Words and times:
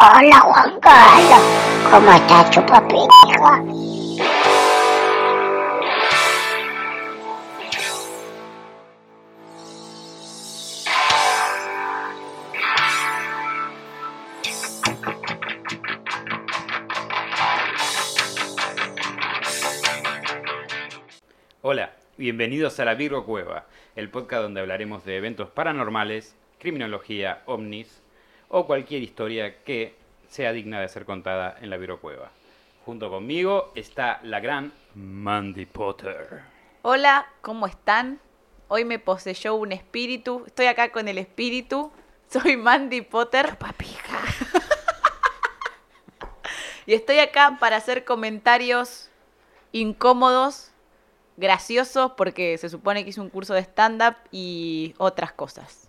Hola 0.00 0.38
Juan 0.38 0.78
Carlos, 0.78 1.90
¿cómo 1.90 2.12
está 2.12 2.48
chupapija? 2.50 3.64
Hola, 21.60 21.96
bienvenidos 22.16 22.78
a 22.78 22.84
la 22.84 22.94
Virgo 22.94 23.24
Cueva, 23.24 23.66
el 23.96 24.10
podcast 24.10 24.42
donde 24.42 24.60
hablaremos 24.60 25.04
de 25.04 25.16
eventos 25.16 25.50
paranormales, 25.50 26.36
criminología, 26.60 27.42
ovnis 27.46 28.00
o 28.48 28.66
cualquier 28.66 29.02
historia 29.02 29.62
que 29.62 29.94
sea 30.28 30.52
digna 30.52 30.80
de 30.80 30.88
ser 30.88 31.04
contada 31.04 31.56
en 31.60 31.70
la 31.70 31.76
Virgo 31.76 32.00
Cueva. 32.00 32.30
Junto 32.84 33.10
conmigo 33.10 33.72
está 33.74 34.20
la 34.22 34.40
gran 34.40 34.72
Mandy 34.94 35.66
Potter. 35.66 36.42
Hola, 36.82 37.26
¿cómo 37.42 37.66
están? 37.66 38.20
Hoy 38.68 38.84
me 38.84 38.98
poseyó 38.98 39.54
un 39.54 39.72
espíritu. 39.72 40.44
Estoy 40.46 40.66
acá 40.66 40.90
con 40.90 41.08
el 41.08 41.18
espíritu. 41.18 41.92
Soy 42.28 42.56
Mandy 42.56 43.02
Potter. 43.02 43.56
Papija. 43.58 44.20
y 46.86 46.94
estoy 46.94 47.18
acá 47.18 47.56
para 47.60 47.76
hacer 47.76 48.04
comentarios 48.04 49.10
incómodos, 49.72 50.70
graciosos, 51.36 52.12
porque 52.12 52.56
se 52.58 52.68
supone 52.68 53.04
que 53.04 53.10
hice 53.10 53.20
un 53.20 53.30
curso 53.30 53.54
de 53.54 53.60
stand-up 53.60 54.16
y 54.30 54.94
otras 54.98 55.32
cosas. 55.32 55.87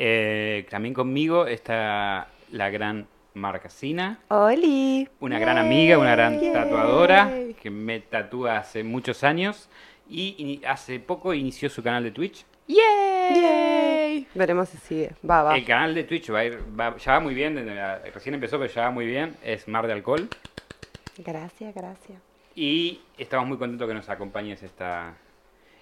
Eh, 0.00 0.64
también 0.70 0.94
conmigo 0.94 1.46
está 1.48 2.28
la 2.52 2.70
gran 2.70 3.08
Marcasina, 3.34 4.20
Oli. 4.28 5.08
una 5.20 5.38
gran 5.40 5.58
amiga, 5.58 5.98
una 5.98 6.12
gran 6.12 6.38
Yay. 6.40 6.52
tatuadora 6.52 7.30
que 7.60 7.68
me 7.70 7.98
tatúa 8.00 8.58
hace 8.58 8.84
muchos 8.84 9.24
años 9.24 9.68
y 10.08 10.60
hace 10.66 11.00
poco 11.00 11.34
inició 11.34 11.68
su 11.68 11.82
canal 11.82 12.04
de 12.04 12.12
Twitch. 12.12 12.44
¡Yay! 12.68 14.26
Veremos 14.34 14.68
si 14.68 14.78
sigue. 14.78 15.10
Va, 15.28 15.42
va. 15.42 15.56
El 15.56 15.64
canal 15.64 15.94
de 15.94 16.04
Twitch 16.04 16.32
va 16.32 16.40
a 16.40 16.44
ir, 16.44 16.58
va- 16.78 16.96
ya 16.96 17.12
va 17.14 17.20
muy 17.20 17.34
bien, 17.34 17.56
recién 18.14 18.34
empezó, 18.34 18.58
pero 18.58 18.72
ya 18.72 18.82
va 18.82 18.90
muy 18.90 19.06
bien. 19.06 19.34
Es 19.42 19.66
Mar 19.68 19.86
de 19.86 19.92
Alcohol. 19.94 20.28
Gracias, 21.18 21.74
gracias. 21.74 22.20
Y 22.54 23.00
estamos 23.18 23.46
muy 23.48 23.58
contentos 23.58 23.86
que 23.88 23.94
nos 23.94 24.08
acompañes 24.08 24.62
esta, 24.62 25.14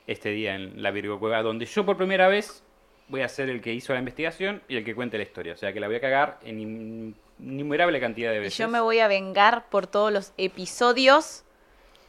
este 0.06 0.30
día 0.30 0.54
en 0.54 0.82
la 0.82 0.90
Virgo 0.90 1.18
Cueva, 1.18 1.42
donde 1.42 1.66
yo 1.66 1.84
por 1.86 1.96
primera 1.96 2.28
vez 2.28 2.62
voy 3.08 3.22
a 3.22 3.28
ser 3.28 3.48
el 3.50 3.60
que 3.60 3.72
hizo 3.72 3.92
la 3.92 3.98
investigación 4.00 4.62
y 4.68 4.76
el 4.76 4.84
que 4.84 4.94
cuente 4.94 5.16
la 5.16 5.24
historia. 5.24 5.52
O 5.54 5.56
sea 5.56 5.72
que 5.72 5.80
la 5.80 5.86
voy 5.86 5.96
a 5.96 6.00
cagar 6.00 6.38
en 6.44 6.60
in- 6.60 7.16
innumerable 7.40 8.00
cantidad 8.00 8.30
de 8.30 8.36
Y 8.36 8.40
veces. 8.40 8.58
yo 8.58 8.68
me 8.68 8.80
voy 8.80 8.98
a 9.00 9.08
vengar 9.08 9.68
por 9.68 9.86
todos 9.86 10.12
los 10.12 10.32
episodios 10.36 11.42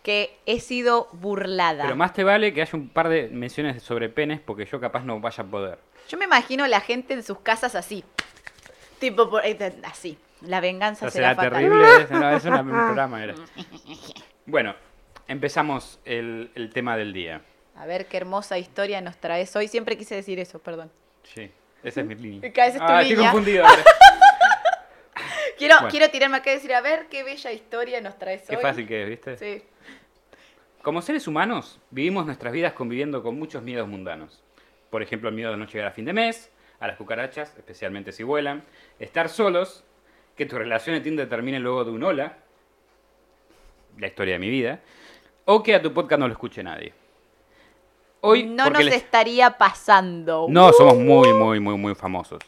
que 0.04 0.38
he 0.46 0.60
sido 0.62 1.10
burlada. 1.12 1.84
Pero 1.84 1.96
más 1.98 2.14
te 2.14 2.24
vale 2.24 2.54
que 2.54 2.62
haya 2.62 2.72
un 2.78 2.88
par 2.90 3.10
de 3.10 3.28
menciones 3.28 3.84
sobre 3.84 4.08
penes, 4.10 4.40
porque 4.40 4.66
yo 4.66 4.80
capaz 4.80 5.04
no 5.04 5.20
vaya 5.20 5.44
a 5.44 5.48
poder. 5.48 5.80
Yo 6.08 6.18
me 6.18 6.26
imagino 6.26 6.66
la 6.68 6.80
gente 6.80 7.14
en 7.14 7.24
sus 7.24 7.40
casas 7.40 7.76
así. 7.76 8.06
Tipo, 9.00 9.30
por- 9.30 9.46
eh, 9.46 9.58
así. 9.84 10.18
La 10.42 10.62
venganza 10.62 11.08
O 11.08 11.10
sea, 11.10 11.34
será 11.34 11.36
será 11.36 11.50
fatal. 11.50 11.62
terrible. 11.64 12.04
es- 12.04 12.12
no, 12.12 12.30
es 12.32 12.46
un 12.46 12.52
programa. 12.70 13.24
era. 13.24 13.36
Bueno, 14.46 14.76
empezamos 15.28 16.00
el, 16.06 16.52
el 16.56 16.70
tema 16.72 16.96
del 16.96 17.12
día. 17.12 17.42
A 17.78 17.86
ver 17.86 18.08
qué 18.08 18.18
hermosa 18.18 18.58
historia 18.58 19.02
nos 19.02 19.18
traes 19.18 19.56
hoy. 19.56 19.68
Siempre 19.68 19.98
quise 19.98 20.16
decir 20.16 20.40
eso, 20.40 20.60
perdón. 20.60 20.92
Sí, 21.24 21.52
esa 21.84 22.02
es 22.02 22.08
mi 22.08 22.16
línea. 22.16 22.50
Esa 22.52 22.66
es 22.66 22.74
tu 22.78 22.84
ah, 22.84 23.02
estoy 23.02 23.18
confundido 23.18 23.66
ahora. 23.66 23.84
Quiero, 25.58 25.76
Bueno. 25.78 25.90
quiero 25.90 26.10
tirarme 26.12 26.38
acá 26.38 26.52
y 26.52 26.56
decir, 26.56 26.72
a 26.74 26.82
ver 26.82 27.08
qué 27.10 27.24
bella 27.24 27.52
historia 27.52 28.00
nos 28.00 28.16
traes 28.20 28.44
Qué 28.48 28.56
hoy. 28.56 28.62
fácil 28.62 28.88
que 28.88 29.02
es, 29.04 29.10
¿viste? 29.10 29.38
Sí. 29.38 29.64
Como 30.84 31.02
seres 31.02 31.28
humanos, 31.28 31.80
vivimos 31.90 32.28
nuestras 32.28 32.54
vidas 32.54 32.74
conviviendo 32.74 33.24
con 33.24 33.40
muchos 33.40 33.64
miedos 33.64 33.88
mundanos. 33.88 34.44
Por 34.92 35.02
ejemplo, 35.02 35.30
el 35.30 35.36
miedo 35.36 35.50
de 35.50 35.58
no 35.58 35.66
llegar 35.66 35.88
a 35.88 35.92
fin 35.92 36.06
de 36.06 36.14
mes, 36.14 36.52
a 36.80 36.86
las 36.86 36.96
cucarachas, 36.96 37.58
especialmente 37.58 38.12
si 38.12 38.22
vuelan, 38.22 38.64
estar 39.00 39.30
solos, 39.30 39.84
que 40.36 40.46
tu 40.46 40.58
relación 40.60 40.96
en 40.96 41.02
Tinder 41.02 41.28
termine 41.28 41.60
luego 41.60 41.84
de 41.86 41.90
un 41.92 42.04
hola, 42.04 42.38
la 43.98 44.06
historia 44.06 44.34
de 44.36 44.40
mi 44.40 44.50
vida, 44.52 44.80
o 45.46 45.64
que 45.64 45.74
a 45.74 45.82
tu 45.82 45.92
podcast 45.92 46.20
no 46.20 46.28
lo 46.28 46.34
escuche 46.34 46.62
nadie. 46.62 46.94
Hoy, 48.28 48.44
no 48.44 48.70
nos 48.70 48.84
les- 48.86 48.96
estaría 48.96 49.58
pasando. 49.58 50.46
No, 50.50 50.72
somos 50.74 50.98
muy, 50.98 51.34
muy, 51.34 51.60
muy, 51.60 51.78
muy 51.78 51.96
famosos. 51.96 52.40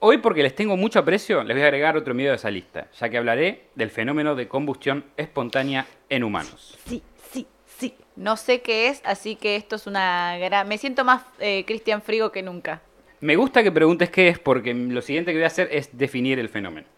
Hoy, 0.00 0.18
porque 0.18 0.42
les 0.42 0.54
tengo 0.54 0.76
mucho 0.76 0.98
aprecio, 0.98 1.44
les 1.44 1.54
voy 1.56 1.62
a 1.62 1.66
agregar 1.66 1.96
otro 1.96 2.12
miedo 2.12 2.32
a 2.32 2.36
esa 2.36 2.50
lista, 2.50 2.88
ya 2.98 3.08
que 3.08 3.18
hablaré 3.18 3.68
del 3.76 3.90
fenómeno 3.90 4.34
de 4.34 4.48
combustión 4.48 5.04
espontánea 5.16 5.86
en 6.08 6.24
humanos. 6.24 6.76
Sí, 6.86 7.02
sí, 7.30 7.46
sí. 7.78 7.94
No 8.16 8.36
sé 8.36 8.62
qué 8.62 8.88
es, 8.88 9.00
así 9.04 9.36
que 9.36 9.54
esto 9.56 9.76
es 9.76 9.86
una 9.86 10.36
gran... 10.38 10.66
Me 10.68 10.76
siento 10.78 11.04
más 11.04 11.22
eh, 11.38 11.64
Cristian 11.66 12.02
Frigo 12.02 12.32
que 12.32 12.42
nunca. 12.42 12.82
Me 13.20 13.36
gusta 13.36 13.62
que 13.62 13.70
preguntes 13.70 14.10
qué 14.10 14.26
es 14.28 14.38
porque 14.40 14.74
lo 14.74 15.00
siguiente 15.02 15.30
que 15.30 15.38
voy 15.38 15.44
a 15.44 15.46
hacer 15.46 15.68
es 15.70 15.96
definir 15.96 16.40
el 16.40 16.48
fenómeno. 16.48 16.88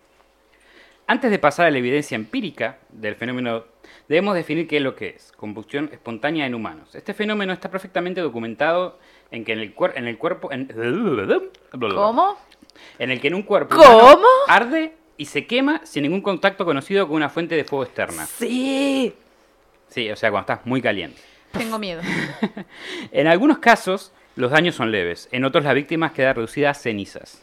Antes 1.06 1.30
de 1.30 1.38
pasar 1.38 1.66
a 1.66 1.70
la 1.70 1.78
evidencia 1.78 2.14
empírica 2.14 2.78
del 2.90 3.14
fenómeno, 3.14 3.64
debemos 4.08 4.34
definir 4.34 4.66
qué 4.66 4.78
es 4.78 4.82
lo 4.82 4.94
que 4.96 5.08
es 5.10 5.32
combustión 5.36 5.90
espontánea 5.92 6.46
en 6.46 6.54
humanos. 6.54 6.94
Este 6.94 7.12
fenómeno 7.12 7.52
está 7.52 7.70
perfectamente 7.70 8.20
documentado 8.22 8.98
en 9.30 9.44
que 9.44 9.52
en 9.52 9.58
el, 9.58 9.74
cuer- 9.76 9.92
en 9.96 10.06
el 10.06 10.16
cuerpo... 10.16 10.50
En, 10.50 10.66
¿Cómo? 11.94 12.38
En 12.98 13.10
el 13.10 13.20
que 13.20 13.28
en 13.28 13.34
un 13.34 13.42
cuerpo 13.42 13.76
¿Cómo? 13.76 14.26
arde 14.48 14.94
y 15.16 15.26
se 15.26 15.46
quema 15.46 15.80
sin 15.84 16.02
ningún 16.04 16.22
contacto 16.22 16.64
conocido 16.64 17.06
con 17.06 17.16
una 17.16 17.28
fuente 17.28 17.54
de 17.54 17.64
fuego 17.64 17.84
externa. 17.84 18.26
Sí. 18.26 19.14
Sí, 19.88 20.10
o 20.10 20.16
sea, 20.16 20.30
cuando 20.30 20.52
estás 20.52 20.66
muy 20.66 20.80
caliente. 20.82 21.20
Tengo 21.52 21.78
miedo. 21.78 22.00
En 23.12 23.26
algunos 23.28 23.58
casos, 23.58 24.12
los 24.36 24.50
daños 24.50 24.74
son 24.74 24.90
leves. 24.90 25.28
En 25.32 25.44
otros, 25.44 25.64
la 25.64 25.72
víctima 25.74 26.12
queda 26.12 26.32
reducida 26.32 26.70
a 26.70 26.74
cenizas. 26.74 27.42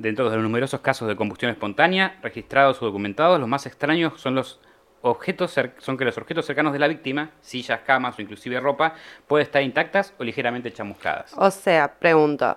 Dentro 0.00 0.30
de 0.30 0.36
los 0.36 0.42
numerosos 0.42 0.80
casos 0.80 1.06
de 1.08 1.14
combustión 1.14 1.50
espontánea 1.50 2.18
registrados 2.22 2.80
o 2.80 2.86
documentados, 2.86 3.38
los 3.38 3.46
más 3.46 3.66
extraños 3.66 4.18
son 4.18 4.34
los 4.34 4.58
objetos 5.02 5.54
son 5.76 5.98
que 5.98 6.06
los 6.06 6.16
objetos 6.16 6.46
cercanos 6.46 6.72
de 6.72 6.78
la 6.78 6.88
víctima, 6.88 7.32
sillas, 7.42 7.80
camas 7.82 8.18
o 8.18 8.22
inclusive 8.22 8.58
ropa, 8.60 8.94
pueden 9.26 9.44
estar 9.44 9.62
intactas 9.62 10.14
o 10.18 10.24
ligeramente 10.24 10.72
chamuscadas. 10.72 11.34
O 11.36 11.50
sea, 11.50 11.92
pregunto. 11.98 12.56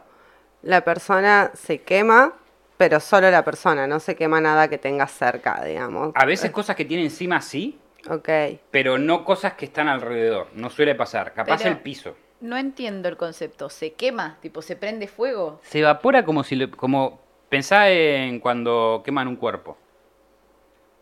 La 0.61 0.85
persona 0.85 1.51
se 1.53 1.81
quema, 1.81 2.31
pero 2.77 3.01
solo 3.01 3.29
la 3.29 3.43
persona, 3.43 3.87
no 3.87 3.99
se 3.99 4.15
quema 4.15 4.39
nada 4.39 4.69
que 4.69 4.77
tenga 4.77 5.05
cerca, 5.07 5.61
digamos. 5.65 6.13
A 6.15 6.23
veces 6.23 6.49
cosas 6.51 6.77
que 6.77 6.85
tiene 6.85 7.03
encima 7.03 7.41
sí, 7.41 7.77
Ok. 8.09 8.29
pero 8.71 8.97
no 8.97 9.25
cosas 9.25 9.55
que 9.55 9.65
están 9.65 9.89
alrededor. 9.89 10.47
No 10.55 10.69
suele 10.69 10.95
pasar. 10.95 11.33
Capaz 11.33 11.57
Pero- 11.57 11.71
el 11.71 11.79
piso. 11.79 12.15
No 12.39 12.55
entiendo 12.57 13.07
el 13.09 13.15
concepto. 13.17 13.69
¿Se 13.69 13.93
quema? 13.93 14.37
¿Tipo 14.41 14.61
se 14.61 14.75
prende 14.77 15.07
fuego? 15.09 15.59
Se 15.63 15.79
evapora 15.79 16.23
como 16.25 16.43
si 16.43 16.55
le, 16.57 16.69
como 16.69 17.22
pensá 17.53 17.89
en 17.89 18.39
cuando 18.39 19.01
queman 19.05 19.27
un 19.27 19.35
cuerpo. 19.35 19.77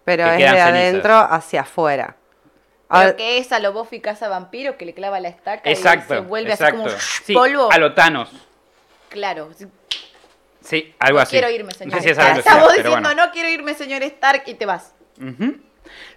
Pero 0.04 0.26
Que 0.26 0.32
es 0.32 0.38
de 0.40 0.46
cenizas. 0.48 0.68
adentro 0.70 1.16
hacia 1.18 1.62
afuera. 1.62 2.16
¿Pero 2.90 3.00
Ahora- 3.02 3.16
qué 3.16 3.38
es 3.38 3.52
a 3.54 3.60
lo 3.60 3.72
Buffy 3.72 4.02
casa 4.02 4.28
vampiro 4.28 4.78
que 4.78 4.86
le 4.86 4.94
clava 4.94 5.20
la 5.22 5.30
estaca 5.30 5.70
Exacto. 5.70 6.14
y 6.14 6.18
se 6.18 6.24
vuelve 6.24 6.52
exacto. 6.52 6.84
así 6.84 6.90
como 6.90 7.00
Sí, 7.26 7.34
polvo? 7.34 7.72
a 7.72 7.78
lo 7.78 7.94
Thanos. 7.94 8.30
Claro. 9.10 9.50
sí. 9.56 9.66
Sí, 10.62 10.94
algo 11.00 11.18
no 11.18 11.24
así. 11.24 11.32
quiero 11.32 11.50
irme, 11.50 11.72
señor. 11.74 11.96
No 11.96 11.98
sé 12.02 12.04
si 12.04 12.10
es 12.12 12.18
Stark. 12.18 12.30
algo 12.30 12.40
Estamos 12.40 12.68
pero 12.76 12.84
diciendo, 12.90 13.10
bueno. 13.10 13.26
no 13.26 13.32
quiero 13.32 13.50
irme, 13.50 13.74
señor 13.74 14.04
Stark, 14.04 14.44
y 14.46 14.54
te 14.56 14.66
vas. 14.66 14.94
Ujú. 15.20 15.56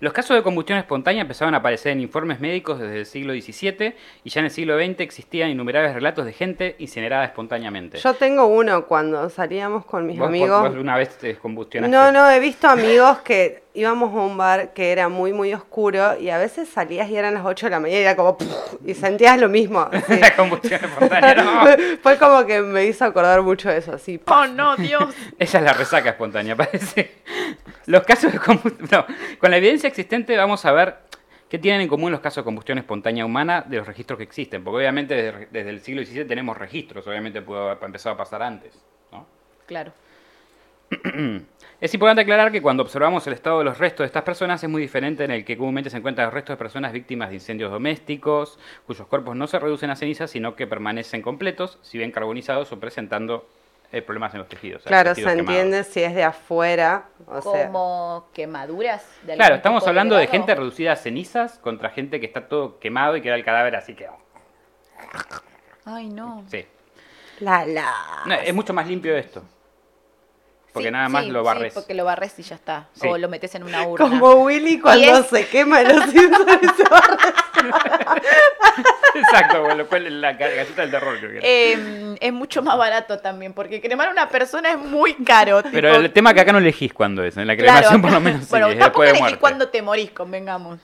Los 0.00 0.12
casos 0.12 0.36
de 0.36 0.42
combustión 0.42 0.78
espontánea 0.78 1.22
empezaron 1.22 1.54
a 1.54 1.58
aparecer 1.58 1.92
en 1.92 2.00
informes 2.00 2.40
médicos 2.40 2.78
desde 2.78 2.98
el 3.00 3.06
siglo 3.06 3.32
XVII 3.32 3.94
y 4.24 4.30
ya 4.30 4.40
en 4.40 4.44
el 4.46 4.50
siglo 4.50 4.78
XX 4.78 5.00
existían 5.00 5.50
innumerables 5.50 5.94
relatos 5.94 6.24
de 6.26 6.32
gente 6.32 6.76
incinerada 6.78 7.24
espontáneamente. 7.24 7.98
Yo 7.98 8.14
tengo 8.14 8.46
uno 8.46 8.86
cuando 8.86 9.28
salíamos 9.30 9.84
con 9.84 10.06
mis 10.06 10.18
Vos- 10.18 10.28
amigos. 10.28 10.68
vos 10.70 10.78
una 10.78 10.96
vez 10.96 11.16
te 11.18 11.36
combustionaste. 11.36 11.94
No, 11.96 12.12
no, 12.12 12.30
he 12.30 12.38
visto 12.40 12.68
amigos 12.68 13.18
que 13.18 13.63
íbamos 13.74 14.14
a 14.14 14.20
un 14.20 14.36
bar 14.38 14.72
que 14.72 14.92
era 14.92 15.08
muy, 15.08 15.32
muy 15.32 15.52
oscuro 15.52 16.16
y 16.18 16.30
a 16.30 16.38
veces 16.38 16.68
salías 16.68 17.10
y 17.10 17.16
eran 17.16 17.34
las 17.34 17.44
8 17.44 17.66
de 17.66 17.70
la 17.70 17.80
mañana 17.80 17.98
y 17.98 18.02
era 18.02 18.16
como... 18.16 18.38
y 18.86 18.94
sentías 18.94 19.38
lo 19.38 19.48
mismo. 19.48 19.88
sí. 20.06 20.16
La 20.18 20.34
combustión 20.36 20.84
espontánea, 20.84 21.34
no. 21.44 21.64
Fue 22.00 22.16
como 22.16 22.46
que 22.46 22.60
me 22.62 22.84
hizo 22.84 23.04
acordar 23.04 23.42
mucho 23.42 23.68
de 23.68 23.78
eso, 23.78 23.92
así. 23.92 24.20
Oh, 24.26 24.46
no, 24.46 24.76
Dios. 24.76 25.12
Esa 25.38 25.58
es 25.58 25.64
la 25.64 25.72
resaca 25.72 26.10
espontánea, 26.10 26.54
parece. 26.54 27.16
Los 27.86 28.04
casos 28.04 28.32
de 28.32 28.38
combustión... 28.38 28.88
No, 28.90 29.06
con 29.38 29.50
la 29.50 29.56
evidencia 29.56 29.88
existente 29.88 30.36
vamos 30.36 30.64
a 30.64 30.72
ver 30.72 30.96
qué 31.48 31.58
tienen 31.58 31.80
en 31.80 31.88
común 31.88 32.12
los 32.12 32.20
casos 32.20 32.42
de 32.42 32.44
combustión 32.44 32.78
espontánea 32.78 33.26
humana 33.26 33.64
de 33.66 33.78
los 33.78 33.86
registros 33.88 34.18
que 34.18 34.22
existen. 34.22 34.62
Porque 34.62 34.78
obviamente 34.78 35.14
desde, 35.14 35.48
desde 35.50 35.70
el 35.70 35.80
siglo 35.80 36.04
XVII 36.04 36.24
tenemos 36.26 36.56
registros, 36.56 37.04
obviamente 37.08 37.42
pudo 37.42 37.70
haber 37.70 37.82
empezado 37.82 38.14
a 38.14 38.18
pasar 38.18 38.40
antes. 38.40 38.72
¿no? 39.10 39.26
Claro. 39.66 39.92
Es 41.80 41.92
importante 41.92 42.22
aclarar 42.22 42.50
que 42.50 42.62
cuando 42.62 42.82
observamos 42.82 43.26
el 43.26 43.34
estado 43.34 43.58
de 43.58 43.64
los 43.66 43.76
restos 43.76 44.04
de 44.04 44.06
estas 44.06 44.22
personas 44.22 44.62
es 44.62 44.70
muy 44.70 44.80
diferente 44.80 45.24
en 45.24 45.30
el 45.30 45.44
que 45.44 45.58
comúnmente 45.58 45.90
se 45.90 45.98
encuentran 45.98 46.26
los 46.28 46.32
restos 46.32 46.54
de 46.54 46.56
personas 46.56 46.92
víctimas 46.92 47.28
de 47.28 47.34
incendios 47.34 47.70
domésticos, 47.70 48.58
cuyos 48.86 49.06
cuerpos 49.06 49.36
no 49.36 49.46
se 49.46 49.58
reducen 49.58 49.90
a 49.90 49.96
cenizas, 49.96 50.30
sino 50.30 50.56
que 50.56 50.66
permanecen 50.66 51.20
completos, 51.20 51.78
si 51.82 51.98
bien 51.98 52.10
carbonizados 52.10 52.72
o 52.72 52.80
presentando 52.80 53.46
eh, 53.92 54.00
problemas 54.00 54.32
en 54.32 54.38
los 54.38 54.48
tejidos. 54.48 54.82
sea, 54.82 54.88
Claro, 54.88 55.14
se 55.14 55.22
quemados. 55.22 55.40
entiende 55.40 55.84
si 55.84 56.02
es 56.02 56.14
de 56.14 56.24
afuera, 56.24 57.08
o 57.26 57.42
sea, 57.42 57.66
como 57.66 58.28
quemaduras. 58.32 59.06
de 59.24 59.34
Claro, 59.34 59.56
estamos 59.56 59.86
hablando 59.86 60.16
de 60.16 60.26
gente 60.26 60.54
reducida 60.54 60.92
a 60.92 60.96
cenizas 60.96 61.58
contra 61.58 61.90
gente 61.90 62.18
que 62.18 62.26
está 62.26 62.48
todo 62.48 62.78
quemado 62.78 63.16
y 63.16 63.20
queda 63.20 63.34
el 63.34 63.44
cadáver 63.44 63.76
así 63.76 63.94
que... 63.94 64.08
Ay, 65.84 66.08
no. 66.08 66.44
Sí. 66.48 66.64
la 67.40 67.66
la. 67.66 67.92
No, 68.26 68.34
es 68.36 68.54
mucho 68.54 68.72
más 68.72 68.88
limpio 68.88 69.14
esto. 69.16 69.42
Porque 70.74 70.88
Sí, 70.88 70.92
nada 70.92 71.08
más 71.08 71.24
sí, 71.24 71.30
lo 71.30 71.40
sí, 71.40 71.46
barres. 71.46 71.72
porque 71.72 71.94
lo 71.94 72.04
barres 72.04 72.36
y 72.38 72.42
ya 72.42 72.56
está. 72.56 72.88
Sí. 73.00 73.06
O 73.08 73.16
lo 73.16 73.28
metes 73.28 73.54
en 73.54 73.62
una 73.62 73.86
urna. 73.86 74.06
Como 74.08 74.32
Willy 74.44 74.80
cuando 74.80 75.18
es- 75.20 75.26
se 75.28 75.46
quema 75.46 75.82
los 75.82 76.04
Simpsons 76.10 76.58
y 76.62 76.66
se 76.66 76.82
barre. 76.90 77.16
Exacto, 79.14 79.60
bueno, 79.60 79.76
lo 79.76 79.86
cual 79.86 80.06
es 80.06 80.12
la 80.12 80.32
ga- 80.32 80.54
galleta 80.56 80.82
del 80.82 80.90
terror 80.90 81.18
creo 81.18 81.30
que 81.30 81.36
era. 81.38 81.46
Eh, 81.46 82.16
es 82.20 82.32
mucho 82.32 82.60
más 82.62 82.76
barato 82.76 83.18
también, 83.20 83.52
porque 83.52 83.80
cremar 83.80 84.08
a 84.08 84.10
una 84.10 84.28
persona 84.28 84.70
es 84.72 84.78
muy 84.78 85.14
caro. 85.24 85.62
Pero 85.72 85.94
el 85.94 86.12
tema 86.12 86.30
es 86.30 86.34
que 86.34 86.40
acá 86.40 86.52
no 86.52 86.58
elegís 86.58 86.92
cuándo 86.92 87.22
es. 87.22 87.36
En 87.36 87.46
la 87.46 87.56
Claro, 87.56 87.72
cremación 87.78 88.02
por 88.02 88.10
lo 88.12 88.20
menos 88.20 88.40
sí, 88.44 88.50
bueno, 88.50 88.68
es 88.68 88.78
tampoco 88.78 89.04
elegís 89.04 89.36
cuando 89.36 89.68
te 89.68 89.80
morís, 89.80 90.10
convengamos. 90.10 90.80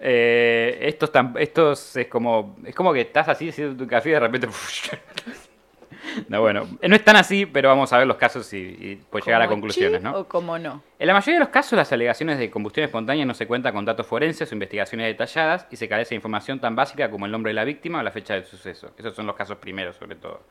Eh, 0.00 0.78
estos, 0.82 1.10
estos 1.38 1.96
es 1.96 2.06
como 2.08 2.56
es 2.64 2.74
como 2.74 2.92
que 2.92 3.02
estás 3.02 3.28
así 3.28 3.48
haciendo 3.50 3.76
tu 3.76 3.88
café 3.88 4.08
y 4.08 4.12
de 4.12 4.20
repente... 4.20 4.48
no, 6.28 6.40
bueno, 6.40 6.68
no 6.82 6.96
es 6.96 7.04
tan 7.04 7.16
así, 7.16 7.46
pero 7.46 7.68
vamos 7.68 7.92
a 7.92 7.98
ver 7.98 8.06
los 8.06 8.16
casos 8.16 8.52
y, 8.52 8.58
y 8.58 9.00
pues 9.10 9.24
llegar 9.24 9.42
a 9.42 9.48
conclusiones, 9.48 10.02
¿no? 10.02 10.20
O 10.20 10.28
como 10.28 10.58
no. 10.58 10.82
En 10.98 11.06
la 11.06 11.12
mayoría 11.12 11.34
de 11.34 11.40
los 11.40 11.48
casos, 11.48 11.76
las 11.76 11.92
alegaciones 11.92 12.38
de 12.38 12.50
combustión 12.50 12.84
espontánea 12.84 13.24
no 13.24 13.34
se 13.34 13.46
cuentan 13.46 13.74
con 13.74 13.84
datos 13.84 14.06
forenses 14.06 14.50
o 14.50 14.54
investigaciones 14.54 15.06
detalladas 15.06 15.66
y 15.70 15.76
se 15.76 15.88
carece 15.88 16.10
de 16.10 16.16
información 16.16 16.60
tan 16.60 16.76
básica 16.76 17.10
como 17.10 17.26
el 17.26 17.32
nombre 17.32 17.50
de 17.50 17.54
la 17.54 17.64
víctima 17.64 18.00
o 18.00 18.02
la 18.02 18.10
fecha 18.10 18.34
del 18.34 18.44
suceso. 18.44 18.92
Esos 18.96 19.14
son 19.14 19.26
los 19.26 19.36
casos 19.36 19.58
primeros, 19.58 19.96
sobre 19.96 20.16
todo. 20.16 20.42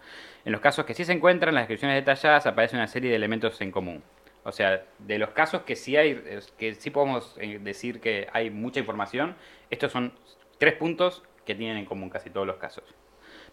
En 0.45 0.51
los 0.51 0.61
casos 0.61 0.85
que 0.85 0.93
sí 0.93 1.05
se 1.05 1.13
encuentran, 1.13 1.55
las 1.55 1.63
descripciones 1.63 1.95
detalladas 1.95 2.45
aparece 2.45 2.75
una 2.75 2.87
serie 2.87 3.09
de 3.09 3.15
elementos 3.15 3.59
en 3.61 3.71
común. 3.71 4.03
O 4.43 4.51
sea, 4.51 4.83
de 4.99 5.17
los 5.17 5.29
casos 5.29 5.61
que 5.61 5.75
sí 5.75 5.95
hay, 5.95 6.21
que 6.57 6.75
sí 6.75 6.89
podemos 6.89 7.35
eh, 7.39 7.59
decir 7.61 8.01
que 8.01 8.27
hay 8.33 8.49
mucha 8.49 8.79
información, 8.79 9.35
estos 9.69 9.91
son 9.91 10.13
tres 10.57 10.73
puntos 10.73 11.23
que 11.45 11.55
tienen 11.55 11.77
en 11.77 11.85
común 11.85 12.09
casi 12.09 12.29
todos 12.29 12.45
los 12.45 12.57
casos. 12.57 12.83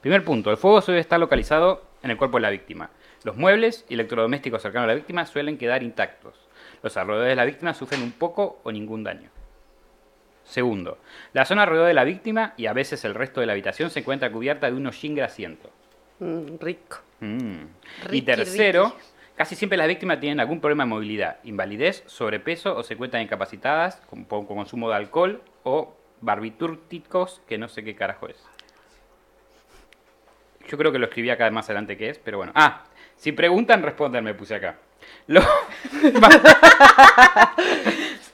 Primer 0.01 0.25
punto, 0.25 0.51
el 0.51 0.57
fuego 0.57 0.81
suele 0.81 1.01
estar 1.01 1.21
localizado 1.21 1.83
en 2.03 2.11
el 2.11 2.17
cuerpo 2.17 2.39
de 2.39 2.43
la 2.43 2.51
víctima. 2.51 2.91
Los 3.25 3.37
muebles 3.37 3.85
y 3.89 3.95
electrodomésticos 3.95 4.63
cercanos 4.63 4.85
a 4.85 4.89
la 4.89 4.95
víctima 4.95 5.27
suelen 5.27 5.59
quedar 5.59 5.83
intactos. 5.83 6.35
Los 6.83 6.97
alrededores 6.97 7.33
de 7.33 7.37
la 7.37 7.45
víctima 7.45 7.75
sufren 7.75 8.03
un 8.03 8.13
poco 8.13 8.61
o 8.63 8.73
ningún 8.73 9.05
daño. 9.05 9.31
Segundo, 10.45 10.99
la 11.33 11.45
zona 11.45 11.63
alrededor 11.63 11.89
de 11.89 11.95
la 11.95 12.05
víctima 12.05 12.55
y 12.57 12.67
a 12.67 12.73
veces 12.73 13.05
el 13.05 13.15
resto 13.15 13.41
de 13.41 13.47
la 13.47 13.53
habitación 13.53 13.91
se 13.91 14.01
encuentra 14.01 14.33
cubierta 14.33 14.69
de 14.69 14.77
un 14.77 14.87
hollín 14.87 15.15
grasiento. 15.15 15.71
Mm, 16.19 16.59
rico. 16.59 16.99
Mm. 17.21 17.65
Y 18.11 18.23
tercero, 18.23 18.87
Ricky. 18.87 19.01
casi 19.37 19.55
siempre 19.55 19.79
las 19.79 19.87
víctimas 19.87 20.19
tienen 20.19 20.41
algún 20.41 20.61
problema 20.61 20.85
de 20.85 20.91
movilidad, 20.91 21.39
invalidez, 21.45 22.03
sobrepeso 22.07 22.77
o 22.77 22.83
se 22.83 22.95
encuentran 22.95 23.23
incapacitadas 23.23 24.03
con 24.09 24.25
poco 24.25 24.55
consumo 24.55 24.89
de 24.89 24.97
alcohol 24.97 25.43
o 25.63 25.95
barbitúrticos, 26.21 27.43
que 27.47 27.59
no 27.59 27.69
sé 27.69 27.85
qué 27.85 27.95
carajo 27.95 28.29
es. 28.29 28.37
Yo 30.71 30.79
creo 30.79 30.93
que 30.93 30.99
lo 31.01 31.07
escribí 31.07 31.31
acá 31.31 31.51
más 31.51 31.67
adelante 31.67 31.97
que 31.97 32.11
es, 32.11 32.19
pero 32.19 32.37
bueno. 32.39 32.53
Ah, 32.55 32.85
si 33.17 33.33
preguntan, 33.33 33.83
respondan, 33.83 34.23
me 34.23 34.35
puse 34.35 34.55
acá. 34.55 34.77
Lo- 35.27 35.43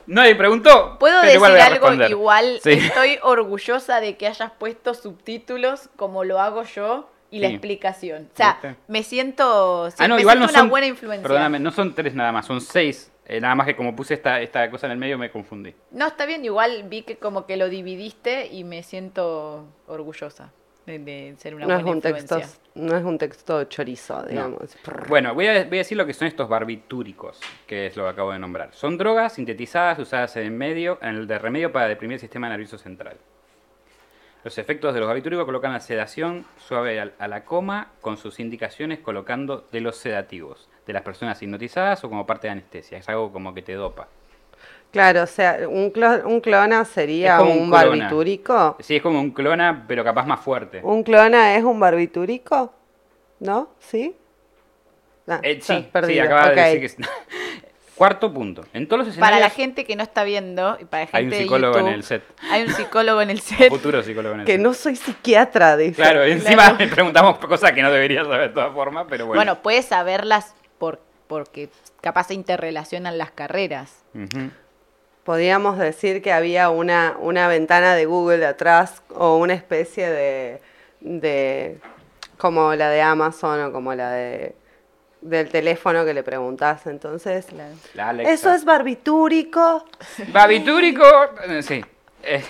Nadie 0.06 0.34
preguntó. 0.36 0.98
Puedo 0.98 1.20
decir 1.22 1.36
igual 1.36 1.56
algo 1.60 1.92
igual. 2.08 2.60
Sí. 2.62 2.72
Estoy 2.72 3.18
orgullosa 3.22 4.00
de 4.00 4.16
que 4.16 4.26
hayas 4.28 4.52
puesto 4.52 4.94
subtítulos 4.94 5.88
como 5.96 6.22
lo 6.24 6.40
hago 6.40 6.62
yo 6.62 7.10
y 7.30 7.40
la 7.40 7.48
explicación. 7.48 8.28
O 8.32 8.36
sea, 8.36 8.58
¿Viste? 8.62 8.76
me 8.86 9.02
siento, 9.02 9.90
sí, 9.90 9.96
Ah, 9.98 10.06
no, 10.08 10.14
me 10.14 10.20
igual 10.20 10.38
no 10.38 10.44
siento 10.46 10.52
una 10.54 10.60
son. 10.60 10.70
buena 10.70 10.86
influencia. 10.86 11.22
Perdóname, 11.26 11.58
no 11.58 11.72
son 11.72 11.94
tres 11.94 12.14
nada 12.14 12.30
más, 12.32 12.46
son 12.46 12.60
seis. 12.60 13.10
Eh, 13.26 13.40
nada 13.40 13.56
más 13.56 13.66
que 13.66 13.74
como 13.74 13.96
puse 13.96 14.14
esta, 14.14 14.40
esta 14.40 14.70
cosa 14.70 14.86
en 14.86 14.92
el 14.92 14.98
medio 14.98 15.18
me 15.18 15.30
confundí. 15.32 15.74
No, 15.90 16.06
está 16.06 16.26
bien, 16.26 16.44
igual 16.44 16.84
vi 16.84 17.02
que 17.02 17.16
como 17.16 17.44
que 17.46 17.56
lo 17.56 17.68
dividiste 17.68 18.46
y 18.46 18.62
me 18.62 18.84
siento 18.84 19.64
orgullosa 19.88 20.52
de, 20.86 20.98
de 20.98 21.34
ser 21.36 21.54
una 21.54 21.66
No 21.66 21.76
es, 21.76 21.84
un 21.84 22.00
texto, 22.00 22.40
no 22.74 22.96
es 22.96 23.04
un 23.04 23.18
texto 23.18 23.64
chorizo, 23.64 24.22
digamos. 24.22 24.76
Bueno, 25.08 25.34
voy 25.34 25.48
a, 25.48 25.64
voy 25.64 25.78
a 25.78 25.80
decir 25.80 25.98
lo 25.98 26.06
que 26.06 26.14
son 26.14 26.28
estos 26.28 26.48
barbitúricos, 26.48 27.40
que 27.66 27.86
es 27.86 27.96
lo 27.96 28.04
que 28.04 28.10
acabo 28.10 28.32
de 28.32 28.38
nombrar. 28.38 28.72
Son 28.72 28.96
drogas 28.96 29.34
sintetizadas 29.34 29.98
usadas 29.98 30.36
en 30.36 30.56
medio, 30.56 30.98
en 31.02 31.16
el 31.16 31.26
de 31.26 31.38
remedio 31.38 31.72
para 31.72 31.88
deprimir 31.88 32.14
el 32.14 32.20
sistema 32.20 32.48
nervioso 32.48 32.78
central. 32.78 33.16
Los 34.44 34.58
efectos 34.58 34.94
de 34.94 35.00
los 35.00 35.08
barbitúricos 35.08 35.44
colocan 35.44 35.72
la 35.72 35.80
sedación 35.80 36.46
suave 36.56 37.00
a 37.00 37.26
la 37.26 37.44
coma 37.44 37.88
con 38.00 38.16
sus 38.16 38.38
indicaciones 38.38 39.00
colocando 39.00 39.66
de 39.72 39.80
los 39.80 39.96
sedativos, 39.96 40.68
de 40.86 40.92
las 40.92 41.02
personas 41.02 41.42
hipnotizadas 41.42 42.04
o 42.04 42.08
como 42.08 42.26
parte 42.26 42.46
de 42.46 42.52
anestesia. 42.52 42.98
Es 42.98 43.08
algo 43.08 43.32
como 43.32 43.54
que 43.54 43.62
te 43.62 43.72
dopa. 43.72 44.06
Claro, 44.92 45.22
o 45.24 45.26
sea, 45.26 45.58
un, 45.68 45.92
clo- 45.92 46.24
un 46.24 46.40
clona 46.40 46.84
sería 46.84 47.34
Es 47.34 47.40
como 47.40 47.52
un, 47.52 47.58
un 47.64 47.68
clona. 47.70 47.84
barbitúrico. 47.86 48.76
Sí, 48.80 48.96
es 48.96 49.02
como 49.02 49.20
un 49.20 49.30
clona, 49.30 49.84
pero 49.86 50.02
capaz 50.04 50.24
más 50.26 50.40
fuerte. 50.40 50.80
¿Un 50.82 51.02
clona 51.02 51.54
es 51.56 51.64
un 51.64 51.78
barbitúrico? 51.78 52.72
¿No? 53.40 53.68
¿Sí? 53.78 54.16
Ah, 55.28 55.40
Eh, 55.42 55.58
sí, 55.60 55.86
sí, 56.06 56.18
acaba 56.20 56.50
de 56.50 56.54
decir 56.54 56.80
que 56.80 56.88
sí. 56.88 56.96
Cuarto 57.96 58.30
punto. 58.32 58.62
En 58.74 58.86
todos 58.86 59.00
los 59.00 59.08
escenarios 59.08 59.38
Para 59.38 59.40
la 59.40 59.50
gente 59.50 59.84
que 59.86 59.96
no 59.96 60.02
está 60.02 60.22
viendo 60.22 60.76
y 60.80 60.84
para 60.84 61.04
la 61.04 61.06
gente 61.06 61.16
hay 61.16 61.24
un 61.24 61.30
de 61.30 61.38
psicólogo 61.38 61.78
en 61.78 61.86
el 61.88 62.02
set. 62.02 62.22
Hay 62.50 62.62
un 62.62 62.68
psicólogo 62.70 63.22
en 63.22 63.30
el 63.30 63.40
set. 63.42 63.70
Futuro 63.70 64.02
psicólogo 64.02 64.34
en 64.34 64.40
el 64.40 64.46
Que 64.46 64.52
set. 64.52 64.60
no 64.60 64.74
soy 64.74 64.96
psiquiatra, 64.96 65.76
dice. 65.78 65.94
Claro, 65.94 66.22
encima 66.22 66.62
Claro. 66.64 66.76
le 66.78 66.88
preguntamos 66.88 67.38
cosas 67.38 67.72
que 67.72 67.80
no 67.82 67.90
debería 67.90 68.22
saber 68.22 68.48
de 68.48 68.54
todas 68.54 68.72
formas, 68.74 69.06
pero 69.08 69.24
bueno. 69.26 69.38
Bueno, 69.38 69.62
puedes 69.62 69.86
saberlas 69.86 70.54
por, 70.78 71.00
porque 71.26 71.70
capaz 72.02 72.24
se 72.28 72.34
interrelacionan 72.34 73.16
las 73.16 73.30
carreras. 73.30 74.04
Ujú. 74.14 74.50
Podríamos 75.26 75.76
decir 75.76 76.22
que 76.22 76.32
había 76.32 76.70
una, 76.70 77.16
una 77.18 77.48
ventana 77.48 77.96
de 77.96 78.06
Google 78.06 78.46
atrás 78.46 79.02
o 79.12 79.38
una 79.38 79.54
especie 79.54 80.08
de, 80.08 80.60
de 81.00 81.80
como 82.38 82.76
la 82.76 82.88
de 82.90 83.02
Amazon 83.02 83.60
o 83.64 83.72
como 83.72 83.92
la 83.92 84.12
de 84.12 84.54
del 85.20 85.48
teléfono 85.48 86.04
que 86.04 86.14
le 86.14 86.22
preguntás. 86.22 86.86
Entonces. 86.86 87.48
¿eso 88.20 88.52
es 88.52 88.64
barbitúrico? 88.64 89.84
Barbitúrico. 90.28 91.04
eh, 91.48 91.60
Sí. 91.60 91.84
Eh, 92.22 92.44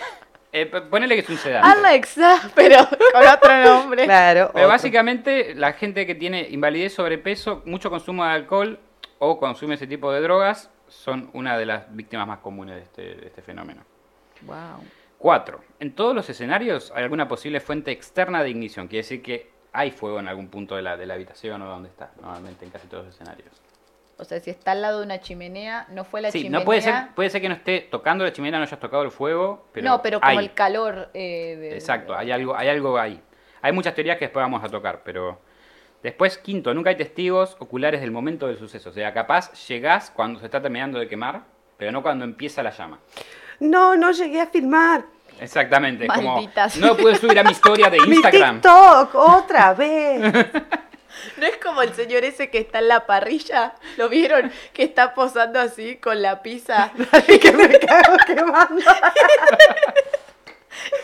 eh, 0.52 0.66
ponele 0.66 1.14
que 1.14 1.22
es 1.22 1.28
un 1.30 1.38
sedante. 1.38 1.68
Alexa, 1.68 2.50
pero 2.54 2.86
con 3.12 3.26
otro 3.26 3.56
nombre. 3.64 4.04
Claro. 4.04 4.50
Pero 4.52 4.66
otro. 4.66 4.68
básicamente 4.68 5.54
la 5.54 5.72
gente 5.72 6.06
que 6.06 6.14
tiene 6.14 6.46
invalidez, 6.50 6.92
sobrepeso, 6.92 7.62
mucho 7.64 7.88
consumo 7.88 8.22
de 8.26 8.32
alcohol 8.32 8.78
o 9.18 9.38
consume 9.38 9.76
ese 9.76 9.86
tipo 9.86 10.12
de 10.12 10.20
drogas 10.20 10.68
son 10.88 11.30
una 11.32 11.56
de 11.58 11.66
las 11.66 11.94
víctimas 11.94 12.26
más 12.26 12.38
comunes 12.38 12.76
de 12.76 12.82
este, 12.82 13.02
de 13.20 13.26
este 13.26 13.42
fenómeno. 13.42 13.82
Wow. 14.42 14.84
4. 15.18 15.60
En 15.80 15.92
todos 15.94 16.14
los 16.14 16.28
escenarios 16.28 16.92
hay 16.94 17.02
alguna 17.04 17.26
posible 17.28 17.60
fuente 17.60 17.90
externa 17.90 18.42
de 18.42 18.50
ignición. 18.50 18.86
Quiere 18.88 19.02
decir 19.02 19.22
que 19.22 19.50
hay 19.72 19.90
fuego 19.90 20.20
en 20.20 20.28
algún 20.28 20.48
punto 20.48 20.76
de 20.76 20.82
la, 20.82 20.96
de 20.96 21.06
la 21.06 21.14
habitación 21.14 21.60
o 21.62 21.66
donde 21.66 21.88
está, 21.88 22.10
normalmente 22.20 22.64
en 22.64 22.70
casi 22.70 22.86
todos 22.86 23.06
los 23.06 23.14
escenarios. 23.14 23.50
O 24.18 24.24
sea, 24.24 24.40
si 24.40 24.48
está 24.50 24.72
al 24.72 24.80
lado 24.80 25.00
de 25.00 25.04
una 25.06 25.20
chimenea, 25.20 25.86
no 25.90 26.04
fue 26.04 26.22
la 26.22 26.30
Sí, 26.30 26.38
chimenea. 26.38 26.60
no 26.60 26.64
puede 26.64 26.80
ser, 26.80 26.94
puede 27.14 27.28
ser 27.28 27.42
que 27.42 27.48
no 27.50 27.54
esté 27.54 27.80
tocando 27.90 28.24
la 28.24 28.32
chimenea, 28.32 28.58
no 28.58 28.64
hayas 28.64 28.80
tocado 28.80 29.02
el 29.02 29.10
fuego, 29.10 29.66
pero 29.72 29.86
no, 29.88 30.00
pero 30.00 30.20
como 30.20 30.30
hay. 30.30 30.46
el 30.46 30.54
calor. 30.54 31.10
eh, 31.12 31.56
de- 31.60 31.74
Exacto, 31.74 32.14
hay 32.16 32.30
algo, 32.32 32.56
hay 32.56 32.68
algo 32.68 32.98
ahí. 32.98 33.20
Hay 33.60 33.72
muchas 33.72 33.94
teorías 33.94 34.16
que 34.16 34.26
después 34.26 34.42
vamos 34.42 34.62
a 34.64 34.68
tocar, 34.68 35.02
pero 35.04 35.40
después, 36.06 36.38
quinto, 36.38 36.72
nunca 36.72 36.90
hay 36.90 36.96
testigos 36.96 37.56
oculares 37.58 38.00
del 38.00 38.12
momento 38.12 38.46
del 38.46 38.58
suceso. 38.58 38.90
O 38.90 38.92
sea, 38.92 39.12
capaz 39.12 39.52
llegás 39.68 40.10
cuando 40.10 40.38
se 40.38 40.46
está 40.46 40.62
terminando 40.62 40.98
de 41.00 41.08
quemar, 41.08 41.42
pero 41.76 41.90
no 41.90 42.00
cuando 42.02 42.24
empieza 42.24 42.62
la 42.62 42.70
llama. 42.70 43.00
No, 43.58 43.96
no 43.96 44.12
llegué 44.12 44.40
a 44.40 44.46
filmar. 44.46 45.04
Exactamente, 45.40 46.06
Malditas. 46.06 46.74
como 46.74 46.86
no 46.86 46.96
puedo 46.96 47.14
subir 47.16 47.38
a 47.38 47.42
mi 47.42 47.50
historia 47.50 47.90
de 47.90 48.00
Mi 48.06 48.16
Instagram. 48.16 48.60
TikTok, 48.60 49.14
otra 49.16 49.74
vez. 49.82 50.20
No 51.38 51.46
es 51.46 51.56
como 51.56 51.82
el 51.82 51.92
señor 51.92 52.24
ese 52.24 52.50
que 52.50 52.58
está 52.58 52.78
en 52.78 52.88
la 52.88 53.04
parrilla. 53.04 53.74
¿Lo 53.96 54.08
vieron? 54.08 54.52
Que 54.72 54.84
está 54.84 55.12
posando 55.12 55.58
así 55.58 55.96
con 55.96 56.22
la 56.22 56.40
pizza. 56.40 56.92
Dale 57.12 57.40
que 57.40 57.52
me 57.52 57.78
cago 57.80 58.16
quemando. 58.26 58.82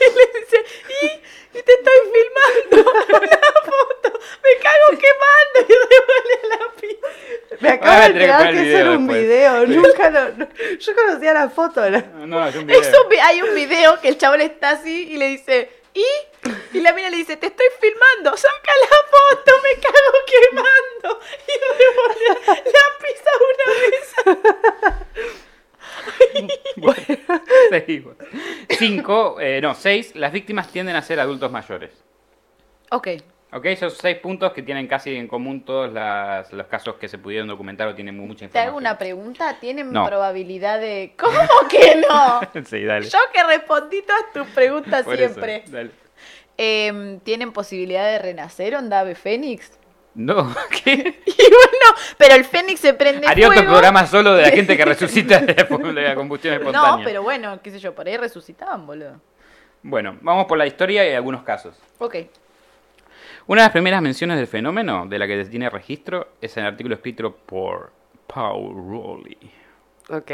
Y 0.00 0.04
le 0.04 0.40
dice, 0.40 0.64
y, 1.02 1.58
y 1.58 1.62
te 1.62 1.72
estoy 1.72 1.98
filmando 2.12 2.90
una 3.08 3.40
foto. 3.64 4.20
Me 4.42 4.58
cago 4.62 4.88
quemando 4.90 5.58
y 5.60 5.66
devuelve 5.68 6.48
la 6.48 6.72
pizza. 6.80 7.08
Me 7.60 7.68
acabo 7.70 7.92
Ah, 7.92 8.00
de 8.08 8.12
tenés 8.12 8.18
que 8.18 8.32
enterar 8.32 8.52
que 8.54 8.68
eso 8.70 8.78
era 8.78 8.90
un 8.92 9.06
video. 9.06 9.66
Nunca 9.66 10.10
lo, 10.10 10.28
no- 10.30 10.48
yo 10.78 10.94
conocía 10.94 11.32
la 11.34 11.48
foto. 11.50 11.88
la- 11.90 12.00
No, 12.26 12.46
es 12.46 12.54
un 12.56 12.66
video. 12.66 12.80
Es 12.80 12.88
un 12.98 13.08
vi- 13.08 13.18
hay 13.18 13.42
un 13.42 13.54
video 13.54 14.00
que 14.00 14.08
el 14.08 14.18
chabón 14.18 14.40
está 14.40 14.70
así 14.70 15.08
y 15.12 15.16
le 15.16 15.26
dice, 15.28 15.70
¿y? 15.94 16.04
Y 16.72 16.80
la 16.80 16.92
mina 16.92 17.10
le 17.10 17.18
dice, 17.18 17.36
te 17.36 17.46
estoy 17.48 17.66
filmando, 17.80 18.36
saca 18.36 18.72
la 18.80 18.96
foto, 19.10 19.52
me 19.62 19.80
cago 19.80 20.18
quemando. 20.26 21.20
Y 21.46 21.52
devuelve 21.78 22.62
la 22.64 22.86
pizza 22.98 23.30
una 23.52 24.96
Seguimos. 27.70 28.16
Cinco, 28.78 29.36
eh, 29.40 29.60
no, 29.60 29.74
seis, 29.74 30.14
las 30.14 30.32
víctimas 30.32 30.68
tienden 30.68 30.96
a 30.96 31.02
ser 31.02 31.20
adultos 31.20 31.50
mayores. 31.50 31.90
Ok. 32.90 33.08
Ok, 33.54 33.66
esos 33.66 33.98
seis 33.98 34.16
puntos 34.18 34.52
que 34.54 34.62
tienen 34.62 34.86
casi 34.86 35.14
en 35.14 35.28
común 35.28 35.62
todos 35.62 35.92
las- 35.92 36.50
los 36.54 36.66
casos 36.68 36.94
que 36.96 37.06
se 37.06 37.18
pudieron 37.18 37.46
documentar 37.48 37.86
o 37.88 37.94
tienen 37.94 38.16
mucha 38.16 38.38
Te 38.40 38.44
información. 38.46 38.68
hago 38.68 38.76
una 38.78 38.96
pregunta. 38.96 39.56
¿Tienen 39.60 39.92
No. 39.92 40.06
probabilidad 40.06 40.80
de.? 40.80 41.14
¿Cómo 41.18 41.38
que 41.70 41.96
no? 41.96 42.40
sí, 42.64 42.82
dale. 42.84 43.08
Yo 43.10 43.18
que 43.32 43.42
respondí 43.44 44.00
todas 44.02 44.32
tus 44.32 44.46
preguntas 44.54 45.04
Por 45.04 45.14
eso, 45.20 45.34
siempre. 45.34 45.64
dale. 45.68 45.90
Em, 46.56 47.20
¿Tienen 47.20 47.52
posibilidad 47.52 48.06
de 48.10 48.18
renacer, 48.18 48.74
onda 48.74 49.00
ave 49.00 49.14
Fénix? 49.14 49.70
No, 50.14 50.54
¿qué? 50.84 50.92
Y 51.26 51.42
bueno, 51.50 51.96
pero 52.18 52.34
el 52.34 52.44
Fénix 52.44 52.80
se 52.80 52.94
prende 52.94 53.26
Haría 53.26 53.48
otro 53.48 53.64
programa 53.64 54.06
solo 54.06 54.34
de 54.34 54.42
la 54.42 54.50
gente 54.56 54.76
que 54.76 54.84
resucita 54.84 55.40
de 55.40 55.54
la, 55.54 55.64
de 55.64 56.02
la 56.02 56.14
combustión 56.14 56.54
espontánea. 56.54 56.96
No, 56.96 57.04
pero 57.04 57.22
bueno, 57.22 57.60
qué 57.62 57.70
sé 57.70 57.78
yo, 57.78 57.94
por 57.94 58.06
ahí 58.06 58.16
resucitaban, 58.16 58.86
boludo. 58.86 59.20
Bueno, 59.82 60.16
vamos 60.20 60.46
por 60.46 60.58
la 60.58 60.66
historia 60.66 61.08
y 61.08 61.14
algunos 61.14 61.42
casos. 61.42 61.76
Ok. 61.98 62.16
Una 63.46 63.62
de 63.62 63.66
las 63.66 63.72
primeras 63.72 64.00
menciones 64.00 64.36
del 64.36 64.46
fenómeno 64.46 65.06
de 65.06 65.18
la 65.18 65.26
que 65.26 65.44
se 65.44 65.50
tiene 65.50 65.68
registro 65.68 66.34
es 66.40 66.56
el 66.56 66.64
artículo 66.64 66.94
escrito 66.94 67.34
por 67.34 67.92
Paul 68.32 68.74
Rowley. 68.74 69.36
Ok. 70.08 70.30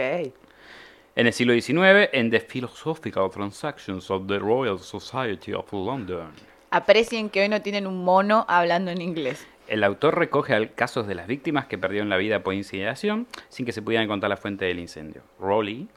En 1.17 1.27
el 1.27 1.33
siglo 1.33 1.55
XIX, 1.55 2.11
en 2.13 2.31
The 2.31 2.41
Philosophical 2.41 3.31
Transactions 3.31 4.11
of 4.11 4.27
the 4.29 4.39
Royal 4.39 4.79
Society 4.79 5.55
of 5.55 5.73
London. 5.73 6.33
Aprecien 6.71 7.31
que 7.31 7.41
hoy 7.41 7.49
no 7.49 7.63
tienen 7.63 7.87
un 7.87 8.05
mono 8.05 8.45
hablando 8.47 8.91
en 8.91 9.01
inglés. 9.01 9.47
El 9.69 9.85
autor 9.85 10.19
recoge 10.19 10.71
casos 10.71 11.07
de 11.07 11.15
las 11.15 11.27
víctimas 11.27 11.67
que 11.67 11.77
perdieron 11.79 12.09
la 12.09 12.17
vida 12.17 12.43
por 12.43 12.55
incineración 12.55 13.27
sin 13.51 13.67
que 13.67 13.73
se 13.73 13.83
pudieran 13.83 14.05
encontrar 14.07 14.31
la 14.31 14.37
fuente 14.39 14.65
del 14.65 14.79
incendio. 14.79 15.23
Rowley 15.39 15.89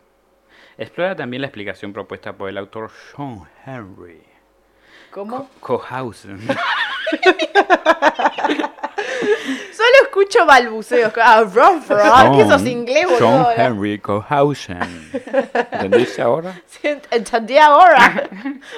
explora 0.78 1.16
también 1.16 1.42
la 1.42 1.48
explicación 1.48 1.94
propuesta 1.94 2.34
por 2.34 2.50
el 2.50 2.58
autor 2.58 2.92
Sean 3.16 3.44
Henry 3.66 4.22
¿Cómo? 5.12 5.50
Cohausen. 5.60 6.40
Solo 9.72 9.96
escucho 10.04 10.46
balbuceos. 10.46 11.12
Ah, 11.22 11.42
ruff, 11.42 11.90
ruff. 11.90 12.38
¿Qué 12.38 12.46
sos 12.48 12.66
inglés, 12.66 13.06
boludo? 13.06 13.20
Sean 13.54 13.74
Henry 13.74 14.00
Cohausen. 14.00 15.12
¿Entendiste 15.72 16.22
ahora? 16.22 16.62
Sí, 16.68 16.88
Entendí 17.12 17.58
ahora. 17.58 18.30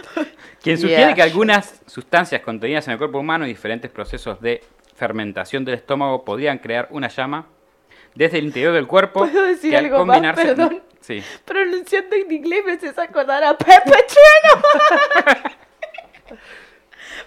Quien 0.62 0.78
sugiere 0.78 1.04
Yeah. 1.04 1.14
que 1.16 1.22
algunas 1.22 1.82
sustancias 1.86 2.42
contenidas 2.42 2.88
en 2.88 2.94
el 2.94 2.98
cuerpo 2.98 3.20
humano 3.20 3.46
y 3.46 3.50
diferentes 3.50 3.92
procesos 3.92 4.40
de 4.42 4.64
fermentación 5.08 5.66
del 5.66 5.76
estómago 5.76 6.24
podrían 6.24 6.60
crear 6.60 6.88
una 6.92 7.10
llama 7.10 7.48
desde 8.16 8.38
el 8.38 8.46
interior 8.46 8.74
del 8.74 8.88
cuerpo. 8.88 9.20
¿Puedo 9.20 9.44
decir 9.44 9.72
que 9.72 9.78
al 9.78 9.86
algo 9.86 10.06
más? 10.06 10.18
combinarse- 10.18 10.46
Perdón. 10.46 10.82
Sí. 11.02 11.22
Pronunciando 11.44 12.16
en 12.16 12.32
inglés 12.32 12.64
me 12.66 12.72
haces 12.72 12.98
acordar 12.98 13.44
a 13.44 13.58
Pepe 13.58 13.74
Trueno. 13.84 14.64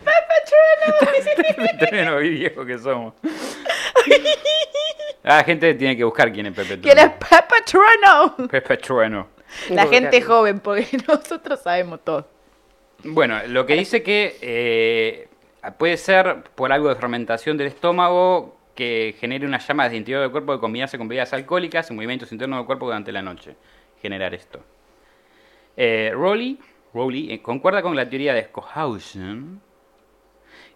Pepe 0.04 1.86
Trueno. 1.86 2.18
Viejo 2.18 2.64
que 2.64 2.78
somos. 2.78 3.14
La 5.22 5.42
gente 5.44 5.74
tiene 5.74 5.96
que 5.96 6.04
buscar 6.04 6.32
quién 6.32 6.46
es 6.46 6.54
Pepe 6.54 6.80
¿Quién 6.80 6.98
es 6.98 7.18
Trueno. 7.18 7.20
Pepe 7.28 7.54
Trueno? 7.66 8.48
Pepe 8.48 8.76
Trueno. 8.78 9.28
La 9.70 9.86
gente 9.86 10.22
joven, 10.22 10.60
porque 10.60 10.86
nosotros 11.08 11.60
sabemos 11.62 12.00
todo. 12.04 12.28
Bueno, 13.04 13.38
lo 13.48 13.66
que 13.66 13.74
dice 13.74 14.02
que 14.02 14.36
eh, 14.40 15.28
puede 15.72 15.96
ser 15.96 16.44
por 16.54 16.72
algo 16.72 16.88
de 16.88 16.96
fermentación 16.96 17.56
del 17.56 17.68
estómago 17.68 18.56
que 18.74 19.16
genere 19.18 19.46
una 19.46 19.58
llama 19.58 19.84
desde 19.84 19.96
el 19.96 20.00
interior 20.00 20.22
del 20.22 20.30
cuerpo 20.30 20.52
de 20.52 20.60
combinarse 20.60 20.98
con 20.98 21.08
bebidas 21.08 21.32
alcohólicas 21.32 21.90
y 21.90 21.94
movimientos 21.94 22.30
internos 22.30 22.58
del 22.58 22.66
cuerpo 22.66 22.86
durante 22.86 23.10
la 23.10 23.22
noche. 23.22 23.56
Generar 24.00 24.34
esto. 24.34 24.60
Eh, 25.76 26.10
Rowley, 26.14 26.58
Rowley 26.94 27.32
eh, 27.32 27.42
concuerda 27.42 27.82
con 27.82 27.96
la 27.96 28.08
teoría 28.08 28.34
de 28.34 28.46
Cohausen 28.48 29.60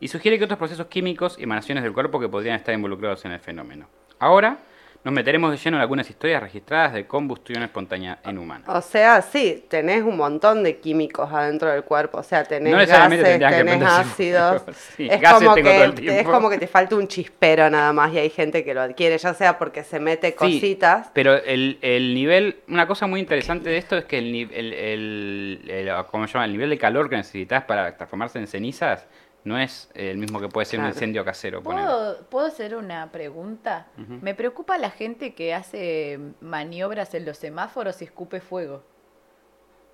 y 0.01 0.09
sugiere 0.09 0.39
que 0.39 0.45
otros 0.45 0.59
procesos 0.59 0.87
químicos 0.87 1.39
y 1.39 1.45
emanaciones 1.45 1.85
del 1.85 1.93
cuerpo 1.93 2.19
que 2.19 2.29
podrían 2.29 2.57
estar 2.57 2.75
involucrados 2.75 3.25
en 3.27 3.33
el 3.33 3.41
fenómeno. 3.41 3.87
Ahora 4.19 4.59
nos 5.03 5.15
meteremos 5.15 5.51
de 5.51 5.57
lleno 5.57 5.79
en 5.79 5.81
algunas 5.81 6.09
historias 6.11 6.43
registradas 6.43 6.93
de 6.93 7.07
combustión 7.07 7.63
espontánea 7.63 8.19
en 8.23 8.37
humanos. 8.37 8.69
O 8.69 8.83
sea, 8.83 9.23
sí, 9.23 9.65
tenés 9.69 10.03
un 10.03 10.17
montón 10.17 10.63
de 10.63 10.77
químicos 10.77 11.33
adentro 11.33 11.71
del 11.71 11.85
cuerpo. 11.85 12.19
O 12.19 12.23
sea, 12.23 12.45
tenés 12.45 12.73
No 12.73 12.79
gases, 12.79 13.23
que 13.23 13.39
tenés 13.39 13.83
ácidos. 13.83 14.63
Sí, 14.97 15.09
es, 15.11 15.21
gases 15.21 15.39
como 15.39 15.55
tengo 15.55 15.71
que, 15.71 15.75
todo 15.77 15.85
el 15.85 16.09
es 16.11 16.27
como 16.27 16.51
que 16.51 16.59
te 16.59 16.67
falta 16.67 16.97
un 16.97 17.09
chispero 17.09 17.71
nada 17.71 17.93
más 17.95 18.13
y 18.13 18.19
hay 18.19 18.29
gente 18.31 18.63
que 18.63 18.75
lo 18.75 18.83
adquiere, 18.83 19.17
ya 19.17 19.33
sea 19.33 19.57
porque 19.59 19.85
se 19.85 19.99
mete 20.01 20.29
Sí, 20.29 20.35
cositas. 20.35 21.09
pero 21.15 21.35
el, 21.35 21.79
el 21.81 22.13
nivel, 22.15 22.57
una 22.69 22.87
cosa 22.87 23.07
muy 23.07 23.21
interesante 23.21 23.71
de 23.71 23.79
esto 23.79 23.97
es 23.97 24.05
que 24.05 24.19
el, 24.19 24.35
el, 24.53 24.73
el- 24.75 25.71
el- 25.71 26.05
¿cómo 26.11 26.27
se 26.27 26.35
llama? 26.35 26.45
el 26.45 26.53
nivel 26.53 26.69
de 26.71 26.77
calor 26.79 27.09
que 27.09 27.17
necesitas 27.17 27.65
para 27.65 27.97
transformarse 27.97 28.39
en 28.39 28.47
cenizas 28.47 29.07
no 29.45 29.59
es 29.59 29.91
el 29.95 30.19
mismo 30.19 30.41
que 30.41 30.49
puede 30.49 30.67
ser 30.67 30.81
un 30.81 30.87
incendio 30.87 31.25
casero. 31.25 31.63
¿Puedo, 31.63 32.25
¿Puedo 32.27 32.47
hacer 32.47 32.77
una 32.77 33.11
pregunta? 33.11 33.87
Me 33.97 34.35
preocupa 34.35 34.79
la 34.79 34.91
gente 34.91 35.35
que 35.35 35.55
hace 35.55 36.19
maniobras 36.41 37.15
en 37.15 37.25
los 37.25 37.39
semáforos 37.39 38.01
y 38.03 38.05
escupe 38.05 38.41
fuego. 38.41 38.83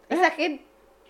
Esa 0.09 0.31
gente... 0.31 0.65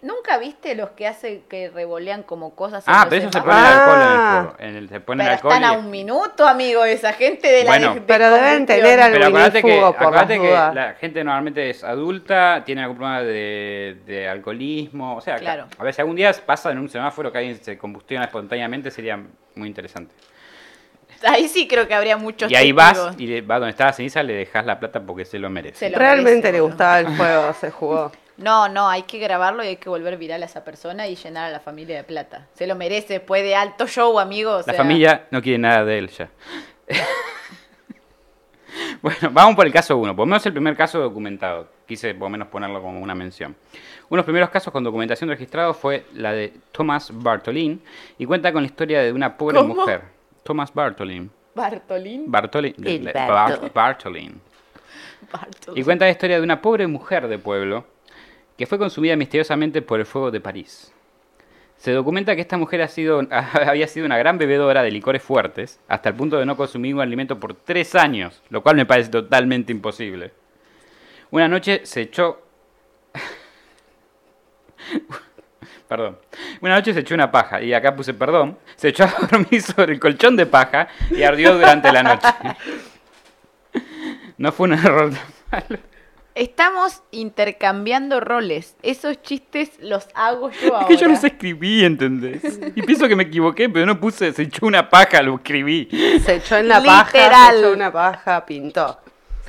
¿Nunca 0.07 0.39
viste 0.39 0.75
los 0.77 0.91
que 0.91 1.07
hacen 1.09 1.43
que 1.49 1.69
revolean 1.69 2.23
como 2.23 2.55
cosas 2.55 2.87
en 2.87 2.95
Ah, 2.95 3.07
pero 3.11 3.23
eso 3.29 3.33
se 3.33 3.41
pone 3.43 3.59
el 3.59 3.67
alcohol 3.67 3.97
en 3.97 4.03
el 4.03 4.09
Ah. 4.19 4.41
fuego. 4.43 4.57
En 4.61 4.77
el- 4.77 4.89
se 4.89 5.01
pone 5.01 5.25
Pero 5.25 5.35
alcohol 5.35 5.53
están 5.55 5.71
a 5.71 5.75
y- 5.75 5.77
un 5.79 5.91
minuto, 5.91 6.47
amigo, 6.47 6.85
esa 6.85 7.13
gente 7.13 7.49
de 7.49 7.65
la 7.65 7.71
Bueno. 7.71 7.89
de- 7.89 7.95
de 7.97 8.01
Pero 8.03 8.31
deben 8.31 8.67
tener 8.67 9.01
algo 9.01 9.15
Pero 9.15 9.27
acuérdate 9.27 9.63
que, 9.63 9.81
acuérdate 9.85 10.41
que 10.41 10.51
la 10.51 10.95
gente 11.01 11.25
normalmente 11.25 11.71
es 11.71 11.83
adulta, 11.83 12.63
tiene 12.65 12.83
algún 12.83 12.97
problema 12.99 13.23
de, 13.23 13.97
de 14.07 14.29
alcoholismo. 14.29 15.17
O 15.17 15.21
sea, 15.21 15.37
Claro. 15.37 15.67
a 15.77 15.83
ver, 15.83 15.93
si 15.93 16.01
algún 16.01 16.15
día 16.17 16.33
pasa 16.47 16.71
en 16.71 16.79
un 16.79 16.89
semáforo 16.89 17.33
que 17.33 17.39
alguien 17.39 17.57
se 17.63 17.77
combustiona 17.77 18.27
espontáneamente, 18.27 18.91
sería 18.93 19.19
muy 19.57 19.67
interesante. 19.69 20.15
Ahí 21.27 21.49
sí 21.49 21.67
creo 21.67 21.89
que 21.89 21.95
habría 21.95 22.17
muchos 22.17 22.51
Y 22.53 22.55
ahí 22.55 22.73
vas 22.73 23.09
y 23.19 23.27
le- 23.27 23.41
va 23.41 23.59
donde 23.59 23.71
está 23.71 23.87
la 23.87 23.93
ceniza, 23.93 24.23
le 24.23 24.35
dejas 24.35 24.65
la 24.67 24.79
plata 24.79 25.01
porque 25.01 25.25
se 25.25 25.39
lo 25.39 25.49
merece. 25.51 25.77
Se 25.79 25.91
lo 25.91 25.99
Realmente 25.99 26.31
merece, 26.49 26.53
le 26.53 26.61
gustaba 26.61 27.01
el 27.01 27.09
fuego, 27.09 27.53
se 27.55 27.71
jugó. 27.71 28.13
No, 28.38 28.69
no, 28.69 28.88
hay 28.88 29.02
que 29.05 29.19
grabarlo 29.19 29.64
y 29.64 29.69
hay 29.69 29.76
que 29.76 29.88
volver 29.88 30.19
viral 30.19 30.43
a 30.43 30.47
esa 30.47 30.62
persona 30.62 31.07
y 31.09 31.16
llenar 31.16 31.47
a 31.47 31.50
la 31.50 31.61
familia 31.61 31.97
de 31.97 32.05
plata. 32.05 32.47
Se 32.55 32.66
lo 32.66 32.75
merece 32.75 33.14
después 33.14 33.43
de 33.43 33.55
alto 33.55 33.87
show, 33.87 34.19
amigo. 34.19 34.57
o 34.57 34.62
La 34.66 34.75
familia 34.75 35.26
no 35.31 35.40
quiere 35.40 35.59
nada 35.59 35.85
de 35.85 35.99
él 35.99 36.09
ya. 36.11 36.28
bueno, 39.02 39.31
vamos 39.31 39.55
por 39.57 39.66
el 39.66 39.73
caso 39.73 39.97
1. 39.97 40.14
Por 40.14 40.23
lo 40.23 40.26
menos 40.26 40.45
el 40.47 40.52
primer 40.52 40.76
caso 40.76 40.99
documentado. 41.00 41.69
Quise 41.87 42.14
por 42.14 42.25
lo 42.26 42.31
menos 42.31 42.49
ponerlo 42.49 42.83
como 42.83 43.00
una 43.00 43.14
mención. 43.14 43.55
Uno 44.09 44.11
de 44.11 44.16
los 44.19 44.25
primeros 44.25 44.50
casos 44.50 44.73
con 44.73 44.85
documentación 44.85 45.31
registrado 45.31 45.73
fue 45.73 46.05
la 46.14 46.33
de 46.33 46.52
Thomas 46.73 47.11
Bartolin 47.12 47.81
y 48.19 48.26
cuenta 48.26 48.52
con 48.52 48.62
la 48.62 48.66
historia 48.66 49.02
de 49.02 49.12
una 49.12 49.37
pobre 49.37 49.57
¿Cómo? 49.59 49.75
mujer. 49.76 50.02
Thomas 50.43 50.73
Bartolin. 50.75 51.31
Bartolín. 51.55 52.25
Bartolin. 52.31 52.75
El 52.85 53.05
de- 53.05 53.12
Barto. 53.12 53.33
Bar- 53.62 53.73
Bartolin. 53.73 54.40
Bartolín. 55.33 55.81
Y 55.81 55.85
cuenta 55.85 56.05
la 56.05 56.11
historia 56.11 56.37
de 56.37 56.43
una 56.43 56.61
pobre 56.61 56.87
mujer 56.87 57.28
de 57.28 57.38
pueblo 57.38 57.87
que 58.57 58.67
fue 58.67 58.79
consumida 58.79 59.17
misteriosamente 59.17 59.83
por 59.83 60.01
el 60.01 60.07
fuego 60.07 60.31
de 60.31 60.41
París. 60.41 60.93
Se 61.77 61.93
documenta 61.93 62.35
que 62.35 62.41
esta 62.41 62.57
mujer 62.57 62.89
sido, 62.89 63.23
había 63.31 63.87
sido 63.87 64.07
una 64.07 64.19
gran 64.19 64.39
bebedora 64.39 64.83
de 64.83 64.91
licores 64.91 65.23
fuertes, 65.23 65.79
hasta 65.89 66.09
el 66.09 66.15
punto 66.15 66.39
de 66.39 66.47
no 66.47 66.57
consumir 66.57 66.95
un 66.95 67.01
alimento 67.01 67.39
por 67.39 67.55
tres 67.55 67.95
años, 67.95 68.43
lo 68.49 68.63
cual 68.63 68.77
me 68.77 68.87
parece 68.87 69.11
totalmente 69.11 69.73
imposible. 69.73 70.33
Una 71.31 71.49
noche 71.49 71.83
se 71.85 72.03
echó... 72.03 72.43
Perdón. 75.89 76.19
Una 76.61 76.77
noche 76.77 76.93
se 76.93 77.01
echó 77.01 77.15
una 77.15 77.31
paja, 77.31 77.63
y 77.63 77.73
acá 77.73 77.95
puse 77.95 78.13
perdón, 78.13 78.59
se 78.75 78.89
echó 78.89 79.05
a 79.05 79.15
dormir 79.31 79.63
sobre 79.63 79.93
el 79.93 80.01
colchón 80.01 80.35
de 80.35 80.47
paja 80.47 80.89
y 81.11 81.23
ardió 81.23 81.55
durante 81.55 81.93
la 81.93 82.03
noche. 82.03 82.29
No 84.39 84.53
fue 84.53 84.69
un 84.69 84.75
error 84.75 85.13
tan 85.13 85.23
malo. 85.51 85.79
Estamos 86.37 87.02
intercambiando 87.12 88.21
roles. 88.21 88.76
Esos 88.83 89.23
chistes 89.23 89.71
los 89.81 90.07
hago 90.14 90.50
yo 90.50 90.75
ahora. 90.75 90.81
Es 90.83 90.87
que 90.88 90.97
yo 90.99 91.09
los 91.09 91.25
escribí, 91.25 91.83
¿entendés? 91.83 92.61
Y 92.76 92.83
pienso 92.83 93.09
que 93.09 93.16
me 93.16 93.23
equivoqué, 93.23 93.71
pero 93.71 93.87
no 93.87 93.99
puse, 93.99 94.31
se 94.35 94.43
echó 94.43 94.66
una 94.66 94.90
paja, 94.90 95.23
lo 95.23 95.37
escribí. 95.37 95.88
Se 96.23 96.35
echó 96.35 96.59
en 96.59 96.69
la 96.69 96.83
paja, 96.83 97.07
Literal. 97.07 97.55
se 97.55 97.61
echó 97.61 97.73
una 97.73 97.90
paja, 97.90 98.45
pintó. 98.45 99.00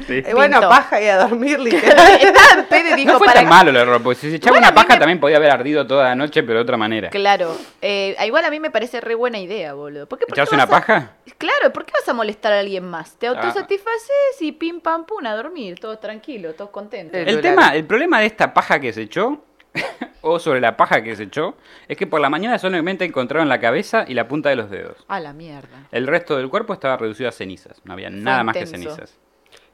Sí. 0.05 0.23
Y 0.27 0.33
bueno, 0.33 0.57
Pintó. 0.59 0.69
paja 0.69 1.01
y 1.01 1.07
a 1.07 1.17
dormir, 1.17 1.59
literal. 1.59 2.19
Dijo 2.95 3.13
No 3.13 3.17
fue 3.17 3.25
para 3.27 3.39
tan 3.41 3.49
malo 3.49 3.69
el 3.71 3.75
error, 3.77 4.01
porque 4.03 4.19
si 4.21 4.29
se 4.29 4.35
echaba 4.35 4.57
Bueno, 4.57 4.67
una 4.67 4.75
paja 4.75 4.93
me- 4.93 4.99
también 4.99 5.19
podía 5.19 5.37
haber 5.37 5.49
ardido 5.51 5.87
toda 5.87 6.03
la 6.05 6.15
noche, 6.15 6.43
pero 6.43 6.59
de 6.59 6.63
otra 6.63 6.77
manera. 6.77 7.09
Claro. 7.09 7.55
Eh, 7.81 8.15
igual 8.25 8.45
a 8.45 8.49
mí 8.51 8.59
me 8.59 8.69
parece 8.69 9.01
re 9.01 9.15
buena 9.15 9.39
idea, 9.39 9.73
boludo. 9.73 10.07
¿Por 10.07 10.19
qué, 10.19 10.25
por 10.27 10.35
qué 10.35 10.41
¿Echarse 10.41 10.55
una 10.55 10.65
a- 10.65 10.67
paja? 10.67 11.13
Claro, 11.37 11.73
¿por 11.73 11.85
qué 11.85 11.93
vas 11.93 12.07
a 12.07 12.13
molestar 12.13 12.53
a 12.53 12.59
alguien 12.59 12.83
más? 12.85 13.15
Te 13.17 13.27
Ah. 13.27 13.31
autosatisfaces 13.31 14.41
y 14.41 14.51
pim 14.51 14.81
pam 14.81 15.05
pum 15.05 15.25
a 15.25 15.35
dormir, 15.35 15.79
todos 15.79 15.99
tranquilos, 15.99 16.55
todos 16.55 16.69
contentos. 16.69 17.19
El- 17.19 17.41
tema, 17.41 17.75
el 17.75 17.85
problema 17.85 18.19
de 18.19 18.27
esta 18.27 18.53
paja 18.53 18.79
que 18.79 18.93
se 18.93 19.01
echó, 19.03 19.43
o 20.21 20.39
sobre 20.39 20.61
la 20.61 20.77
paja 20.77 21.01
que 21.03 21.15
se 21.15 21.23
echó, 21.23 21.55
es 21.87 21.97
que 21.97 22.07
por 22.07 22.19
la 22.21 22.29
mañana 22.29 22.57
solamente 22.59 23.05
encontraron 23.05 23.49
la 23.49 23.59
cabeza 23.59 24.05
y 24.07 24.13
la 24.13 24.27
punta 24.27 24.49
de 24.49 24.55
los 24.55 24.69
dedos. 24.69 24.97
A 25.07 25.19
la 25.19 25.33
mierda. 25.33 25.87
El 25.91 26.07
resto 26.07 26.37
del 26.37 26.49
cuerpo 26.49 26.73
estaba 26.73 26.97
reducido 26.97 27.29
a 27.29 27.31
cenizas, 27.31 27.81
no 27.83 27.93
había 27.93 28.09
nada 28.09 28.43
más 28.43 28.55
que 28.57 28.65
cenizas. 28.65 29.17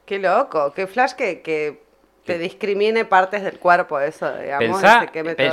Qué 0.06 0.18
loco, 0.18 0.72
qué 0.74 0.86
flash 0.86 1.12
que, 1.12 1.40
que 1.42 1.82
te 2.24 2.38
discrimine 2.38 3.04
partes 3.04 3.42
del 3.42 3.58
cuerpo, 3.58 3.98
eso, 4.00 4.30
digamos. 4.36 4.80
Pensá, 4.80 5.00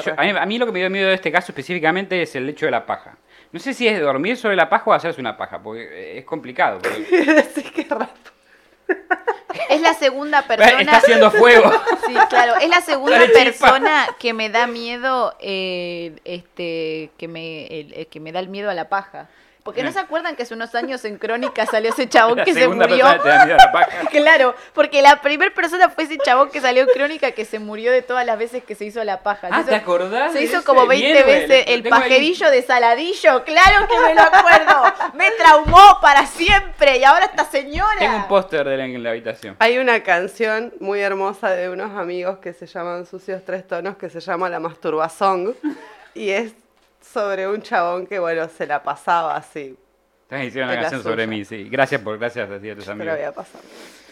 yo- 0.05 0.13
a, 0.17 0.23
mí, 0.23 0.29
a 0.39 0.45
mí 0.45 0.57
lo 0.57 0.65
que 0.65 0.71
me 0.71 0.79
dio 0.79 0.89
miedo 0.89 1.07
de 1.09 1.15
este 1.15 1.31
caso 1.31 1.51
específicamente 1.51 2.21
es 2.21 2.35
el 2.35 2.47
hecho 2.49 2.65
de 2.65 2.71
la 2.71 2.85
paja. 2.85 3.17
No 3.51 3.59
sé 3.59 3.73
si 3.73 3.87
es 3.87 3.99
dormir 3.99 4.37
sobre 4.37 4.55
la 4.55 4.69
paja 4.69 4.83
o 4.89 4.93
hacerse 4.93 5.19
una 5.19 5.35
paja, 5.37 5.61
porque 5.61 6.17
es 6.17 6.25
complicado. 6.25 6.79
porque- 6.79 7.43
Sí, 7.55 7.63
qué 7.75 7.85
raro. 7.89 8.07
Es 9.69 9.81
la 9.81 9.93
segunda 9.93 10.41
persona. 10.47 10.79
Está 10.81 10.97
haciendo 10.97 11.31
fuego. 11.31 11.71
Sí, 12.07 12.15
claro, 12.29 12.55
es 12.59 12.67
la 12.67 12.81
segunda 12.81 13.19
persona 13.33 14.07
que 14.19 14.33
me 14.33 14.49
da 14.49 14.67
miedo, 14.67 15.33
eh, 15.39 16.19
este, 16.25 17.09
que 17.17 17.27
me, 17.29 17.67
el 17.67 18.07
que 18.07 18.19
me 18.19 18.31
da 18.33 18.39
el 18.41 18.49
miedo 18.49 18.69
a 18.69 18.73
la 18.73 18.89
paja. 18.89 19.29
Porque 19.63 19.83
no 19.83 19.91
se 19.91 19.99
acuerdan 19.99 20.35
que 20.35 20.43
hace 20.43 20.53
unos 20.55 20.73
años 20.73 21.05
en 21.05 21.17
Crónica 21.17 21.65
salió 21.67 21.91
ese 21.91 22.09
chabón 22.09 22.37
La 22.39 22.45
que 22.45 22.53
se 22.53 22.67
murió. 22.67 23.05
persona 23.05 23.21
te 23.21 23.29
da 23.29 23.45
miedo 23.45 23.57
a 23.59 23.65
la 23.65 23.71
paja. 23.71 23.91
Claro, 24.11 24.55
porque 24.73 25.01
la 25.01 25.21
primera 25.21 25.53
persona 25.53 25.89
fue 25.89 26.05
ese 26.05 26.17
chabón 26.17 26.49
que 26.49 26.59
salió 26.61 26.81
en 26.83 26.89
Crónica 26.89 27.31
que 27.31 27.45
se 27.45 27.59
murió 27.59 27.91
de 27.91 28.01
todas 28.01 28.25
las 28.25 28.37
veces 28.39 28.63
que 28.63 28.73
se 28.75 28.85
hizo 28.85 29.03
la 29.03 29.21
paja. 29.21 29.49
Ah, 29.51 29.59
hizo- 29.61 29.69
¿te 29.69 29.75
acordás? 29.75 30.33
Se 30.33 30.41
hizo 30.41 30.63
como 30.63 30.87
20 30.87 31.05
Mierda, 31.13 31.25
veces 31.25 31.63
el 31.67 31.83
ahí. 31.85 31.89
pajerillo 31.89 32.49
de 32.49 32.61
Saladillo. 32.63 33.43
Claro 33.43 33.87
que 33.87 33.99
me 33.99 34.15
lo 34.15 34.21
acuerdo. 34.21 34.83
Me 35.13 35.29
traumó 35.31 35.99
para 36.01 36.25
siempre. 36.25 36.97
Y 36.97 37.03
ahora 37.03 37.25
esta 37.25 37.45
señora. 37.45 37.99
Tengo 37.99 38.15
un 38.17 38.27
póster 38.27 38.67
de 38.67 38.73
él 38.75 38.79
en 38.81 39.03
la 39.03 39.11
habitación. 39.11 39.55
Hay 39.59 39.77
una 39.77 40.01
canción 40.03 40.73
muy 40.79 40.99
hermosa 41.01 41.51
de 41.51 41.69
unos 41.69 41.91
amigos 41.97 42.39
que 42.39 42.53
se 42.53 42.65
llaman 42.65 43.05
Sucios 43.05 43.43
Tres 43.45 43.67
Tonos 43.67 43.95
que 43.97 44.09
se 44.09 44.19
llama 44.19 44.49
La 44.49 44.59
Masturbazón 44.59 45.55
y 46.13 46.31
es 46.31 46.53
sobre 47.11 47.47
un 47.47 47.61
chabón 47.61 48.07
que, 48.07 48.19
bueno, 48.19 48.47
se 48.47 48.65
la 48.65 48.81
pasaba 48.83 49.35
así. 49.35 49.77
Estás 50.23 50.43
hicieron 50.45 50.69
una 50.69 50.79
canción 50.79 51.03
sobre 51.03 51.27
mí, 51.27 51.43
sí. 51.43 51.67
Gracias 51.69 52.01
por, 52.01 52.17
gracias 52.17 52.49
a 52.49 52.59
ti 52.59 52.67
y 52.67 52.69
a 52.71 52.75
tus 52.75 52.87
amigos. 52.87 53.15
voy 53.15 53.25
a 53.25 53.31
pasar. 53.33 53.61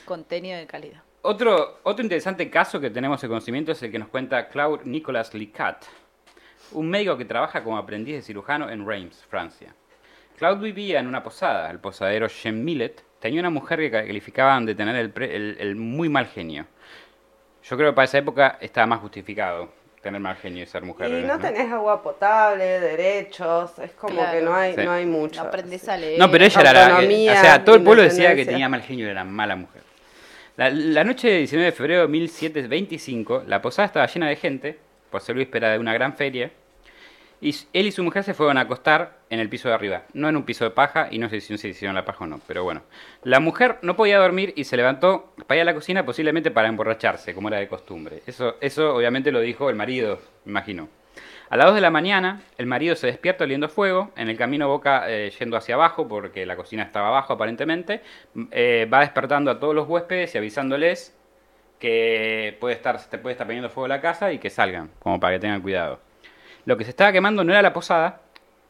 Contenido 0.06 0.58
de 0.58 0.68
calidad. 0.68 1.02
Otro, 1.22 1.80
otro 1.84 2.04
interesante 2.04 2.50
caso 2.50 2.80
que 2.80 2.90
tenemos 2.90 3.22
de 3.22 3.28
conocimiento 3.28 3.72
es 3.72 3.82
el 3.84 3.92
que 3.92 4.00
nos 4.00 4.10
cuenta 4.10 4.48
Claude 4.50 4.84
Nicolas 4.86 5.34
Licat, 5.34 5.84
un 6.72 6.90
médico 6.90 7.18
que 7.18 7.26
trabaja 7.26 7.64
como 7.64 7.78
aprendiz 7.78 8.16
de 8.16 8.22
cirujano 8.22 8.70
en 8.70 8.86
Reims, 8.88 9.26
Francia. 9.30 9.74
Claude 10.38 10.62
vivía 10.62 11.00
en 11.00 11.08
una 11.08 11.22
posada, 11.24 11.70
el 11.72 11.80
posadero 11.80 12.28
Jean 12.28 12.64
Millet. 12.64 13.04
Tenía 13.20 13.42
una 13.42 13.50
mujer 13.50 13.80
que 13.80 13.92
calificaban 13.92 14.66
de 14.66 14.76
tener 14.76 14.96
el, 14.96 15.10
pre- 15.12 15.36
el- 15.36 15.58
el 15.60 15.76
muy 15.76 16.08
mal 16.08 16.28
genio. 16.28 16.66
Yo 17.64 17.76
creo 17.76 17.92
que 17.92 17.96
para 17.96 18.06
esa 18.06 18.18
época 18.20 18.58
estaba 18.62 18.88
más 18.88 19.00
justificado 19.02 19.70
tener 20.02 20.22
mal 20.22 20.36
genio 20.38 20.64
y 20.64 20.66
ser 20.66 20.84
mujer. 20.84 21.10
Y 21.12 21.26
no 21.26 21.38
tenés 21.40 21.72
agua 21.72 22.02
potable, 22.02 22.64
derechos, 22.80 23.78
es 23.80 23.92
como 23.92 24.16
Claro. 24.16 24.38
que 24.40 24.46
no 24.46 24.56
hay, 24.56 24.76
Sí. 24.76 24.82
no 24.84 24.92
hay 24.92 25.06
mucho. 25.06 25.42
No 25.44 25.50
aprendes 25.50 25.88
a 25.90 25.98
leer. 25.98 26.18
No, 26.20 26.30
pero 26.32 26.46
ella 26.46 26.62
era 26.62 26.74
la. 26.74 26.86
Autonomía, 26.88 27.34
o 27.34 27.42
sea, 27.42 27.64
todo 27.66 27.76
el 27.76 27.84
pueblo 27.84 28.04
decía 28.04 28.36
que 28.36 28.46
tenía 28.46 28.70
mal 28.70 28.82
genio 28.82 29.08
y 29.08 29.10
era 29.10 29.24
mala 29.24 29.56
mujer. 29.56 29.82
La, 30.58 30.70
la 30.70 31.04
noche 31.04 31.28
de 31.30 31.38
19 31.40 31.66
de 31.66 31.72
febrero 31.72 32.02
de 32.02 32.08
1725, 32.10 33.44
la 33.48 33.62
posada 33.62 33.86
estaba 33.86 34.06
llena 34.08 34.28
de 34.28 34.36
gente, 34.36 34.78
por 35.10 35.22
ser 35.22 35.36
víspera 35.36 35.72
de 35.72 35.80
una 35.80 35.94
gran 35.94 36.14
feria, 36.16 36.52
y 37.42 37.56
él 37.74 37.88
y 37.88 37.92
su 37.92 38.04
mujer 38.04 38.24
se 38.24 38.34
fueron 38.34 38.58
a 38.58 38.62
acostar 38.62 39.20
en 39.30 39.40
el 39.40 39.50
piso 39.50 39.70
de 39.70 39.76
arriba. 39.76 40.04
No 40.14 40.28
en 40.28 40.36
un 40.36 40.44
piso 40.44 40.66
de 40.66 40.72
paja, 40.72 41.08
y 41.10 41.20
no 41.20 41.30
sé 41.30 41.42
si 41.42 41.58
se 41.58 41.70
hicieron 41.70 41.96
la 41.96 42.06
paja 42.06 42.26
o 42.26 42.28
no, 42.28 42.42
pero 42.48 42.64
bueno. 42.64 42.82
La 43.24 43.40
mujer 43.40 43.78
no 43.82 43.96
podía 43.96 44.20
dormir 44.20 44.54
y 44.56 44.66
se 44.66 44.78
levantó 44.78 45.34
para 45.48 45.58
ir 45.58 45.62
a 45.62 45.66
la 45.66 45.74
cocina, 45.74 46.06
posiblemente 46.06 46.52
para 46.52 46.68
emborracharse, 46.68 47.34
como 47.34 47.48
era 47.48 47.60
de 47.60 47.68
costumbre. 47.68 48.22
Eso, 48.28 48.58
eso 48.60 48.96
obviamente 48.96 49.32
lo 49.32 49.40
dijo 49.40 49.70
el 49.70 49.76
marido, 49.76 50.20
me 50.46 50.52
imagino. 50.52 50.90
A 51.50 51.58
las 51.58 51.66
2 51.68 51.76
de 51.76 51.82
la 51.82 51.90
mañana, 51.90 52.42
el 52.60 52.68
marido 52.68 52.96
se 52.96 53.08
despierta 53.08 53.44
oliendo 53.44 53.70
fuego, 53.70 54.12
en 54.16 54.30
el 54.30 54.38
camino 54.38 54.68
boca 54.68 55.10
eh, 55.10 55.32
yendo 55.40 55.58
hacia 55.58 55.76
abajo, 55.76 56.08
porque 56.08 56.46
la 56.46 56.56
cocina 56.56 56.84
estaba 56.84 57.08
abajo 57.08 57.34
aparentemente, 57.34 58.02
eh, 58.52 58.88
va 58.92 59.00
despertando 59.00 59.50
a 59.50 59.60
todos 59.60 59.74
los 59.74 59.88
huéspedes 59.88 60.36
y 60.36 60.38
avisándoles 60.38 61.18
que 61.80 62.56
puede 62.60 62.76
estar, 62.76 63.00
se 63.00 63.18
puede 63.18 63.34
estar 63.34 63.48
poniendo 63.48 63.70
fuego 63.70 63.88
la 63.88 64.02
casa 64.02 64.32
y 64.32 64.38
que 64.38 64.52
salgan, 64.52 64.92
como 65.00 65.20
para 65.20 65.36
que 65.36 65.40
tengan 65.40 65.62
cuidado. 65.62 66.00
Lo 66.66 66.78
que 66.78 66.84
se 66.84 66.92
estaba 66.92 67.12
quemando 67.12 67.44
no 67.44 67.52
era 67.52 67.62
la 67.62 67.74
posada, 67.74 68.22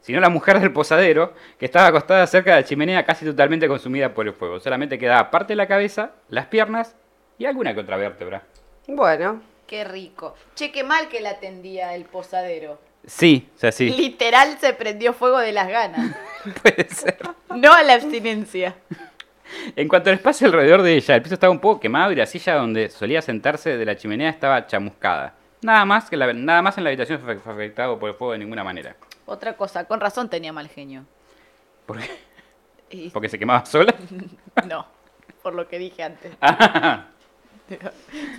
sino 0.02 0.20
la 0.20 0.30
mujer 0.30 0.60
del 0.60 0.72
posadero, 0.72 1.34
que 1.58 1.66
estaba 1.66 1.88
acostada 1.88 2.26
cerca 2.28 2.56
de 2.56 2.62
la 2.62 2.68
chimenea 2.68 3.06
casi 3.06 3.26
totalmente 3.26 3.68
consumida 3.68 4.14
por 4.14 4.28
el 4.28 4.34
fuego. 4.34 4.60
Solamente 4.60 4.98
quedaba 4.98 5.32
parte 5.32 5.54
de 5.54 5.58
la 5.58 5.68
cabeza, 5.68 6.12
las 6.30 6.48
piernas 6.48 6.96
y 7.38 7.46
alguna 7.46 7.74
que 7.74 7.82
otra 7.82 7.98
vértebra. 7.98 8.44
Bueno, 8.88 9.42
Qué 9.70 9.84
rico. 9.84 10.34
Che, 10.56 10.72
qué 10.72 10.84
mal 10.84 11.10
que 11.10 11.22
la 11.22 11.30
atendía 11.30 11.94
el 11.94 12.06
posadero. 12.06 12.80
Sí, 13.06 13.48
o 13.56 13.60
sea, 13.60 13.72
sí, 13.72 13.92
Literal 13.92 14.58
se 14.60 14.74
prendió 14.74 15.14
fuego 15.14 15.38
de 15.38 15.52
las 15.52 15.68
ganas. 15.68 16.16
puede 16.64 16.90
ser. 16.90 17.20
No 17.56 17.72
a 17.72 17.84
la 17.84 17.94
abstinencia. 17.94 18.76
En 19.76 19.88
cuanto 19.88 20.10
al 20.10 20.16
espacio 20.16 20.48
alrededor 20.48 20.82
de 20.82 20.96
ella, 20.96 21.14
el 21.14 21.22
piso 21.22 21.36
estaba 21.36 21.52
un 21.52 21.60
poco 21.60 21.80
quemado 21.80 22.12
y 22.12 22.16
la 22.16 22.26
silla 22.26 22.56
donde 22.56 22.90
solía 22.90 23.22
sentarse 23.22 23.78
de 23.78 23.86
la 23.86 23.96
chimenea 23.96 24.32
estaba 24.32 24.66
chamuscada. 24.66 25.36
Nada 25.62 25.84
más, 25.86 26.10
que 26.10 26.16
la- 26.18 26.32
nada 26.34 26.62
más 26.62 26.78
en 26.78 26.84
la 26.86 26.90
habitación 26.90 27.20
fue 27.20 27.34
afectado 27.54 28.00
por 28.00 28.10
el 28.10 28.16
fuego 28.16 28.32
de 28.34 28.40
ninguna 28.40 28.64
manera. 28.64 28.96
Otra 29.26 29.56
cosa, 29.58 29.86
con 29.86 30.00
razón 30.00 30.30
tenía 30.30 30.54
mal 30.54 30.68
genio. 30.70 31.04
¿Por 31.86 32.00
qué? 32.00 32.10
Y- 32.92 33.10
¿Porque 33.10 33.30
se 33.30 33.38
quemaba 33.38 33.66
sola? 33.66 33.94
No, 34.68 34.86
por 35.44 35.54
lo 35.54 35.68
que 35.68 35.78
dije 35.80 36.04
antes. 36.04 36.32
Ah, 36.42 37.06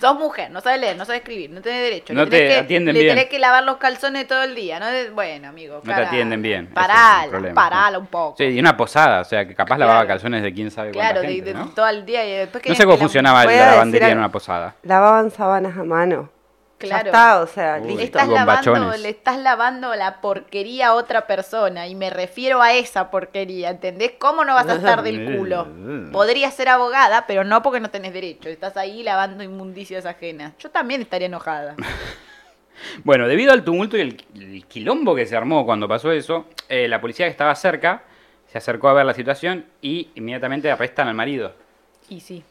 Sos 0.00 0.18
mujer, 0.18 0.50
no 0.50 0.60
sabes 0.60 0.80
leer, 0.80 0.96
no 0.96 1.04
sabes 1.04 1.20
escribir, 1.20 1.50
no 1.50 1.60
tenés 1.62 1.82
derecho. 1.82 2.12
No 2.12 2.24
le 2.24 2.30
tenés 2.30 2.48
te 2.48 2.54
que, 2.54 2.60
atienden 2.64 2.94
le 2.94 3.00
bien. 3.02 3.14
tenés 3.14 3.30
que 3.30 3.38
lavar 3.38 3.62
los 3.62 3.76
calzones 3.76 4.26
todo 4.26 4.42
el 4.42 4.56
día. 4.56 4.80
¿no? 4.80 4.86
Bueno, 5.14 5.46
amigo. 5.48 5.74
No 5.76 5.80
te 5.82 5.86
parala, 5.86 6.08
atienden 6.08 6.42
bien, 6.42 6.62
ese 6.64 6.70
es 6.70 6.74
Parala, 6.74 7.30
problema. 7.30 7.54
parala 7.54 7.98
un 8.00 8.06
poco. 8.08 8.36
sí, 8.36 8.44
y 8.46 8.58
una 8.58 8.76
posada, 8.76 9.20
o 9.20 9.24
sea, 9.24 9.46
que 9.46 9.54
capaz 9.54 9.78
lavaba 9.78 10.04
calzones 10.04 10.42
de 10.42 10.52
quién 10.52 10.72
sabe 10.72 10.90
cuánta 10.92 11.12
claro, 11.12 11.20
de, 11.28 11.32
gente, 11.34 11.52
de- 11.52 11.58
¿no? 11.60 11.68
todo 11.68 11.86
el 11.88 12.04
día 12.04 12.24
y 12.26 12.30
después 12.38 12.54
No 12.56 12.60
querías 12.62 12.78
sé 12.78 12.82
cómo 12.84 12.96
que 12.96 12.98
la- 12.98 13.04
funcionaba 13.04 13.44
la 13.44 13.50
decir 13.52 13.66
lavandería 13.66 14.08
en 14.08 14.18
una 14.18 14.32
posada. 14.32 14.74
lavaban 14.82 15.30
sábanas 15.30 15.76
a 15.78 15.84
mano. 15.84 16.28
Claro. 16.80 17.04
Ya 17.04 17.10
está, 17.10 17.40
o 17.42 17.46
sea, 17.46 17.78
Uy. 17.82 17.88
listo. 17.88 18.02
Estás 18.04 18.28
lavando, 18.28 18.96
le 18.96 19.10
estás 19.10 19.38
lavando 19.38 19.94
la 19.94 20.22
porquería 20.22 20.88
a 20.88 20.94
otra 20.94 21.26
persona 21.26 21.86
y 21.86 21.94
me 21.94 22.08
refiero 22.08 22.62
a 22.62 22.72
esa 22.72 23.10
porquería, 23.10 23.68
¿entendés? 23.68 24.12
¿Cómo 24.18 24.46
no 24.46 24.54
vas 24.54 24.66
a 24.66 24.76
estar 24.76 25.02
del 25.02 25.36
culo? 25.36 25.68
Podrías 26.10 26.54
ser 26.54 26.70
abogada, 26.70 27.26
pero 27.26 27.44
no 27.44 27.62
porque 27.62 27.80
no 27.80 27.90
tenés 27.90 28.14
derecho. 28.14 28.48
Estás 28.48 28.78
ahí 28.78 29.02
lavando 29.02 29.44
inmundicias 29.44 30.06
ajenas. 30.06 30.54
Yo 30.58 30.70
también 30.70 31.02
estaría 31.02 31.26
enojada. 31.26 31.76
Bueno, 33.04 33.28
debido 33.28 33.52
al 33.52 33.62
tumulto 33.62 33.98
y 33.98 34.00
el, 34.00 34.24
el 34.34 34.64
quilombo 34.64 35.14
que 35.14 35.26
se 35.26 35.36
armó 35.36 35.66
cuando 35.66 35.86
pasó 35.86 36.12
eso, 36.12 36.46
eh, 36.70 36.88
la 36.88 36.98
policía 36.98 37.26
que 37.26 37.30
estaba 37.30 37.54
cerca 37.54 38.04
se 38.50 38.56
acercó 38.56 38.88
a 38.88 38.94
ver 38.94 39.04
la 39.04 39.12
situación 39.12 39.66
y 39.82 40.08
inmediatamente 40.14 40.70
arrestan 40.70 41.06
al 41.06 41.14
marido. 41.14 41.52
Y 42.08 42.20
sí. 42.20 42.42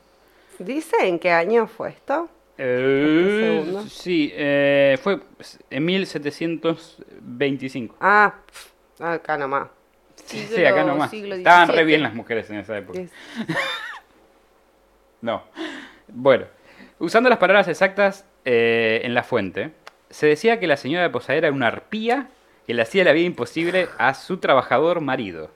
¿Dice 0.59 0.95
en 1.07 1.17
qué 1.17 1.31
año 1.31 1.65
fue 1.65 1.89
esto? 1.89 2.29
Eh, 2.61 3.63
sí, 3.89 4.33
eh, 4.35 4.97
fue 5.01 5.21
en 5.69 5.85
1725. 5.85 7.95
Ah, 8.01 8.35
acá 8.99 9.37
nomás. 9.37 9.69
Sí, 10.25 10.39
Siglo- 10.45 10.67
acá 10.67 10.83
nomás. 10.83 11.13
Estaban 11.13 11.69
re 11.69 11.85
bien 11.85 12.03
las 12.03 12.13
mujeres 12.13 12.49
en 12.49 12.57
esa 12.57 12.77
época. 12.77 12.99
No. 15.21 15.43
Bueno, 16.07 16.45
usando 16.97 17.29
las 17.29 17.39
palabras 17.39 17.67
exactas 17.67 18.25
eh, 18.45 19.01
en 19.03 19.13
la 19.13 19.23
fuente, 19.23 19.71
se 20.09 20.27
decía 20.27 20.61
que 20.61 20.67
la 20.67 20.77
señora 20.77 21.03
de 21.03 21.09
Posadera 21.09 21.47
era 21.47 21.55
una 21.55 21.67
arpía 21.67 22.29
que 22.65 22.73
le 22.73 22.81
hacía 22.83 23.03
la 23.03 23.11
vida 23.11 23.25
imposible 23.25 23.89
a 23.97 24.13
su 24.13 24.37
trabajador 24.37 25.01
marido. 25.01 25.51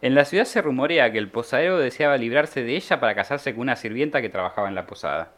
En 0.00 0.14
la 0.14 0.24
ciudad 0.24 0.44
se 0.44 0.62
rumorea 0.62 1.10
que 1.10 1.18
el 1.18 1.28
posadero 1.28 1.78
deseaba 1.78 2.16
librarse 2.16 2.62
de 2.62 2.76
ella 2.76 3.00
para 3.00 3.14
casarse 3.14 3.52
con 3.52 3.62
una 3.62 3.76
sirvienta 3.76 4.22
que 4.22 4.28
trabajaba 4.28 4.68
en 4.68 4.74
la 4.76 4.86
posada. 4.86 5.32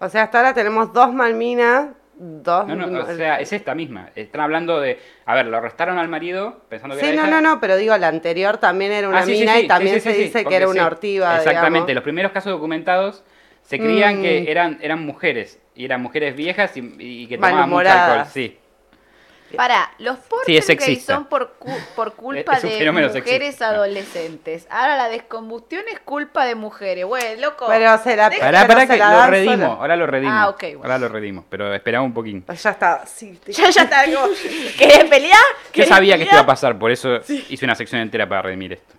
O 0.00 0.08
sea, 0.08 0.24
hasta 0.24 0.38
ahora 0.38 0.54
tenemos 0.54 0.92
dos 0.92 1.12
malminas, 1.12 1.88
dos... 2.14 2.66
No, 2.68 2.74
no, 2.76 3.00
o 3.02 3.06
sea, 3.16 3.40
es 3.40 3.52
esta 3.52 3.74
misma. 3.74 4.10
Están 4.14 4.40
hablando 4.42 4.80
de. 4.80 4.98
A 5.26 5.34
ver, 5.34 5.46
lo 5.46 5.56
arrestaron 5.56 5.98
al 5.98 6.08
marido 6.08 6.62
pensando 6.68 6.94
que 6.96 7.00
Sí, 7.02 7.08
era 7.08 7.16
no, 7.22 7.28
ella. 7.28 7.40
no, 7.40 7.54
no, 7.54 7.60
pero 7.60 7.76
digo, 7.76 7.96
la 7.96 8.08
anterior 8.08 8.58
también 8.58 8.92
era 8.92 9.08
una 9.08 9.20
Ah, 9.20 9.24
sí, 9.24 9.32
mina 9.32 9.54
sí, 9.54 9.60
y 9.64 9.68
también 9.68 10.00
se 10.00 10.12
dice 10.12 10.44
que 10.44 10.54
era 10.56 10.68
una 10.68 10.86
ortiva, 10.86 11.36
Exactamente, 11.38 11.86
digamos. 11.88 11.94
los 11.94 12.02
primeros 12.04 12.32
casos 12.32 12.52
documentados 12.52 13.24
se 13.62 13.78
creían 13.78 14.18
Mm. 14.18 14.22
que 14.22 14.50
eran, 14.50 14.78
eran 14.80 15.04
mujeres, 15.04 15.60
y 15.74 15.84
eran 15.84 16.00
mujeres 16.02 16.34
viejas 16.34 16.76
y, 16.76 16.94
y 16.98 17.26
que 17.26 17.36
tomaban 17.36 17.68
mucho 17.68 17.88
alcohol, 17.90 18.26
sí. 18.32 18.58
Para, 19.56 19.90
los 19.98 20.16
Sí, 20.46 20.52
gays 20.52 20.66
sexista. 20.66 21.14
son 21.14 21.24
por, 21.26 21.54
cu- 21.54 21.70
por 21.96 22.14
culpa 22.14 22.58
de 22.60 22.90
mujeres 22.90 23.12
sexista. 23.12 23.68
adolescentes. 23.68 24.66
Ahora 24.70 24.96
la 24.96 25.08
descombustión 25.08 25.84
es 25.90 26.00
culpa 26.00 26.44
de 26.44 26.54
mujeres. 26.54 27.04
Güey, 27.06 27.40
loco. 27.40 27.66
Pero 27.68 27.96
se 27.98 28.14
la, 28.16 28.30
Pará, 28.30 28.66
pará 28.66 28.86
que 28.86 28.96
lo 28.98 29.04
sola. 29.04 29.66
ahora 29.66 29.96
lo 29.96 30.06
redimos. 30.06 30.34
Ah, 30.36 30.48
ok, 30.48 30.60
bueno. 30.62 30.80
Ahora 30.82 30.98
lo 30.98 31.08
redimos, 31.08 31.44
pero 31.48 31.72
esperamos 31.74 32.06
un 32.08 32.14
poquín. 32.14 32.42
Pues 32.42 32.62
ya 32.62 32.70
está, 32.70 33.06
sí. 33.06 33.38
te- 33.44 33.52
Ya, 33.52 33.70
ya 33.70 33.82
está. 33.82 34.04
como, 34.04 34.26
¿Querés 34.78 35.04
pelear? 35.04 35.32
Yo 35.66 35.72
¿Querés 35.72 35.88
sabía 35.88 36.16
que 36.16 36.24
esto 36.24 36.34
iba 36.34 36.42
a 36.42 36.46
pasar, 36.46 36.78
por 36.78 36.90
eso 36.90 37.20
hice 37.48 37.64
una 37.64 37.74
sección 37.74 38.00
entera 38.02 38.28
para 38.28 38.42
redimir 38.42 38.74
esto. 38.74 38.94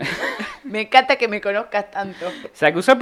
Me 0.64 0.82
encanta 0.82 1.16
que 1.16 1.26
me 1.26 1.40
conozcas 1.40 1.90
tanto. 1.90 2.26
Se 2.52 2.66
acusó 2.66 2.96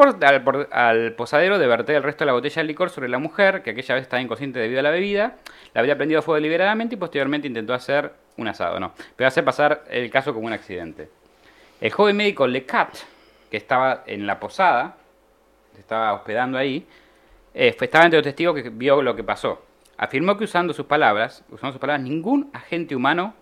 al, 0.70 1.12
posadero 1.12 1.58
de 1.58 1.66
verter 1.66 1.96
el 1.96 2.02
resto 2.02 2.24
de 2.24 2.26
la 2.26 2.32
botella 2.32 2.62
de 2.62 2.68
licor 2.68 2.90
sobre 2.90 3.08
la 3.08 3.18
mujer, 3.18 3.62
que 3.62 3.70
aquella 3.70 3.94
vez 3.94 4.02
estaba 4.02 4.22
inconsciente 4.22 4.58
debido 4.58 4.80
a 4.80 4.82
la 4.82 4.90
bebida. 4.90 5.36
La 5.74 5.80
habría 5.80 5.96
prendido 5.96 6.22
fuego 6.22 6.36
deliberadamente 6.36 6.94
y 6.94 6.98
posteriormente 6.98 7.46
intentó 7.46 7.74
hacer 7.74 8.12
un 8.36 8.48
asado, 8.48 8.80
no. 8.80 8.92
Pero 9.16 9.28
hacer 9.28 9.44
pasar 9.44 9.84
el 9.90 10.10
caso 10.10 10.32
como 10.32 10.46
un 10.46 10.52
accidente. 10.52 11.10
El 11.80 11.92
joven 11.92 12.16
médico 12.16 12.46
Lecat, 12.46 12.96
que 13.50 13.56
estaba 13.56 14.02
en 14.06 14.26
la 14.26 14.40
posada, 14.40 14.96
estaba 15.78 16.12
hospedando 16.14 16.58
ahí, 16.58 16.86
eh, 17.54 17.76
estaba 17.78 18.04
entre 18.04 18.18
los 18.18 18.24
testigos 18.24 18.54
que 18.60 18.70
vio 18.70 19.02
lo 19.02 19.14
que 19.14 19.24
pasó. 19.24 19.62
Afirmó 19.96 20.36
que 20.36 20.44
usando 20.44 20.72
sus 20.72 20.86
palabras, 20.86 21.44
usando 21.50 21.72
sus 21.72 21.80
palabras, 21.80 22.02
ningún 22.02 22.50
agente 22.52 22.94
humano 22.94 23.34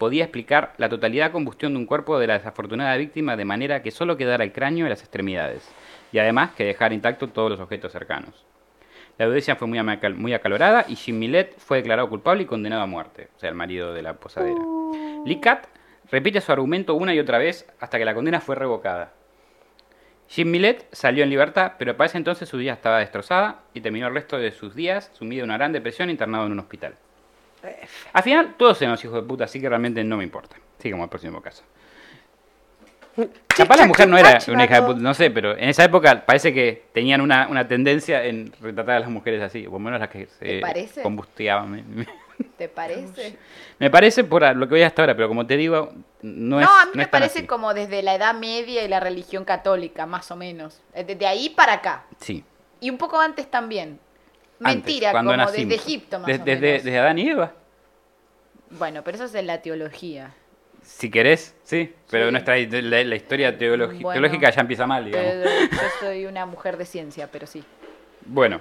podía 0.00 0.24
explicar 0.24 0.72
la 0.78 0.88
totalidad 0.88 1.26
de 1.26 1.32
combustión 1.32 1.74
de 1.74 1.78
un 1.78 1.84
cuerpo 1.84 2.18
de 2.18 2.26
la 2.26 2.38
desafortunada 2.38 2.96
víctima 2.96 3.36
de 3.36 3.44
manera 3.44 3.82
que 3.82 3.90
solo 3.90 4.16
quedara 4.16 4.42
el 4.42 4.50
cráneo 4.50 4.86
y 4.86 4.88
las 4.88 5.02
extremidades, 5.02 5.70
y 6.10 6.18
además 6.18 6.52
que 6.52 6.64
dejara 6.64 6.94
intactos 6.94 7.34
todos 7.34 7.50
los 7.50 7.60
objetos 7.60 7.92
cercanos. 7.92 8.46
La 9.18 9.26
audiencia 9.26 9.56
fue 9.56 9.68
muy, 9.68 10.32
acalorada 10.32 10.86
y 10.88 10.96
Jim 10.96 11.18
Millet 11.18 11.54
fue 11.58 11.76
declarado 11.76 12.08
culpable 12.08 12.44
y 12.44 12.46
condenado 12.46 12.80
a 12.80 12.86
muerte, 12.86 13.28
o 13.36 13.38
sea, 13.38 13.50
el 13.50 13.54
marido 13.54 13.92
de 13.92 14.00
la 14.00 14.14
posadera. 14.14 14.62
Lee 15.26 15.38
Cat 15.38 15.66
repite 16.10 16.40
su 16.40 16.50
argumento 16.50 16.94
una 16.94 17.14
y 17.14 17.18
otra 17.18 17.36
vez 17.36 17.70
hasta 17.78 17.98
que 17.98 18.06
la 18.06 18.14
condena 18.14 18.40
fue 18.40 18.56
revocada. 18.56 19.12
Jim 20.28 20.50
Millet 20.50 20.88
salió 20.92 21.24
en 21.24 21.30
libertad, 21.30 21.72
pero 21.78 21.94
para 21.98 22.06
ese 22.06 22.16
entonces 22.16 22.48
su 22.48 22.56
vida 22.56 22.72
estaba 22.72 23.00
destrozada 23.00 23.64
y 23.74 23.82
terminó 23.82 24.06
el 24.06 24.14
resto 24.14 24.38
de 24.38 24.50
sus 24.50 24.74
días 24.74 25.10
sumido 25.12 25.44
en 25.44 25.50
una 25.50 25.58
gran 25.58 25.72
depresión 25.72 26.08
e 26.08 26.12
internado 26.12 26.46
en 26.46 26.52
un 26.52 26.60
hospital. 26.60 26.94
Al 28.12 28.22
final, 28.22 28.54
todos 28.56 28.80
eran 28.82 28.92
los 28.92 29.04
hijos 29.04 29.16
de 29.16 29.22
puta, 29.22 29.44
así 29.44 29.60
que 29.60 29.68
realmente 29.68 30.02
no 30.04 30.16
me 30.16 30.24
importa. 30.24 30.56
Sigamos 30.78 31.04
al 31.04 31.10
próximo 31.10 31.40
caso. 31.40 31.62
Capaz 33.48 33.76
la 33.76 33.86
mujer 33.86 34.08
no 34.08 34.16
era 34.16 34.38
una 34.48 34.64
hija 34.64 34.80
de 34.80 34.86
puta, 34.86 35.00
no 35.00 35.12
sé, 35.14 35.30
pero 35.30 35.56
en 35.56 35.68
esa 35.68 35.84
época 35.84 36.24
parece 36.24 36.54
que 36.54 36.84
tenían 36.94 37.20
una, 37.20 37.48
una 37.48 37.66
tendencia 37.68 38.24
en 38.24 38.52
retratar 38.60 38.96
a 38.96 39.00
las 39.00 39.10
mujeres 39.10 39.42
así, 39.42 39.66
o 39.66 39.78
menos 39.78 40.00
las 40.00 40.08
que 40.08 40.26
se 40.26 40.62
combustiaban. 41.02 42.06
¿Te 42.56 42.68
parece? 42.68 43.36
me 43.78 43.90
parece 43.90 44.24
por 44.24 44.42
lo 44.56 44.66
que 44.66 44.74
voy 44.74 44.82
hasta 44.82 45.02
ahora, 45.02 45.14
pero 45.14 45.28
como 45.28 45.46
te 45.46 45.58
digo, 45.58 45.92
no 46.22 46.58
No, 46.58 46.60
es 46.60 46.66
a 46.66 46.84
mí 46.86 46.92
no 46.94 46.98
me 46.98 47.06
parece 47.08 47.40
así. 47.40 47.46
como 47.46 47.74
desde 47.74 48.02
la 48.02 48.14
Edad 48.14 48.34
Media 48.34 48.82
y 48.82 48.88
la 48.88 49.00
religión 49.00 49.44
católica, 49.44 50.06
más 50.06 50.30
o 50.30 50.36
menos. 50.36 50.80
Eh, 50.94 51.04
Desde 51.04 51.26
ahí 51.26 51.50
para 51.50 51.74
acá. 51.74 52.04
Sí. 52.18 52.42
Y 52.80 52.88
un 52.88 52.96
poco 52.96 53.20
antes 53.20 53.50
también. 53.50 53.98
Antes, 54.62 54.84
Mentira, 54.84 55.10
cuando 55.12 55.32
como 55.32 55.42
nacimos. 55.44 55.68
desde 55.68 55.82
Egipto, 55.82 56.18
más 56.18 56.26
Des- 56.26 56.40
o 56.40 56.44
desde, 56.44 56.60
menos. 56.66 56.84
desde 56.84 56.98
Adán 56.98 57.18
y 57.18 57.28
Eva. 57.30 57.52
Bueno, 58.70 59.02
pero 59.02 59.16
eso 59.16 59.24
es 59.24 59.34
en 59.34 59.46
la 59.46 59.60
teología. 59.62 60.32
Si 60.82 61.10
querés, 61.10 61.54
sí, 61.62 61.92
pero 62.10 62.26
Sí. 62.26 62.30
nuestra 62.32 62.56
la, 62.56 63.04
la 63.04 63.16
historia 63.16 63.52
Bueno. 63.58 63.88
teológica 64.12 64.50
ya 64.50 64.60
empieza 64.62 64.86
mal, 64.86 65.04
digamos. 65.04 65.34
Yo 65.70 65.78
soy 66.00 66.24
una 66.26 66.46
mujer 66.46 66.76
de 66.76 66.86
ciencia, 66.86 67.28
pero 67.30 67.46
sí. 67.46 67.62
Bueno, 68.24 68.60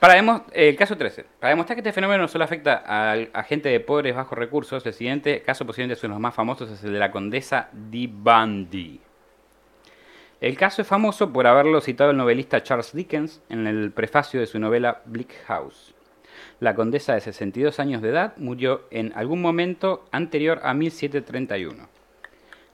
para 0.00 0.14
eh, 0.52 0.68
el 0.68 0.76
caso 0.76 0.96
13. 0.98 1.24
Para 1.40 1.50
demostrar 1.50 1.76
que 1.76 1.80
este 1.80 1.92
fenómeno 1.92 2.22
no 2.22 2.28
solo 2.28 2.44
afecta 2.44 2.82
a, 2.86 3.12
a 3.12 3.42
gente 3.44 3.68
de 3.70 3.80
pobres 3.80 4.14
bajos 4.14 4.36
recursos, 4.36 4.84
el 4.84 4.92
siguiente 4.92 5.42
caso 5.42 5.64
posiblemente 5.64 5.94
es 5.98 6.04
uno 6.04 6.14
de 6.14 6.16
los 6.16 6.20
más 6.22 6.34
famosos, 6.34 6.70
es 6.70 6.82
el 6.84 6.92
de 6.92 6.98
la 6.98 7.10
condesa 7.10 7.68
Di 7.72 8.06
Bundy. 8.06 9.00
El 10.44 10.58
caso 10.58 10.82
es 10.82 10.88
famoso 10.88 11.32
por 11.32 11.46
haberlo 11.46 11.80
citado 11.80 12.10
el 12.10 12.18
novelista 12.18 12.62
Charles 12.62 12.92
Dickens 12.92 13.40
en 13.48 13.66
el 13.66 13.90
prefacio 13.92 14.40
de 14.40 14.46
su 14.46 14.58
novela 14.58 15.00
Bleak 15.06 15.32
House. 15.46 15.94
La 16.60 16.74
condesa 16.74 17.14
de 17.14 17.22
62 17.22 17.80
años 17.80 18.02
de 18.02 18.10
edad 18.10 18.34
murió 18.36 18.82
en 18.90 19.14
algún 19.16 19.40
momento 19.40 20.04
anterior 20.12 20.60
a 20.62 20.74
1731. 20.74 21.88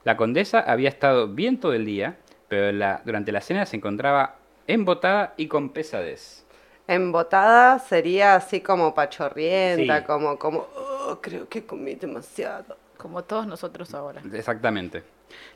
La 0.03 0.17
condesa 0.17 0.59
había 0.59 0.89
estado 0.89 1.29
bien 1.29 1.61
todo 1.61 1.71
el 1.71 1.85
día, 1.85 2.17
pero 2.49 2.73
la- 2.73 3.01
durante 3.05 3.31
la 3.31 3.39
cena 3.39 3.65
se 3.65 3.77
encontraba 3.77 4.35
embotada 4.67 5.33
y 5.37 5.47
con 5.47 5.69
pesadez. 5.69 6.45
Embotada 6.89 7.79
sería 7.79 8.35
así 8.35 8.59
como 8.59 8.93
pachorrienta, 8.93 9.99
Sí. 9.99 10.03
como, 10.05 10.37
como, 10.37 10.67
"Oh, 10.75 11.19
creo 11.21 11.47
que 11.47 11.65
comí 11.65 11.95
demasiado. 11.95 12.75
Como 12.97 13.23
todos 13.23 13.47
nosotros 13.47 13.93
ahora. 13.93 14.21
Exactamente. 14.33 15.03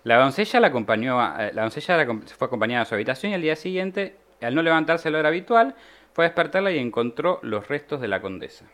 La 0.04 0.18
doncella 0.18 0.60
la 0.60 0.68
acompañó, 0.68 1.20
eh, 1.40 1.52
la 1.54 1.64
doncella 1.64 2.06
fue 2.38 2.48
acompañada 2.48 2.84
a 2.84 2.86
su 2.86 2.96
habitación 2.96 3.32
y 3.32 3.36
al 3.36 3.42
día 3.42 3.56
siguiente, 3.56 4.16
al 4.42 4.56
no 4.56 4.62
levantarse 4.62 5.08
a 5.08 5.12
la 5.12 5.20
hora 5.20 5.30
habitual, 5.30 5.76
fue 6.14 6.26
a 6.26 6.28
despertarla 6.28 6.72
y 6.72 6.78
encontró 6.78 7.40
los 7.42 7.68
restos 7.68 8.00
de 8.02 8.08
la 8.08 8.22
condesa. 8.22 8.66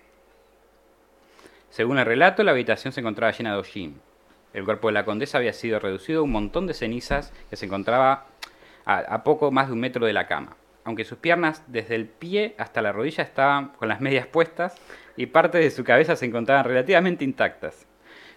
Según 1.69 1.97
el 1.99 2.05
relato, 2.05 2.43
la 2.43 2.51
habitación 2.51 2.91
se 2.91 2.99
encontraba 2.99 3.31
llena 3.31 3.53
de 3.53 3.59
hollín. 3.59 4.01
El 4.53 4.65
cuerpo 4.65 4.89
de 4.89 4.93
la 4.93 5.05
condesa 5.05 5.37
había 5.37 5.53
sido 5.53 5.79
reducido 5.79 6.19
a 6.19 6.23
un 6.23 6.31
montón 6.31 6.67
de 6.67 6.73
cenizas 6.73 7.31
que 7.49 7.55
se 7.55 7.65
encontraba 7.65 8.25
a, 8.85 8.97
a 8.97 9.23
poco 9.23 9.51
más 9.51 9.67
de 9.67 9.73
un 9.73 9.79
metro 9.79 10.05
de 10.05 10.13
la 10.13 10.27
cama. 10.27 10.57
Aunque 10.83 11.05
sus 11.05 11.17
piernas, 11.17 11.63
desde 11.67 11.95
el 11.95 12.07
pie 12.07 12.55
hasta 12.57 12.81
la 12.81 12.91
rodilla, 12.91 13.23
estaban 13.23 13.69
con 13.69 13.87
las 13.87 14.01
medias 14.01 14.27
puestas 14.27 14.75
y 15.15 15.27
parte 15.27 15.59
de 15.59 15.71
su 15.71 15.83
cabeza 15.83 16.15
se 16.15 16.25
encontraban 16.25 16.65
relativamente 16.65 17.23
intactas. 17.23 17.87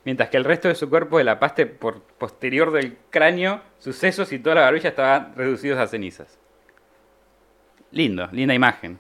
Mientras 0.05 0.29
que 0.29 0.37
el 0.37 0.45
resto 0.45 0.69
de 0.69 0.75
su 0.75 0.91
cuerpo, 0.91 1.19
de 1.19 1.25
la 1.25 1.39
parte 1.39 1.65
por 1.67 2.03
posterior 2.03 2.71
del 2.73 2.99
cráneo, 3.11 3.61
sus 3.79 3.97
sesos 3.97 4.33
y 4.33 4.39
toda 4.39 4.57
la 4.57 4.61
barbilla 4.63 4.91
estaban 4.91 5.35
reducidos 5.35 5.79
a 5.79 5.87
cenizas. 5.87 6.39
Lindo, 7.91 8.29
linda 8.33 8.55
imagen. 8.55 8.99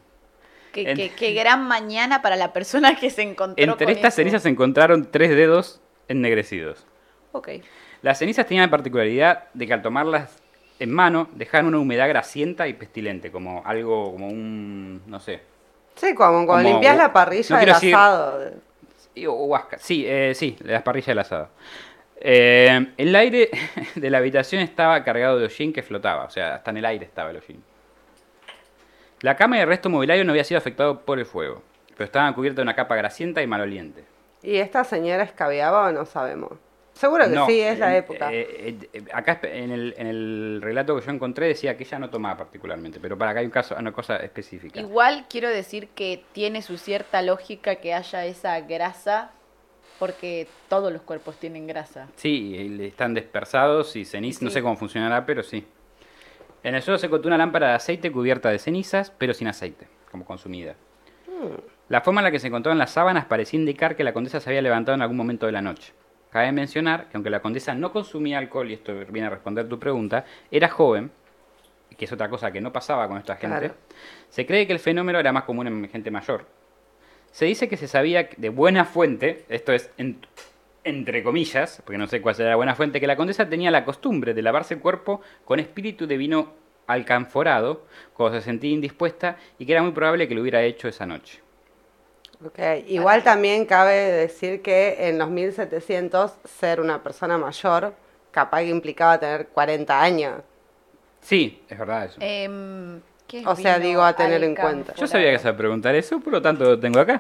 Qué, 0.73 0.91
En- 0.91 0.97
qué- 0.97 1.11
qué 1.15 1.33
gran 1.35 1.67
mañana 1.67 2.23
para 2.23 2.37
la 2.37 2.53
persona 2.53 2.97
que 2.97 3.11
se 3.11 3.23
encontró 3.23 3.63
Entre 3.63 3.87
con 3.87 3.95
estas 3.95 4.15
eso. 4.15 4.17
cenizas 4.17 4.43
se 4.43 4.49
encontraron 4.49 5.11
tres 5.11 5.31
dedos 5.31 5.81
ennegrecidos. 6.09 6.87
Ok. 7.33 7.49
Las 8.03 8.19
cenizas 8.19 8.47
tenían 8.47 8.67
la 8.67 8.71
particularidad 8.71 9.45
de 9.55 9.67
que 9.67 9.73
al 9.75 9.83
tomarlas 9.83 10.39
en 10.79 10.91
mano 10.91 11.29
dejaban 11.35 11.67
una 11.67 11.79
humedad 11.79 12.09
grasienta 12.09 12.67
y 12.67 12.75
pestilente, 12.75 13.31
como 13.31 13.63
algo, 13.65 14.13
como 14.13 14.29
un, 14.29 15.03
no 15.07 15.21
sé, 15.21 15.43
Sí, 15.97 16.13
como 16.15 16.45
cuando 16.45 16.69
limpias 16.71 16.97
la 16.97 17.13
parrilla 17.13 17.47
no 17.55 17.61
del 17.61 17.69
decir- 17.73 17.95
asado. 17.95 18.51
O. 19.29 19.61
Sí, 19.79 20.05
eh, 20.07 20.33
sí, 20.35 20.57
las 20.65 20.83
parrillas 20.83 21.09
del 21.09 21.19
asado. 21.19 21.49
Eh, 22.21 22.93
el 22.97 23.15
aire 23.15 23.51
de 23.95 24.11
la 24.11 24.19
habitación 24.19 24.63
estaba 24.63 25.03
cargado 25.05 25.39
de 25.39 25.47
hollín 25.47 25.73
que 25.73 25.83
flotaba, 25.83 26.25
o 26.25 26.31
sea, 26.31 26.57
hasta 26.57 26.71
en 26.71 26.79
el 26.79 26.85
aire 26.85 27.05
estaba 27.05 27.31
el 27.31 27.37
hollín. 27.37 27.63
La 29.21 29.37
cama 29.37 29.57
y 29.57 29.61
el 29.61 29.69
resto 29.69 29.89
mobiliario 29.89 30.25
no 30.25 30.33
había 30.33 30.45
sido 30.45 30.59
afectado 30.59 31.01
por 31.01 31.19
el 31.19 31.27
fuego, 31.27 31.63
pero 31.97 32.05
estaban 32.05 32.35
cubiertos 32.35 32.57
de 32.57 32.63
una 32.63 32.75
capa 32.75 32.97
grasienta 32.97 33.43
y 33.43 33.47
maloliente. 33.47 34.05
¿Y 34.43 34.57
esta 34.57 34.85
señora 34.85 35.23
escabeaba 35.23 35.89
o 35.89 35.93
no 35.93 36.05
sabemos? 36.05 36.53
Seguro 36.95 37.25
que 37.25 37.35
No, 37.35 37.47
sí, 37.47 37.61
es 37.61 37.79
la 37.79 37.95
eh, 37.95 37.99
época. 37.99 38.33
eh, 38.33 38.79
eh, 38.93 39.05
acá 39.13 39.41
en 39.43 39.73
el, 39.73 39.95
en 39.99 40.07
el 40.07 40.61
relato 40.63 40.97
que 40.97 41.05
yo 41.05 41.11
encontré 41.11 41.49
decía 41.49 41.77
que 41.77 41.83
ella 41.83 41.99
no 41.99 42.09
tomaba 42.09 42.37
particularmente, 42.37 43.01
pero 43.01 43.19
para 43.19 43.33
acá 43.33 43.41
hay 43.41 43.47
un 43.47 43.53
caso, 43.53 43.75
una 43.77 43.93
cosa 43.93 44.17
específica. 44.17 44.81
Igual 44.81 45.27
quiero 45.29 45.49
decir 45.49 45.89
que 45.89 46.25
tiene 46.33 46.63
su 46.63 46.79
cierta 46.79 47.21
lógica 47.21 47.77
que 47.77 47.95
haya 47.95 48.25
esa 48.27 48.61
grasa, 48.61 49.33
porque 49.99 50.47
todos 50.69 50.93
los 50.93 51.03
cuerpos 51.03 51.37
tienen 51.37 51.67
grasa. 51.67 52.09
Sí, 52.15 52.79
están 52.83 53.13
dispersados 53.13 53.97
y 53.97 54.05
cenizas, 54.05 54.43
no 54.43 54.51
sé 54.51 54.63
cómo 54.63 54.77
funcionará, 54.77 55.27
pero 55.27 55.43
sí. 55.43 55.67
En 56.63 56.77
el 56.77 56.83
suelo 56.83 56.97
se 56.99 57.07
encontró 57.07 57.29
una 57.29 57.39
lámpara 57.39 57.71
de 57.71 57.75
aceite 57.75 58.11
cubierta 58.11 58.51
de 58.51 58.59
cenizas, 58.59 59.11
pero 59.11 59.35
sin 59.35 59.49
aceite, 59.49 59.89
como 60.11 60.25
consumida. 60.25 60.77
La 61.89 62.01
forma 62.01 62.21
en 62.21 62.25
la 62.25 62.31
que 62.31 62.39
se 62.39 62.47
encontraron 62.47 62.79
las 62.79 62.93
sábanas 62.93 63.27
parecía 63.27 63.59
indicar 63.59 63.97
que 63.97 64.05
la 64.05 64.13
condesa 64.13 64.41
se 64.41 64.49
había 64.49 64.63
levantado 64.63 64.95
en 64.95 65.03
algún 65.03 65.17
momento 65.17 65.47
de 65.47 65.53
la 65.53 65.61
noche. 65.61 65.93
Cabe 66.35 66.51
mencionar 66.51 67.05
que 67.09 67.17
aunque 67.17 67.31
la 67.31 67.39
condesa 67.39 67.77
no 67.77 67.93
consumía 67.93 68.39
alcohol, 68.39 68.69
y 68.69 68.75
esto 68.75 68.93
viene 69.09 69.29
a 69.29 69.31
responder 69.31 69.69
tu 69.69 69.79
pregunta, 69.79 70.25
era 70.51 70.69
joven, 70.69 71.13
que 71.97 72.07
es 72.07 72.13
otra 72.13 72.29
cosa 72.29 72.51
que 72.51 72.61
no 72.61 72.73
pasaba 72.73 73.07
con 73.07 73.19
esta 73.19 73.37
gente, 73.37 73.57
Claro. 73.61 73.75
se 74.31 74.45
cree 74.45 74.67
que 74.67 74.73
el 74.73 74.81
fenómeno 74.81 75.21
era 75.21 75.31
más 75.31 75.45
común 75.45 75.69
en 75.69 75.89
gente 75.89 76.11
mayor. 76.11 76.45
Se 77.31 77.45
dice 77.45 77.69
que 77.69 77.77
se 77.77 77.87
sabía 77.87 78.29
de 78.37 78.49
buena 78.49 78.85
fuente, 78.85 79.45
esto 79.49 79.73
es 79.73 79.93
en- 79.97 80.27
entre 80.83 81.23
comillas, 81.23 81.81
porque 81.87 81.99
no 81.99 82.09
sé 82.09 82.21
cuál 82.21 82.35
será 82.35 82.51
la 82.51 82.57
buena 82.57 82.75
fuente, 82.75 82.99
que 82.99 83.07
la 83.07 83.15
condesa 83.15 83.49
tenía 83.49 83.71
la 83.71 83.85
costumbre 83.85 84.35
de 84.35 84.43
lavarse 84.43 84.75
el 84.75 84.81
cuerpo 84.81 85.21
con 85.45 85.61
espíritu 85.61 86.09
de 86.09 86.17
vino 86.17 86.53
alcanforado 86.89 87.87
cuando 88.13 88.41
se 88.41 88.45
sentía 88.45 88.73
indispuesta 88.73 89.37
y 89.57 89.67
que 89.67 89.73
era 89.73 89.83
muy 89.85 89.93
probable 89.93 90.27
que 90.27 90.35
lo 90.35 90.41
hubiera 90.41 90.65
hecho 90.65 90.89
esa 90.89 91.07
noche. 91.07 91.39
Igual 92.87 93.23
también 93.23 93.65
cabe 93.67 93.95
decir 93.95 94.63
que 94.63 95.09
en 95.09 95.19
los 95.19 95.29
1700 95.31 96.33
ser 96.45 96.81
una 96.81 97.03
persona 97.03 97.39
mayor 97.39 97.95
capaz 98.31 98.61
que 98.61 98.69
implicaba 98.69 99.19
tener 99.19 99.47
40 99.49 100.03
años. 100.03 100.35
Sí, 101.21 101.63
es 101.69 101.79
verdad 101.79 102.05
eso. 102.07 102.17
Em, 102.21 103.01
¿qué 103.27 103.41
es 103.41 103.47
O 103.47 103.57
sea, 103.57 103.79
digo, 103.79 104.03
a 104.03 104.15
tener 104.15 104.43
en 104.45 104.55
cuenta. 104.55 104.95
Yo 104.95 105.07
sabía 105.07 105.31
que 105.31 105.39
se 105.39 105.45
iba 105.49 105.55
a 105.55 105.57
preguntar 105.57 105.95
eso, 105.95 106.21
por 106.21 106.33
lo 106.33 106.43
tanto 106.43 106.65
lo 106.65 106.79
tengo 106.79 107.01
acá. 107.01 107.19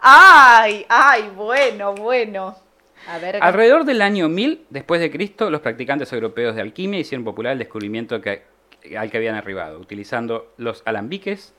Ay, 0.00 0.86
ay, 0.88 1.30
bueno, 1.34 1.94
bueno. 1.94 2.56
A 3.08 3.18
ver, 3.18 3.38
Alrededor 3.42 3.84
del 3.84 4.02
año 4.02 4.28
1000 4.28 4.66
después 4.70 5.00
de 5.00 5.10
Cristo, 5.10 5.50
los 5.50 5.60
practicantes 5.60 6.12
europeos 6.12 6.54
de 6.54 6.62
alquimia 6.62 7.00
hicieron 7.00 7.24
popular 7.24 7.52
el 7.52 7.58
descubrimiento 7.58 8.20
que- 8.20 8.42
al 8.96 9.10
que 9.10 9.16
habían 9.16 9.34
arribado. 9.34 9.78
Utilizando 9.78 10.52
los 10.56 10.82
alambiques, 10.84 11.54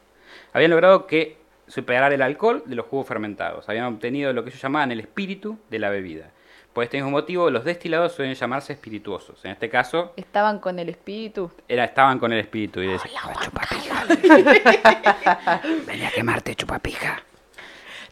habían 0.53 0.71
logrado 0.71 1.05
que 1.07 1.37
superar 1.69 2.11
el 2.13 2.21
alcohol 2.21 2.63
de 2.65 2.75
los 2.75 2.85
jugos 2.87 3.07
fermentados. 3.07 3.69
Habían 3.69 3.85
obtenido 3.85 4.33
lo 4.33 4.43
que 4.43 4.49
ellos 4.49 4.61
llamaban 4.61 4.91
el 4.91 4.99
espíritu 4.99 5.57
de 5.69 5.79
la 5.79 5.89
bebida. 5.89 6.31
Por 6.73 6.83
este 6.83 6.97
mismo 6.97 7.11
motivo, 7.11 7.49
los 7.49 7.63
destilados 7.65 8.11
suelen 8.13 8.35
llamarse 8.35 8.73
espirituosos. 8.73 9.43
En 9.43 9.51
este 9.51 9.69
caso, 9.69 10.13
estaban 10.15 10.59
con 10.59 10.77
el 10.79 10.89
espíritu. 10.89 11.51
era, 11.67 11.83
estaban 11.85 12.19
con 12.19 12.31
el 12.31 12.39
espíritu 12.39 12.79
y 12.81 12.87
decían, 12.87 13.13
"Ah, 13.23 13.33
chupapija. 13.43 14.05
Venía 15.87 16.07
a 16.09 16.11
quemarte, 16.11 16.55
chupapija. 16.55 17.23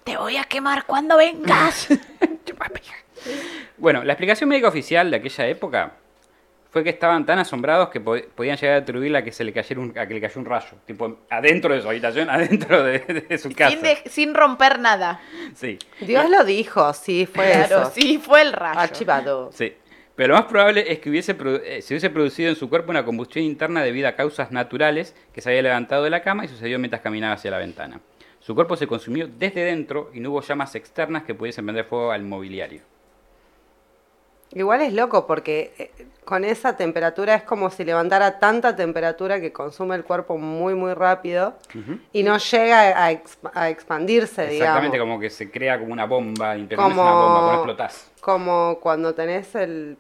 Te 0.03 0.17
voy 0.17 0.37
a 0.37 0.43
quemar 0.45 0.85
cuando 0.85 1.17
vengas. 1.17 1.89
Chupapija. 2.45 2.95
Bueno, 3.77 4.03
la 4.05 4.13
explicación 4.13 4.49
médica 4.49 4.69
oficial 4.69 5.11
de 5.11 5.17
aquella 5.17 5.47
época 5.47 5.91
fue 6.69 6.83
que 6.83 6.89
estaban 6.89 7.25
tan 7.25 7.39
asombrados 7.39 7.89
que 7.89 7.99
po- 8.01 8.17
podían 8.35 8.57
llegar 8.57 8.75
a 8.75 8.79
atribuirle 8.79 9.17
a 9.17 9.23
que 9.23 9.31
se 9.31 9.43
le 9.43 9.53
cayera 9.53 9.79
un, 9.81 9.97
a 9.97 10.05
que 10.07 10.13
le 10.13 10.21
cayó 10.21 10.39
un 10.39 10.45
rayo, 10.45 10.67
tipo 10.85 11.19
adentro 11.29 11.73
de 11.73 11.81
su 11.81 11.87
habitación, 11.89 12.29
adentro 12.31 12.83
de, 12.83 12.99
de 12.99 13.37
su 13.37 13.51
casa. 13.53 13.71
Sin, 13.71 13.81
de- 13.81 14.03
sin 14.09 14.33
romper 14.33 14.79
nada. 14.79 15.19
Sí, 15.55 15.79
Dios 16.01 16.29
lo 16.29 16.43
dijo, 16.43 16.93
sí, 16.93 17.25
fue 17.25 17.45
Claro, 17.51 17.81
eso. 17.83 17.91
sí, 17.95 18.17
fue 18.23 18.41
el 18.41 18.53
rayo. 18.53 18.79
Archivado. 18.79 19.49
sí. 19.53 19.73
Pero 20.15 20.29
lo 20.29 20.39
más 20.39 20.45
probable 20.45 20.91
es 20.91 20.97
que 20.97 21.11
hubiese 21.11 21.37
eh, 21.63 21.79
se 21.83 21.93
hubiese 21.93 22.09
producido 22.09 22.49
en 22.49 22.55
su 22.55 22.69
cuerpo 22.69 22.89
una 22.89 23.05
combustión 23.05 23.45
interna 23.45 23.83
debido 23.83 24.07
a 24.07 24.13
causas 24.13 24.51
naturales 24.51 25.15
que 25.31 25.41
se 25.41 25.49
había 25.51 25.61
levantado 25.61 26.03
de 26.03 26.09
la 26.09 26.23
cama 26.23 26.43
y 26.43 26.47
sucedió 26.47 26.79
mientras 26.79 27.03
caminaba 27.03 27.35
hacia 27.35 27.51
la 27.51 27.59
ventana. 27.59 27.99
Su 28.39 28.55
cuerpo 28.55 28.75
se 28.75 28.87
consumió 28.87 29.27
desde 29.27 29.63
dentro 29.63 30.09
y 30.15 30.19
no 30.19 30.31
hubo 30.31 30.41
llamas 30.41 30.73
externas 30.73 31.21
que 31.21 31.35
pudiesen 31.35 31.65
prender 31.67 31.85
fuego 31.85 32.11
al 32.11 32.23
mobiliario. 32.23 32.81
Igual 34.53 34.81
es 34.81 34.93
loco 34.93 35.27
porque 35.27 35.73
eh, 35.77 35.91
con 36.23 36.43
esa 36.45 36.75
temperatura 36.77 37.35
es 37.35 37.43
como 37.43 37.69
si 37.69 37.83
levantara 37.83 38.39
tanta 38.39 38.75
temperatura 38.75 39.39
que 39.41 39.51
consume 39.53 39.95
el 39.95 40.03
cuerpo 40.03 40.37
muy, 40.37 40.73
muy 40.75 40.93
rápido 40.93 41.55
y 42.13 42.23
no 42.23 42.37
llega 42.37 43.05
a, 43.05 43.11
exp- 43.11 43.51
a 43.53 43.69
expandirse, 43.69 44.43
Exactamente, 44.53 44.95
digamos. 44.97 45.13
como 45.13 45.19
que 45.19 45.29
se 45.29 45.49
crea 45.51 45.79
como 45.79 45.93
una 45.93 46.05
bomba, 46.05 46.55
Como- 46.75 46.85
una 47.01 47.11
bomba, 47.11 47.41
no 47.41 47.53
explotás. 47.55 48.11
Como 48.21 48.79
cuando 48.81 49.13
tenés 49.13 49.53
el, 49.55 49.97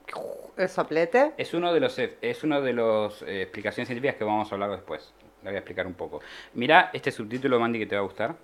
el 0.57 0.69
soplete. 0.69 1.33
Es 1.37 1.53
uno 1.53 1.73
de 1.73 1.79
los 1.79 1.97
es 1.99 2.43
uno 2.43 2.61
de 2.61 2.73
los 2.73 3.21
eh, 3.23 3.43
explicaciones 3.43 3.87
científicas 3.87 4.15
que 4.17 4.23
vamos 4.23 4.51
a 4.51 4.55
hablar 4.55 4.71
después. 4.71 5.13
La 5.43 5.51
voy 5.51 5.55
a 5.55 5.59
explicar 5.59 5.85
un 5.87 5.93
poco. 5.93 6.19
Mira 6.55 6.89
este 6.93 7.11
subtítulo, 7.11 7.59
Mandy, 7.59 7.79
que 7.79 7.85
te 7.85 7.95
va 7.95 8.01
a 8.01 8.05
gustar. 8.05 8.35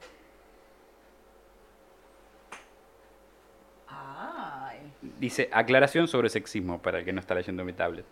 Dice 5.23 5.47
aclaración 5.53 6.09
sobre 6.09 6.27
sexismo 6.27 6.81
para 6.81 6.99
el 6.99 7.05
que 7.05 7.13
no 7.13 7.21
está 7.21 7.33
leyendo 7.33 7.63
mi 7.63 7.71
tablet. 7.71 8.03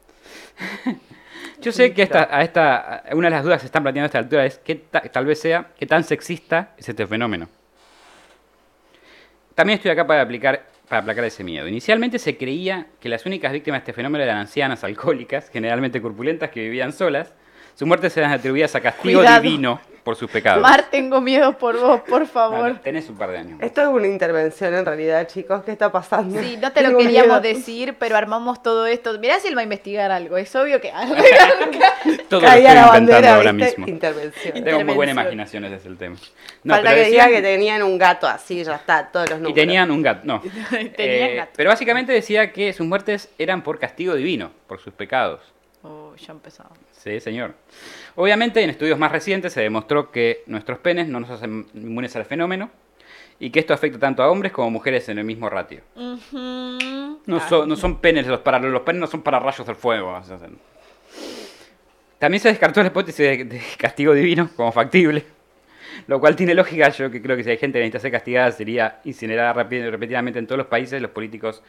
Yo 1.62 1.74
sé 1.74 1.94
que 1.94 2.04
esta, 2.04 2.30
a 2.32 2.42
esta, 2.42 3.04
una 3.12 3.28
de 3.28 3.32
las 3.32 3.44
dudas 3.44 3.58
que 3.58 3.64
se 3.64 3.66
están 3.66 3.84
planteando 3.84 4.06
a 4.06 4.08
esta 4.08 4.20
altura 4.20 4.46
es 4.46 4.60
que 4.60 4.76
tal 4.76 5.26
vez 5.26 5.42
sea 5.42 5.72
qué 5.78 5.86
tan 5.86 6.06
sexista 6.06 6.72
es 6.78 6.88
este 6.88 7.06
fenómeno. 7.06 7.50
También 9.56 9.76
estoy 9.76 9.92
acá 9.92 10.08
para 10.08 10.22
aplicar 10.22 10.68
para 10.88 11.02
aplacar 11.02 11.26
ese 11.26 11.44
miedo. 11.44 11.68
Inicialmente 11.68 12.18
se 12.18 12.38
creía 12.38 12.88
que 13.02 13.10
las 13.10 13.26
únicas 13.26 13.52
víctimas 13.52 13.80
de 13.80 13.92
este 13.92 13.94
fenómeno 13.94 14.24
eran 14.24 14.38
ancianas 14.38 14.86
alcohólicas, 14.86 15.50
generalmente 15.50 16.02
corpulentas, 16.02 16.50
que 16.50 16.62
vivían 16.62 16.94
solas. 16.94 17.34
Sus 17.76 17.90
muertes 17.90 18.16
eran 18.16 18.32
atribuidas 18.32 18.74
a 18.76 18.80
castigo 18.80 19.20
Cuidado. 19.20 19.42
divino 19.42 19.82
por 20.04 20.16
sus 20.16 20.30
pecados. 20.32 20.62
Mar, 20.62 20.86
tengo 20.90 21.22
miedo 21.22 21.58
por 21.58 21.80
vos, 21.80 22.02
por 22.02 22.26
favor. 22.28 22.70
no, 22.74 22.80
tenés 22.82 23.08
un 23.10 23.18
par 23.18 23.30
de 23.32 23.38
años. 23.38 23.60
Esto 23.62 23.82
es 23.82 23.88
una 23.88 24.08
intervención 24.08 24.74
en 24.74 24.86
realidad, 24.86 25.28
chicos. 25.28 25.64
¿Qué 25.64 25.72
está 25.72 25.92
pasando? 25.92 26.42
Sí, 26.42 26.58
no 26.62 26.72
te 26.72 26.82
lo 26.82 26.98
queríamos 26.98 27.42
miedo. 27.42 27.56
decir, 27.58 27.96
pero 28.00 28.16
armamos 28.18 28.64
todo 28.64 28.86
esto. 28.88 29.18
Mirá 29.20 29.40
si 29.40 29.48
él 29.50 29.56
va 29.56 29.62
a 29.62 29.64
investigar 29.64 30.12
algo. 30.12 30.38
Es 30.38 30.56
obvio 30.56 30.82
que 30.82 30.92
algo. 30.92 31.16
Todo 32.30 32.42
lo 32.42 32.48
estoy 32.48 32.64
la 32.64 32.70
inventando 32.70 32.92
bandera, 32.92 33.36
ahora 33.36 33.54
mismo. 33.54 33.88
Intervención. 33.88 34.64
Tengo 34.64 34.84
muy 34.86 34.96
buena 34.96 35.12
imaginación, 35.12 35.66
ese 35.66 35.76
es 35.76 35.86
el 35.86 35.98
tema. 35.98 36.16
No, 36.64 36.74
Falta 36.76 36.90
pero 36.92 37.04
que 37.04 37.10
diga 37.12 37.28
que 37.28 37.42
tenían 37.42 37.84
un 37.84 37.98
gato 37.98 38.28
así, 38.28 38.64
ya 38.64 38.76
está, 38.76 39.10
todos 39.12 39.30
los 39.30 39.40
Y 39.40 39.42
números. 39.42 39.56
tenían 39.56 39.92
un 39.92 40.02
gato, 40.02 40.22
no. 40.24 40.42
Tenían 40.70 40.92
Eh, 40.98 41.36
gato. 41.36 41.52
Pero 41.56 41.70
básicamente 41.70 42.12
decía 42.12 42.52
que 42.54 42.74
sus 42.74 42.86
muertes 42.88 43.30
eran 43.38 43.62
por 43.64 43.80
castigo 43.80 44.16
divino, 44.16 44.52
por 44.68 44.80
sus 44.80 44.94
pecados. 44.94 45.42
Oh, 45.84 46.14
ya 46.16 46.32
empezamos. 46.34 46.78
Sí, 46.92 47.20
señor. 47.20 47.56
Obviamente, 48.16 48.62
en 48.64 48.70
estudios 48.70 49.00
más 49.00 49.12
recientes 49.12 49.52
se 49.54 49.62
demostró 49.62 50.12
que 50.12 50.44
nuestros 50.46 50.78
penes 50.80 51.08
no 51.08 51.20
nos 51.20 51.30
hacen 51.32 51.66
inmunes 51.74 52.16
al 52.16 52.26
fenómeno 52.26 52.70
y 53.40 53.50
que 53.50 53.60
esto 53.62 53.74
afecta 53.74 53.98
tanto 53.98 54.22
a 54.22 54.30
hombres 54.30 54.52
como 54.52 54.68
a 54.68 54.72
mujeres 54.72 55.10
en 55.10 55.18
el 55.18 55.26
mismo 55.26 55.50
ratio. 55.50 55.82
No, 55.96 57.38
Ah, 57.38 57.46
son, 57.50 57.68
no 57.70 57.76
son 57.76 58.00
penes 58.00 58.28
los 58.28 58.40
para 58.42 58.60
los 58.60 58.82
penes 58.82 59.00
no 59.00 59.08
son 59.08 59.22
para 59.24 59.40
rayos 59.40 59.66
del 59.66 59.76
fuego. 59.76 60.12
o 60.14 60.24
sea, 60.24 60.38
son- 60.38 60.60
También 62.20 62.40
se 62.42 62.50
descartó 62.50 62.82
la 62.82 62.88
hipótesis 62.88 63.18
de, 63.18 63.44
de 63.46 63.62
castigo 63.78 64.14
divino 64.14 64.50
como 64.56 64.72
factible, 64.72 65.26
lo 66.08 66.20
cual 66.20 66.36
tiene 66.36 66.54
lógica. 66.54 66.90
Yo 66.90 67.10
que 67.10 67.22
creo 67.22 67.36
que 67.36 67.44
si 67.44 67.50
hay 67.50 67.58
gente 67.58 67.80
que 67.80 67.86
necesita 67.86 68.00
ser 68.00 68.12
castigada 68.12 68.52
sería 68.52 69.00
incinerada 69.06 69.54
repetidamente 69.54 70.38
en 70.38 70.46
todos 70.46 70.60
los 70.60 70.68
países. 70.68 71.02
Los 71.02 71.10
políticos 71.12 71.64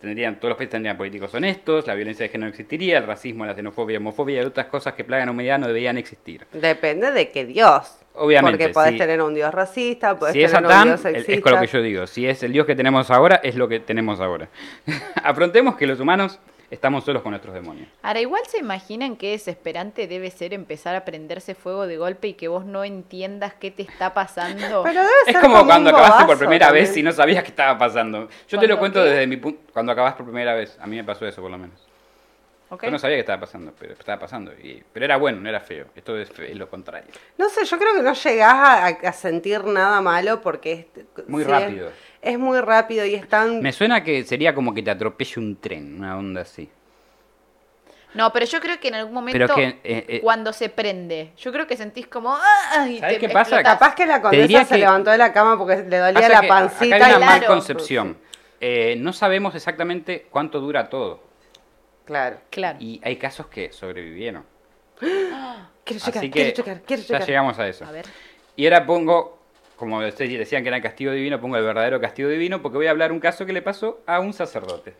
tendrían 0.00 0.36
todos 0.36 0.50
los 0.50 0.56
países 0.58 0.72
tendrían 0.72 0.96
políticos 0.96 1.32
honestos, 1.34 1.86
la 1.86 1.94
violencia 1.94 2.24
de 2.24 2.28
género 2.28 2.46
no 2.46 2.50
existiría, 2.50 2.98
el 2.98 3.06
racismo, 3.06 3.46
la 3.46 3.54
xenofobia, 3.54 3.94
la 3.94 4.00
homofobia 4.00 4.42
y 4.42 4.44
otras 4.44 4.66
cosas 4.66 4.94
que 4.94 5.04
plagan 5.04 5.24
a 5.24 5.26
la 5.26 5.32
humanidad 5.32 5.58
no 5.58 5.66
deberían 5.66 5.96
existir. 5.98 6.46
Depende 6.52 7.10
de 7.10 7.30
qué 7.30 7.44
Dios. 7.44 7.98
Obviamente, 8.14 8.58
Porque 8.58 8.72
podés 8.72 8.96
tener 8.96 9.20
un 9.20 9.34
Dios 9.34 9.52
racista, 9.52 10.18
podés 10.18 10.32
Si 10.32 10.42
es 10.42 10.50
tener 10.50 10.64
un 10.64 10.70
Satán, 10.70 10.88
Dios 10.88 11.04
el- 11.04 11.12
sexista. 11.16 11.32
es 11.32 11.40
con 11.42 11.52
lo 11.52 11.60
que 11.60 11.66
yo 11.66 11.82
digo. 11.82 12.06
Si 12.06 12.26
es 12.26 12.42
el 12.42 12.52
Dios 12.52 12.66
que 12.66 12.74
tenemos 12.74 13.10
ahora, 13.10 13.40
es 13.42 13.56
lo 13.56 13.68
que 13.68 13.80
tenemos 13.80 14.20
ahora. 14.20 14.48
Afrontemos 15.22 15.76
que 15.76 15.86
los 15.86 16.00
humanos 16.00 16.38
estamos 16.70 17.04
solos 17.04 17.22
con 17.22 17.30
nuestros 17.30 17.54
demonios. 17.54 17.88
Ahora, 18.02 18.20
igual 18.20 18.42
se 18.46 18.58
imaginan 18.58 19.16
qué 19.16 19.30
desesperante 19.32 20.06
debe 20.06 20.30
ser 20.30 20.52
empezar 20.54 20.94
a 20.94 21.04
prenderse 21.04 21.54
fuego 21.54 21.86
de 21.86 21.96
golpe 21.96 22.28
y 22.28 22.34
que 22.34 22.48
vos 22.48 22.64
no 22.64 22.84
entiendas 22.84 23.54
qué 23.54 23.70
te 23.70 23.82
está 23.82 24.14
pasando. 24.14 24.82
Pero 24.84 25.00
debe 25.00 25.12
Es 25.26 25.32
ser 25.32 25.40
como, 25.42 25.60
un 25.60 25.66
cuando 25.66 25.90
acabaste 25.90 26.24
por 26.24 26.38
primera 26.38 26.66
también. 26.66 26.86
vez 26.86 26.96
y 26.96 27.02
no 27.02 27.12
sabías 27.12 27.42
qué 27.44 27.50
estaba 27.50 27.78
pasando. 27.78 28.28
Yo 28.48 28.58
te 28.58 28.66
lo 28.66 28.78
¿Cuándo 28.78 28.78
cuento 28.78 29.02
qué? 29.02 29.10
desde 29.10 29.26
mi 29.26 29.36
punto. 29.36 29.60
Cuando 29.72 29.92
acabas 29.92 30.14
por 30.14 30.24
primera 30.26 30.54
vez. 30.54 30.76
A 30.80 30.86
mí 30.86 30.96
me 30.96 31.04
pasó 31.04 31.26
eso, 31.26 31.40
por 31.42 31.50
lo 31.50 31.58
menos. 31.58 31.80
Yo 32.82 32.90
no 32.90 32.98
sabía 32.98 33.16
qué 33.16 33.20
estaba 33.20 33.38
pasando, 33.40 33.72
pero 33.78 33.92
estaba 33.92 34.18
pasando. 34.18 34.52
Y, 34.52 34.82
pero 34.92 35.04
era 35.04 35.16
bueno, 35.18 35.40
no 35.40 35.48
era 35.48 35.60
feo. 35.60 35.86
Esto 35.94 36.18
es, 36.18 36.28
es 36.36 36.56
lo 36.56 36.68
contrario. 36.68 37.12
No 37.38 37.48
sé, 37.48 37.64
yo 37.64 37.78
creo 37.78 37.94
que 37.94 38.02
no 38.02 38.12
llegás 38.12 38.54
a, 38.54 38.86
a 39.08 39.12
sentir 39.12 39.62
nada 39.64 40.00
malo 40.00 40.40
porque 40.40 40.88
es... 40.96 41.28
Muy 41.28 41.44
rápido. 41.44 41.88
Es, 41.88 41.94
es 42.22 42.38
muy 42.38 42.60
rápido 42.60 43.04
y 43.06 43.14
es 43.14 43.28
tan... 43.28 43.60
Me 43.60 43.72
suena 43.72 44.02
que 44.02 44.24
sería 44.24 44.54
como 44.54 44.74
que 44.74 44.82
te 44.82 44.90
atropelle 44.90 45.40
un 45.40 45.56
tren, 45.56 45.98
una 45.98 46.16
onda 46.16 46.42
así. 46.42 46.68
No, 48.14 48.32
pero 48.32 48.46
yo 48.46 48.60
creo 48.60 48.80
que 48.80 48.88
en 48.88 48.94
algún 48.94 49.12
momento, 49.12 49.38
Pero 49.38 49.54
que, 49.54 49.64
eh, 49.84 50.04
eh, 50.08 50.20
cuando 50.22 50.52
se 50.54 50.70
prende, 50.70 51.32
yo 51.36 51.52
creo 51.52 51.66
que 51.66 51.76
sentís 51.76 52.06
como... 52.06 52.34
¡ah! 52.34 52.86
y 52.88 52.98
¿Sabés 52.98 53.16
te 53.16 53.20
qué 53.20 53.28
pasa? 53.28 53.56
explotás. 53.56 53.74
Capaz 53.78 53.94
que 53.94 54.06
la 54.06 54.22
condesa 54.22 54.64
se 54.64 54.74
que- 54.74 54.80
levantó 54.80 55.10
de 55.10 55.18
la 55.18 55.32
cama 55.32 55.58
porque 55.58 55.84
le 55.84 55.98
dolía 55.98 56.28
la 56.28 56.42
pancita. 56.48 56.96
Acá 56.96 57.06
hay 57.06 57.12
y 57.12 57.16
una 57.16 57.26
claro. 57.26 57.40
mal 57.40 57.46
concepción. 57.46 58.16
Eh, 58.58 58.96
no 58.98 59.12
sabemos 59.12 59.54
exactamente 59.54 60.26
cuánto 60.30 60.60
dura 60.60 60.88
todo. 60.88 61.20
Claro. 62.06 62.38
Claro. 62.48 62.78
Y 62.80 63.00
hay 63.04 63.16
casos 63.16 63.48
que 63.48 63.70
sobrevivieron. 63.72 64.44
Quiero 65.84 66.02
checar, 66.04 66.18
Así 66.18 66.30
quiero 66.30 66.48
que 66.50 66.54
checar, 66.54 66.80
quiero 66.82 67.02
ya 67.02 67.06
checar. 67.08 67.26
llegamos 67.28 67.58
a 67.58 67.68
eso. 67.68 67.84
A 67.84 67.92
ver. 67.92 68.06
Y 68.56 68.64
ahora 68.64 68.84
pongo, 68.86 69.35
como 69.76 69.98
ustedes 69.98 70.38
decían 70.38 70.62
que 70.62 70.68
era 70.68 70.80
castigo 70.80 71.12
divino, 71.12 71.40
pongo 71.40 71.56
el 71.56 71.64
verdadero 71.64 72.00
castigo 72.00 72.28
divino 72.28 72.62
porque 72.62 72.78
voy 72.78 72.86
a 72.86 72.90
hablar 72.90 73.12
un 73.12 73.20
caso 73.20 73.44
que 73.46 73.52
le 73.52 73.62
pasó 73.62 74.00
a 74.06 74.20
un 74.20 74.32
sacerdote. 74.32 74.94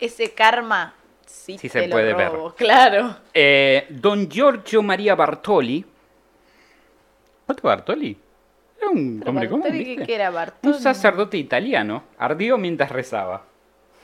Ese 0.00 0.32
karma 0.32 0.94
sí, 1.26 1.58
Sí 1.58 1.68
te 1.68 1.80
se 1.80 1.86
lo 1.88 1.92
puede 1.92 2.14
ver. 2.14 2.32
robo, 2.32 2.54
Claro. 2.54 3.16
Eh, 3.34 3.86
don 3.90 4.28
Giorgio 4.28 4.82
María 4.82 5.14
Bartoli. 5.14 5.84
¿Otro 7.46 7.68
Bartoli? 7.68 8.16
Era 8.80 8.90
un 8.90 9.18
Pero 9.20 9.30
hombre 9.30 9.48
común, 9.48 9.62
Bartoli, 9.62 9.84
¿qué- 9.84 9.90
¿viste? 9.90 10.06
qué 10.06 10.14
era 10.14 10.30
Bartoli? 10.30 10.74
Un 10.74 10.80
sacerdote 10.80 11.36
italiano 11.36 12.04
ardió 12.18 12.58
mientras 12.58 12.90
rezaba. 12.90 13.44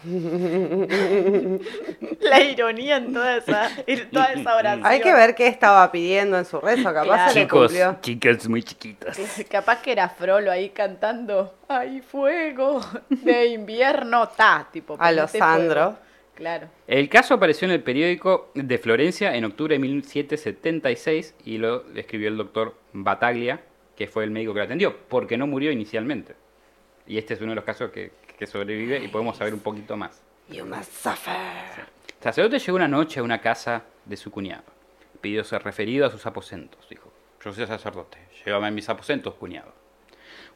La 2.20 2.40
ironía 2.42 2.96
en 2.98 3.12
toda 3.12 3.36
esa, 3.36 3.70
en 3.86 4.10
toda 4.10 4.32
esa 4.32 4.56
oración. 4.56 4.86
Hay 4.86 5.00
que 5.00 5.12
ver 5.12 5.34
qué 5.34 5.46
estaba 5.48 5.90
pidiendo 5.90 6.38
en 6.38 6.44
su 6.44 6.60
rezo, 6.60 6.84
capaz 6.84 7.04
Claro. 7.04 7.32
se 7.32 7.38
le 7.38 7.44
Chicos, 7.44 7.66
cumplió. 7.72 7.96
chicas 8.00 8.48
muy 8.48 8.62
chiquitas. 8.62 9.18
Capaz 9.50 9.82
que 9.82 9.92
era 9.92 10.08
Frollo 10.08 10.50
ahí 10.50 10.70
cantando 10.70 11.54
¡Hay 11.68 12.00
fuego 12.00 12.80
de 13.10 13.46
invierno! 13.46 14.28
Ta, 14.28 14.68
tipo. 14.72 14.96
A 14.98 15.12
los 15.12 15.30
Sandro. 15.30 15.74
fuego. 15.92 15.98
Claro. 16.34 16.68
El 16.86 17.08
caso 17.08 17.34
apareció 17.34 17.66
en 17.66 17.72
el 17.72 17.82
periódico 17.82 18.52
de 18.54 18.78
Florencia 18.78 19.34
en 19.34 19.44
octubre 19.44 19.74
de 19.74 19.80
1776 19.80 21.34
y 21.44 21.58
lo 21.58 21.84
escribió 21.96 22.28
el 22.28 22.36
doctor 22.36 22.76
Bataglia, 22.92 23.60
que 23.96 24.06
fue 24.06 24.22
el 24.22 24.30
médico 24.30 24.52
que 24.54 24.60
lo 24.60 24.64
atendió, 24.66 24.96
porque 25.08 25.36
no 25.36 25.48
murió 25.48 25.72
inicialmente. 25.72 26.36
Y 27.08 27.18
este 27.18 27.34
es 27.34 27.40
uno 27.40 27.50
de 27.50 27.56
los 27.56 27.64
casos 27.64 27.90
que, 27.90 28.12
que 28.38 28.46
sobrevive 28.46 29.02
y 29.02 29.08
podemos 29.08 29.36
saber 29.36 29.52
un 29.52 29.60
poquito 29.60 29.96
más. 29.96 30.22
You 30.48 30.64
must 30.64 30.92
suffer. 30.92 31.34
El 32.18 32.22
sacerdote 32.22 32.58
llegó 32.58 32.76
una 32.76 32.88
noche 32.88 33.20
a 33.20 33.22
una 33.22 33.40
casa 33.40 33.84
de 34.04 34.16
su 34.16 34.30
cuñado. 34.30 34.64
Pidió 35.20 35.44
ser 35.44 35.62
referido 35.62 36.06
a 36.06 36.10
sus 36.10 36.24
aposentos. 36.26 36.88
Dijo, 36.88 37.12
yo 37.44 37.52
soy 37.52 37.66
sacerdote, 37.66 38.18
llévame 38.44 38.68
a 38.68 38.70
mis 38.70 38.88
aposentos, 38.88 39.34
cuñado. 39.34 39.72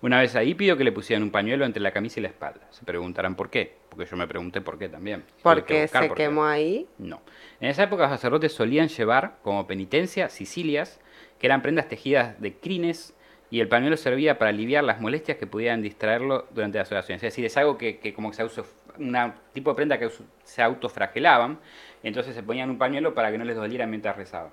Una 0.01 0.21
vez 0.21 0.35
ahí 0.35 0.55
pidió 0.55 0.77
que 0.77 0.83
le 0.85 0.91
pusieran 0.91 1.23
un 1.23 1.31
pañuelo 1.31 1.65
entre 1.65 1.81
la 1.83 1.93
camisa 1.93 2.19
y 2.19 2.23
la 2.23 2.29
espalda. 2.29 2.67
Se 2.71 2.85
preguntarán 2.85 3.37
por 3.37 3.51
qué, 3.51 3.77
porque 3.89 4.07
yo 4.11 4.17
me 4.17 4.27
pregunté 4.27 4.61
por 4.61 4.79
qué 4.79 4.89
también. 4.89 5.25
Porque 5.43 5.83
buscar 5.83 6.03
se 6.03 6.09
por 6.09 6.17
qué. 6.17 6.25
quemó 6.25 6.45
ahí. 6.45 6.89
No. 6.99 7.23
En 7.61 7.69
esa 7.69 7.85
época 7.85 8.03
los 8.03 8.11
sacerdotes 8.11 8.53
solían 8.53 8.89
llevar 8.89 9.39
como 9.43 9.67
penitencia 9.67 10.29
sicilias, 10.29 11.01
que 11.39 11.47
eran 11.47 11.63
prendas 11.63 11.89
tejidas 11.89 12.41
de 12.41 12.55
crines, 12.55 13.15
y 13.53 13.61
el 13.61 13.69
pañuelo 13.69 13.99
servía 13.99 14.39
para 14.39 14.49
aliviar 14.49 14.83
las 14.83 14.99
molestias 14.99 15.37
que 15.37 15.47
pudieran 15.47 15.83
distraerlo 15.83 16.47
durante 16.53 16.79
las 16.79 16.91
oraciones. 16.91 17.23
Es 17.23 17.33
decir, 17.33 17.45
es 17.45 17.55
algo 17.59 17.77
que, 17.77 17.99
que 17.99 18.15
como 18.15 18.31
que 18.31 18.37
se 18.37 18.41
auto, 18.43 18.65
una 18.99 19.35
tipo 19.53 19.69
de 19.69 19.77
prenda 19.77 19.99
que 19.99 20.11
se 20.43 20.63
autofragelaban, 20.63 21.61
entonces 22.03 22.35
se 22.35 22.43
ponían 22.43 22.71
un 22.71 22.79
pañuelo 22.79 23.13
para 23.13 23.31
que 23.31 23.37
no 23.37 23.45
les 23.45 23.55
doliera 23.55 23.87
mientras 23.87 24.17
rezaban. 24.17 24.53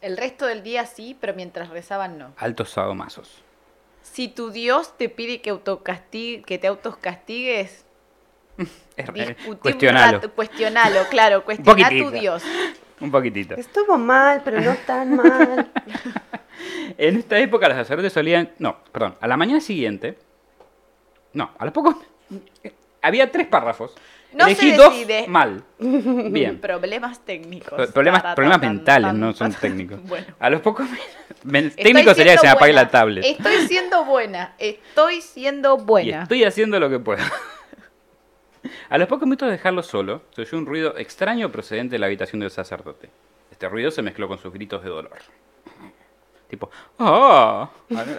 El 0.00 0.16
resto 0.16 0.46
del 0.46 0.64
día 0.64 0.84
sí, 0.84 1.16
pero 1.20 1.32
mientras 1.34 1.68
rezaban 1.68 2.18
no. 2.18 2.32
Altos 2.38 2.70
sadomazos. 2.70 3.44
Si 4.02 4.26
tu 4.26 4.50
Dios 4.50 4.98
te 4.98 5.08
pide 5.08 5.40
que, 5.40 5.56
que 6.44 6.58
te 6.58 6.66
autocastigues, 6.66 7.86
un 9.46 9.56
Cuestionalo. 9.58 10.34
cuestionalo, 10.34 11.04
claro, 11.08 11.44
cuestiona 11.44 11.86
a 11.86 11.90
tu. 11.90 12.10
Dios. 12.10 12.42
Un 13.00 13.10
poquitito. 13.10 13.54
Estuvo 13.56 13.98
mal, 13.98 14.42
pero 14.44 14.60
no 14.60 14.74
tan 14.86 15.16
mal. 15.16 15.70
En 16.96 17.16
esta 17.16 17.36
época 17.38 17.68
los 17.68 17.76
sacerdotes 17.76 18.12
solían... 18.12 18.50
No, 18.58 18.76
perdón. 18.92 19.16
A 19.20 19.26
la 19.26 19.36
mañana 19.36 19.60
siguiente... 19.60 20.16
No, 21.32 21.50
a 21.58 21.64
los 21.64 21.74
pocos... 21.74 21.96
Había 23.02 23.30
tres 23.30 23.48
párrafos. 23.48 23.92
No 24.32 24.44
se 24.46 24.52
Elegí 24.52 24.72
dos 24.72 24.90
decide. 24.90 25.26
mal. 25.28 25.64
Bien. 25.78 26.60
Problemas 26.60 27.20
técnicos. 27.24 27.74
Pro- 27.74 27.90
Problemas, 27.92 28.22
problemas 28.34 28.60
tan, 28.60 28.76
mentales, 28.76 29.08
tan, 29.08 29.20
no 29.20 29.32
son 29.32 29.52
técnicos. 29.52 29.98
Bueno. 30.08 30.26
A 30.38 30.48
los 30.48 30.60
pocos... 30.60 30.86
men- 31.42 31.66
Estoy 31.66 31.84
Técnico 31.84 32.14
sería 32.14 32.32
que 32.34 32.38
se 32.38 32.46
me 32.46 32.52
apague 32.52 32.72
la 32.72 32.88
tablet. 32.88 33.24
Estoy 33.24 33.66
siendo 33.66 34.04
buena. 34.04 34.54
Estoy 34.58 35.20
siendo 35.20 35.76
Y 35.78 35.82
buena. 35.82 36.22
estoy 36.22 36.44
haciendo 36.44 36.78
lo 36.80 36.88
que 36.88 37.00
puedo. 37.00 37.22
A 38.88 38.98
los 38.98 39.08
pocos 39.08 39.24
minutos 39.26 39.46
de 39.48 39.52
dejarlo 39.52 39.82
solo, 39.82 40.22
se 40.34 40.42
oyó 40.42 40.58
un 40.58 40.66
ruido 40.66 40.96
extraño 40.96 41.50
procedente 41.52 41.92
de 41.94 41.98
la 41.98 42.06
habitación 42.06 42.40
del 42.40 42.50
sacerdote. 42.50 43.10
Este 43.50 43.68
ruido 43.68 43.90
se 43.90 44.02
mezcló 44.02 44.26
con 44.28 44.38
sus 44.38 44.52
gritos 44.52 44.82
de 44.82 44.88
dolor. 44.90 45.18
Tipo, 46.48 46.70
¡ah! 46.98 47.68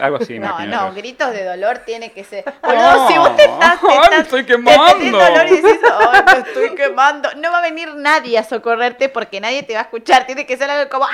Algo 0.02 0.18
así, 0.18 0.38
No, 0.40 0.66
no, 0.66 0.94
gritos 0.94 1.32
de 1.32 1.46
dolor 1.46 1.80
tiene 1.86 2.12
que 2.12 2.24
ser. 2.24 2.44
Boludo, 2.64 3.08
si 3.08 3.18
vos 3.18 3.36
te 3.36 3.44
estás. 3.46 3.80
Te 3.80 3.88
ay, 3.88 3.98
estás 3.98 4.10
me 4.12 4.18
estoy 4.24 4.44
te- 4.44 4.48
te 4.48 4.56
quemando. 4.56 4.94
tenés 4.98 5.12
dolor 5.12 5.48
y 5.48 5.56
decís, 5.62 5.80
ay, 6.00 6.22
me 6.26 6.40
estoy 6.48 6.76
quemando. 6.76 7.30
No 7.38 7.52
va 7.52 7.60
a 7.60 7.62
venir 7.62 7.96
nadie 7.96 8.38
a 8.38 8.44
socorrerte 8.44 9.10
porque 9.10 9.40
nadie 9.40 9.64
te 9.64 9.74
va 9.74 9.82
a 9.82 9.84
escuchar. 9.84 10.26
Tiene 10.26 10.46
que 10.46 10.58
ser 10.58 10.70
algo 10.70 10.90
como. 10.90 11.06
¡Ah! 11.06 11.10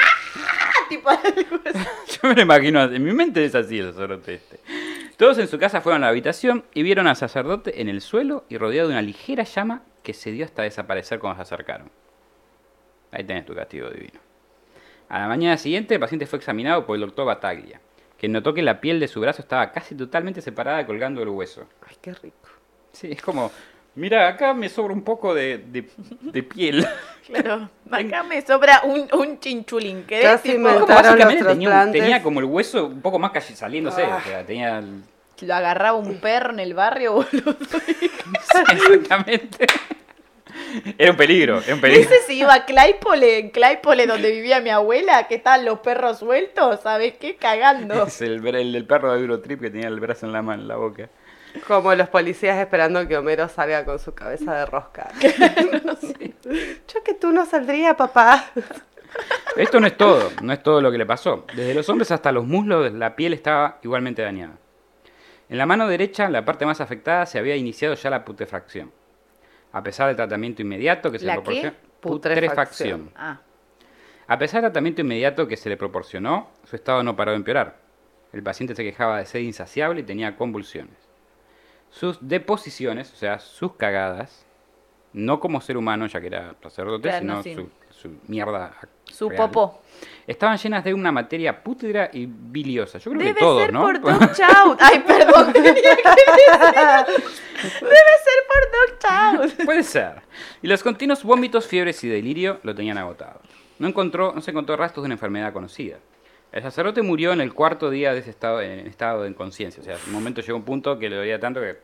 Tipo 0.89 1.09
algo 1.09 1.59
así. 1.65 1.79
Yo 2.21 2.29
me 2.29 2.35
lo 2.35 2.41
imagino, 2.41 2.81
en 2.83 3.03
mi 3.03 3.13
mente 3.13 3.43
es 3.45 3.55
así 3.55 3.79
el 3.79 3.91
sacerdote 3.91 4.35
este. 4.35 4.59
Todos 5.21 5.37
en 5.37 5.47
su 5.47 5.59
casa 5.59 5.81
fueron 5.81 6.01
a 6.01 6.07
la 6.07 6.09
habitación 6.09 6.65
y 6.73 6.81
vieron 6.81 7.05
al 7.05 7.15
sacerdote 7.15 7.79
en 7.79 7.89
el 7.89 8.01
suelo 8.01 8.43
y 8.49 8.57
rodeado 8.57 8.87
de 8.87 8.95
una 8.95 9.03
ligera 9.03 9.43
llama 9.43 9.83
que 10.01 10.15
se 10.15 10.31
dio 10.31 10.43
hasta 10.45 10.63
desaparecer 10.63 11.19
cuando 11.19 11.35
se 11.37 11.43
acercaron. 11.43 11.91
Ahí 13.11 13.23
tenés 13.23 13.45
tu 13.45 13.53
castigo 13.53 13.87
divino. 13.91 14.19
A 15.09 15.19
la 15.19 15.27
mañana 15.27 15.57
siguiente, 15.57 15.93
el 15.93 15.99
paciente 15.99 16.25
fue 16.25 16.39
examinado 16.39 16.87
por 16.87 16.95
el 16.95 17.01
doctor 17.01 17.27
Bataglia, 17.27 17.79
que 18.17 18.27
notó 18.29 18.55
que 18.55 18.63
la 18.63 18.81
piel 18.81 18.99
de 18.99 19.07
su 19.07 19.21
brazo 19.21 19.43
estaba 19.43 19.71
casi 19.71 19.93
totalmente 19.93 20.41
separada 20.41 20.87
colgando 20.87 21.19
del 21.19 21.29
hueso. 21.29 21.67
Ay, 21.87 21.97
qué 22.01 22.13
rico. 22.15 22.49
Sí, 22.91 23.11
es 23.11 23.21
como, 23.21 23.51
mira, 23.93 24.27
acá 24.27 24.55
me 24.55 24.69
sobra 24.69 24.91
un 24.91 25.03
poco 25.03 25.35
de, 25.35 25.59
de- 25.59 25.87
de 26.21 26.41
piel. 26.41 26.83
Claro, 27.27 27.69
acá 27.91 28.23
me 28.23 28.41
sobra 28.41 28.81
un, 28.83 29.07
un 29.13 29.39
chinchulín. 29.39 30.03
¿querés? 30.05 30.25
Casi 30.25 30.49
Tipo, 30.53 30.61
me- 30.61 30.73
Como 30.73 30.87
básicamente 30.87 31.43
los 31.43 31.53
tenía, 31.53 31.91
tenía 31.91 32.23
como 32.23 32.39
el 32.39 32.45
hueso 32.47 32.87
un 32.87 33.01
poco 33.01 33.19
más 33.19 33.29
calle 33.31 33.55
saliéndose, 33.55 34.03
Ah. 34.03 34.17
o 34.17 34.27
sea, 34.27 34.43
tenía... 34.45 34.83
Lo 35.41 35.55
agarraba 35.55 35.97
un 35.97 36.19
perro 36.19 36.51
en 36.51 36.59
el 36.59 36.73
barrio, 36.73 37.13
boludo. 37.31 37.55
Exactamente. 38.79 39.65
Era 40.97 41.11
un 41.11 41.17
peligro, 41.17 41.61
era 41.61 41.75
un 41.75 41.81
peligro. 41.81 42.03
Ese 42.03 42.25
se 42.25 42.33
iba 42.33 42.53
a 42.53 42.65
Claypole, 42.65 43.39
en 43.39 43.49
Claypole 43.49 44.05
donde 44.07 44.31
vivía 44.31 44.61
mi 44.61 44.69
abuela, 44.69 45.27
que 45.27 45.35
estaban 45.35 45.65
los 45.65 45.79
perros 45.79 46.19
sueltos, 46.19 46.81
¿sabes 46.81 47.15
qué? 47.19 47.35
Cagando. 47.35 48.05
Es 48.05 48.21
el, 48.21 48.45
el, 48.45 48.75
el 48.75 48.85
perro 48.85 49.13
de 49.13 49.19
Eurotrip 49.21 49.61
que 49.61 49.69
tenía 49.69 49.87
el 49.87 49.99
brazo 49.99 50.25
en 50.25 50.33
la 50.33 50.41
mano, 50.41 50.61
en 50.61 50.67
la 50.67 50.75
boca. 50.75 51.09
Como 51.67 51.93
los 51.95 52.07
policías 52.09 52.57
esperando 52.59 53.07
que 53.07 53.17
Homero 53.17 53.49
salga 53.49 53.83
con 53.83 53.99
su 53.99 54.13
cabeza 54.13 54.53
de 54.55 54.65
rosca. 54.65 55.09
Yo 55.21 57.03
que 57.03 57.13
tú 57.13 57.31
no 57.31 57.45
saldría, 57.45 57.97
papá. 57.97 58.45
Esto 59.57 59.79
no 59.79 59.87
es 59.87 59.97
todo, 59.97 60.31
no 60.41 60.53
es 60.53 60.63
todo 60.63 60.81
lo 60.81 60.91
que 60.91 60.97
le 60.97 61.05
pasó. 61.05 61.45
Desde 61.53 61.73
los 61.73 61.89
hombres 61.89 62.11
hasta 62.11 62.31
los 62.31 62.45
muslos, 62.45 62.93
la 62.93 63.15
piel 63.15 63.33
estaba 63.33 63.79
igualmente 63.83 64.21
dañada. 64.21 64.53
En 65.51 65.57
la 65.57 65.65
mano 65.65 65.85
derecha, 65.85 66.29
la 66.29 66.45
parte 66.45 66.65
más 66.65 66.79
afectada, 66.79 67.25
se 67.25 67.37
había 67.37 67.57
iniciado 67.57 67.93
ya 67.95 68.09
la 68.09 68.23
putrefacción. 68.23 68.89
A 69.73 69.83
pesar 69.83 70.07
del 70.07 70.15
tratamiento 70.15 70.61
inmediato 70.61 71.11
que 71.11 71.19
se 71.19 71.25
¿La 71.25 71.35
le 71.35 71.41
proporcionó. 71.41 71.75
Putrefacción. 71.99 73.11
Ah, 73.17 73.41
A 74.27 74.37
pesar 74.37 74.61
del 74.61 74.71
tratamiento 74.71 75.01
inmediato 75.01 75.49
que 75.49 75.57
se 75.57 75.67
le 75.67 75.75
proporcionó, 75.75 76.49
su 76.63 76.77
estado 76.77 77.03
no 77.03 77.17
paró 77.17 77.31
de 77.31 77.37
empeorar. 77.37 77.79
El 78.31 78.41
paciente 78.43 78.75
se 78.75 78.83
quejaba 78.85 79.17
de 79.17 79.25
sed 79.25 79.41
insaciable 79.41 79.99
y 79.99 80.03
tenía 80.03 80.37
convulsiones. 80.37 80.95
Sus 81.89 82.17
deposiciones, 82.25 83.11
o 83.11 83.17
sea, 83.17 83.39
sus 83.39 83.73
cagadas, 83.75 84.45
no 85.11 85.41
como 85.41 85.59
ser 85.59 85.75
humano, 85.75 86.07
ya 86.07 86.21
que 86.21 86.27
era 86.27 86.55
sacerdote, 86.63 87.09
Claro, 87.09 87.19
sino 87.19 87.43
sí. 87.43 87.55
su, 87.55 87.69
su 87.89 88.17
mierda. 88.27 88.73
Su 89.11 89.29
real, 89.29 89.49
popó. 89.49 89.81
Estaban 90.27 90.57
llenas 90.57 90.83
de 90.83 90.93
una 90.93 91.11
materia 91.11 91.63
pútrida 91.63 92.09
y 92.13 92.25
biliosa. 92.27 92.97
Yo 92.99 93.11
creo 93.11 93.21
Debe 93.23 93.33
que 93.35 93.39
todos, 93.39 93.61
ser 93.63 93.73
¿no? 93.73 93.81
por 93.81 93.99
Dog 94.01 94.33
Chow. 94.33 94.77
Ay, 94.79 94.99
perdón. 95.05 95.53
Debe 95.53 95.73
ser 98.23 98.39
por 98.47 98.61
Dog 98.71 98.99
Chow. 99.57 99.65
Puede 99.65 99.83
ser. 99.83 100.21
Y 100.61 100.67
los 100.67 100.83
continuos 100.83 101.23
vómitos, 101.23 101.67
fiebres 101.67 102.03
y 102.03 102.09
delirio 102.09 102.59
lo 102.63 102.73
tenían 102.75 102.97
agotado. 102.97 103.41
No, 103.79 103.87
encontró, 103.87 104.31
no 104.33 104.41
se 104.41 104.51
encontró 104.51 104.75
rastros 104.77 105.03
de 105.03 105.07
una 105.07 105.15
enfermedad 105.15 105.53
conocida. 105.53 105.97
El 106.51 106.61
sacerdote 106.63 107.01
murió 107.01 107.31
en 107.33 107.41
el 107.41 107.53
cuarto 107.53 107.89
día 107.89 108.13
de 108.13 108.19
ese 108.19 108.29
estado, 108.29 108.61
en 108.61 108.85
estado 108.87 109.23
de 109.23 109.29
inconsciencia. 109.29 109.81
O 109.81 109.83
sea, 109.85 109.95
en 109.95 110.01
un 110.07 110.13
momento 110.13 110.41
llegó 110.41 110.57
un 110.57 110.65
punto 110.65 110.99
que 110.99 111.09
le 111.09 111.15
dolía 111.15 111.39
tanto 111.39 111.61
que 111.61 111.77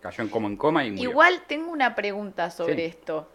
cayó 0.00 0.22
en 0.22 0.28
coma 0.30 0.48
en 0.48 0.56
coma 0.56 0.84
y 0.84 0.90
murió. 0.92 1.10
Igual 1.10 1.42
tengo 1.46 1.70
una 1.70 1.94
pregunta 1.94 2.50
sobre 2.50 2.76
Sí. 2.76 2.82
esto. 2.82 3.28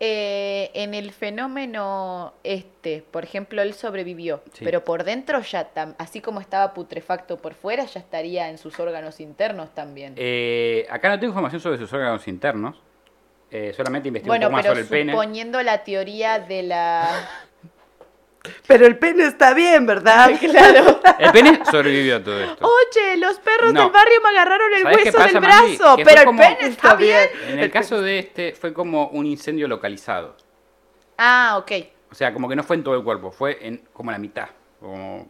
Eh, 0.00 0.70
en 0.74 0.94
el 0.94 1.10
fenómeno 1.12 2.32
este, 2.44 3.02
por 3.10 3.24
ejemplo, 3.24 3.62
él 3.62 3.74
sobrevivió, 3.74 4.42
Sí. 4.52 4.64
pero 4.64 4.84
por 4.84 5.02
dentro 5.02 5.40
ya, 5.40 5.74
tam- 5.74 5.96
así 5.98 6.20
como 6.20 6.40
estaba 6.40 6.72
putrefacto 6.72 7.36
por 7.38 7.54
fuera, 7.54 7.84
ya 7.84 7.98
estaría 7.98 8.48
en 8.48 8.58
sus 8.58 8.78
órganos 8.78 9.18
internos 9.18 9.74
también. 9.74 10.14
Eh, 10.16 10.86
acá 10.88 11.08
no 11.08 11.18
tengo 11.18 11.30
información 11.32 11.60
sobre 11.60 11.78
sus 11.78 11.92
órganos 11.92 12.28
internos. 12.28 12.80
Eh, 13.50 13.72
solamente 13.74 14.06
investigué 14.08 14.28
bueno, 14.30 14.46
un 14.46 14.52
poco 14.52 14.56
más 14.58 14.62
pero 14.62 14.74
sobre 14.74 14.82
el 14.82 14.88
pene. 14.88 15.12
suponiendo 15.12 15.62
la 15.62 15.82
teoría 15.82 16.38
de 16.38 16.62
la... 16.62 17.08
Pero 18.66 18.86
el 18.86 18.98
pene 18.98 19.24
está 19.26 19.54
bien, 19.54 19.86
¿verdad? 19.86 20.30
claro. 20.40 21.00
El 21.18 21.30
pene 21.32 21.60
sobrevivió 21.70 22.16
a 22.16 22.22
todo 22.22 22.40
esto. 22.42 22.66
Oye, 22.66 23.16
los 23.18 23.38
perros 23.38 23.72
No. 23.72 23.82
del 23.84 23.90
barrio 23.92 24.20
me 24.22 24.28
agarraron 24.30 24.72
el 24.74 24.82
¿Sabés 24.82 24.98
qué 24.98 25.04
hueso 25.04 25.18
pasa, 25.18 25.30
del 25.32 25.40
brazo, 25.40 25.96
pero 26.04 26.30
el 26.30 26.36
pene 26.36 26.58
está 26.62 26.94
bien. 26.94 27.28
En 27.48 27.58
el 27.58 27.70
caso 27.70 28.00
de 28.02 28.18
este 28.18 28.52
fue 28.52 28.72
como 28.72 29.08
un 29.08 29.26
incendio 29.26 29.68
localizado. 29.68 30.36
Ah, 31.16 31.56
ok. 31.58 31.72
O 32.10 32.14
sea, 32.14 32.32
como 32.32 32.48
que 32.48 32.56
no 32.56 32.62
fue 32.62 32.76
en 32.76 32.84
todo 32.84 32.94
el 32.96 33.02
cuerpo, 33.04 33.30
fue 33.30 33.58
en 33.66 33.78
como 33.92 34.10
la 34.10 34.18
mitad. 34.18 34.48
Como... 34.80 35.28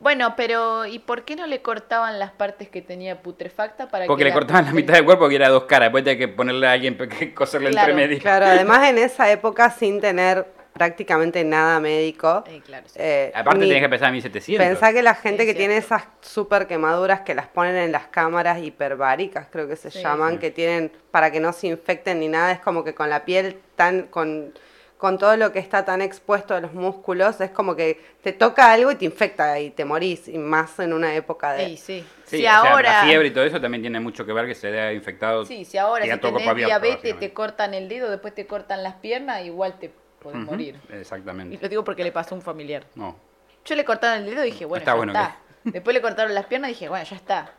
Bueno, 0.00 0.34
pero 0.36 0.86
¿y 0.86 1.00
por 1.00 1.24
qué 1.24 1.34
no 1.34 1.46
le 1.48 1.60
cortaban 1.60 2.20
las 2.20 2.30
partes 2.30 2.68
que 2.68 2.80
tenía 2.82 3.20
putrefacta 3.20 3.88
para 3.88 4.06
Porque 4.06 4.22
que 4.22 4.28
le 4.28 4.32
cortaban 4.32 4.66
la 4.66 4.72
mitad 4.72 4.94
del 4.94 5.04
cuerpo 5.04 5.28
que 5.28 5.34
era 5.34 5.48
dos 5.48 5.64
caras. 5.64 5.86
Después 5.88 6.04
tenía 6.04 6.18
que 6.18 6.28
ponerle 6.28 6.68
a 6.68 6.72
alguien 6.72 6.96
que 7.18 7.34
coserle 7.34 7.70
Claro. 7.70 7.90
entre 7.90 8.06
medio. 8.06 8.22
Claro, 8.22 8.46
además 8.46 8.88
en 8.88 8.98
esa 8.98 9.28
época 9.32 9.70
sin 9.70 10.00
tener 10.00 10.46
prácticamente 10.78 11.44
nada 11.44 11.80
médico. 11.80 12.44
Eh, 12.46 12.62
claro, 12.64 12.88
sí. 12.88 12.94
eh, 12.98 13.30
Aparte 13.34 13.60
tenías 13.60 13.80
que 13.82 13.88
pensar 13.88 14.08
en 14.08 14.12
1700. 14.14 14.66
Pensá 14.66 14.92
que 14.92 15.02
la 15.02 15.14
gente 15.14 15.42
Sí, 15.42 15.48
que 15.48 15.52
cierto. 15.52 15.58
tiene 15.58 15.76
esas 15.76 16.04
super 16.22 16.66
quemaduras 16.66 17.20
que 17.20 17.34
las 17.34 17.48
ponen 17.48 17.76
en 17.76 17.92
las 17.92 18.06
cámaras 18.06 18.62
hiperbáricas, 18.62 19.48
creo 19.50 19.68
que 19.68 19.76
se 19.76 19.90
Sí, 19.90 20.00
llaman, 20.00 20.34
sí. 20.34 20.38
que 20.38 20.50
tienen 20.50 20.90
para 21.10 21.30
que 21.30 21.40
no 21.40 21.52
se 21.52 21.66
infecten 21.66 22.20
ni 22.20 22.28
nada, 22.28 22.52
es 22.52 22.60
como 22.60 22.84
que 22.84 22.94
con 22.94 23.10
la 23.10 23.24
piel 23.24 23.60
tan 23.76 24.04
con 24.04 24.54
con 24.96 25.16
todo 25.16 25.36
lo 25.36 25.52
que 25.52 25.60
está 25.60 25.84
tan 25.84 26.02
expuesto 26.02 26.56
a 26.56 26.60
los 26.60 26.74
músculos, 26.74 27.40
es 27.40 27.52
como 27.52 27.76
que 27.76 28.00
te 28.20 28.32
toca 28.32 28.72
algo 28.72 28.90
y 28.90 28.96
te 28.96 29.04
infecta 29.04 29.56
y 29.60 29.70
te 29.70 29.84
morís, 29.84 30.26
y 30.26 30.38
más 30.38 30.76
en 30.80 30.92
una 30.92 31.14
época 31.14 31.52
de... 31.52 31.66
Ey, 31.66 31.76
sí. 31.76 32.04
Sí, 32.24 32.38
si 32.38 32.38
o 32.38 32.40
sea, 32.40 32.58
ahora, 32.72 33.02
la 33.02 33.06
fiebre 33.06 33.28
y 33.28 33.30
todo 33.30 33.44
eso 33.44 33.60
también 33.60 33.80
tiene 33.80 34.00
mucho 34.00 34.26
que 34.26 34.32
ver 34.32 34.48
que 34.48 34.56
se 34.56 34.66
haya 34.66 34.92
infectado. 34.92 35.44
sí, 35.44 35.64
si 35.64 35.78
ahora 35.78 36.04
si 36.04 36.18
tenés 36.18 36.56
diabetes, 36.56 37.16
te 37.16 37.32
cortan 37.32 37.74
el 37.74 37.88
dedo, 37.88 38.10
después 38.10 38.34
te 38.34 38.48
cortan 38.48 38.82
las 38.82 38.94
piernas, 38.94 39.44
igual 39.44 39.78
te 39.78 39.92
podés 40.20 40.38
morir. 40.40 40.80
Y 40.88 40.92
Exactamente. 40.96 41.58
lo 41.60 41.68
digo 41.68 41.84
porque 41.84 42.02
le 42.04 42.12
pasó 42.12 42.34
a 42.34 42.38
un 42.38 42.42
familiar. 42.42 42.84
No. 42.94 43.16
Yo 43.64 43.74
le 43.74 43.84
cortaron 43.84 44.24
el 44.24 44.30
dedo 44.30 44.44
y 44.44 44.50
dije, 44.52 44.64
bueno, 44.64 44.80
Está 44.80 44.92
ya 44.92 44.96
bueno 44.96 45.12
está. 45.12 45.38
Después 45.64 45.94
le 45.94 46.00
cortaron 46.00 46.34
las 46.34 46.46
piernas 46.46 46.70
y 46.70 46.74
dije, 46.74 46.88
bueno, 46.88 47.04
ya 47.04 47.16
está. 47.16 47.52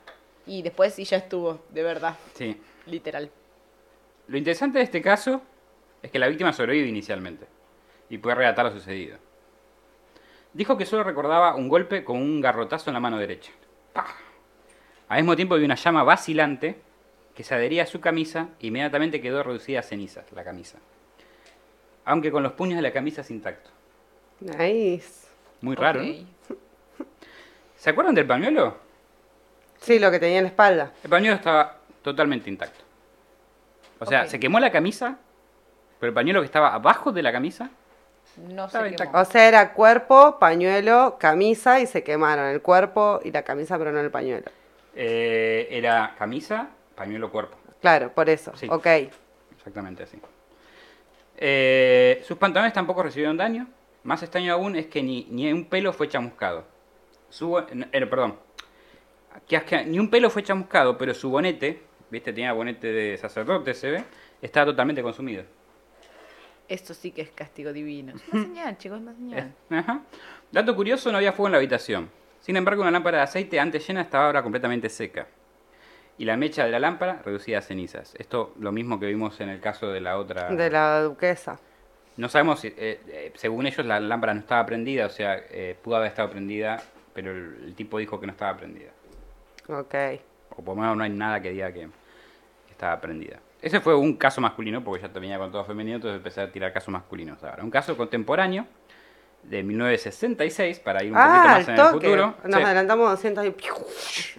Y 0.45 0.62
después 0.62 0.93
sí 0.93 1.04
ya 1.04 1.17
estuvo, 1.17 1.65
de 1.69 1.84
verdad, 1.84 2.15
Sí. 2.34 2.60
literal. 2.88 3.30
Lo 4.28 4.38
interesante 4.38 4.80
de 4.80 4.84
este 4.86 5.02
caso 5.02 5.41
es 6.02 6.10
que 6.12 6.17
la 6.19 6.28
víctima 6.28 6.54
sobrevive 6.54 6.88
inicialmente 6.88 7.45
y 8.10 8.17
puede 8.17 8.36
relatar 8.36 8.65
lo 8.65 8.72
sucedido. 8.72 9.17
Dijo 10.54 10.78
que 10.78 10.86
solo 10.86 11.04
recordaba 11.04 11.56
un 11.56 11.67
golpe 11.69 12.04
con 12.04 12.17
un 12.17 12.41
garrotazo 12.41 12.89
en 12.89 12.95
la 12.95 13.00
mano 13.00 13.17
derecha. 13.19 13.52
¡Pah! 13.93 14.08
Al 15.08 15.17
mismo 15.22 15.36
tiempo 15.36 15.56
vi 15.56 15.65
una 15.65 15.76
llama 15.76 16.04
vacilante 16.04 16.79
que 17.36 17.44
se 17.44 17.54
adhería 17.56 17.84
a 17.84 17.88
su 17.88 18.00
camisa 18.02 18.50
e 18.60 18.67
inmediatamente 18.67 19.21
quedó 19.21 19.44
reducida 19.44 19.79
a 19.79 19.84
cenizas 19.84 20.31
la 20.31 20.44
camisa. 20.44 20.79
Aunque 22.06 22.31
con 22.31 22.43
los 22.43 22.54
puños 22.54 22.75
de 22.77 22.81
la 22.81 22.91
camisa 22.91 23.23
intactos. 23.29 23.71
Nice. 24.39 25.27
Muy 25.62 25.75
raro. 25.75 26.02
¿Se 27.75 27.89
acuerdan 27.89 28.15
del 28.15 28.25
pañuelo? 28.27 28.77
Sí, 29.81 30.00
lo 30.00 30.12
que 30.12 30.19
tenía 30.19 30.37
en 30.39 30.43
la 30.45 30.50
espalda. 30.50 30.91
El 31.04 31.10
pañuelo 31.10 31.35
estaba 31.35 31.77
totalmente 32.02 32.50
intacto. 32.50 32.83
O 34.00 34.06
sea, 34.06 34.27
se 34.27 34.39
quemó 34.39 34.60
la 34.60 34.71
camisa, 34.71 35.17
pero 36.00 36.10
el 36.10 36.13
pañuelo 36.13 36.41
que 36.41 36.45
estaba 36.45 36.73
abajo 36.73 37.12
de 37.12 37.21
la 37.21 37.31
camisa 37.31 37.69
No 38.37 38.69
qué 38.69 38.89
intacto. 38.89 39.17
O 39.17 39.25
sea, 39.25 39.47
era 39.47 39.73
cuerpo, 39.73 40.39
pañuelo, 40.39 41.17
camisa 41.19 41.79
y 41.81 41.87
se 41.87 42.04
quemaron 42.04 42.47
el 42.47 42.62
cuerpo 42.62 43.19
y 43.23 43.31
la 43.31 43.43
camisa, 43.43 43.77
pero 43.77 43.91
no 43.91 44.00
el 44.00 44.12
pañuelo. 44.12 44.50
eh, 44.95 45.67
era 45.71 46.15
camisa, 46.17 46.69
pañuelo, 46.95 47.31
cuerpo. 47.31 47.58
Claro, 47.81 48.12
por 48.13 48.29
eso. 48.29 48.56
Sí. 48.56 48.67
Ok. 48.69 48.87
Exactamente 49.56 50.04
así. 50.04 50.19
Eh, 51.42 52.21
sus 52.27 52.37
pantalones 52.37 52.73
tampoco 52.73 53.02
recibieron 53.02 53.37
daño. 53.37 53.67
Más 54.04 54.21
extraño 54.21 54.54
aún 54.54 54.75
es 54.75 54.87
que 54.87 55.02
ni, 55.02 55.25
ni 55.29 55.52
un 55.52 55.65
pelo 55.65 55.94
fue 55.94 56.10
chamuscado. 56.10 56.65
Su, 57.29 57.58
eh, 57.58 58.06
perdón. 58.06 58.37
Que, 59.48 59.85
ni 59.85 60.00
un 60.00 60.10
pelo 60.10 60.29
fue 60.29 60.44
chamuscado, 60.44 60.98
pero 60.98 61.13
su 61.13 61.29
bonete, 61.29 61.81
viste, 62.10 62.33
tenía 62.33 62.52
bonete 62.52 62.92
de 62.92 63.17
sacerdote, 63.17 63.73
se 63.73 63.90
ve, 63.90 64.04
estaba 64.42 64.67
totalmente 64.67 65.02
consumido. 65.02 65.44
Esto 66.67 66.94
sí 66.94 67.12
que 67.12 67.21
es 67.21 67.29
castigo 67.29 67.71
divino. 67.71 68.13
Es 68.15 68.33
una 68.33 68.44
señal, 68.44 68.77
chicos, 68.77 69.00
una 69.00 69.13
señal. 69.15 69.54
Ajá. 69.69 70.02
Dato 70.52 70.75
curioso, 70.75 71.12
no 71.12 71.17
había 71.17 71.31
fuego 71.31 71.48
en 71.48 71.52
la 71.54 71.58
habitación. 71.60 72.10
Sin 72.42 72.58
embargo, 72.58 72.81
una 72.81 72.92
lámpara 72.92 73.19
de 73.19 73.23
aceite 73.23 73.60
antes 73.60 73.87
llena 73.87 74.02
estaba 74.02 74.25
ahora 74.25 74.44
completamente 74.44 74.90
seca. 74.90 75.27
Y 76.20 76.26
la 76.26 76.38
mecha 76.38 76.65
de 76.65 76.72
la 76.72 76.80
lámpara 76.80 77.22
reducida 77.24 77.60
a 77.60 77.62
cenizas. 77.62 78.13
Esto 78.20 78.54
lo 78.60 78.72
mismo 78.72 79.00
que 79.00 79.08
vimos 79.08 79.40
en 79.40 79.50
el 79.50 79.62
caso 79.62 79.88
de 79.88 80.02
la 80.02 80.17
otra... 80.17 80.50
De 80.50 80.70
la 80.70 81.02
duquesa. 81.02 81.58
No 82.17 82.28
sabemos 82.28 82.60
si, 82.60 82.67
eh, 82.67 83.00
eh, 83.08 83.32
según 83.36 83.65
ellos, 83.65 83.86
la 83.86 84.02
lámpara 84.02 84.34
no 84.34 84.42
estaba 84.42 84.65
prendida, 84.65 85.06
o 85.06 85.10
sea, 85.10 85.38
eh, 85.50 85.78
pudo 85.82 85.96
haber 85.96 86.10
estado 86.10 86.30
prendida, 86.30 86.84
pero 87.13 87.32
el, 87.32 87.63
el 87.67 87.74
tipo 87.74 87.98
dijo 87.98 88.20
que 88.20 88.26
no 88.26 88.34
estaba 88.34 88.58
prendida. 88.58 88.92
Ok. 89.70 89.96
O 90.58 90.62
por 90.62 90.76
lo 90.76 90.82
menos 90.82 90.98
no 90.98 91.04
hay 91.04 91.10
nada 91.10 91.42
que 91.42 91.52
diga 91.52 91.72
que, 91.72 91.88
estaba 92.70 93.00
prendida. 93.00 93.40
Ese 93.62 93.82
fue 93.82 93.96
un 93.96 94.15
caso 94.15 94.42
masculino, 94.42 94.84
porque 94.84 95.02
ya 95.02 95.08
venía 95.10 95.38
con 95.38 95.52
todo 95.52 95.65
femenino, 95.65 95.96
entonces 95.96 96.17
empecé 96.17 96.42
a 96.42 96.52
tirar 96.52 96.72
casos 96.72 96.90
masculinos 96.90 97.44
ahora. 97.44 97.63
Un 97.63 97.72
caso 97.72 97.96
contemporáneo 97.96 98.65
de 99.44 99.63
1966, 99.63 100.79
para 100.79 101.04
ir 101.04 101.12
un 101.12 101.17
poquito 101.17 101.33
Ah, 101.33 101.44
más 101.58 101.67
al 101.67 101.73
en 101.73 101.79
el 101.79 101.92
futuro. 101.92 102.35
Nos 102.44 102.56
Sí. 102.56 102.62
adelantamos 102.63 103.10
200 103.12 103.46
y... 103.46 103.54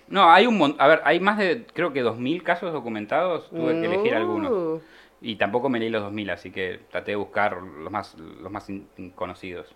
No, 0.09 0.31
hay 0.31 0.47
un 0.47 0.57
mon- 0.59 0.77
A 0.79 0.87
ver, 0.89 1.01
hay 1.05 1.21
más 1.21 1.39
de, 1.39 1.65
creo 1.73 1.93
que 1.93 2.03
2.000 2.03 2.43
casos 2.43 2.73
documentados, 2.73 3.49
tuve 3.51 3.81
que 3.81 3.87
elegir 3.87 4.15
algunos. 4.15 4.83
Y 5.23 5.37
tampoco 5.37 5.69
me 5.69 5.79
leí 5.79 5.91
los 5.91 6.03
2000, 6.03 6.31
así 6.31 6.51
que 6.51 6.81
traté 6.91 7.13
de 7.13 7.17
buscar 7.17 7.57
los 7.61 7.91
más, 7.93 8.17
los 8.19 8.51
más 8.51 8.67
conocidos. 9.15 9.67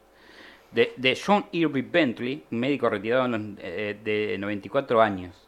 De, 0.73 0.93
de 0.97 1.17
John 1.25 1.47
Irby 1.53 1.83
Bentley, 1.83 2.45
un 2.51 2.59
médico 2.61 2.89
retirado 2.89 3.27
en 3.27 3.31
los, 3.33 3.41
eh, 3.65 3.97
de 4.03 4.37
94 4.39 5.01
años 5.03 5.44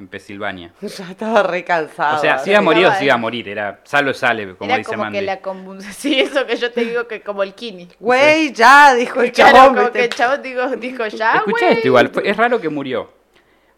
en 0.00 0.08
Pensilvania. 0.08 0.72
Ya 0.80 1.10
estaba 1.10 1.42
re 1.44 1.62
cansado. 1.64 2.16
o 2.18 2.20
sea, 2.20 2.38
si 2.38 2.50
iba 2.50 2.58
a 2.58 2.62
morir 2.62 2.86
o 2.86 2.92
si 2.94 3.04
iba 3.04 3.14
a 3.14 3.18
morir, 3.18 3.48
era 3.48 3.80
salvo 3.84 4.12
sale, 4.12 4.56
como 4.56 4.68
Era 4.70 4.78
dice 4.78 4.90
como 4.90 5.04
Mandy. 5.04 5.18
que 5.20 5.24
la 5.24 5.40
convulsión. 5.40 5.92
Sí, 5.96 6.18
eso 6.18 6.44
que 6.46 6.56
yo 6.56 6.72
te 6.72 6.84
digo 6.84 7.06
que 7.06 7.20
como 7.20 7.42
el 7.44 7.54
kini. 7.54 7.88
Güey, 8.00 8.52
ya, 8.52 8.94
dijo 8.94 9.20
el 9.22 9.30
Claro, 9.32 9.56
chabón. 9.56 9.74
como 9.76 9.90
que 9.92 10.04
el 10.04 10.10
chabón 10.10 10.42
dijo, 10.42 10.66
dijo 10.76 11.06
ya, 11.06 11.34
Escucha 11.36 11.66
güey. 11.66 11.72
esto 11.76 11.86
igual, 11.86 12.10
es 12.24 12.36
raro 12.36 12.60
que 12.60 12.68
murió. 12.68 13.12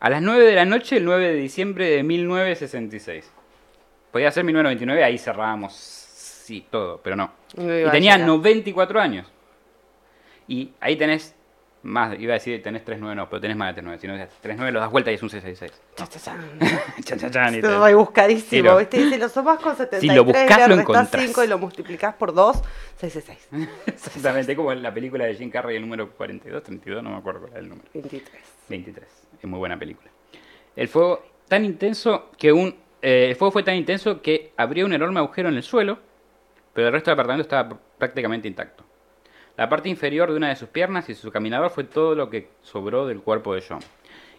A 0.01 0.11
las 0.11 0.23
9 0.23 0.45
de 0.45 0.55
la 0.55 0.64
noche, 0.64 0.97
el 0.97 1.05
9 1.05 1.29
de 1.29 1.35
diciembre 1.35 1.89
de 1.91 2.03
1966. 2.03 3.31
Podía 4.11 4.31
ser 4.33 4.45
1999, 4.45 5.05
ahí 5.05 5.16
cerrábamos, 5.18 5.75
sí, 5.75 6.66
todo, 6.70 7.01
pero 7.03 7.14
no. 7.16 7.33
No 7.57 7.64
Y 7.64 7.91
tenía 7.91 8.14
llegar. 8.16 8.29
94 8.29 9.01
años. 9.01 9.27
Y 10.49 10.73
ahí 10.81 10.97
tenés 10.97 11.35
más, 11.85 12.18
iba 12.20 12.33
a 12.33 12.35
decir 12.35 12.62
tenés 12.62 12.85
39, 12.85 13.16
no, 13.16 13.28
pero 13.28 13.41
tenés 13.41 13.57
más 13.57 13.68
de 13.74 13.83
39. 13.83 14.01
Si 14.01 14.07
no, 14.07 14.28
39 14.41 14.72
lo 14.72 14.80
das 14.80 14.91
vuelta 14.91 15.11
y 15.11 15.14
es 15.14 15.22
un 15.22 15.30
666. 15.30 15.83
Cha, 15.97 16.07
cha, 16.07 16.18
cha. 16.20 16.37
Chan, 17.03 17.18
chan, 17.18 17.30
chan, 17.30 17.49
y 17.49 17.61
te- 17.61 17.66
Esto 17.66 17.85
rebuscadísimo, 17.85 18.59
Y 18.61 18.62
lo- 18.62 18.78
¿viste? 18.78 18.97
Si 19.11 19.16
lo 19.18 19.28
sumas 19.28 19.59
con 19.59 19.76
73, 19.76 20.01
Si 20.01 20.16
lo 20.16 20.24
buscas, 20.24 20.68
lo 20.68 20.74
encontrás. 20.76 21.22
5 21.24 21.45
y 21.45 21.47
lo 21.49 21.59
multiplicás 21.59 22.14
por 22.14 22.33
2, 22.33 22.62
666. 22.99 23.68
Exactamente, 23.87 24.55
como 24.55 24.72
en 24.72 24.83
la 24.83 24.95
película 24.95 25.24
de 25.24 25.35
Jim 25.35 25.51
Carrey, 25.51 25.76
el 25.76 25.83
número 25.83 26.11
42, 26.11 26.62
32, 26.62 27.03
no 27.03 27.11
me 27.11 27.16
acuerdo 27.16 27.41
cuál 27.41 27.53
era 27.53 27.61
el 27.61 27.68
número. 27.68 27.89
23. 27.95 28.33
23. 28.68 29.09
Es 29.41 29.45
muy 29.49 29.59
buena 29.59 29.78
película. 29.78 30.09
El 30.76 30.89
fuego 30.89 31.24
tan 31.49 31.64
intenso 31.64 32.30
que 32.39 32.53
un 32.53 32.74
eh, 33.05 33.30
el 33.30 33.37
fuego 33.37 33.51
fue 33.51 33.64
tan 33.64 33.74
intenso 33.74 34.22
que 34.22 34.53
abrió 34.57 34.87
un 34.87 34.93
enorme 34.93 35.18
agujero 35.18 35.49
en 35.49 35.57
el 35.57 35.64
suelo, 35.64 35.99
pero 36.72 36.87
el 36.87 36.93
resto 36.93 37.11
del 37.11 37.14
apartamento 37.14 37.43
estaba 37.43 37.68
pr- 37.70 37.78
prácticamente 37.99 38.47
intacto. 38.47 38.85
La 39.57 39.68
parte 39.68 39.88
inferior 39.88 40.30
de 40.30 40.36
una 40.36 40.48
de 40.48 40.57
sus 40.57 40.68
piernas 40.68 41.09
y 41.09 41.14
su 41.14 41.30
caminador 41.30 41.70
fue 41.70 41.84
todo 41.84 42.14
lo 42.14 42.30
que 42.30 42.48
sobró 42.62 43.07
del 43.07 43.20
cuerpo 43.20 43.55
de 43.55 43.62
John. 43.66 43.80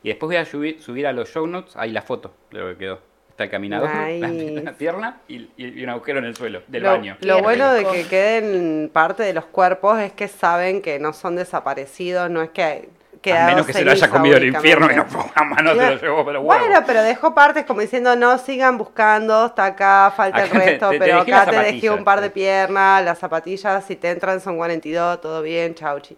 Y 0.01 0.09
después 0.09 0.27
voy 0.27 0.35
a 0.37 0.45
subir, 0.45 0.81
subir 0.81 1.07
a 1.07 1.13
los 1.13 1.29
show 1.29 1.47
notes, 1.47 1.75
ahí 1.77 1.91
la 1.91 2.01
foto 2.01 2.33
de 2.51 2.59
lo 2.59 2.69
que 2.69 2.77
quedó. 2.77 2.99
Está 3.29 3.45
el 3.45 3.49
caminador, 3.49 3.89
la, 3.89 4.07
Nice. 4.27 4.61
la 4.61 4.73
pierna 4.73 5.21
y, 5.27 5.49
y 5.57 5.83
un 5.83 5.89
agujero 5.89 6.19
en 6.19 6.25
el 6.25 6.35
suelo 6.35 6.61
del 6.67 6.83
lo, 6.83 6.89
baño. 6.89 7.17
Lo 7.21 7.41
bueno 7.41 7.73
de 7.73 7.85
que 7.85 8.05
queden 8.05 8.91
parte 8.93 9.23
de 9.23 9.33
los 9.33 9.45
cuerpos 9.45 9.99
es 9.99 10.11
que 10.11 10.27
saben 10.27 10.81
que 10.81 10.99
no 10.99 11.13
son 11.13 11.35
desaparecidos, 11.35 12.29
no 12.29 12.43
es 12.43 12.51
que 12.51 12.89
A 13.31 13.45
menos 13.47 13.65
que 13.65 13.73
se 13.73 13.85
lo 13.85 13.91
haya 13.91 14.09
comido 14.09 14.37
el 14.37 14.45
infierno 14.45 14.91
y 14.91 14.95
no 14.95 15.03
únicamente. 15.03 15.31
a 15.39 15.43
mano 15.43 15.69
se 15.75 15.89
lo 15.95 16.01
llevó, 16.01 16.25
pero 16.25 16.41
bueno. 16.41 16.65
Bueno, 16.65 16.83
pero 16.85 17.03
dejó 17.03 17.33
partes 17.33 17.63
como 17.65 17.79
diciendo, 17.81 18.15
no, 18.15 18.37
sigan 18.37 18.77
buscando, 18.77 19.45
está 19.45 19.65
acá, 19.67 20.11
falta 20.15 20.39
el 20.43 20.49
Acá 20.49 20.59
te- 20.59 20.65
resto, 20.65 20.89
te- 20.89 20.99
te 20.99 21.05
pero 21.05 21.19
acá 21.21 21.45
te 21.45 21.55
dejé 21.57 21.89
un 21.89 22.03
par 22.03 22.19
de 22.21 22.29
piernas, 22.29 23.03
las 23.05 23.19
zapatillas, 23.19 23.85
si 23.85 23.95
te 23.95 24.09
entran 24.11 24.41
son 24.41 24.57
42, 24.57 25.21
todo 25.21 25.41
bien, 25.41 25.73
chauchi. 25.75 26.17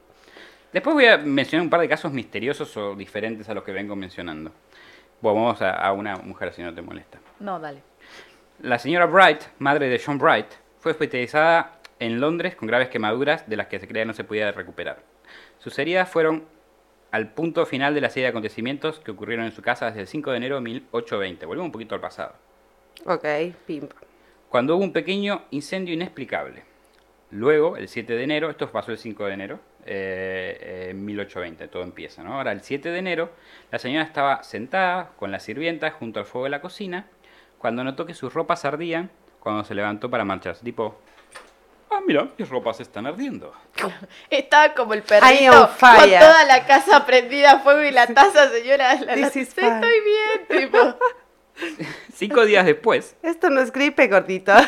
Después 0.74 0.93
voy 0.93 1.06
a 1.06 1.18
mencionar 1.18 1.64
un 1.64 1.70
par 1.70 1.80
de 1.82 1.88
casos 1.88 2.12
misteriosos 2.12 2.76
o 2.78 2.95
diferentes 2.95 3.47
a 3.49 3.53
los 3.53 3.64
que 3.64 3.72
vengo 3.72 3.95
mencionando. 3.95 4.51
Bueno, 5.22 5.41
vamos 5.43 5.62
a, 5.62 5.72
a 5.72 5.91
una 5.93 6.18
mujer 6.18 6.53
si 6.53 6.62
no 6.62 6.74
te 6.74 6.82
molesta. 6.82 7.18
No, 7.39 7.60
dale. 7.60 7.82
La 8.62 8.80
señora 8.80 9.06
Bright, 9.06 9.41
madre 9.60 9.88
de 9.89 10.01
John 10.03 10.18
Bright, 10.18 10.47
fue 10.80 10.91
hospitalizada 10.91 11.74
en 11.99 12.20
Londres 12.20 12.56
con 12.56 12.68
graves 12.68 12.89
quemaduras 12.89 13.47
de 13.49 13.56
las 13.56 13.68
que 13.68 13.80
se 13.80 13.88
creía 13.88 14.03
no 14.06 14.14
se 14.14 14.24
podía 14.26 14.51
recuperar. 14.51 14.97
Sus 15.60 15.80
heridas 15.80 16.10
fueron 16.10 16.43
al 17.16 17.30
punto 17.30 17.66
final 17.66 17.93
de 17.93 18.01
la 18.01 18.09
serie 18.09 18.24
de 18.24 18.32
acontecimientos 18.32 18.99
que 18.99 19.11
ocurrieron 19.11 19.45
en 19.45 19.53
su 19.53 19.61
casa 19.61 19.86
desde 19.86 20.01
el 20.01 20.07
5 20.07 20.32
de 20.32 20.38
enero 20.38 20.55
de 20.55 20.61
1820. 20.63 21.45
Volvemos 21.45 21.68
un 21.68 21.72
poquito 21.72 21.95
al 21.95 22.01
pasado. 22.01 22.34
Ok, 23.05 23.26
pimp. 23.66 23.93
Cuando 24.49 24.76
hubo 24.76 24.84
un 24.84 24.91
pequeño 24.91 25.43
incendio 25.51 25.93
inexplicable. 25.93 26.63
Luego, 27.32 27.78
el 27.78 27.88
7 27.88 28.16
de 28.18 28.24
enero, 28.24 28.49
esto 28.49 28.70
pasó 28.70 28.91
el 28.91 28.97
5 28.97 29.28
de 29.28 29.34
enero, 29.34 29.59
eh, 29.86 30.89
eh, 30.89 30.93
1820, 30.93 31.70
todo 31.70 31.84
empieza, 31.84 32.22
¿no? 32.22 32.34
Ahora, 32.34 32.51
el 32.51 32.59
7 32.59 32.89
de 32.89 32.99
enero, 32.99 33.32
la 33.72 33.80
señora 33.80 34.03
estaba 34.03 34.43
sentada 34.43 35.11
con 35.16 35.32
la 35.32 35.39
sirvienta 35.39 35.91
junto 35.91 36.20
al 36.20 36.26
fuego 36.26 36.43
de 36.43 36.49
la 36.49 36.59
cocina, 36.59 37.07
cuando 37.59 37.86
notó 37.86 38.05
que 38.05 38.13
sus 38.13 38.34
ropas 38.34 38.66
ardían 38.66 39.09
cuando 39.39 39.63
se 39.63 39.74
levantó 39.74 40.09
para 40.09 40.26
marcharse. 40.26 40.66
Tipo, 40.66 40.99
ah, 41.95 42.01
mira, 42.05 42.27
mis 42.37 42.49
ropas 42.49 42.79
están 42.79 43.05
ardiendo. 43.07 43.53
Estaba 44.29 44.73
como 44.73 44.93
el 44.93 45.03
perrito 45.03 45.51
con 45.51 45.69
fire. 45.69 46.19
toda 46.19 46.43
la 46.45 46.65
casa 46.65 47.05
prendida 47.05 47.51
a 47.53 47.59
fuego 47.59 47.83
y 47.83 47.91
la 47.91 48.07
taza, 48.07 48.49
señora. 48.49 48.95
La, 48.95 49.01
la- 49.01 49.13
This 49.15 49.35
is 49.37 49.47
estoy 49.49 49.71
bien, 49.71 50.47
tipo. 50.67 50.97
Cinco 52.13 52.45
días 52.45 52.65
después, 52.65 53.15
Esto 53.23 53.49
no 53.49 53.61
es 53.61 53.71
gripe, 53.71 54.09
cortito. 54.09 54.53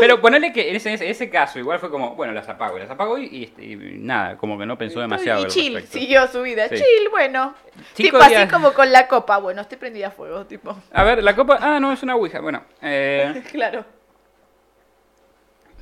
pero 0.00 0.20
ponerle 0.20 0.52
que 0.52 0.70
en 0.70 0.76
ese, 0.76 1.28
caso 1.30 1.58
igual 1.58 1.78
fue 1.78 1.90
como, 1.90 2.14
bueno, 2.14 2.32
las 2.32 2.48
apago, 2.48 2.78
las 2.78 2.88
apago 2.90 3.18
y, 3.18 3.24
y- 3.58 3.62
y 3.72 3.76
nada, 3.98 4.36
como 4.38 4.58
que 4.58 4.64
no 4.66 4.78
pensó 4.78 5.00
demasiado 5.00 5.42
y 5.46 5.48
chill, 5.48 5.74
respecto. 5.74 5.98
siguió 5.98 6.26
su 6.28 6.42
vida. 6.42 6.68
Sí. 6.68 6.76
Chill, 6.76 7.08
bueno. 7.10 7.54
Cinco 7.94 8.18
tipo 8.18 8.18
días- 8.28 8.42
así 8.44 8.50
como 8.52 8.72
con 8.72 8.90
la 8.92 9.08
copa. 9.08 9.38
Bueno, 9.38 9.60
estoy 9.62 9.78
prendida 9.78 10.08
a 10.08 10.10
fuego, 10.10 10.46
tipo. 10.46 10.76
A 10.92 11.02
ver, 11.04 11.22
la 11.22 11.34
copa, 11.36 11.58
ah, 11.60 11.78
no, 11.80 11.92
es 11.92 12.02
una 12.02 12.14
ouija, 12.14 12.40
bueno, 12.40 12.62
eh... 12.82 13.42
Claro. 13.52 13.84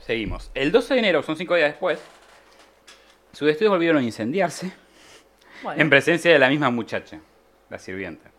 Seguimos. 0.09 0.51
El 0.55 0.73
12 0.73 0.95
de 0.95 1.01
enero, 1.01 1.23
son 1.23 1.37
cinco 1.37 1.55
días 1.55 1.69
después, 1.69 2.01
sus 3.31 3.45
vestidos 3.45 3.73
volvieron 3.73 4.01
a 4.01 4.03
incendiarse 4.03 4.73
Bueno. 5.63 5.83
en 5.83 5.91
presencia 5.91 6.33
de 6.33 6.39
la 6.39 6.49
misma 6.49 6.71
muchacha, 6.71 7.21
la 7.69 7.79
sirvienta. 7.79 8.31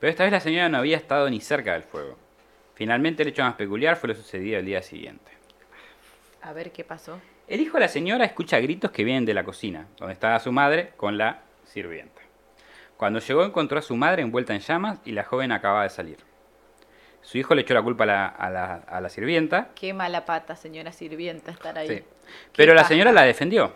Pero 0.00 0.10
esta 0.10 0.24
vez 0.24 0.32
la 0.32 0.40
señora 0.40 0.68
no 0.68 0.78
había 0.78 0.96
estado 0.96 1.30
ni 1.30 1.40
cerca 1.40 1.74
del 1.74 1.84
fuego. 1.84 2.18
Finalmente, 2.74 3.22
el 3.22 3.28
hecho 3.28 3.44
más 3.44 3.54
peculiar 3.54 3.94
fue 3.94 4.08
lo 4.08 4.16
sucedido 4.16 4.58
el 4.58 4.66
día 4.66 4.82
siguiente. 4.82 5.30
A 6.42 6.52
ver 6.52 6.72
qué 6.72 6.82
pasó. 6.82 7.20
El 7.46 7.60
hijo 7.60 7.74
de 7.74 7.82
la 7.82 7.88
señora 7.88 8.24
escucha 8.24 8.58
gritos 8.58 8.90
que 8.90 9.04
vienen 9.04 9.24
de 9.24 9.34
la 9.34 9.44
cocina, 9.44 9.86
donde 9.96 10.14
estaba 10.14 10.40
su 10.40 10.50
madre 10.50 10.94
con 10.96 11.16
la 11.16 11.42
sirvienta. 11.64 12.22
Cuando 12.96 13.20
llegó 13.20 13.44
encontró 13.44 13.78
a 13.78 13.82
su 13.82 13.94
madre 13.94 14.22
envuelta 14.22 14.52
en 14.52 14.62
llamas 14.62 14.98
y 15.04 15.12
la 15.12 15.22
joven 15.22 15.52
acababa 15.52 15.84
de 15.84 15.90
salir. 15.90 16.33
Su 17.24 17.38
hijo 17.38 17.54
le 17.54 17.62
echó 17.62 17.74
la 17.74 17.82
culpa 17.82 18.04
a 18.04 18.06
la, 18.06 18.26
a 18.28 18.50
la- 18.50 18.82
a 18.86 19.00
la 19.00 19.08
sirvienta, 19.08 19.68
Qué 19.74 19.92
mala 19.92 20.24
pata, 20.24 20.54
señora 20.54 20.92
sirvienta, 20.92 21.50
estar 21.50 21.76
ahí. 21.78 21.88
Sí. 21.88 22.04
Pero 22.54 22.74
la 22.74 22.84
señora 22.84 23.10
la 23.12 23.22
defendió. 23.22 23.72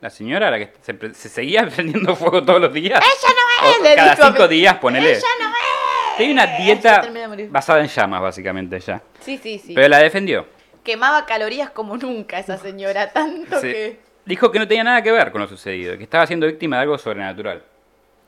La 0.00 0.10
señora, 0.10 0.50
la 0.50 0.58
que 0.58 0.72
se, 0.80 1.14
se 1.14 1.28
seguía 1.28 1.68
prendiendo 1.74 2.14
fuego 2.16 2.42
todos 2.44 2.60
los 2.60 2.72
días. 2.72 3.00
¡Ella 3.00 3.34
no 3.34 3.70
es! 3.70 3.82
Le 3.90 3.94
cada 3.96 4.14
dijo 4.14 4.26
cinco 4.28 4.48
días, 4.48 4.78
ponele. 4.78 5.10
¡Ella 5.12 5.26
no 5.40 5.48
es! 5.48 6.16
Tiene 6.16 6.32
una 6.32 6.46
dieta 6.46 7.08
basada 7.50 7.80
en 7.80 7.86
llamas, 7.88 8.20
básicamente, 8.22 8.80
ya. 8.80 9.00
Sí, 9.20 9.38
sí, 9.38 9.58
sí. 9.58 9.74
Pero 9.74 9.88
la 9.88 9.98
defendió. 9.98 10.46
Quemaba 10.82 11.26
calorías 11.26 11.70
como 11.70 11.96
nunca 11.96 12.38
esa 12.38 12.56
señora, 12.58 13.12
tanto 13.12 13.60
Sí. 13.60 13.68
que 13.72 14.08
Dijo 14.24 14.50
que 14.50 14.58
no 14.58 14.68
tenía 14.68 14.84
nada 14.84 15.02
que 15.02 15.10
ver 15.12 15.30
con 15.32 15.40
lo 15.40 15.46
sucedido, 15.48 15.96
que 15.96 16.02
estaba 16.04 16.26
siendo 16.26 16.46
víctima 16.46 16.76
de 16.76 16.82
algo 16.82 16.98
sobrenatural. 16.98 17.62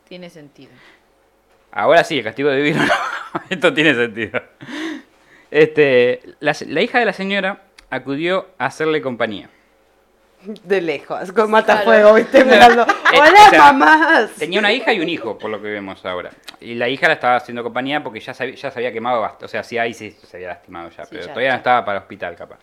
tiene 0.08 0.28
sentido. 0.30 0.72
Ahora 1.72 2.04
sí, 2.04 2.18
el 2.18 2.24
castigo 2.24 2.50
divino. 2.52 2.84
no. 2.84 2.92
Esto 3.50 3.72
tiene 3.72 3.94
sentido. 3.94 4.42
Este, 5.50 6.20
la, 6.40 6.54
la 6.66 6.82
hija 6.82 6.98
de 6.98 7.04
la 7.04 7.12
señora 7.12 7.62
acudió 7.90 8.46
a 8.58 8.66
hacerle 8.66 9.02
compañía. 9.02 9.48
De 10.64 10.80
lejos, 10.80 11.32
con 11.32 11.50
matafuego, 11.50 12.14
¿viste? 12.14 12.44
Mirando. 12.44 12.86
Eh, 13.12 13.16
¡Hola, 13.18 13.46
o 13.48 13.50
sea, 13.50 13.72
mamás! 13.72 14.30
Tenía 14.38 14.60
una 14.60 14.72
hija 14.72 14.92
y 14.92 15.00
un 15.00 15.08
hijo, 15.08 15.36
por 15.36 15.50
lo 15.50 15.60
que 15.60 15.66
vemos 15.68 16.06
ahora. 16.06 16.30
Y 16.60 16.76
la 16.76 16.88
hija 16.88 17.08
la 17.08 17.14
estaba 17.14 17.34
haciendo 17.34 17.64
compañía 17.64 18.04
porque 18.04 18.20
ya, 18.20 18.32
sabía- 18.32 18.54
ya 18.54 18.70
se 18.70 18.78
había 18.78 18.92
quemado 18.92 19.20
bastante. 19.20 19.46
O 19.46 19.48
sea, 19.48 19.64
sí, 19.64 19.78
ahí 19.78 19.92
sí 19.92 20.12
se 20.22 20.36
había 20.36 20.50
lastimado 20.50 20.88
ya, 20.90 21.02
Sí, 21.04 21.08
pero 21.10 21.22
ya, 21.22 21.26
todavía 21.26 21.48
ya. 21.48 21.52
no 21.54 21.56
estaba 21.58 21.84
para 21.84 21.98
el 21.98 22.02
hospital, 22.02 22.36
capaz. 22.36 22.60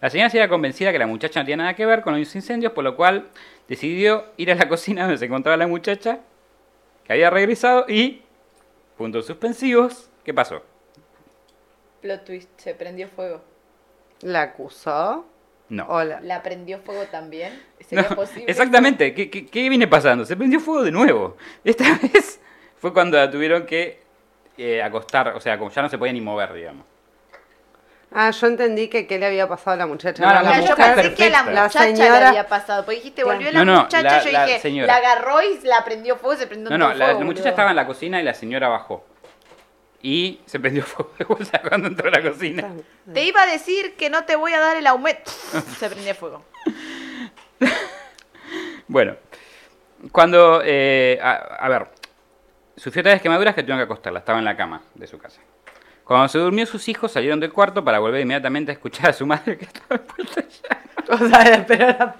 La 0.00 0.08
señora 0.08 0.30
se 0.30 0.38
había 0.38 0.48
convencida 0.48 0.92
que 0.92 1.00
la 1.00 1.08
muchacha 1.08 1.40
no 1.40 1.46
tenía 1.46 1.56
nada 1.56 1.74
que 1.74 1.84
ver 1.84 2.02
con 2.02 2.16
los 2.16 2.32
incendios, 2.32 2.72
por 2.74 2.84
lo 2.84 2.94
cual 2.94 3.26
decidió 3.66 4.26
ir 4.36 4.52
a 4.52 4.54
la 4.54 4.68
cocina 4.68 5.02
donde 5.02 5.18
se 5.18 5.24
encontraba 5.24 5.56
la 5.56 5.66
muchacha, 5.66 6.20
que 7.04 7.12
había 7.14 7.28
regresado, 7.30 7.86
y, 7.88 8.22
puntos 8.98 9.26
suspensivos, 9.26 10.10
¿qué 10.24 10.34
pasó? 10.34 10.62
Plot 12.02 12.24
twist, 12.24 12.50
se 12.58 12.74
prendió 12.74 13.08
fuego. 13.08 13.40
¿La 14.20 14.42
acusó? 14.42 15.24
No. 15.68 15.86
Hola. 15.88 16.20
¿La 16.20 16.42
prendió 16.42 16.80
fuego 16.80 17.04
también? 17.04 17.52
No, 17.54 17.86
¿Sería 17.86 18.08
posible? 18.08 18.50
exactamente, 18.50 19.14
¿Qué, 19.14 19.30
qué, 19.30 19.46
qué 19.46 19.68
viene 19.68 19.86
pasando? 19.86 20.24
Se 20.24 20.36
prendió 20.36 20.60
fuego 20.60 20.82
de 20.82 20.90
nuevo. 20.90 21.36
Esta 21.64 21.84
vez 22.02 22.40
fue 22.76 22.92
cuando 22.92 23.16
la 23.16 23.30
tuvieron 23.30 23.64
que 23.64 24.00
eh, 24.56 24.82
acostar, 24.82 25.28
o 25.28 25.40
sea, 25.40 25.58
como 25.58 25.70
ya 25.70 25.82
no 25.82 25.88
se 25.88 25.96
podía 25.96 26.12
ni 26.12 26.20
mover, 26.20 26.52
digamos. 26.52 26.84
Ah, 28.10 28.30
yo 28.30 28.46
entendí 28.46 28.88
que 28.88 29.06
qué 29.06 29.18
le 29.18 29.26
había 29.26 29.46
pasado 29.48 29.74
a 29.74 29.76
la 29.76 29.86
muchacha. 29.86 30.22
No, 30.22 30.34
no, 30.34 30.42
la 30.42 30.60
yo 30.60 30.74
pensé 30.74 31.14
que 31.14 31.24
a 31.26 31.30
la 31.30 31.42
muchacha 31.42 31.84
La 31.84 32.20
le 32.20 32.26
había 32.26 32.48
pasado. 32.48 32.84
Porque 32.84 32.96
dijiste, 32.96 33.22
Claro. 33.22 33.36
volvió 33.38 33.52
la 33.52 33.64
No, 33.64 33.72
no, 33.74 33.80
muchacha. 33.82 34.02
la- 34.02 34.24
yo 34.24 34.32
la 34.32 34.46
dije, 34.46 34.60
señora. 34.60 34.86
la 34.86 34.96
agarró 34.96 35.42
y 35.42 35.60
la 35.64 35.84
prendió 35.84 36.16
fuego, 36.16 36.36
se 36.40 36.46
prendió 36.46 36.70
No, 36.70 36.78
no, 36.78 36.88
la, 36.94 37.04
fuego, 37.06 37.20
la 37.20 37.24
muchacha 37.26 37.40
boludo. 37.42 37.48
estaba 37.50 37.70
en 37.70 37.76
la 37.76 37.86
cocina 37.86 38.20
y 38.20 38.24
la 38.24 38.32
señora 38.34 38.68
bajó. 38.68 39.04
Y 40.00 40.40
se 40.46 40.58
prendió 40.58 40.82
fuego 40.86 41.36
o 41.38 41.44
sea, 41.44 41.60
cuando 41.60 41.88
entró 41.88 42.08
a 42.08 42.12
la 42.12 42.22
cocina. 42.22 42.72
Te 43.12 43.24
iba 43.24 43.42
a 43.42 43.46
decir 43.46 43.94
que 43.96 44.08
no 44.08 44.24
te 44.24 44.36
voy 44.36 44.52
a 44.54 44.60
dar 44.60 44.76
el 44.78 44.86
aumento. 44.86 45.30
se 45.78 45.90
prendió 45.90 46.14
fuego. 46.14 46.42
Bueno, 48.86 49.16
cuando, 50.12 50.62
eh, 50.64 51.18
a, 51.22 51.32
a 51.34 51.68
ver, 51.68 51.88
sufrió 52.76 53.02
tales 53.02 53.20
quemaduras 53.20 53.54
que 53.54 53.62
tuvieron 53.62 53.80
que 53.80 53.84
acostarla, 53.84 54.20
estaba 54.20 54.38
en 54.38 54.44
la 54.46 54.56
cama 54.56 54.82
de 54.94 55.06
su 55.06 55.18
casa. 55.18 55.40
Cuando 56.08 56.26
se 56.28 56.38
durmió, 56.38 56.64
sus 56.64 56.88
hijos 56.88 57.12
salieron 57.12 57.38
del 57.38 57.52
cuarto 57.52 57.84
para 57.84 57.98
volver 57.98 58.22
inmediatamente 58.22 58.72
a 58.72 58.74
escuchar 58.74 59.10
a 59.10 59.12
su 59.12 59.26
madre 59.26 59.58
que 59.58 59.66
estaba 59.66 60.00
envuelta 60.00 60.40
ya. 60.40 61.14
O 61.14 61.18
sea, 61.18 61.42
esperar 61.54 62.14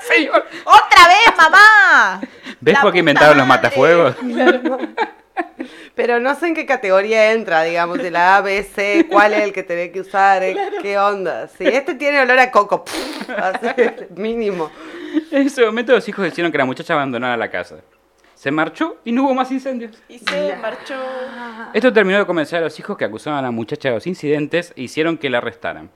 Señor, 0.00 0.44
¡Otra 0.64 1.08
vez, 1.08 1.34
mamá! 1.34 2.20
¿ves 2.60 2.74
La 2.74 2.82
por 2.82 2.92
qué 2.92 2.98
puta 2.98 2.98
inventaron 2.98 3.38
los 3.38 3.46
matafuegos? 3.46 4.16
Pero 5.94 6.20
no 6.20 6.34
sé 6.34 6.48
en 6.48 6.54
qué 6.54 6.66
categoría 6.66 7.32
entra, 7.32 7.62
digamos, 7.62 7.96
de 7.96 8.10
la 8.10 8.36
A, 8.36 8.42
B, 8.42 8.62
C, 8.62 9.06
cuál 9.10 9.32
es 9.32 9.44
el 9.44 9.54
que 9.54 9.62
tenés 9.62 9.90
que 9.90 10.00
usar, 10.00 10.42
eh, 10.42 10.54
qué 10.82 10.98
onda. 10.98 11.48
Si 11.48 11.66
este 11.66 11.94
tiene 11.94 12.20
olor 12.20 12.38
a 12.38 12.50
coco, 12.50 12.84
pff, 12.84 13.30
así, 13.30 13.68
mínimo. 14.14 14.70
En 15.30 15.46
ese 15.46 15.64
momento 15.64 15.92
los 15.92 16.06
hijos 16.06 16.22
decidieron 16.22 16.52
que 16.52 16.58
la 16.58 16.66
muchacha 16.66 16.92
abandonara 16.92 17.38
la 17.38 17.50
casa. 17.50 17.76
Se 18.42 18.50
marchó 18.50 18.96
y 19.04 19.12
no 19.12 19.22
hubo 19.22 19.34
más 19.34 19.52
incendios. 19.52 20.02
Y 20.08 20.18
se 20.18 20.56
marchó. 20.56 20.96
Esto 21.72 21.92
terminó 21.92 22.18
de 22.18 22.26
convencer 22.26 22.58
a 22.58 22.62
los 22.62 22.76
hijos 22.76 22.98
que 22.98 23.04
acusaban 23.04 23.38
a 23.38 23.42
la 23.42 23.52
muchacha 23.52 23.88
de 23.90 23.94
los 23.94 24.06
incidentes 24.08 24.72
e 24.74 24.82
hicieron 24.82 25.16
que 25.16 25.30
la 25.30 25.38
arrestaran. 25.38 25.92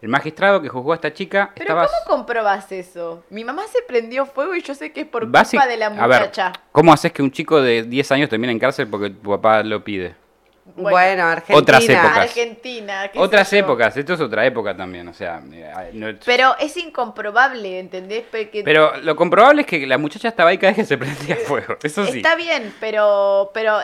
El 0.00 0.08
magistrado 0.08 0.62
que 0.62 0.68
juzgó 0.68 0.92
a 0.92 0.94
esta 0.94 1.12
chica 1.12 1.50
Pero 1.56 1.70
estaba... 1.70 1.88
¿cómo 1.88 2.18
comprobás 2.18 2.70
eso? 2.70 3.24
Mi 3.30 3.42
mamá 3.42 3.64
se 3.66 3.82
prendió 3.82 4.26
fuego 4.26 4.54
y 4.54 4.62
yo 4.62 4.76
sé 4.76 4.92
que 4.92 5.00
es 5.00 5.06
por 5.08 5.22
culpa 5.24 5.66
de 5.66 5.76
la 5.76 5.86
A 5.86 6.06
ver, 6.06 6.20
muchacha. 6.20 6.52
¿cómo 6.70 6.92
haces 6.92 7.10
que 7.10 7.20
un 7.20 7.32
chico 7.32 7.60
de 7.60 7.82
10 7.82 8.12
años 8.12 8.28
termine 8.28 8.52
en 8.52 8.60
cárcel 8.60 8.86
porque 8.86 9.10
tu 9.10 9.30
papá 9.30 9.64
lo 9.64 9.82
pide? 9.82 10.14
Bueno, 10.76 11.24
Argentina. 11.24 11.58
Otras 11.58 11.88
épocas. 11.88 12.18
Argentina. 12.18 13.10
Otras 13.16 13.52
épocas, 13.52 13.96
esto 13.96 14.14
es 14.14 14.20
otra 14.20 14.46
época 14.46 14.76
también, 14.76 15.08
o 15.08 15.14
sea... 15.14 15.40
eh, 15.52 15.90
no- 15.92 16.08
Pero 16.24 16.56
es 16.58 16.76
incomprobable, 16.76 17.78
¿entendés? 17.78 18.24
Porque 18.30 18.62
Pero 18.64 18.96
lo 18.98 19.16
comprobable 19.16 19.62
es 19.62 19.66
que 19.66 19.86
la 19.86 19.98
muchacha 19.98 20.28
estaba 20.28 20.50
ahí 20.50 20.58
cada 20.58 20.70
vez 20.72 20.76
que 20.76 20.84
se 20.84 20.98
prendía 20.98 21.36
fuego, 21.36 21.76
eso 21.82 22.04
sí. 22.06 22.18
Está 22.18 22.36
bien, 22.36 22.74
pero, 22.80 23.50
pero 23.54 23.78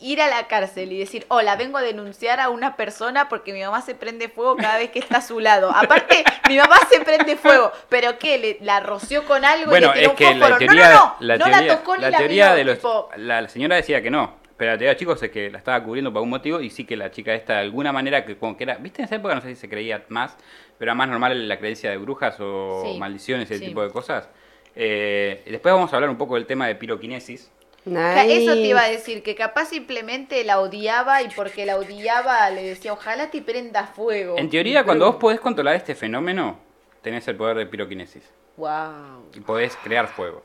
ir 0.00 0.22
a 0.22 0.28
la 0.28 0.46
cárcel 0.48 0.92
y 0.92 0.98
decir, 0.98 1.24
hola, 1.28 1.56
vengo 1.56 1.78
a 1.78 1.82
denunciar 1.82 2.40
a 2.40 2.48
una 2.48 2.76
persona 2.76 3.28
porque 3.28 3.52
mi 3.52 3.62
mamá 3.62 3.82
se 3.82 3.94
prende 3.94 4.28
fuego 4.28 4.56
cada 4.56 4.78
vez 4.78 4.90
que 4.90 4.98
está 4.98 5.18
a 5.18 5.22
su 5.22 5.38
lado. 5.40 5.70
Aparte, 5.74 6.24
mi 6.48 6.56
mamá 6.56 6.76
se 6.90 7.00
prende 7.00 7.36
fuego, 7.36 7.72
pero 7.88 8.18
¿qué? 8.18 8.38
Le, 8.38 8.58
¿La 8.62 8.80
roció 8.80 9.24
con 9.24 9.44
algo 9.44 9.70
Bueno, 9.70 9.88
y 9.94 9.94
le 9.94 10.00
tiró 10.00 10.10
es 10.12 10.16
que 10.16 10.26
un 10.28 10.40
la 10.40 10.58
teoría, 10.58 10.88
no, 10.90 10.94
no, 10.94 11.16
no, 11.20 11.26
la 11.26 11.36
no 11.36 11.44
teoría, 11.44 11.62
la 11.62 11.76
tocó 11.78 11.96
ni 11.96 12.02
la 12.02 12.10
la, 12.10 12.18
teoría 12.18 12.44
miró, 12.46 12.56
de 12.56 12.64
los, 12.64 12.76
tipo, 12.76 13.08
la 13.16 13.48
señora 13.48 13.76
decía 13.76 14.02
que 14.02 14.10
no, 14.10 14.41
pero 14.56 14.72
la 14.72 14.78
teoría 14.78 14.90
de 14.94 14.96
chicos 14.98 15.22
es 15.22 15.30
que 15.30 15.50
la 15.50 15.58
estaba 15.58 15.82
cubriendo 15.82 16.10
por 16.12 16.18
algún 16.18 16.30
motivo 16.30 16.60
y 16.60 16.70
sí 16.70 16.84
que 16.84 16.96
la 16.96 17.10
chica 17.10 17.34
esta 17.34 17.54
de 17.54 17.60
alguna 17.60 17.92
manera 17.92 18.24
que 18.24 18.36
como 18.36 18.56
que 18.56 18.64
era, 18.64 18.76
viste 18.76 19.02
en 19.02 19.06
esa 19.06 19.16
época 19.16 19.34
no 19.34 19.40
sé 19.40 19.48
si 19.48 19.56
se 19.56 19.68
creía 19.68 20.04
más, 20.08 20.36
pero 20.78 20.90
era 20.90 20.94
más 20.94 21.08
normal 21.08 21.48
la 21.48 21.58
creencia 21.58 21.90
de 21.90 21.96
brujas 21.96 22.36
o 22.40 22.82
Sí, 22.84 22.98
maldiciones 22.98 23.50
ese 23.50 23.60
sí. 23.60 23.66
tipo 23.66 23.82
de 23.82 23.90
cosas. 23.90 24.28
Eh, 24.74 25.42
después 25.50 25.74
vamos 25.74 25.92
a 25.92 25.96
hablar 25.96 26.10
un 26.10 26.16
poco 26.16 26.34
del 26.36 26.46
tema 26.46 26.66
de 26.66 26.74
piroquinesis. 26.76 27.50
Eso 27.84 28.52
te 28.54 28.60
iba 28.60 28.82
a 28.82 28.88
decir, 28.88 29.24
que 29.24 29.34
capaz 29.34 29.66
simplemente 29.66 30.44
la 30.44 30.60
odiaba 30.60 31.20
y 31.22 31.28
porque 31.34 31.66
la 31.66 31.76
odiaba 31.76 32.48
le 32.50 32.62
decía, 32.62 32.92
ojalá 32.92 33.30
te 33.30 33.42
prenda 33.42 33.86
fuego. 33.88 34.38
En 34.38 34.48
teoría, 34.50 34.84
cuando 34.84 35.06
vos 35.06 35.16
podés 35.16 35.40
controlar 35.40 35.74
este 35.74 35.96
fenómeno, 35.96 36.58
tenés 37.02 37.26
el 37.26 37.34
poder 37.36 37.56
de 37.56 37.66
piroquinesis 37.66 38.22
Wow. 38.56 39.30
y 39.34 39.40
podés 39.40 39.76
crear 39.82 40.06
fuego. 40.06 40.44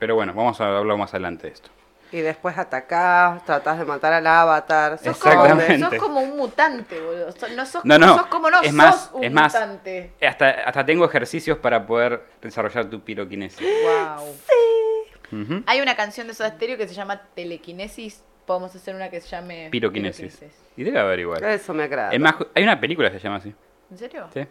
Pero 0.00 0.16
bueno, 0.16 0.32
vamos 0.34 0.60
a 0.60 0.76
hablar 0.78 0.96
más 0.98 1.14
adelante 1.14 1.46
de 1.46 1.52
esto. 1.52 1.70
Y 2.12 2.20
después 2.20 2.58
atacás, 2.58 3.44
tratás 3.44 3.78
de 3.78 3.84
matar 3.84 4.12
al 4.12 4.26
avatar. 4.26 4.98
Sos 4.98 5.06
Exactamente. 5.16 5.78
como, 5.78 5.90
sos 5.90 5.98
como 6.00 6.20
un 6.20 6.36
mutante, 6.36 7.00
boludo. 7.00 7.30
Sos- 7.32 7.50
No 7.52 7.64
sos, 7.66 7.84
No, 7.84 7.98
no, 7.98 8.18
sos 8.18 8.26
como 8.26 8.50
no 8.50 8.60
es 8.60 8.66
sos 8.66 8.74
más- 8.74 9.10
un 9.12 9.24
es 9.24 9.32
más- 9.32 9.52
mutante. 9.54 10.12
Hasta, 10.20 10.48
hasta 10.50 10.84
tengo 10.84 11.04
ejercicios 11.04 11.58
para 11.58 11.86
poder 11.86 12.22
desarrollar 12.42 12.86
tu 12.90 13.00
piroquinesis. 13.02 13.60
Wow. 13.60 15.42
Ujú. 15.42 15.62
Hay 15.66 15.80
una 15.80 15.94
canción 15.94 16.26
de 16.26 16.34
Soda 16.34 16.50
Stereo 16.50 16.76
que 16.76 16.88
se 16.88 16.94
llama 16.94 17.22
Telequinesis. 17.34 18.24
Podemos 18.46 18.74
hacer 18.74 18.96
una 18.96 19.10
que 19.10 19.20
se 19.20 19.28
llame 19.28 19.68
Piroquinesis. 19.70 20.40
Y 20.76 20.82
debe 20.82 20.98
haber 20.98 21.20
igual. 21.20 21.44
Eso 21.44 21.72
me 21.72 21.84
agrada. 21.84 22.10
Es 22.10 22.18
más, 22.18 22.34
hay 22.54 22.64
una 22.64 22.80
película 22.80 23.08
que 23.12 23.18
se 23.18 23.24
llama 23.24 23.36
así. 23.36 23.54
¿En 23.90 23.98
serio? 23.98 24.26
¿sí? 24.34 24.44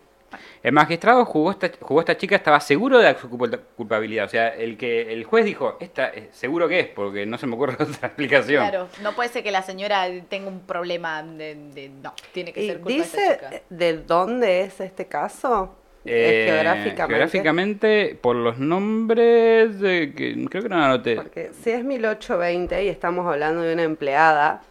El 0.63 0.71
magistrado 0.73 1.25
jugó 1.25 1.51
esta, 1.51 1.71
jugó 1.79 1.99
esta 2.01 2.17
chica, 2.17 2.35
estaba 2.35 2.59
seguro 2.59 2.99
de 2.99 3.15
su 3.17 3.29
culpa- 3.29 3.59
culpabilidad. 3.77 4.25
O 4.25 4.29
sea, 4.29 4.49
el 4.49 4.77
que 4.77 5.13
el 5.13 5.23
juez 5.23 5.45
dijo, 5.45 5.77
esta 5.79 6.09
eh, 6.09 6.29
seguro 6.31 6.67
que 6.67 6.79
es, 6.81 6.87
porque 6.87 7.25
no 7.25 7.37
se 7.37 7.47
me 7.47 7.55
ocurre 7.55 7.73
otra 7.79 8.07
explicación. 8.07 8.61
Claro, 8.67 8.87
no 9.01 9.13
puede 9.13 9.29
ser 9.29 9.43
que 9.43 9.51
la 9.51 9.61
señora 9.61 10.07
tenga 10.29 10.47
un 10.49 10.61
problema 10.61 11.23
de... 11.23 11.55
de- 11.73 11.89
no, 11.89 12.13
tiene 12.33 12.53
que 12.53 12.63
¿Y 12.63 12.67
ser 12.67 12.77
culpa 12.79 12.89
de 12.93 12.99
esta 12.99 13.17
dice 13.21 13.33
chica. 13.35 13.61
de 13.69 13.97
dónde 13.97 14.61
es 14.61 14.79
este 14.81 15.05
caso? 15.07 15.75
Eh, 16.05 16.45
¿Es 16.45 16.51
geográficamente? 16.53 17.13
geográficamente, 17.13 18.17
por 18.21 18.35
los 18.35 18.57
nombres, 18.57 19.79
de 19.79 20.13
que, 20.15 20.45
creo 20.49 20.63
que 20.63 20.69
no 20.69 20.83
anoté. 20.83 21.15
Porque 21.15 21.51
si 21.61 21.71
es 21.71 21.83
1820 21.83 22.83
y 22.85 22.87
estamos 22.87 23.27
hablando 23.27 23.61
de 23.61 23.73
una 23.73 23.83
empleada, 23.83 24.61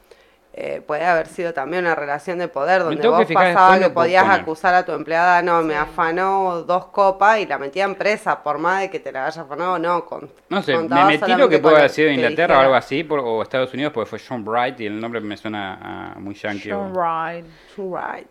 eh, 0.61 0.81
puede 0.81 1.05
haber 1.05 1.29
sido 1.29 1.55
también 1.55 1.85
una 1.85 1.95
relación 1.95 2.39
de 2.39 2.49
poder 2.49 2.83
donde 2.83 3.01
que 3.01 3.07
vos 3.09 3.19
que 3.27 3.35
no 3.35 3.95
puedo 3.95 3.95
podías 3.95 4.25
poner. 4.25 4.41
acusar 4.41 4.75
a 4.75 4.85
tu 4.85 4.91
empleada, 4.93 5.41
no, 5.41 5.63
me 5.63 5.75
Sí. 5.75 5.79
afanó 5.79 6.63
dos 6.63 6.87
copas 6.87 7.39
y 7.39 7.47
la 7.47 7.59
metían 7.59 7.95
presa, 7.95 8.43
por 8.43 8.59
más 8.59 8.81
de 8.81 8.91
que 8.91 8.99
te 8.99 9.13
la 9.13 9.27
haya 9.27 9.43
afanado, 9.43 9.79
no. 9.79 10.05
Con, 10.05 10.29
No 10.49 10.61
sé, 10.63 10.73
me 10.73 10.79
contaba 10.79 11.05
metí 11.07 11.33
lo 11.35 11.49
que 11.49 11.59
puede 11.61 11.77
haber 11.77 11.91
sido 11.91 12.09
que 12.09 12.15
Inglaterra 12.15 12.55
o 12.55 12.57
dijera. 12.57 12.61
algo 12.63 12.75
así, 12.75 13.05
por- 13.05 13.21
o 13.21 13.41
Estados 13.43 13.73
Unidos, 13.73 13.93
porque 13.93 14.11
fue 14.11 14.19
John 14.27 14.45
Bright 14.45 14.81
y 14.81 14.87
el 14.87 15.01
nombre 15.01 15.21
me 15.21 15.37
suena 15.37 16.15
a 16.17 16.19
muy 16.19 16.35
yankee. 16.35 16.73
o- 16.73 16.89
Right. 16.93 17.47
Right. 17.77 18.29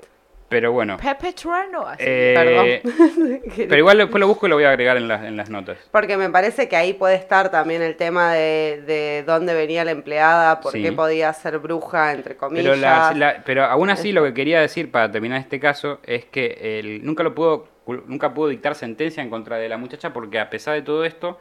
Pero 0.50 0.72
bueno. 0.72 0.96
Pepe 0.98 1.34
Trueno. 1.34 1.86
así. 1.86 2.04
eh, 2.06 2.82
Perdón. 2.84 3.42
pero 3.68 3.78
igual 3.78 3.98
después 3.98 4.20
lo 4.22 4.28
busco 4.28 4.46
y 4.48 4.50
lo 4.50 4.56
voy 4.56 4.64
a 4.64 4.70
agregar 4.70 4.96
en 4.96 5.08
las, 5.10 5.24
en 5.26 5.36
las 5.36 5.50
notas. 5.50 5.78
Porque 5.92 6.16
me 6.16 6.30
parece 6.30 6.70
que 6.70 6.78
ahí 6.78 6.94
puede 6.94 7.16
estar 7.16 7.52
también 7.52 7.82
el 7.82 7.98
tema 7.98 8.34
de, 8.34 8.82
de 8.88 9.24
dónde 9.28 9.54
venía 9.54 9.84
la 9.84 9.92
empleada, 9.92 10.62
por 10.62 10.72
Sí. 10.72 10.82
qué 10.82 10.94
podía 10.94 11.34
ser 11.34 11.60
bruja, 11.60 12.14
entre 12.14 12.38
comillas. 12.38 12.64
Pero, 12.64 12.76
la- 12.78 13.14
la- 13.14 13.44
pero 13.44 13.66
aún 13.66 13.90
así 13.90 14.14
lo 14.14 14.24
que 14.24 14.34
quería 14.34 14.62
decir 14.62 14.90
para 14.90 15.12
terminar 15.12 15.42
este 15.42 15.60
caso 15.60 16.00
es 16.06 16.24
que 16.26 16.80
él 16.80 17.02
nunca 17.04 17.24
lo 17.24 17.36
pudo 17.36 17.68
nunca 18.06 18.34
pudo 18.34 18.50
dictar 18.50 18.76
sentencia 18.76 19.24
en 19.24 19.30
contra 19.30 19.58
de 19.58 19.70
la 19.70 19.78
muchacha 19.78 20.12
porque 20.12 20.40
a 20.40 20.50
pesar 20.50 20.74
de 20.76 20.82
todo 20.82 21.06
esto 21.06 21.40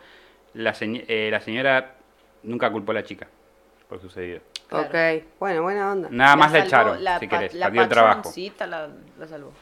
la, 0.54 0.72
señ- 0.74 1.04
eh, 1.08 1.28
la 1.30 1.40
señora 1.40 1.94
nunca 2.44 2.70
culpó 2.70 2.92
a 2.92 2.94
la 2.94 3.02
chica 3.04 3.26
por 3.88 4.00
sucedido. 4.00 4.40
Claro. 4.68 4.88
Ok, 4.88 5.24
bueno, 5.38 5.62
buena 5.62 5.92
onda. 5.92 6.08
Nada 6.10 6.36
más 6.36 6.52
la 6.52 6.58
echaron, 6.64 7.04
la 7.04 7.18
si 7.18 7.28
querés, 7.28 7.54
La 7.54 7.66
perdió 7.66 7.82
el 7.82 7.88
trabajo. 7.88 8.16
patroncita 8.16 8.66
la, 8.66 8.88
la 9.18 9.26
salvó. 9.28 9.52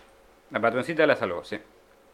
La 0.50 0.60
patroncita 0.60 1.06
la 1.06 1.16
salvó, 1.16 1.44
sí. 1.44 1.56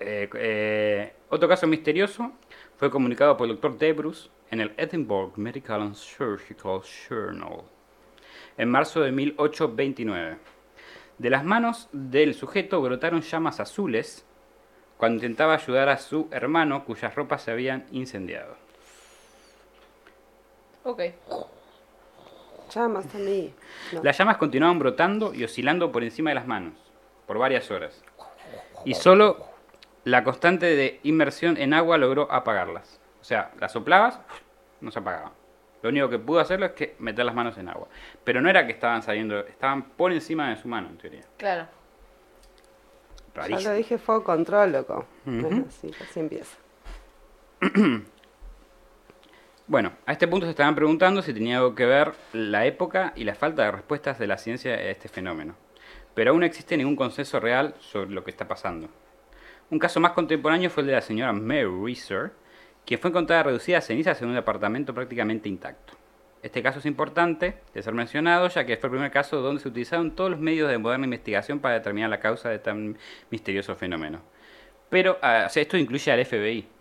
Eh, 0.01 0.29
eh, 0.35 1.13
otro 1.29 1.49
caso 1.49 1.67
misterioso 1.67 2.33
fue 2.77 2.91
comunicado 2.91 3.37
por 3.37 3.47
el 3.47 3.53
doctor 3.55 3.77
Debrus 3.79 4.31
en 4.51 4.61
el 4.61 4.73
Edinburgh 4.77 5.37
Medical 5.37 5.83
and 5.83 5.95
Surgical 5.95 6.81
Journal 6.83 7.63
en 8.57 8.69
marzo 8.69 9.01
de 9.01 9.13
1829. 9.13 10.39
De 11.19 11.31
las 11.31 11.45
manos 11.45 11.89
del 11.93 12.35
sujeto 12.35 12.81
brotaron 12.81 13.21
llamas 13.21 13.61
azules 13.61 14.25
cuando 14.97 15.17
intentaba 15.17 15.55
ayudar 15.55 15.89
a 15.89 15.99
su 15.99 16.29
hermano 16.31 16.85
cuyas 16.85 17.15
ropas 17.15 17.43
se 17.43 17.51
habían 17.53 17.87
incendiado. 17.93 18.57
Ok. 20.85 21.03
Llamas. 22.75 23.07
No. 23.15 24.03
Las 24.03 24.17
llamas 24.17 24.37
continuaban 24.37 24.79
brotando 24.79 25.35
y 25.35 25.45
oscilando 25.45 25.91
por 25.93 26.03
encima 26.05 26.31
de 26.31 26.35
las 26.35 26.47
manos 26.47 26.75
por 27.31 27.39
varias 27.39 27.71
horas. 27.71 28.03
Y 28.85 28.95
solo 28.95 29.47
la 30.03 30.25
constante 30.25 30.67
de 30.67 30.99
inmersión 31.05 31.57
en 31.59 31.75
agua 31.75 31.97
logró 31.97 32.27
apagarlas. 32.33 33.01
O 33.21 33.25
sea, 33.25 33.53
las 33.61 33.71
soplabas, 33.71 34.19
no 34.81 34.91
se 34.91 34.99
apagaban. 34.99 35.33
Lo 35.83 35.91
único 35.91 36.09
que 36.09 36.19
pudo 36.19 36.41
hacerlo 36.41 36.67
es 36.67 36.73
que 36.73 36.97
meter 36.99 37.25
las 37.25 37.35
manos 37.37 37.57
en 37.57 37.69
agua. 37.69 37.87
Pero 38.25 38.41
no 38.41 38.51
era 38.51 38.67
que 38.67 38.73
estaban 38.73 39.03
saliendo, 39.03 39.39
estaban 39.47 39.83
por 39.91 40.13
encima 40.13 40.51
de 40.51 40.57
su 40.57 40.67
mano, 40.67 40.89
en 40.89 40.99
teoría. 40.99 41.23
Claro. 41.37 41.69
Ya 43.37 43.43
Rarísimo. 43.43 43.71
lo 43.71 43.77
dije, 43.77 43.99
fuego 43.99 44.25
control, 44.25 44.73
loco. 44.73 45.07
Ujú. 45.25 45.67
Así, 45.69 45.91
así 46.03 46.19
empieza. 46.19 46.57
Bueno, 49.71 49.93
a 50.05 50.11
este 50.11 50.27
punto 50.27 50.47
se 50.47 50.51
estaban 50.51 50.75
preguntando 50.75 51.23
si 51.23 51.33
tenía 51.33 51.59
algo 51.59 51.77
que 51.77 51.87
ver 51.87 52.15
la 52.33 52.67
época 52.67 53.13
y 53.15 53.23
la 53.23 53.37
falta 53.37 53.63
de 53.63 53.71
respuestas 53.71 54.19
de 54.19 54.27
la 54.27 54.37
ciencia 54.37 54.73
a 54.73 54.91
este 54.91 55.09
fenómeno. 55.09 55.55
Pero 56.13 56.33
aún 56.33 56.41
no 56.41 56.47
existe 56.47 56.77
ningún 56.77 56.97
consenso 56.97 57.39
real 57.39 57.77
sobre 57.79 58.11
lo 58.11 58.25
que 58.25 58.33
está 58.33 58.49
pasando. 58.49 58.89
Un 59.71 59.79
caso 59.79 60.01
más 60.01 60.11
contemporáneo 60.11 60.71
fue 60.71 60.81
el 60.81 60.89
de 60.89 60.95
la 60.95 61.01
señora 61.01 61.33
Mary 61.33 61.67
Reeser, 61.67 62.33
quien 62.85 62.99
fue 62.99 63.11
encontrada 63.11 63.45
reducida 63.45 63.79
a 63.79 63.81
cenizas 63.81 64.21
en 64.21 64.31
un 64.31 64.35
departamento 64.35 64.93
prácticamente 64.93 65.49
intacto. 65.49 65.93
Este 66.43 66.65
caso 66.65 66.81
es 66.81 66.87
importante 66.87 67.59
de 67.73 67.83
ser 67.85 67.95
mencionado, 67.95 68.49
ya 68.49 68.67
que 68.67 68.77
fue 68.77 68.89
el 68.89 68.95
primer 68.95 69.13
caso 69.13 69.41
donde 69.41 69.63
se 69.63 69.69
utilizaron 69.69 70.17
todos 70.17 70.33
los 70.33 70.41
medios 70.41 70.69
de 70.69 70.79
moderna 70.79 71.05
investigación 71.05 71.61
para 71.61 71.75
determinar 71.75 72.11
la 72.11 72.19
causa 72.19 72.49
de 72.49 72.59
tan 72.59 72.99
misterioso 73.31 73.77
fenómeno. 73.77 74.21
Pero 74.89 75.21
ah, 75.23 75.49
esto 75.55 75.77
incluye 75.77 76.11
al 76.11 76.27
FBI. 76.27 76.80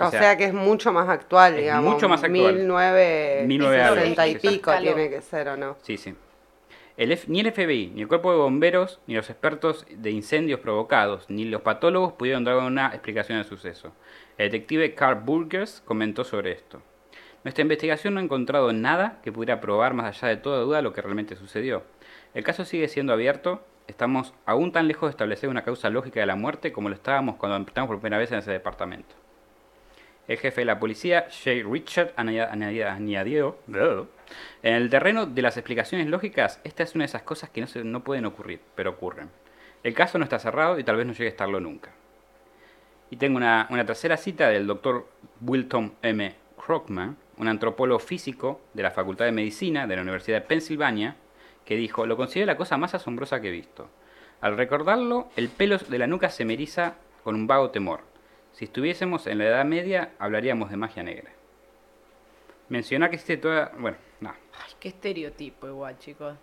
O, 0.00 0.10
sea, 0.10 0.36
que 0.36 0.44
es 0.44 0.54
mucho 0.54 0.92
más 0.92 1.08
actual, 1.08 1.54
es 1.54 1.60
digamos. 1.60 1.92
mucho 1.94 2.08
más 2.08 2.22
actual. 2.24 2.54
1960 2.54 3.46
1960 3.46 4.26
y 4.28 4.34
pico 4.36 4.72
tiene 4.80 5.10
que 5.10 5.20
ser, 5.20 5.48
¿o 5.48 5.56
no? 5.56 5.76
Sí, 5.82 5.96
sí. 5.96 6.14
El 6.96 7.12
F- 7.12 7.26
ni 7.30 7.40
el 7.40 7.50
FBI, 7.52 7.92
ni 7.94 8.02
el 8.02 8.08
cuerpo 8.08 8.30
de 8.32 8.38
bomberos, 8.38 9.00
ni 9.06 9.14
los 9.14 9.28
expertos 9.30 9.86
de 9.90 10.10
incendios 10.10 10.60
provocados, 10.60 11.28
ni 11.28 11.44
los 11.44 11.62
patólogos 11.62 12.12
pudieron 12.12 12.44
dar 12.44 12.56
una 12.56 12.88
explicación 12.88 13.38
del 13.38 13.46
suceso. 13.46 13.92
El 14.38 14.50
detective 14.50 14.94
Carl 14.94 15.20
Burgers 15.20 15.82
comentó 15.84 16.24
sobre 16.24 16.52
esto. 16.52 16.82
Nuestra 17.44 17.62
investigación 17.62 18.14
no 18.14 18.20
ha 18.20 18.22
encontrado 18.22 18.72
nada 18.72 19.18
que 19.22 19.32
pudiera 19.32 19.60
probar 19.60 19.94
más 19.94 20.06
allá 20.16 20.28
de 20.28 20.36
toda 20.36 20.60
duda 20.60 20.80
lo 20.82 20.92
que 20.92 21.02
realmente 21.02 21.34
sucedió. 21.36 21.82
El 22.34 22.44
caso 22.44 22.64
sigue 22.64 22.88
siendo 22.88 23.12
abierto. 23.12 23.62
Estamos 23.88 24.32
aún 24.46 24.70
tan 24.70 24.86
lejos 24.86 25.08
de 25.08 25.10
establecer 25.10 25.48
una 25.50 25.64
causa 25.64 25.90
lógica 25.90 26.20
de 26.20 26.26
la 26.26 26.36
muerte 26.36 26.72
como 26.72 26.88
lo 26.88 26.94
estábamos 26.94 27.36
cuando 27.36 27.56
entramos 27.56 27.88
por 27.88 28.00
primera 28.00 28.18
vez 28.18 28.30
en 28.30 28.38
ese 28.38 28.52
departamento. 28.52 29.14
El 30.28 30.38
jefe 30.38 30.60
de 30.60 30.64
la 30.66 30.78
policía, 30.78 31.26
Jay 31.30 31.62
Richard, 31.62 32.14
añadi- 32.16 32.48
añadi- 32.48 32.84
añadió, 32.84 33.56
en 34.62 34.74
el 34.74 34.88
terreno 34.88 35.26
de 35.26 35.42
las 35.42 35.56
explicaciones 35.56 36.06
lógicas, 36.06 36.60
esta 36.64 36.82
es 36.82 36.94
una 36.94 37.02
de 37.02 37.06
esas 37.06 37.22
cosas 37.22 37.50
que 37.50 37.66
no, 37.84 38.04
pueden 38.04 38.24
ocurrir, 38.26 38.60
pero 38.74 38.90
ocurren. 38.90 39.30
El 39.82 39.94
caso 39.94 40.18
no 40.18 40.24
está 40.24 40.38
cerrado 40.38 40.78
y 40.78 40.84
tal 40.84 40.96
vez 40.96 41.06
no 41.06 41.12
llegue 41.12 41.26
a 41.26 41.30
estarlo 41.30 41.60
nunca. 41.60 41.90
Y 43.10 43.16
tengo 43.16 43.36
una, 43.36 43.68
tercera 43.84 44.16
cita 44.16 44.48
del 44.48 44.66
doctor 44.66 45.08
Wilton 45.40 45.94
M. 46.02 46.34
Krogman, 46.64 47.16
un 47.36 47.48
antropólogo 47.48 47.98
físico 47.98 48.60
de 48.74 48.84
la 48.84 48.92
Facultad 48.92 49.24
de 49.24 49.32
Medicina 49.32 49.86
de 49.86 49.96
la 49.96 50.02
Universidad 50.02 50.40
de 50.40 50.46
Pensilvania, 50.46 51.16
que 51.64 51.76
dijo, 51.76 52.06
lo 52.06 52.16
considero 52.16 52.46
la 52.46 52.56
cosa 52.56 52.76
más 52.76 52.94
asombrosa 52.94 53.40
que 53.40 53.48
he 53.48 53.52
visto. 53.52 53.88
Al 54.40 54.56
recordarlo, 54.56 55.28
el 55.36 55.48
pelo 55.48 55.78
de 55.78 55.98
la 55.98 56.06
nuca 56.06 56.30
se 56.30 56.44
me 56.44 56.56
con 57.22 57.34
un 57.34 57.46
vago 57.46 57.70
temor. 57.70 58.11
Si 58.52 58.64
estuviésemos 58.66 59.26
en 59.26 59.38
la 59.38 59.44
Edad 59.46 59.64
Media, 59.64 60.10
hablaríamos 60.18 60.70
de 60.70 60.76
magia 60.76 61.02
negra. 61.02 61.30
Mencionar 62.68 63.10
que 63.10 63.16
existe 63.16 63.36
toda... 63.38 63.72
Bueno, 63.78 63.96
no. 64.20 64.30
Ay, 64.30 64.72
qué 64.78 64.88
estereotipo 64.88 65.66
igual, 65.66 65.98
chicos. 65.98 66.36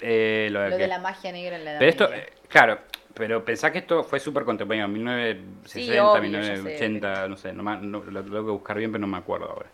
Eh, 0.00 0.48
lo 0.50 0.60
de 0.60 0.70
Lo 0.70 0.76
que- 0.76 0.82
de 0.82 0.88
la 0.88 0.98
magia 0.98 1.30
negra 1.32 1.56
en 1.56 1.64
la 1.64 1.70
edad 1.72 1.78
Pero 1.78 1.90
esto, 1.90 2.08
media. 2.08 2.22
eh, 2.24 2.32
claro, 2.48 2.78
pero 3.14 3.44
pensá 3.44 3.70
que 3.70 3.78
esto 3.78 4.02
fue 4.04 4.18
súper 4.18 4.44
contemporáneo, 4.44 4.88
1960, 4.88 5.68
Sí, 5.68 5.98
obvio, 5.98 6.30
ya 6.30 6.42
sé, 6.42 6.52
1980, 6.52 7.28
no 7.28 7.36
sé, 7.36 7.52
no, 7.52 8.00
lo 8.02 8.22
tengo 8.24 8.44
que 8.44 8.50
buscar 8.52 8.78
bien, 8.78 8.90
pero 8.92 9.00
no 9.02 9.06
me 9.06 9.18
acuerdo 9.18 9.50
ahora. 9.50 9.68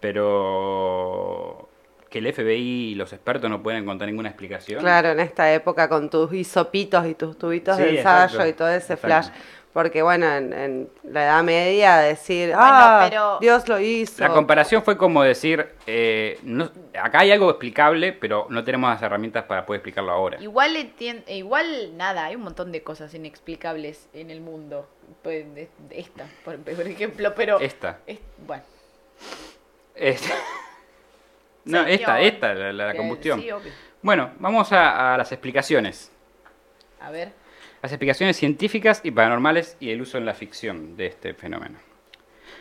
Pero 0.00 1.68
que 2.10 2.18
el 2.20 2.26
FBI 2.32 2.92
y 2.92 2.94
los 2.94 3.12
expertos 3.12 3.50
no 3.50 3.62
pueden 3.62 3.82
encontrar 3.82 4.08
ninguna 4.08 4.30
explicación. 4.30 4.80
Claro, 4.80 5.10
en 5.10 5.20
esta 5.20 5.52
época 5.52 5.88
con 5.88 6.08
tus 6.08 6.32
hisopitos 6.32 7.06
y 7.06 7.14
tus 7.14 7.36
tubitos 7.38 7.76
Sí, 7.76 7.82
de 7.82 7.88
ensayo 7.98 8.24
exacto, 8.38 8.46
y 8.48 8.52
todo 8.54 8.68
ese 8.70 8.94
exacto. 8.94 9.06
flash. 9.06 9.28
Porque 9.72 10.02
bueno, 10.02 10.26
en, 10.34 10.52
en 10.52 10.88
la 11.04 11.24
Edad 11.24 11.42
Media 11.44 11.96
decir, 11.98 12.48
Bueno, 12.48 12.60
ah, 12.64 13.06
pero- 13.08 13.38
Dios 13.40 13.68
lo 13.68 13.78
hizo. 13.78 14.22
La 14.22 14.30
comparación 14.30 14.82
fue 14.82 14.96
como 14.96 15.22
decir, 15.22 15.68
eh, 15.86 16.38
no- 16.42 16.70
acá 17.00 17.20
hay 17.20 17.30
algo 17.32 17.50
explicable, 17.50 18.12
pero 18.12 18.46
no 18.50 18.64
tenemos 18.64 18.90
las 18.90 19.02
herramientas 19.02 19.44
para 19.44 19.66
poder 19.66 19.78
explicarlo 19.80 20.10
ahora. 20.10 20.40
Igual 20.40 20.92
igual 21.28 21.96
nada, 21.96 22.24
hay 22.24 22.36
un 22.36 22.42
montón 22.42 22.72
de 22.72 22.82
cosas 22.82 23.12
inexplicables 23.14 24.08
en 24.14 24.30
el 24.30 24.40
mundo. 24.40 24.88
Pues, 25.22 25.44
esta, 25.90 26.26
por, 26.44 26.56
por 26.58 26.86
ejemplo, 26.86 27.32
pero 27.36 27.60
Esta. 27.60 27.98
es- 28.06 28.18
bueno, 28.46 28.62
Esta. 29.94 30.34
No, 31.64 31.82
esta, 31.84 32.20
esta, 32.22 32.54
la, 32.54 32.94
combustión. 32.94 33.40
sí, 33.42 33.50
obvio. 33.50 33.70
Bueno, 34.00 34.30
vamos 34.38 34.72
a- 34.72 35.12
a 35.14 35.18
las 35.18 35.30
explicaciones. 35.32 36.10
A 37.00 37.10
ver, 37.10 37.32
las 37.82 37.92
explicaciones 37.92 38.36
científicas 38.36 39.00
y 39.04 39.10
paranormales 39.10 39.76
y 39.80 39.90
el 39.90 40.00
uso 40.00 40.18
en 40.18 40.26
la 40.26 40.34
ficción 40.34 40.96
de 40.96 41.06
este 41.06 41.34
fenómeno. 41.34 41.78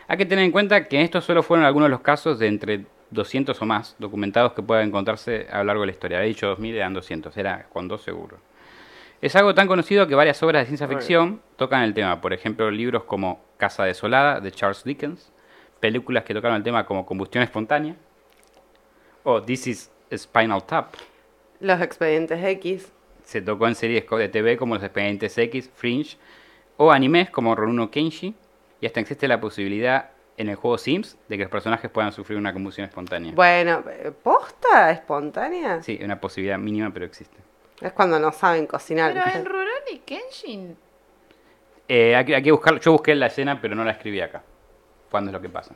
Hay 0.08 0.18
que 0.18 0.26
tener 0.26 0.46
en 0.46 0.52
cuenta 0.52 0.88
que 0.88 1.02
estos 1.02 1.26
solo 1.26 1.44
fueron 1.44 1.66
algunos 1.66 1.88
de 1.88 1.92
los 1.92 2.02
casos 2.02 2.40
de 2.40 2.48
entre 2.48 2.86
200 3.12 3.62
o 3.62 3.66
más 3.66 3.96
documentados 4.00 4.54
que 4.54 4.62
puedan 4.62 4.88
encontrarse 4.88 5.48
a 5.52 5.60
lo 5.60 5.66
largo 5.66 5.82
de 5.82 5.88
la 5.88 5.92
historia. 5.94 6.24
He 6.24 6.28
dicho 6.28 6.48
2000, 6.48 6.76
eran 6.76 6.94
200, 6.94 7.36
era 7.38 7.68
con 7.70 7.88
dos 7.88 8.04
seguro. 8.04 8.38
Es 9.22 9.36
algo 9.36 9.56
tan 9.56 9.68
conocido 9.68 10.08
que 10.08 10.14
varias 10.14 10.42
obras 10.44 10.62
de 10.62 10.68
ciencia 10.68 10.88
ficción 10.88 11.42
tocan 11.56 11.82
el 11.82 11.94
tema. 11.94 12.22
Por 12.22 12.34
ejemplo, 12.34 12.70
libros 12.70 13.04
como 13.04 13.44
Casa 13.58 13.84
Desolada 13.84 14.40
de 14.40 14.52
Charles 14.52 14.84
Dickens, 14.84 15.32
películas 15.80 16.24
que 16.24 16.34
tocaron 16.36 16.58
el 16.58 16.64
tema 16.64 16.86
como 16.86 17.06
Combustión 17.06 17.44
Espontánea, 17.44 17.96
o 19.24 19.42
This 19.42 19.68
is 19.68 19.92
Spinal 20.16 20.64
Tap, 20.64 20.94
Los 21.60 21.82
expedientes 21.82 22.44
X. 22.44 22.92
se 23.28 23.42
tocó 23.42 23.68
en 23.68 23.76
series 23.76 24.06
de 24.10 24.30
TV 24.30 24.56
como 24.56 24.76
Los 24.76 24.84
Expedientes 24.86 25.38
X, 25.38 25.70
Fringe, 25.76 26.18
o 26.78 26.92
animes 26.94 27.30
como 27.30 27.56
Roruno 27.56 27.92
Kenshi, 27.92 28.34
y 28.80 28.86
hasta 28.86 29.02
existe 29.02 29.28
la 29.28 29.42
posibilidad 29.42 30.12
en 30.38 30.48
el 30.48 30.56
juego 30.56 30.78
Sims 30.78 31.18
de 31.28 31.36
que 31.36 31.44
los 31.44 31.52
personajes 31.52 31.92
puedan 31.92 32.14
sufrir 32.14 32.38
una 32.38 32.54
combustión 32.54 32.88
espontánea. 32.88 33.34
Bueno, 33.34 33.84
eh, 33.90 34.12
¿posta 34.24 34.92
espontánea? 34.92 35.84
Sí, 35.84 36.00
una 36.02 36.22
posibilidad 36.22 36.58
mínima, 36.58 36.90
pero 36.94 37.06
existe. 37.06 37.36
Es 37.82 37.92
cuando 37.92 38.18
no 38.18 38.32
saben 38.32 38.66
cocinar. 38.66 39.14
pero 39.14 39.26
en 39.38 39.46
Rurouni 39.46 40.00
Kenshin, 40.06 40.78
Eh, 41.90 42.16
hay, 42.16 42.24
que- 42.26 42.36
hay 42.36 42.44
que 42.44 42.52
buscar, 42.54 42.80
yo 42.80 42.94
busqué 42.94 43.14
la 43.14 43.28
escena, 43.28 43.60
pero 43.60 43.76
no 43.76 43.84
la 43.84 43.92
escribí 43.92 44.22
acá. 44.22 44.42
¿Cuándo 45.12 45.32
es 45.32 45.34
lo 45.34 45.42
que 45.42 45.50
pasa? 45.50 45.76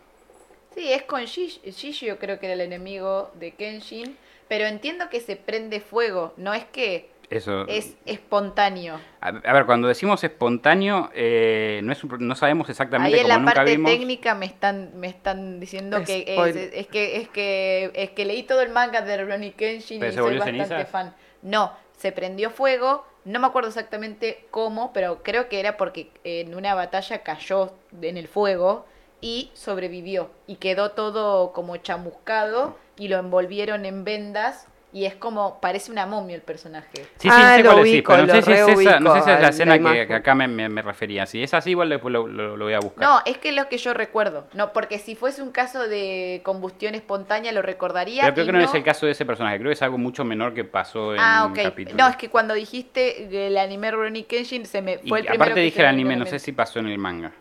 sí, 0.73 0.89
es 0.93 1.03
con 1.03 1.21
Shish- 1.23 1.61
Shishio, 1.65 2.17
creo 2.17 2.39
que 2.39 2.45
era 2.45 2.53
el 2.53 2.61
enemigo 2.61 3.29
de 3.35 3.51
Kenshin, 3.51 4.15
pero 4.47 4.65
entiendo 4.67 5.09
que 5.09 5.19
se 5.19 5.35
prende 5.35 5.81
fuego, 5.81 6.33
no 6.37 6.53
es 6.53 6.63
que 6.65 7.09
Eso. 7.31 7.65
es 7.67 7.95
espontáneo. 8.05 8.99
A, 9.21 9.29
a 9.29 9.53
ver, 9.53 9.65
cuando 9.65 9.87
decimos 9.87 10.23
espontáneo, 10.23 11.09
eh, 11.15 11.79
no, 11.83 11.91
es 11.91 12.03
un- 12.03 12.27
no 12.27 12.35
sabemos 12.35 12.69
exactamente 12.69 13.15
Ahí 13.15 13.21
en 13.21 13.25
como 13.27 13.33
la 13.35 13.39
nunca 13.39 13.53
parte 13.55 13.71
vimos. 13.71 13.91
técnica 13.91 14.35
me 14.35 14.45
están 14.45 14.91
me 14.99 15.07
están 15.07 15.59
diciendo 15.59 16.03
que 16.05 16.25
es, 16.27 16.87
que 16.87 17.17
es 17.17 17.29
que 17.29 17.91
es 17.93 18.09
que 18.11 18.25
leí 18.25 18.43
todo 18.43 18.61
el 18.61 18.69
manga 18.69 19.01
de 19.01 19.23
Ronnie 19.23 19.53
Kenshin 19.53 19.99
¿Pero 19.99 20.11
y 20.11 20.15
se 20.15 20.21
soy 20.21 20.37
bastante 20.37 20.65
ceniza? 20.65 20.85
fan. 20.85 21.15
No, 21.41 21.71
se 21.97 22.11
prendió 22.11 22.49
fuego, 22.51 23.05
no 23.25 23.39
me 23.39 23.47
acuerdo 23.47 23.69
exactamente 23.69 24.45
cómo, 24.51 24.91
pero 24.93 25.23
creo 25.23 25.47
que 25.49 25.59
era 25.59 25.77
porque 25.77 26.11
en 26.23 26.53
una 26.53 26.75
batalla 26.75 27.23
cayó 27.23 27.73
en 28.01 28.17
el 28.17 28.27
fuego 28.27 28.85
y 29.21 29.51
sobrevivió 29.53 30.31
y 30.47 30.55
quedó 30.55 30.91
todo 30.91 31.53
como 31.53 31.77
chamuscado 31.77 32.75
y 32.97 33.07
lo 33.07 33.17
envolvieron 33.19 33.85
en 33.85 34.03
vendas 34.03 34.67
y 34.93 35.05
es 35.05 35.15
como 35.15 35.59
parece 35.61 35.91
una 35.91 36.05
momia 36.05 36.35
el 36.35 36.41
personaje. 36.41 36.89
Sí, 36.95 37.05
sí, 37.21 37.29
Ah, 37.31 37.53
sé 37.55 37.63
lo 37.63 37.71
cuál 37.71 37.81
ubico, 37.83 38.11
pero 38.11 38.27
no 38.27 38.33
sé, 38.33 38.41
si 38.41 38.51
es 38.51 38.67
esa, 38.79 38.99
no 38.99 39.13
sé 39.15 39.21
si 39.21 39.29
es 39.31 39.39
la 39.41 39.47
escena 39.49 39.79
que, 39.79 40.07
que 40.07 40.13
acá 40.13 40.35
me, 40.35 40.47
me- 40.47 40.67
me 40.69 40.81
refería. 40.81 41.25
Si 41.25 41.41
es 41.41 41.53
así, 41.53 41.71
igual 41.71 41.89
después 41.89 42.11
lo, 42.11 42.27
lo- 42.27 42.57
lo 42.57 42.65
voy 42.65 42.73
a 42.73 42.79
buscar. 42.79 43.01
No, 43.07 43.19
es 43.25 43.37
que 43.37 43.49
es 43.49 43.55
lo 43.55 43.69
que 43.69 43.77
yo 43.77 43.93
recuerdo. 43.93 44.47
No, 44.53 44.73
porque 44.73 44.99
si 44.99 45.15
fuese 45.15 45.41
un 45.41 45.51
caso 45.51 45.87
de 45.87 46.41
combustión 46.43 46.93
espontánea 46.95 47.51
lo 47.51 47.61
recordaría. 47.61 48.23
Pero 48.23 48.33
creo 48.33 48.43
y 48.43 48.47
que 48.47 48.51
no, 48.53 48.59
es 48.63 48.73
el 48.73 48.83
caso 48.83 49.05
de 49.05 49.13
ese 49.13 49.25
personaje, 49.25 49.57
creo 49.57 49.69
que 49.69 49.73
es 49.73 49.81
algo 49.81 49.97
mucho 49.97 50.25
menor 50.25 50.53
que 50.53 50.63
pasó 50.65 51.13
en 51.13 51.21
Ah, 51.21 51.45
un 51.45 51.51
ok. 51.53 51.59
capítulo. 51.63 51.97
No, 51.97 52.09
es 52.09 52.17
que 52.17 52.29
cuando 52.29 52.53
dijiste 52.53 53.47
el 53.47 53.57
anime 53.57 53.91
Rurouni 53.91 54.23
Kenshin 54.23 54.65
se 54.65 54.81
me 54.81 54.99
Y 55.03 55.07
fue 55.09 55.19
el 55.19 55.25
primero 55.25 55.43
aparte 55.43 55.55
que 55.55 55.61
dije 55.61 55.79
el 55.79 55.85
me 55.85 55.89
anime, 55.89 56.15
no 56.17 56.25
sé 56.25 56.39
si 56.39 56.51
pasó 56.51 56.79
en 56.79 56.87
el 56.87 56.97
manga. 56.97 57.31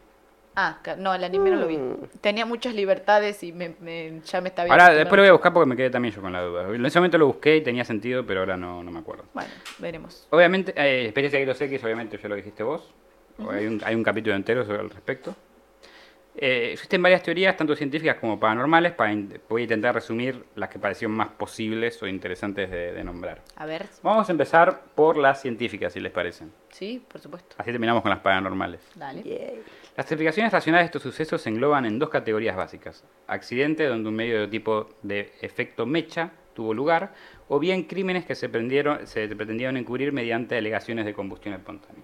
Ah, 0.56 0.78
no, 0.98 1.14
el 1.14 1.22
anime 1.24 1.50
no 1.50 1.56
lo 1.56 1.66
vi. 1.68 1.76
Mm. 1.78 1.96
Tenía 2.20 2.44
muchas 2.44 2.74
libertades 2.74 3.42
y 3.42 3.52
me, 3.52 3.76
me- 3.80 4.20
ya 4.24 4.40
me 4.40 4.48
estaba 4.48 4.68
Ahora 4.70 4.90
después 4.92 5.16
lo 5.16 5.22
voy 5.22 5.28
a 5.28 5.32
buscar 5.32 5.52
porque 5.52 5.68
me 5.68 5.76
quedé 5.76 5.90
también 5.90 6.12
yo 6.14 6.20
con 6.20 6.32
la 6.32 6.42
duda. 6.42 6.74
En 6.74 6.84
ese 6.84 6.98
momento 6.98 7.18
lo 7.18 7.26
busqué 7.28 7.56
y 7.56 7.60
tenía 7.62 7.84
sentido, 7.84 8.26
pero 8.26 8.40
ahora 8.40 8.56
no, 8.56 8.82
no 8.82 8.90
me 8.90 8.98
acuerdo. 8.98 9.24
Bueno, 9.32 9.48
veremos. 9.78 10.26
Obviamente, 10.30 10.72
eh, 10.76 11.04
experiencia 11.04 11.38
de 11.38 11.46
los 11.46 11.60
X, 11.60 11.82
obviamente 11.84 12.18
ya 12.20 12.28
lo 12.28 12.34
dijiste 12.34 12.62
vos. 12.62 12.92
Hay, 13.50 13.66
un, 13.66 13.80
hay 13.84 13.94
un 13.94 14.02
capítulo 14.02 14.34
entero 14.36 14.64
sobre 14.66 14.80
el 14.82 14.90
respecto. 14.90 15.34
Eh, 16.36 16.70
existen 16.74 17.02
varias 17.02 17.22
teorías, 17.22 17.56
tanto 17.56 17.74
científicas 17.74 18.16
como 18.16 18.38
paranormales, 18.38 18.92
para 18.92 19.12
in- 19.12 19.40
voy 19.48 19.62
a 19.62 19.64
intentar 19.64 19.94
resumir 19.94 20.44
las 20.54 20.68
que 20.68 20.78
parecieron 20.78 21.16
más 21.16 21.28
posibles 21.28 22.00
o 22.02 22.06
interesantes 22.06 22.70
de, 22.70 22.92
de 22.92 23.04
nombrar. 23.04 23.40
A 23.56 23.66
ver, 23.66 23.86
Vamos 24.02 24.28
a 24.28 24.32
empezar 24.32 24.80
por 24.94 25.16
las 25.16 25.40
científicas, 25.42 25.92
si 25.92 26.00
les 26.00 26.12
parecen. 26.12 26.52
sí, 26.70 27.02
por 27.10 27.20
supuesto. 27.20 27.56
Así 27.58 27.70
terminamos 27.72 28.02
con 28.02 28.10
las 28.10 28.20
paranormales. 28.20 28.80
Dale. 28.94 29.22
Yay. 29.22 29.62
Las 30.00 30.10
explicaciones 30.10 30.50
racionales 30.50 30.84
de 30.84 30.86
estos 30.86 31.02
sucesos 31.02 31.42
se 31.42 31.50
engloban 31.50 31.84
en 31.84 31.98
dos 31.98 32.08
categorías 32.08 32.56
básicas. 32.56 33.04
Accidente, 33.26 33.84
donde 33.84 34.08
un 34.08 34.16
medio 34.16 34.40
de 34.40 34.48
tipo 34.48 34.88
de 35.02 35.34
efecto 35.42 35.84
mecha 35.84 36.30
tuvo 36.54 36.72
lugar, 36.72 37.12
o 37.48 37.58
bien 37.58 37.82
crímenes 37.82 38.24
que 38.24 38.34
se, 38.34 38.48
prendieron, 38.48 39.06
se 39.06 39.28
pretendieron 39.28 39.76
encubrir 39.76 40.10
mediante 40.10 40.56
alegaciones 40.56 41.04
de 41.04 41.12
combustión 41.12 41.52
espontánea. 41.52 42.02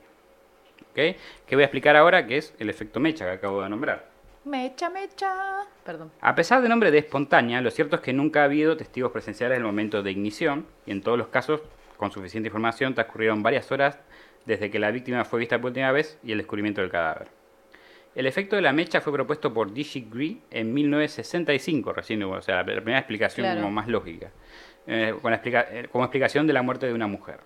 ¿Ok? 0.90 1.16
Que 1.46 1.56
voy 1.56 1.62
a 1.62 1.64
explicar 1.64 1.96
ahora, 1.96 2.26
que 2.26 2.36
es 2.36 2.54
el 2.58 2.68
efecto 2.68 3.00
mecha 3.00 3.24
que 3.24 3.30
acabo 3.30 3.62
de 3.62 3.70
nombrar. 3.70 4.10
Mecha, 4.44 4.90
mecha. 4.90 5.64
Perdón. 5.82 6.12
A 6.20 6.34
pesar 6.34 6.60
del 6.60 6.68
nombre 6.68 6.90
de 6.90 6.98
espontánea, 6.98 7.62
lo 7.62 7.70
cierto 7.70 7.96
es 7.96 8.02
que 8.02 8.12
nunca 8.12 8.42
ha 8.42 8.44
habido 8.44 8.76
testigos 8.76 9.10
presenciales 9.10 9.56
del 9.56 9.64
momento 9.64 10.02
de 10.02 10.10
ignición, 10.10 10.66
y 10.84 10.90
en 10.90 11.00
todos 11.00 11.16
los 11.16 11.28
casos, 11.28 11.62
con 11.96 12.12
suficiente 12.12 12.48
información, 12.48 12.92
transcurrieron 12.92 13.42
varias 13.42 13.72
horas 13.72 13.98
desde 14.44 14.70
que 14.70 14.78
la 14.78 14.90
víctima 14.90 15.24
fue 15.24 15.38
vista 15.38 15.58
por 15.58 15.70
última 15.70 15.92
vez 15.92 16.18
y 16.22 16.32
el 16.32 16.36
descubrimiento 16.36 16.82
del 16.82 16.90
cadáver. 16.90 17.28
El 18.16 18.26
efecto 18.26 18.56
de 18.56 18.62
la 18.62 18.72
mecha 18.72 19.00
fue 19.00 19.12
propuesto 19.12 19.52
por 19.52 19.70
D.G. 19.72 20.08
Gree 20.10 20.38
en 20.50 20.72
1965, 20.72 21.92
recién, 21.92 22.22
o 22.24 22.40
sea, 22.42 22.56
la 22.56 22.64
primera 22.64 22.98
explicación 22.98 23.44
Claro. 23.44 23.60
como 23.60 23.70
más 23.72 23.86
lógica, 23.88 24.30
eh, 24.86 25.14
con 25.20 25.30
la 25.30 25.36
explica- 25.36 25.66
eh, 25.70 25.88
como 25.92 26.02
explicación 26.04 26.46
de 26.46 26.52
la 26.54 26.62
muerte 26.62 26.86
de 26.86 26.94
una 26.94 27.06
mujer. 27.06 27.40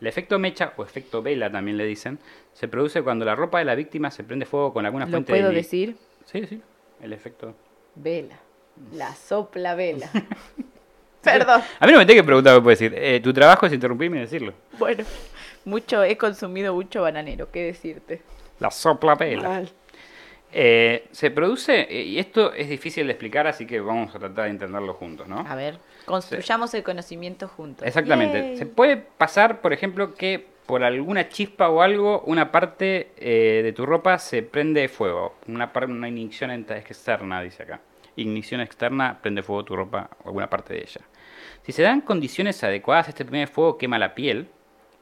El 0.00 0.06
efecto 0.08 0.38
mecha, 0.38 0.72
o 0.76 0.82
efecto 0.82 1.22
vela 1.22 1.50
también 1.50 1.76
le 1.76 1.86
dicen, 1.86 2.18
se 2.52 2.66
produce 2.68 3.02
cuando 3.02 3.24
la 3.24 3.34
ropa 3.36 3.60
de 3.60 3.64
la 3.64 3.74
víctima 3.76 4.10
se 4.10 4.24
prende 4.24 4.44
fuego 4.46 4.72
con 4.72 4.84
alguna 4.84 5.06
¿Lo 5.06 5.12
fuente 5.12 5.32
puedo 5.32 5.48
de... 5.50 5.54
decir? 5.54 5.96
Sí, 6.24 6.44
sí, 6.46 6.60
el 7.00 7.12
efecto... 7.12 7.54
Vela. 7.94 8.36
La 8.92 9.14
sopla 9.14 9.74
vela. 9.76 10.10
Perdón. 11.22 11.62
A 11.80 11.86
mí 11.86 11.92
no 11.92 11.98
me 11.98 12.06
tengo 12.06 12.20
que 12.20 12.26
preguntar 12.26 12.54
qué 12.56 12.60
puedo 12.62 12.70
decir. 12.70 12.94
Eh, 12.96 13.20
tu 13.20 13.32
trabajo 13.32 13.66
es 13.66 13.72
interrumpirme 13.72 14.18
y 14.18 14.20
decirlo. 14.20 14.52
Bueno, 14.78 15.04
mucho, 15.64 16.04
he 16.04 16.16
consumido 16.16 16.74
mucho 16.74 17.02
bananero, 17.02 17.50
¿qué 17.50 17.64
decirte? 17.64 18.22
La 18.60 18.70
sopla. 18.70 19.16
Mal. 19.16 19.68
Eh, 20.58 21.08
se 21.10 21.30
produce, 21.30 21.82
eh, 21.82 22.04
y 22.04 22.18
esto 22.18 22.54
es 22.54 22.70
difícil 22.70 23.06
de 23.06 23.12
explicar, 23.12 23.46
así 23.46 23.66
que 23.66 23.78
vamos 23.78 24.14
a 24.14 24.18
tratar 24.18 24.46
de 24.46 24.52
entenderlo 24.52 24.94
juntos, 24.94 25.28
¿no? 25.28 25.40
A 25.46 25.54
ver, 25.54 25.76
construyamos 26.06 26.72
el 26.72 26.82
conocimiento 26.82 27.46
juntos. 27.46 27.86
Exactamente. 27.86 28.40
Yay. 28.40 28.56
Se 28.56 28.64
puede 28.64 28.96
pasar, 28.96 29.60
por 29.60 29.74
ejemplo, 29.74 30.14
que 30.14 30.46
por 30.64 30.82
alguna 30.82 31.28
chispa 31.28 31.68
o 31.68 31.82
algo, 31.82 32.22
una 32.22 32.52
parte 32.52 33.12
eh, 33.18 33.60
de 33.62 33.72
tu 33.74 33.84
ropa 33.84 34.18
se 34.18 34.42
prende 34.42 34.88
fuego. 34.88 35.34
Una, 35.46 35.70
una 35.88 36.08
ignición 36.08 36.50
externa, 36.50 37.42
dice 37.42 37.64
acá. 37.64 37.82
Ignición 38.16 38.62
externa, 38.62 39.18
prende 39.20 39.42
fuego 39.42 39.62
tu 39.62 39.76
ropa 39.76 40.08
o 40.24 40.28
alguna 40.28 40.48
parte 40.48 40.72
de 40.72 40.80
ella. 40.80 41.02
Si 41.64 41.72
se 41.72 41.82
dan 41.82 42.00
condiciones 42.00 42.64
adecuadas, 42.64 43.10
este 43.10 43.26
primer 43.26 43.48
fuego 43.48 43.76
quema 43.76 43.98
la 43.98 44.14
piel, 44.14 44.48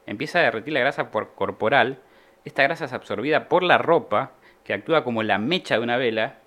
empieza 0.05 0.39
a 0.39 0.41
derretir 0.41 0.73
la 0.73 0.81
grasa 0.81 1.11
por 1.11 1.33
corporal. 1.33 1.99
Esta 2.43 2.61
grasa 2.63 2.83
es 2.83 2.91
absorbida 2.91 3.47
por 3.47 3.63
la 3.63 3.77
ropa, 3.77 4.33
que 4.65 4.73
actúa 4.73 5.03
como 5.03 5.23
la 5.23 5.37
mecha 5.37 5.75
de 5.75 5.83
una 5.83 5.95
vela, 5.95 6.39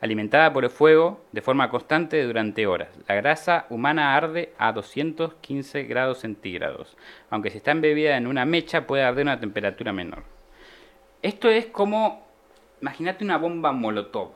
alimentada 0.00 0.52
por 0.52 0.64
el 0.64 0.70
fuego 0.70 1.24
de 1.32 1.40
forma 1.42 1.70
constante 1.70 2.22
durante 2.24 2.66
horas. 2.66 2.88
La 3.06 3.14
grasa 3.14 3.66
humana 3.70 4.16
arde 4.16 4.52
a 4.58 4.72
215 4.72 5.84
grados 5.84 6.18
centígrados, 6.18 6.96
aunque 7.30 7.50
si 7.50 7.58
está 7.58 7.70
embebida 7.70 8.16
en 8.16 8.26
una 8.26 8.44
mecha 8.44 8.86
puede 8.86 9.04
arder 9.04 9.28
a 9.28 9.32
una 9.32 9.40
temperatura 9.40 9.92
menor. 9.92 10.24
Esto 11.22 11.48
es 11.48 11.66
como, 11.66 12.26
imagínate 12.80 13.24
una 13.24 13.38
bomba 13.38 13.72
molotov. 13.72 14.30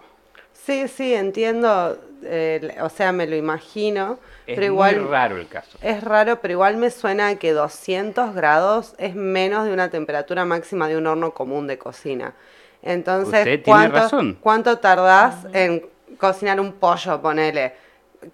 Sí, 0.54 0.88
sí, 0.88 1.12
entiendo. 1.14 1.98
eh, 2.22 2.76
o 2.80 2.88
sea, 2.88 3.12
me 3.12 3.26
lo 3.26 3.36
imagino. 3.36 4.18
Es 4.46 4.54
pero 4.56 4.66
igual 4.66 5.00
muy 5.00 5.10
raro 5.10 5.36
el 5.36 5.48
caso. 5.48 5.78
es 5.82 6.02
raro, 6.02 6.40
pero 6.40 6.52
igual 6.52 6.76
me 6.76 6.90
suena 6.90 7.34
que 7.36 7.52
200 7.52 8.34
grados 8.34 8.94
es 8.98 9.14
menos 9.14 9.66
de 9.66 9.72
una 9.72 9.90
temperatura 9.90 10.44
máxima 10.44 10.88
de 10.88 10.96
un 10.96 11.06
horno 11.06 11.32
común 11.32 11.66
de 11.66 11.78
cocina. 11.78 12.34
Entonces, 12.82 13.40
Usted 13.40 13.62
tiene 13.62 13.64
¿cuánto, 13.64 13.96
razón. 13.98 14.38
¿cuánto 14.40 14.78
tardás 14.78 15.46
en 15.54 15.86
cocinar 16.18 16.60
un 16.60 16.72
pollo, 16.74 17.20
ponele? 17.22 17.72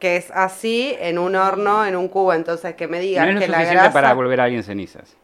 Que 0.00 0.16
es 0.16 0.30
así 0.32 0.96
en 1.00 1.18
un 1.18 1.34
horno, 1.36 1.84
en 1.86 1.94
un 1.96 2.08
cubo. 2.08 2.32
Entonces, 2.32 2.74
que 2.74 2.86
me 2.88 2.98
No 2.98 3.02
digan 3.02 3.28
es 3.28 3.34
lo 3.34 3.40
que 3.40 3.46
la 3.48 3.56
suficiente 3.58 3.82
grasa... 3.82 3.92
para 3.92 4.12
volver 4.14 4.40
a 4.40 4.44
alguien 4.44 4.62
cenizas. 4.64 5.16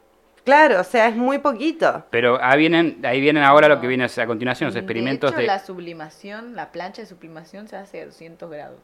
Claro, 0.47 0.81
o 0.81 0.85
sea, 0.85 1.09
es 1.09 1.17
muy 1.17 1.39
poquito. 1.39 2.05
Pero 2.11 2.39
ahí 2.41 2.57
vienen, 2.57 3.05
ahí 3.05 3.21
vienen 3.21 3.43
ahora 3.43 3.69
lo 3.69 3.81
que 3.81 3.89
viene 3.89 4.05
a 4.05 4.27
continuación, 4.27 4.69
los 4.69 4.77
experimentos 4.77 5.33
de 5.33 5.39
de... 5.39 5.43
hecho, 5.43 5.53
la 5.53 5.59
sublimación, 5.59 6.55
la 6.55 6.71
plancha 6.71 7.03
de 7.03 7.07
sublimación 7.07 7.67
se 7.67 7.77
hace 7.77 8.03
a 8.03 8.07
200 8.07 8.49
grados. 8.49 8.79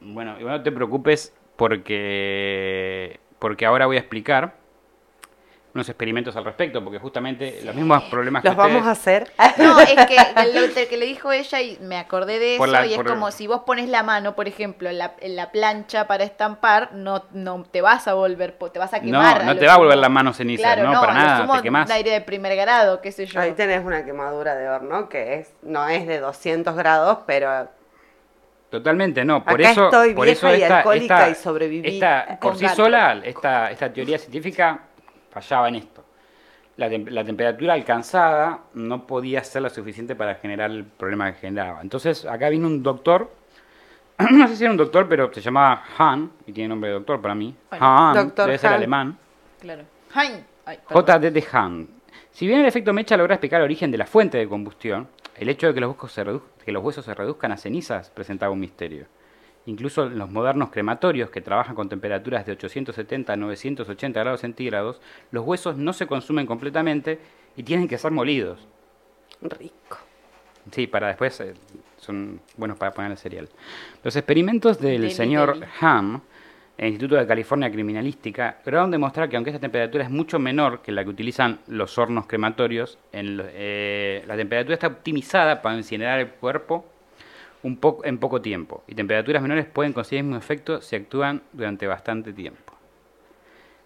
Bueno, 0.00 0.38
igual 0.38 0.58
no 0.58 0.62
te 0.62 0.70
preocupes 0.70 1.34
porque, 1.56 3.18
porque 3.38 3.64
ahora 3.64 3.86
voy 3.86 3.96
a 3.96 4.00
explicar 4.00 4.59
unos 5.72 5.88
experimentos 5.88 6.34
al 6.34 6.44
respecto, 6.44 6.82
porque 6.82 6.98
justamente 6.98 7.60
los 7.64 7.74
mismos 7.74 8.02
problemas 8.04 8.42
que 8.42 8.48
Los 8.48 8.56
vamos 8.56 8.86
a 8.86 8.90
hacer. 8.90 9.30
No, 9.58 9.78
es 9.80 10.06
que 10.06 10.16
lo 10.52 10.88
que 10.88 10.96
le 10.96 11.06
dijo 11.06 11.30
ella 11.30 11.60
y 11.60 11.78
me 11.80 11.96
acordé 11.96 12.38
de 12.40 12.56
eso 12.56 12.66
la- 12.66 12.84
y 12.86 12.94
es 12.94 13.02
como 13.02 13.30
si 13.30 13.46
vos 13.46 13.60
pones 13.60 13.88
la 13.88 14.02
mano, 14.02 14.34
por 14.34 14.48
ejemplo, 14.48 14.88
en 14.88 14.98
la, 14.98 15.14
en 15.20 15.36
la 15.36 15.52
plancha 15.52 16.08
para 16.08 16.24
estampar, 16.24 16.92
no, 16.94 17.24
no 17.32 17.62
te 17.70 17.82
vas 17.82 18.08
a 18.08 18.14
volver, 18.14 18.52
te 18.72 18.78
vas 18.80 18.92
a 18.94 18.98
No, 18.98 19.04
quemar. 19.04 19.44
no 19.44 19.54
lo 19.54 19.60
te 19.60 19.66
va 19.66 19.74
a 19.74 19.78
volver 19.78 19.98
la 19.98 20.08
mano 20.08 20.32
ceniza, 20.32 20.62
Claro, 20.74 20.82
no, 20.84 20.92
no, 20.94 21.00
para 21.00 21.14
nada, 21.14 21.40
sumo 21.42 21.56
te 21.58 21.62
quemás. 21.62 21.86
un 21.86 21.92
aire 21.92 22.10
de 22.10 22.20
primer 22.20 22.56
grado, 22.56 23.00
qué 23.00 23.12
sé 23.12 23.26
yo. 23.26 23.38
Ahí 23.40 23.52
tenés 23.52 23.84
una 23.84 24.04
quemadura 24.04 24.56
de 24.56 24.68
horno 24.68 25.08
que 25.08 25.34
es 25.34 25.52
no 25.62 25.88
es 25.88 26.06
de 26.06 26.18
200 26.18 26.74
grados, 26.74 27.18
pero 27.26 27.68
Totalmente, 28.70 29.24
no. 29.24 29.42
Por 29.42 29.60
Acá 29.60 29.70
eso, 29.72 29.84
estoy 29.86 30.14
por 30.14 30.26
vieja 30.26 30.48
eso 30.48 30.56
y 30.56 30.62
esta, 30.62 30.76
alcohólica 30.78 31.28
esta- 31.28 31.30
y 31.30 31.42
sobreviví 31.42 31.88
esta- 31.94 32.26
con 32.26 32.38
por 32.38 32.56
sí 32.56 32.64
gato. 32.66 32.76
sola, 32.76 33.20
esta, 33.24 33.70
esta 33.72 33.92
teoría 33.92 34.16
científica 34.16 34.82
fallaba 35.30 35.68
en 35.68 35.76
esto. 35.76 36.04
La, 36.76 36.88
la 36.88 37.24
temperatura 37.24 37.74
alcanzada 37.74 38.60
no 38.74 39.06
podía 39.06 39.44
ser 39.44 39.62
lo 39.62 39.70
suficiente 39.70 40.14
para 40.14 40.36
generar 40.36 40.70
el 40.70 40.84
problema 40.84 41.30
que 41.32 41.38
generaba. 41.40 41.80
Entonces, 41.82 42.24
acá 42.24 42.48
vino 42.48 42.66
un 42.66 42.82
doctor, 42.82 43.30
no 44.30 44.48
sé 44.48 44.56
si 44.56 44.64
era 44.64 44.70
un 44.70 44.76
doctor, 44.76 45.08
pero 45.08 45.32
se 45.32 45.40
llamaba 45.40 45.82
Han, 45.98 46.30
y 46.46 46.52
tiene 46.52 46.68
nombre 46.68 46.88
de 46.88 46.94
doctor 46.94 47.20
para 47.20 47.34
mí. 47.34 47.54
Bueno, 47.70 47.86
Han, 47.86 48.14
Doctor 48.14 48.46
debe 48.46 48.58
ser 48.58 48.70
Han. 48.70 48.76
alemán. 48.76 49.18
Claro. 49.60 49.82
Perdón. 50.64 51.04
J.D. 51.20 51.44
Han. 51.52 51.88
Si 52.30 52.46
bien 52.46 52.60
el 52.60 52.66
efecto 52.66 52.92
mecha 52.92 53.16
logra 53.16 53.34
explicar 53.34 53.60
el 53.60 53.64
origen 53.64 53.90
de 53.90 53.98
la 53.98 54.06
fuente 54.06 54.38
de 54.38 54.48
combustión, 54.48 55.08
el 55.36 55.48
hecho 55.48 55.66
de 55.66 55.74
que 55.74 55.80
los, 55.80 55.96
se 56.12 56.24
que 56.64 56.72
los 56.72 56.82
huesos 56.82 57.04
se 57.04 57.14
reduzcan 57.14 57.52
a 57.52 57.56
cenizas 57.56 58.10
presentaba 58.10 58.52
un 58.52 58.60
misterio. 58.60 59.06
Incluso 59.66 60.06
en 60.06 60.18
los 60.18 60.30
modernos 60.30 60.70
crematorios 60.70 61.30
que 61.30 61.40
trabajan 61.40 61.74
con 61.74 61.88
temperaturas 61.88 62.46
de 62.46 62.52
870 62.52 63.32
a 63.32 63.36
980 63.36 64.20
grados 64.20 64.40
centígrados, 64.40 65.00
los 65.30 65.44
huesos 65.44 65.76
no 65.76 65.92
se 65.92 66.06
consumen 66.06 66.46
completamente 66.46 67.18
y 67.56 67.62
tienen 67.62 67.86
que 67.86 67.98
ser 67.98 68.10
molidos. 68.10 68.66
rico. 69.42 69.98
Sí, 70.70 70.86
para 70.86 71.08
después 71.08 71.40
eh, 71.40 71.54
son 71.96 72.40
buenos 72.56 72.78
para 72.78 72.92
poner 72.92 73.10
el 73.10 73.18
cereal. 73.18 73.48
Los 74.02 74.16
experimentos 74.16 74.78
del 74.78 75.02
Deli, 75.02 75.12
señor 75.12 75.54
deli. 75.54 75.66
Ham, 75.80 76.20
el 76.78 76.88
Instituto 76.88 77.16
de 77.16 77.26
California 77.26 77.70
Criminalística, 77.70 78.58
lograron 78.64 78.90
demostrar 78.90 79.28
que 79.28 79.36
aunque 79.36 79.50
esta 79.50 79.60
temperatura 79.60 80.04
es 80.04 80.10
mucho 80.10 80.38
menor 80.38 80.80
que 80.80 80.92
la 80.92 81.04
que 81.04 81.10
utilizan 81.10 81.60
los 81.66 81.98
hornos 81.98 82.26
crematorios, 82.26 82.98
en 83.12 83.42
eh, 83.42 84.24
la 84.26 84.36
temperatura 84.36 84.74
está 84.74 84.86
optimizada 84.86 85.60
para 85.60 85.76
incinerar 85.76 86.20
el 86.20 86.28
cuerpo 86.28 86.86
un 87.62 87.76
poco, 87.76 88.04
en 88.04 88.18
poco 88.18 88.40
tiempo. 88.40 88.82
Y 88.86 88.94
temperaturas 88.94 89.42
menores 89.42 89.66
pueden 89.66 89.92
conseguir 89.92 90.18
el 90.20 90.24
mismo 90.24 90.38
efecto 90.38 90.80
si 90.80 90.96
actúan 90.96 91.42
durante 91.52 91.86
bastante 91.86 92.32
tiempo. 92.32 92.72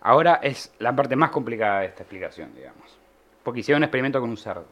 Ahora 0.01 0.39
es 0.43 0.73
la 0.79 0.95
parte 0.95 1.17
más 1.17 1.31
complicada 1.31 1.81
de 1.81 1.87
esta 1.87 2.03
explicación, 2.03 2.55
digamos. 2.55 2.99
Porque 3.43 3.61
hicieron 3.61 3.81
un 3.81 3.85
experimento 3.85 4.21
con 4.21 4.31
un 4.31 4.37
cerdo. 4.37 4.67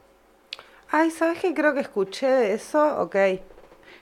Ay, 0.90 1.10
¿sabes 1.10 1.38
qué? 1.40 1.54
Creo 1.54 1.72
que 1.74 1.80
escuché 1.80 2.26
de 2.28 2.52
eso. 2.54 3.00
Ok. 3.00 3.16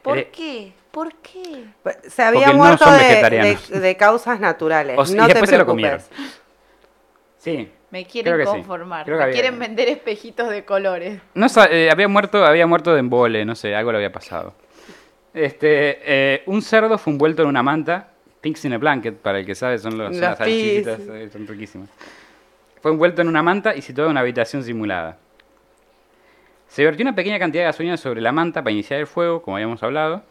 ¿Por 0.02 0.18
Eh, 0.18 0.28
qué? 0.32 0.72
¿Por 0.90 1.14
qué? 1.16 1.66
Se 2.08 2.22
había 2.22 2.46
Porque 2.46 2.52
no 2.58 2.64
muerto 2.64 2.84
son 2.84 2.98
de, 2.98 3.04
vegetarianos. 3.04 3.68
de- 3.68 3.80
de 3.80 3.96
causas 3.96 4.40
naturales. 4.40 4.98
O 4.98 5.06
sea, 5.06 5.16
no 5.16 5.22
y 5.24 5.26
te 5.28 5.32
después 5.34 5.50
se 5.50 5.58
lo 5.58 5.64
preocupes. 5.64 6.08
comieron. 6.08 6.34
Sí. 7.38 7.70
Me 7.90 8.04
quieren 8.06 8.32
Creo 8.34 8.44
que 8.44 8.50
sí. 8.50 8.56
conformar. 8.58 9.04
Creo 9.04 9.16
que 9.16 9.18
Me 9.18 9.24
había- 9.24 9.34
quieren 9.40 9.58
vender 9.58 9.88
espejitos 9.88 10.48
de 10.48 10.64
colores. 10.64 11.20
No 11.34 11.46
eh, 11.70 11.90
había 11.90 12.08
muerto, 12.08 12.44
había 12.44 12.66
muerto 12.66 12.92
de 12.92 13.00
embole, 13.00 13.44
no 13.44 13.54
sé, 13.54 13.74
algo 13.74 13.92
le 13.92 13.98
había 13.98 14.12
pasado. 14.12 14.54
Este, 15.32 15.98
eh, 16.02 16.42
un 16.46 16.62
cerdo 16.62 16.98
fue 16.98 17.12
envuelto 17.12 17.42
en 17.42 17.48
una 17.48 17.62
manta, 17.62 18.08
pigs 18.40 18.64
in 18.64 18.72
a 18.72 18.78
blanket, 18.78 19.16
para 19.16 19.38
el 19.38 19.46
que 19.46 19.54
sabe, 19.54 19.78
son, 19.78 19.96
los, 19.96 20.08
son 20.08 20.12
Los 20.12 20.20
las 20.20 20.38
salchichitas, 20.38 21.00
eh, 21.00 21.30
son 21.32 21.46
riquísimas. 21.46 21.88
Fue 22.80 22.90
envuelto 22.90 23.22
en 23.22 23.28
una 23.28 23.42
manta 23.42 23.74
y 23.74 23.82
situado 23.82 24.08
en 24.08 24.12
una 24.12 24.20
habitación 24.20 24.64
simulada. 24.64 25.18
Se 26.68 26.84
vertió 26.84 27.02
una 27.02 27.14
pequeña 27.14 27.38
cantidad 27.38 27.62
de 27.62 27.66
gasolina 27.66 27.96
sobre 27.96 28.20
la 28.20 28.32
manta 28.32 28.62
para 28.62 28.72
iniciar 28.72 29.00
el 29.00 29.06
fuego, 29.06 29.42
como 29.42 29.56
habíamos 29.56 29.82
hablado. 29.82 30.22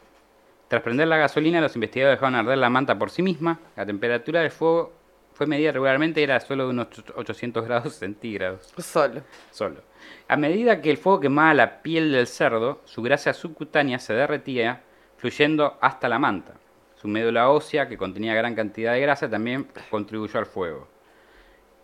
Tras 0.67 0.81
prender 0.81 1.07
la 1.07 1.17
gasolina, 1.17 1.61
los 1.61 1.75
investigadores 1.75 2.17
dejaron 2.17 2.35
arder 2.35 2.57
la 2.57 2.69
manta 2.69 2.97
por 2.97 3.09
sí 3.09 3.21
misma. 3.21 3.59
La 3.75 3.85
temperatura 3.85 4.41
del 4.41 4.51
fuego 4.51 4.93
fue 5.33 5.47
medida 5.47 5.71
regularmente 5.71 6.21
era 6.21 6.39
solo 6.39 6.65
de 6.65 6.69
unos 6.71 6.87
800 7.15 7.65
grados 7.65 7.93
centígrados. 7.95 8.73
Solo. 8.77 9.21
Solo. 9.51 9.81
A 10.27 10.37
medida 10.37 10.81
que 10.81 10.91
el 10.91 10.97
fuego 10.97 11.19
quemaba 11.19 11.53
la 11.53 11.81
piel 11.81 12.11
del 12.11 12.27
cerdo, 12.27 12.81
su 12.85 13.01
grasa 13.01 13.33
subcutánea 13.33 13.99
se 13.99 14.13
derretía, 14.13 14.81
fluyendo 15.19 15.77
hasta 15.81 16.09
la 16.09 16.17
manta. 16.17 16.53
Su 16.95 17.07
médula 17.07 17.49
ósea, 17.49 17.87
que 17.87 17.97
contenía 17.97 18.33
gran 18.33 18.55
cantidad 18.55 18.93
de 18.93 19.01
grasa, 19.01 19.29
también 19.29 19.67
contribuyó 19.89 20.39
al 20.39 20.45
fuego. 20.45 20.87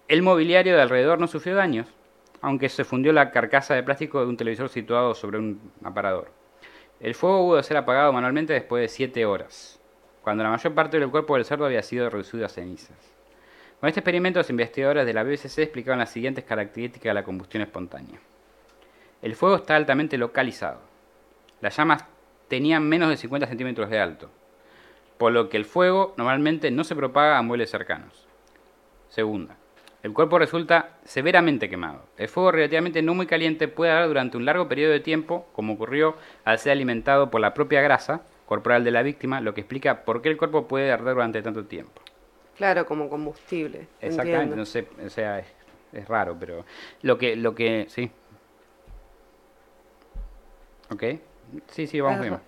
El 0.08 0.22
mobiliario 0.22 0.76
de 0.76 0.82
alrededor 0.82 1.20
no 1.20 1.28
sufrió 1.28 1.56
daños, 1.56 1.88
aunque 2.42 2.70
se 2.70 2.84
fundió 2.84 3.12
la 3.12 3.32
carcasa 3.32 3.76
de 3.76 3.84
plástico 3.84 4.20
de 4.20 4.28
un 4.28 4.38
televisor 4.38 4.70
situado 4.70 5.16
sobre 5.16 5.38
un 5.38 5.72
aparador. 5.84 6.32
El 7.00 7.14
fuego 7.14 7.56
de 7.58 7.64
ser 7.64 7.78
apagado 7.78 8.14
manualmente 8.14 8.54
después 8.54 8.82
de 8.82 8.88
7 8.88 9.26
horas, 9.26 9.82
cuando 10.22 10.44
la 10.44 10.50
mayor 10.50 10.74
parte 10.74 11.00
del 11.00 11.10
cuerpo 11.10 11.36
del 11.36 11.46
cerdo 11.46 11.66
había 11.66 11.84
sido 11.84 12.10
reducido 12.10 12.46
a 12.46 12.50
cenizas. 12.50 12.98
Con 13.80 13.90
este 13.90 14.00
experimento, 14.00 14.40
los 14.40 14.50
investigadores 14.50 15.06
de 15.06 15.14
la 15.14 15.24
BBC 15.24 15.60
explicaban 15.60 16.00
las 16.00 16.10
siguientes 16.10 16.46
características 16.46 17.10
de 17.10 17.14
la 17.14 17.24
combustión 17.24 17.64
espontánea. 17.64 18.20
El 19.22 19.36
fuego 19.36 19.58
está 19.58 19.76
altamente 19.76 20.18
localizado. 20.18 20.80
Las 21.62 21.76
llamas 21.76 22.06
tenían 22.48 22.88
menos 22.88 23.10
de 23.10 23.18
50 23.18 23.48
centímetros 23.48 23.90
de 23.90 24.00
alto, 24.00 24.30
por 25.18 25.32
lo 25.32 25.50
que 25.50 25.58
el 25.58 25.66
fuego 25.66 26.14
normalmente 26.18 26.72
no 26.72 26.84
se 26.84 26.96
propaga 26.96 27.38
a 27.38 27.42
muebles 27.42 27.70
cercanos. 27.70 28.28
Segunda, 29.10 29.56
el 30.04 30.14
cuerpo 30.14 30.38
resulta 30.38 30.98
severamente 31.04 31.70
quemado. 31.70 32.04
El 32.18 32.28
fuego 32.28 32.52
relativamente 32.52 33.02
no 33.02 33.16
muy 33.16 33.26
caliente 33.26 33.68
puede 33.68 33.92
dar 33.92 34.08
durante 34.08 34.38
un 34.38 34.46
largo 34.46 34.68
periodo 34.68 34.92
de 34.92 35.00
tiempo, 35.00 35.48
como 35.54 35.74
ocurrió 35.74 36.16
al 36.44 36.60
ser 36.60 36.74
alimentado 36.74 37.32
por 37.32 37.42
la 37.42 37.54
propia 37.54 37.82
grasa 37.82 38.22
corporal 38.46 38.84
de 38.84 38.92
la 38.92 39.02
víctima, 39.02 39.42
lo 39.42 39.54
que 39.54 39.62
explica 39.62 40.06
por 40.06 40.22
qué 40.22 40.30
el 40.30 40.38
cuerpo 40.38 40.68
puede 40.68 40.92
arder 40.92 41.16
durante 41.16 41.42
tanto 41.42 41.66
tiempo. 41.66 42.02
Claro, 42.56 42.86
como 42.86 43.10
combustible. 43.10 43.88
Exactamente, 44.00 44.54
entiendo. 44.54 44.56
no 44.58 44.66
sé, 44.66 44.88
o 45.04 45.10
sea, 45.10 45.40
es, 45.40 45.48
es 45.92 46.08
raro, 46.08 46.38
pero 46.40 46.66
lo 47.02 47.18
que, 47.18 47.36
lo 47.36 47.56
que, 47.56 47.86
sí. 47.90 48.12
Ok, 50.92 51.04
sí, 51.70 51.88
sí, 51.88 52.00
vamos 52.02 52.20
es, 52.20 52.30
bien. 52.30 52.40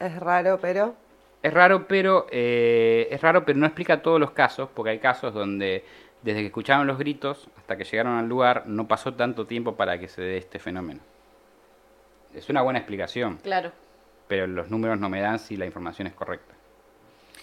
es 0.00 0.16
raro, 0.20 0.58
pero. 0.60 0.94
Es 1.42 1.52
raro, 1.54 1.86
pero 1.86 2.26
eh, 2.30 3.08
es 3.10 3.20
raro, 3.20 3.44
pero 3.44 3.58
no 3.58 3.66
explica 3.66 4.02
todos 4.02 4.18
los 4.18 4.32
casos, 4.32 4.68
porque 4.74 4.90
hay 4.90 4.98
casos 4.98 5.32
donde 5.32 5.84
desde 6.22 6.40
que 6.40 6.46
escucharon 6.46 6.86
los 6.86 6.98
gritos 6.98 7.48
hasta 7.56 7.76
que 7.76 7.84
llegaron 7.84 8.16
al 8.18 8.26
lugar 8.28 8.64
no 8.66 8.88
pasó 8.88 9.14
tanto 9.14 9.46
tiempo 9.46 9.76
para 9.76 9.98
que 10.00 10.08
se 10.08 10.22
dé 10.22 10.38
este 10.38 10.58
fenómeno. 10.58 11.00
Es 12.34 12.48
una 12.48 12.62
buena 12.62 12.78
explicación, 12.80 13.38
Claro. 13.42 13.70
pero 14.28 14.46
los 14.46 14.70
números 14.70 14.98
no 14.98 15.08
me 15.08 15.20
dan 15.20 15.38
si 15.38 15.56
la 15.56 15.66
información 15.66 16.08
es 16.08 16.14
correcta. 16.14 16.54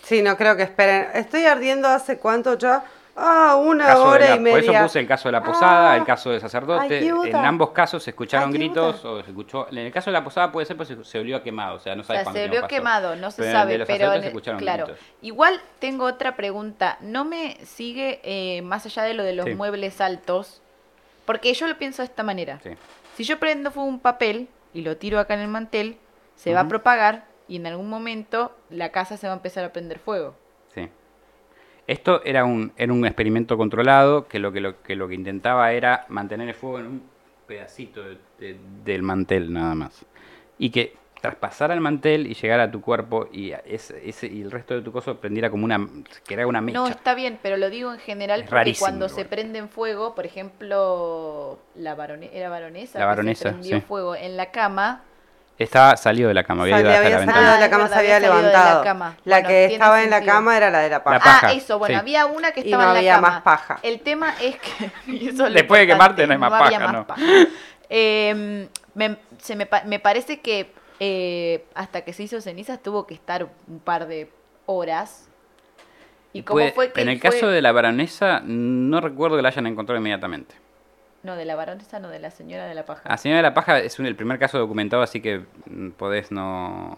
Sí, 0.01 0.21
no 0.21 0.35
creo 0.35 0.57
que 0.57 0.63
esperen. 0.63 1.07
Estoy 1.13 1.45
ardiendo 1.45 1.87
hace 1.87 2.17
cuánto 2.17 2.57
ya. 2.57 2.83
Ah, 3.16 3.55
una 3.64 3.95
hora 3.99 4.30
la- 4.30 4.36
y 4.36 4.39
media. 4.39 4.57
Por 4.66 4.76
eso 4.76 4.84
puse 4.84 4.99
el 4.99 5.07
caso 5.07 5.28
de 5.28 5.34
la 5.34 5.43
posada, 5.43 5.91
Ah, 5.91 5.97
el 5.97 6.03
caso 6.03 6.32
del 6.32 6.41
sacerdote. 6.41 6.97
ayuda. 6.97 7.28
En 7.30 7.36
ambos 7.45 7.70
casos 7.70 8.01
se 8.03 8.09
escucharon 8.09 8.49
Ayuda. 8.49 8.57
gritos 8.59 9.05
o 9.05 9.22
se 9.22 9.30
escuchó. 9.30 9.68
En 9.70 9.78
el 9.78 9.91
caso 9.91 10.09
de 10.09 10.14
la 10.14 10.24
posada 10.24 10.51
puede 10.51 10.66
ser 10.66 10.76
porque 10.78 10.97
se, 11.03 11.20
olió 11.20 11.38
a 11.38 11.43
quemado, 11.43 11.76
o 11.76 11.80
sea, 11.80 11.95
no 11.95 12.01
O 12.01 12.03
sabes 12.03 12.24
sea, 12.24 12.32
cuánto 12.34 12.41
se 12.41 12.49
pasó. 12.61 12.68
quemado, 12.68 13.16
no 13.16 13.30
se 13.30 13.43
Pero 13.43 13.51
sabe, 13.57 13.78
los 13.78 13.88
pero 13.88 14.11
se 14.20 14.28
escucharon 14.28 14.59
claro. 14.59 14.86
gritos. 14.88 15.01
Igual 15.22 15.61
tengo 15.78 16.05
otra 16.05 16.36
pregunta. 16.36 16.97
No 17.01 17.24
me 17.24 17.57
sigue 17.66 18.20
eh, 18.24 18.64
más 18.64 18.86
allá 18.88 19.03
de 19.03 19.14
lo 19.14 19.24
de 19.24 19.34
los 19.34 19.45
Sí. 19.45 19.53
muebles 19.53 20.01
altos, 20.01 20.61
porque 21.26 21.53
yo 21.53 21.68
lo 21.68 21.78
pienso 21.78 22.01
de 22.01 22.07
esta 22.07 22.24
manera. 22.24 22.59
Sí. 22.64 22.72
Si 23.16 23.24
yo 23.26 23.38
prendo 23.39 23.70
fuego 23.70 23.88
un 23.88 23.99
papel 23.99 24.47
y 24.74 24.82
lo 24.82 24.97
tiro 24.97 25.20
acá 25.20 25.36
en 25.36 25.41
el 25.41 25.49
mantel, 25.49 25.97
se 26.36 26.51
va 26.53 26.61
a 26.61 26.68
propagar 26.68 27.26
y 27.47 27.57
en 27.57 27.68
algún 27.68 27.89
momento 27.89 28.55
la 28.72 28.89
casa 28.89 29.18
se 29.18 29.28
va 29.28 29.34
a 29.34 29.36
empezar 29.36 29.64
a 29.66 29.72
prender 29.72 29.99
fuego. 29.99 30.36
Sí. 30.74 30.89
Esto 31.88 32.21
era 32.23 32.45
un, 32.45 32.71
era 32.77 32.93
un 32.93 33.05
experimento 33.05 33.57
controlado 33.57 34.27
que 34.27 34.39
lo 34.39 34.51
que, 34.51 34.61
lo 34.61 34.81
que 34.81 34.95
lo 34.95 35.07
que 35.07 35.15
intentaba 35.15 35.71
era 35.73 36.05
mantener 36.09 36.47
el 36.49 36.55
fuego 36.55 36.79
en 36.79 36.86
un 36.88 37.03
pedacito 37.45 38.01
de- 38.03 38.17
de- 38.39 38.57
del 38.86 39.03
mantel 39.03 39.51
nada 39.51 39.75
más. 39.75 40.05
Y 40.57 40.69
que 40.69 40.95
traspasara 41.21 41.73
el 41.73 41.79
mantel 41.81 42.27
y 42.27 42.34
llegara 42.34 42.63
a 42.63 42.71
tu 42.71 42.81
cuerpo 42.81 43.29
y, 43.31 43.51
ese, 43.65 44.07
ese- 44.07 44.27
y 44.27 44.41
el 44.41 44.51
resto 44.51 44.73
de 44.75 44.81
tu 44.81 44.91
coso 44.91 45.17
prendiera 45.19 45.49
como 45.49 45.65
una, 45.65 45.88
que 46.25 46.34
era 46.34 46.47
una 46.47 46.61
mecha. 46.61 46.79
No, 46.79 46.88
está 46.88 47.15
bien, 47.15 47.39
pero 47.41 47.57
lo 47.57 47.69
digo 47.69 47.93
en 47.93 47.99
general 47.99 48.41
Es 48.41 48.45
porque 48.45 48.55
rarísimo 48.55 48.86
cuando 48.88 49.09
se 49.09 49.25
prende 49.25 49.59
en 49.59 49.69
fuego, 49.69 50.15
por 50.15 50.25
ejemplo, 50.25 51.59
la 51.75 51.95
barone 51.95 52.29
era 52.34 52.49
baronesa, 52.49 52.99
La 52.99 53.05
que 53.05 53.09
baronesa, 53.09 53.43
se 53.43 53.49
prendió 53.51 53.79
sí. 53.79 53.86
fuego 53.88 54.15
en 54.15 54.36
la 54.38 54.51
cama, 54.51 55.03
Estaba 55.64 55.97
salido 55.97 56.28
de 56.28 56.34
la 56.34 56.43
cama, 56.43 56.64
había 56.64 56.76
había 56.78 56.89
la 56.89 56.95
salido 56.97 57.18
ventana. 57.20 57.53
de 57.55 57.59
la 57.59 57.70
cama, 57.70 57.88
se 57.88 57.95
había 57.95 58.16
había 58.18 58.30
la 58.30 58.36
levantado. 58.39 58.84
cama. 58.84 59.16
La 59.26 59.36
Bueno, 59.38 59.47
que 59.49 59.66
estaba 59.66 60.03
en 60.03 60.09
la 60.09 60.24
cama 60.24 60.57
era 60.57 60.70
la 60.70 60.80
de 60.80 60.89
la 60.89 61.03
paja. 61.03 61.18
La 61.18 61.24
paja, 61.24 61.47
Ah, 61.47 61.53
eso, 61.53 61.80
bueno, 61.80 61.95
sí. 61.95 61.99
había 61.99 62.26
una 62.26 62.51
que 62.51 62.61
Y 62.61 62.64
estaba 62.66 62.84
no 62.84 62.89
en 62.89 62.93
la 62.93 62.99
había 62.99 63.16
cama. 63.16 63.30
más 63.30 63.41
paja. 63.41 63.80
El 63.84 63.99
tema 64.01 64.34
es 64.41 64.55
que 64.57 64.91
eso 65.30 65.47
es 65.47 65.53
Después 65.53 65.82
de 65.82 65.88
quemarte 65.88 66.28
no 66.28 66.34
hay 66.34 66.39
más 66.39 66.53
había 66.53 66.80
paja, 66.80 66.84
más 66.86 66.93
¿no? 66.93 67.07
paja. 67.07 67.22
Eh, 67.89 68.68
me, 68.95 69.18
se 69.39 69.55
me, 69.55 69.66
pa- 69.66 69.84
me 69.86 69.99
parece 69.99 70.39
que 70.39 70.72
eh, 70.99 71.66
hasta 71.76 72.01
que 72.01 72.14
se 72.14 72.24
hizo 72.24 72.39
cenizas 72.41 72.82
tuvo 72.82 73.05
que 73.07 73.14
estar 73.14 73.47
un 73.68 73.80
par 73.80 74.07
de 74.07 74.30
horas. 74.66 75.28
¿Y 76.32 76.41
cómo 76.43 76.55
Puede- 76.59 76.72
fue 76.72 76.91
que 76.91 77.01
en 77.01 77.09
el 77.09 77.20
fue- 77.20 77.30
caso 77.30 77.47
de 77.47 77.61
la 77.61 77.72
baronesa, 77.72 78.41
no 78.43 78.99
recuerdo 79.01 79.36
que 79.36 79.43
la 79.43 79.49
hayan 79.49 79.68
encontrado 79.68 79.99
inmediatamente. 79.99 80.55
No, 81.24 81.36
de 81.38 81.45
la 81.45 81.55
baronesa, 81.55 81.99
no, 81.99 82.09
de 82.09 82.19
la 82.19 82.32
señora 82.32 82.65
de 82.67 82.76
la 82.76 82.86
paja. 82.86 83.07
La 83.09 83.17
señora 83.17 83.38
de 83.38 83.43
la 83.43 83.53
paja 83.53 83.80
es 83.80 83.97
un- 83.97 84.05
el 84.05 84.15
primer 84.15 84.38
caso 84.39 84.59
documentado, 84.59 85.01
así 85.01 85.21
que 85.21 85.45
mm, 85.67 85.91
podés 85.91 86.32
no, 86.32 86.95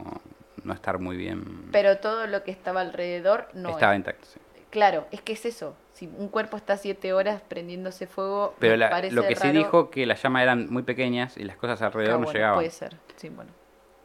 no 0.63 0.73
estar 0.73 0.97
muy 0.99 1.15
bien. 1.15 1.69
Pero 1.71 1.97
todo 1.99 2.26
lo 2.26 2.43
que 2.43 2.49
estaba 2.51 2.82
alrededor 2.82 3.47
no. 3.53 3.69
Estaba 3.69 3.93
es- 3.93 3.99
intacto, 3.99 4.26
sí. 4.26 4.39
Claro, 4.71 5.05
es 5.11 5.21
que 5.21 5.34
es 5.34 5.45
eso. 5.45 5.78
Si 5.93 6.07
un 6.07 6.28
cuerpo 6.28 6.57
está 6.57 6.76
siete 6.76 7.13
horas 7.13 7.41
prendiéndose 7.47 8.07
fuego, 8.07 8.55
Pero 8.59 8.73
me 8.73 8.78
la- 8.78 8.89
parece 8.89 9.15
lo 9.15 9.21
que 9.26 9.36
sí 9.36 9.43
raro. 9.47 9.59
dijo 9.59 9.89
que 9.91 10.05
las 10.05 10.21
llamas 10.21 10.41
eran 10.43 10.67
muy 10.69 10.84
pequeñas 10.84 11.38
y 11.38 11.43
las 11.43 11.55
cosas 11.55 11.82
Ah, 11.82 11.86
alrededor 11.86 12.15
no 12.19 12.26
bueno, 12.26 12.34
llegaban. 12.34 12.55
Puede 12.57 12.71
ser, 12.71 12.95
sí, 13.15 13.30
bueno. 13.30 13.51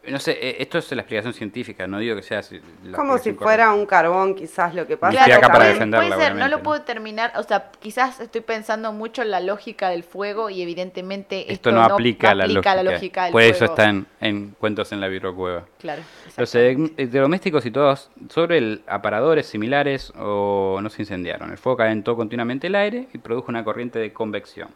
No 0.09 0.19
sé, 0.19 0.33
eh, 0.41 0.57
esto 0.61 0.79
es 0.79 0.91
la 0.93 1.03
explicación 1.03 1.35
científica, 1.35 1.87
no 1.87 1.99
digo 1.99 2.17
que 2.17 2.23
sea 2.23 2.41
Como 2.97 3.19
si 3.19 3.33
fuera 3.35 3.67
correcta. 3.67 3.75
un 3.75 3.87
carbón, 3.87 4.35
quizás 4.35 4.75
lo 4.75 4.87
que 4.87 4.97
pasa. 4.97 5.13
estoy 5.13 5.27
Claro, 5.27 5.39
acá 5.39 5.47
para 5.53 5.65
puede- 5.67 5.79
ser, 6.25 6.35
no 6.37 6.49
lo 6.49 6.57
¿no? 6.57 6.63
puedo 6.63 6.81
terminar, 6.83 7.33
o 7.37 7.43
sea, 7.43 7.71
quizás 7.81 8.19
estoy 8.19 8.41
pensando 8.41 8.93
mucho 8.93 9.21
en 9.21 9.31
la 9.31 9.41
lógica 9.41 9.91
del 9.91 10.03
fuego 10.03 10.49
y 10.49 10.63
evidentemente 10.63 11.41
esto, 11.43 11.53
Esto 11.53 11.73
no, 11.73 11.83
aplica, 11.83 12.31
a 12.31 12.35
la 12.35 12.45
aplica 12.45 12.61
lógica. 12.61 12.83
la 12.83 12.93
lógica 12.93 13.23
del 13.25 13.33
Por 13.33 13.43
eso 13.43 13.65
está 13.67 13.91
en, 13.91 14.07
en 14.23 14.51
Cuentos 14.59 14.91
en 14.93 15.01
la 15.03 15.09
Virocueva. 15.09 15.67
Claro. 15.79 16.03
Los 16.39 16.55
electrodomésticos 16.55 17.63
situados 17.63 18.11
sobre 18.31 18.57
el 18.59 18.83
aparadores 18.87 19.47
similares 19.47 20.13
o 20.19 20.79
no 20.83 20.89
se 20.89 21.03
incendiaron. 21.03 21.51
El 21.51 21.59
fuego 21.59 21.77
calentó 21.77 22.17
continuamente 22.17 22.69
el 22.69 22.75
aire 22.75 23.09
y 23.13 23.19
produjo 23.19 23.51
una 23.51 23.65
corriente 23.65 23.99
de 23.99 24.13
convección. 24.15 24.69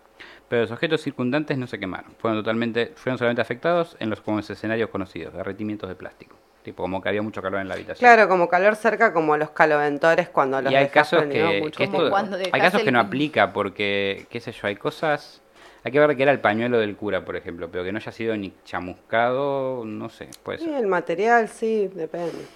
Pero 0.49 0.63
los 0.63 0.71
objetos 0.71 1.01
circundantes 1.03 1.57
no 1.59 1.67
se 1.67 1.79
quemaron. 1.79 2.13
Fueron 2.19 2.41
totalmente, 2.41 2.93
fueron 2.97 3.19
solamente 3.19 3.43
afectados 3.43 3.97
en 3.99 4.11
los 4.11 4.21
como 4.21 4.39
escenarios 4.41 4.91
conocidos, 4.91 5.35
derretimientos 5.35 5.89
de 5.89 5.95
plástico. 5.95 6.37
Tipo, 6.63 6.83
como 6.83 7.03
que 7.03 7.09
había 7.11 7.21
mucho 7.23 7.43
calor 7.43 7.61
en 7.61 7.69
la 7.69 7.75
habitación. 7.75 8.09
Claro, 8.11 8.29
como 8.29 8.49
calor 8.49 8.75
cerca, 8.77 9.13
como 9.13 9.37
los 9.37 9.51
caloventores 9.51 10.29
cuando 10.31 10.63
los 10.63 10.73
y 10.73 10.77
hay 10.77 10.89
casos 10.89 11.25
que, 11.25 11.61
mucho. 11.63 11.79
que 11.79 11.87
Como 11.87 11.99
esto- 11.99 12.11
cuando 12.11 12.37
hay 12.39 12.61
casos 12.61 12.83
que 12.83 12.91
no 12.93 13.01
aplica 13.01 13.53
porque, 13.53 14.27
qué 14.31 14.41
sé 14.41 14.53
yo, 14.53 14.67
hay 14.67 14.77
cosas... 14.77 15.43
Hay 15.87 15.93
que 15.93 16.01
ver 16.01 16.17
que 16.17 16.23
era 16.23 16.33
el 16.33 16.41
pañuelo 16.41 16.79
del 16.79 16.97
cura, 16.97 17.27
por 17.27 17.37
ejemplo, 17.37 17.69
pero 17.71 17.85
que 17.85 17.93
no 17.93 17.99
haya 17.99 18.11
sido 18.13 18.35
ni 18.39 18.55
chamuscado, 18.65 19.85
no 19.85 20.09
sé, 20.09 20.29
puede 20.43 20.59
ser. 20.59 20.69
Sí, 20.69 20.75
el 20.75 20.87
material, 20.87 21.49
sí, 21.49 21.91
depende. 21.95 22.47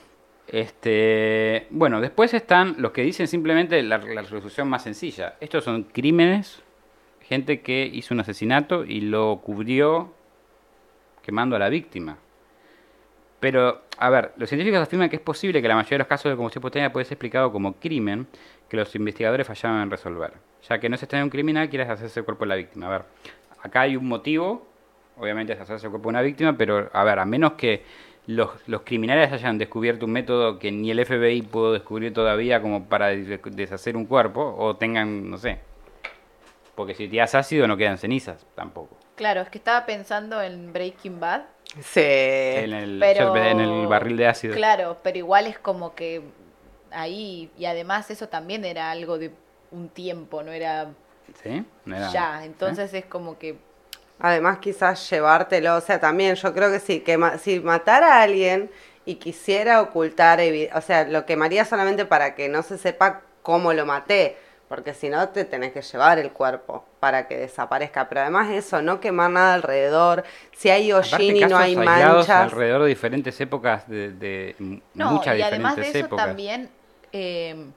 Este, 0.47 1.67
bueno, 1.69 2.01
después 2.01 2.33
están 2.33 2.77
los 2.79 2.93
que 2.93 3.03
dicen 3.03 3.29
simplemente 3.29 3.83
la, 3.83 3.99
la 3.99 4.23
resolución 4.23 4.69
más 4.69 4.83
sencilla. 4.83 5.35
Estos 5.41 5.65
son 5.65 5.85
crímenes, 5.85 6.63
gente 7.29 7.61
que 7.61 7.85
hizo 7.93 8.15
un 8.15 8.21
asesinato 8.21 8.85
y 8.85 9.03
lo 9.03 9.41
cubrió 9.45 10.13
quemando 11.23 11.57
a 11.57 11.59
la 11.59 11.69
víctima. 11.69 12.17
Pero, 13.41 13.83
a 13.99 14.11
ver, 14.11 14.33
los 14.37 14.49
científicos 14.49 14.81
afirman 14.81 15.09
que 15.09 15.17
es 15.17 15.23
posible 15.23 15.63
que 15.63 15.69
la 15.69 15.77
mayoría 15.77 15.97
de 15.97 15.99
los 15.99 16.09
casos 16.09 16.31
de 16.31 16.37
combustión 16.37 16.61
espontánea 16.61 16.93
puede 16.93 17.05
ser 17.05 17.15
explicado 17.15 17.53
como 17.53 17.75
crimen 17.75 18.27
que 18.69 18.77
los 18.77 18.95
investigadores 18.97 19.47
fallaban 19.47 19.83
en 19.83 19.91
resolver. 19.91 20.33
Ya 20.69 20.79
que 20.81 20.89
no 20.89 20.97
se 20.97 21.07
en 21.17 21.25
un 21.25 21.31
criminal, 21.31 21.69
quiere 21.69 21.85
hacerse 21.85 22.21
el 22.21 22.25
cuerpo 22.25 22.45
de 22.45 22.49
la 22.49 22.55
víctima. 22.57 22.87
A 22.87 22.91
ver, 22.91 23.03
acá 23.63 23.83
hay 23.83 23.97
un 23.97 24.09
motivo, 24.09 24.67
obviamente 25.17 25.53
es 25.53 25.61
hacerse 25.61 25.87
el 25.87 25.91
cuerpo 25.91 26.09
de 26.09 26.11
una 26.11 26.23
víctima, 26.23 26.57
pero, 26.57 26.91
a 26.93 27.05
ver, 27.05 27.19
a 27.21 27.25
menos 27.25 27.53
que 27.53 27.83
los, 28.27 28.51
los 28.67 28.83
criminales 28.83 29.33
hayan 29.33 29.57
descubierto 29.57 30.07
un 30.07 30.13
método 30.13 30.59
que 30.59 30.73
ni 30.73 30.91
el 30.91 30.99
FBI 30.99 31.43
pudo 31.43 31.73
descubrir 31.73 32.13
todavía 32.13 32.61
como 32.61 32.87
para 32.89 33.09
des- 33.09 33.41
deshacer 33.53 33.97
un 33.97 34.07
cuerpo, 34.07 34.55
o 34.59 34.77
tengan, 34.77 35.31
no 35.31 35.39
sé. 35.39 35.61
Porque 36.79 36.95
si 36.95 37.09
tiras 37.09 37.35
ácido 37.35 37.67
no 37.67 37.77
quedan 37.77 37.99
cenizas 37.99 38.47
tampoco. 38.55 38.97
Claro, 39.17 39.41
es 39.41 39.51
que 39.51 39.59
estaba 39.59 39.85
pensando 39.85 40.41
en 40.41 40.73
Breaking 40.73 41.19
Bad. 41.19 41.43
Sí. 41.83 41.99
En 42.01 42.73
el, 42.73 43.01
Pero... 43.01 43.35
en 43.37 43.59
el 43.59 43.89
barril 43.89 44.17
de 44.17 44.29
ácido. 44.29 44.55
Claro, 44.55 44.97
pero 45.03 45.19
igual 45.19 45.49
es 45.49 45.59
como 45.59 45.97
que 45.97 46.23
ahí, 46.93 47.51
y 47.59 47.65
además 47.65 48.09
eso 48.13 48.29
también 48.29 48.65
era 48.65 48.93
algo 48.93 49.19
de 49.19 49.33
un 49.73 49.89
tiempo, 49.89 50.45
no 50.45 50.53
era 50.53 50.91
¿Sí? 51.43 51.65
No 51.85 51.97
era- 51.97 52.13
ya. 52.13 52.39
¿sí? 52.43 52.47
Entonces 52.47 52.95
es 52.95 53.07
como 53.07 53.39
que 53.39 53.59
Además, 54.21 54.59
quizás 54.59 55.11
llevártelo, 55.11 55.75
o 55.77 55.81
sea, 55.81 55.99
también 55.99 56.37
yo 56.37 56.55
creo 56.55 56.71
que 56.71 56.79
sí, 56.79 57.01
que 57.01 57.19
ma- 57.19 57.39
si 57.39 57.59
matara 57.59 58.19
a 58.19 58.23
alguien 58.23 58.71
y 59.05 59.17
quisiera 59.17 59.81
ocultar, 59.83 60.39
o 60.75 60.81
sea, 60.81 61.09
lo 61.09 61.27
quemaría 61.27 61.65
solamente 61.65 62.05
para 62.05 62.37
que 62.37 62.49
no 62.49 62.63
se 62.63 62.79
sepa 62.79 63.23
cómo 63.43 63.73
lo 63.73 63.85
maté, 63.85 64.37
Porque 64.69 64.93
si 64.95 65.09
no, 65.09 65.29
te 65.31 65.45
tenés 65.45 65.73
que 65.73 65.81
llevar 65.83 66.19
el 66.19 66.33
cuerpo 66.33 66.85
para 67.01 67.27
que 67.27 67.39
desaparezca. 67.39 68.09
Pero 68.09 68.21
además 68.23 68.51
eso, 68.51 68.83
no 68.83 69.01
quemar 69.01 69.31
nada 69.31 69.55
alrededor. 69.55 70.25
Si 70.53 70.69
hay 70.69 70.93
hollín 70.93 71.37
y 71.37 71.47
no 71.47 71.57
hay 71.57 71.75
manchas. 71.75 72.29
alrededor 72.53 72.83
de 72.83 72.89
diferentes 72.89 73.41
épocas, 73.41 73.89
de, 73.89 74.13
de 74.13 74.83
No, 74.95 75.13
muchas 75.13 75.37
y 75.39 75.43
además 75.43 75.77
diferentes 75.77 75.93
de 75.95 76.01
eso 76.01 76.07
épocas. 76.07 76.27
también, 76.27 76.71
eh, 77.13 77.71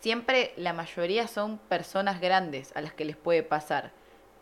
siempre 0.00 0.52
la 0.56 0.72
mayoría 0.72 1.26
son 1.26 1.58
personas 1.58 2.20
grandes 2.20 2.72
a 2.76 2.80
las 2.82 2.92
que 2.92 3.04
les 3.04 3.16
puede 3.16 3.42
pasar. 3.42 3.92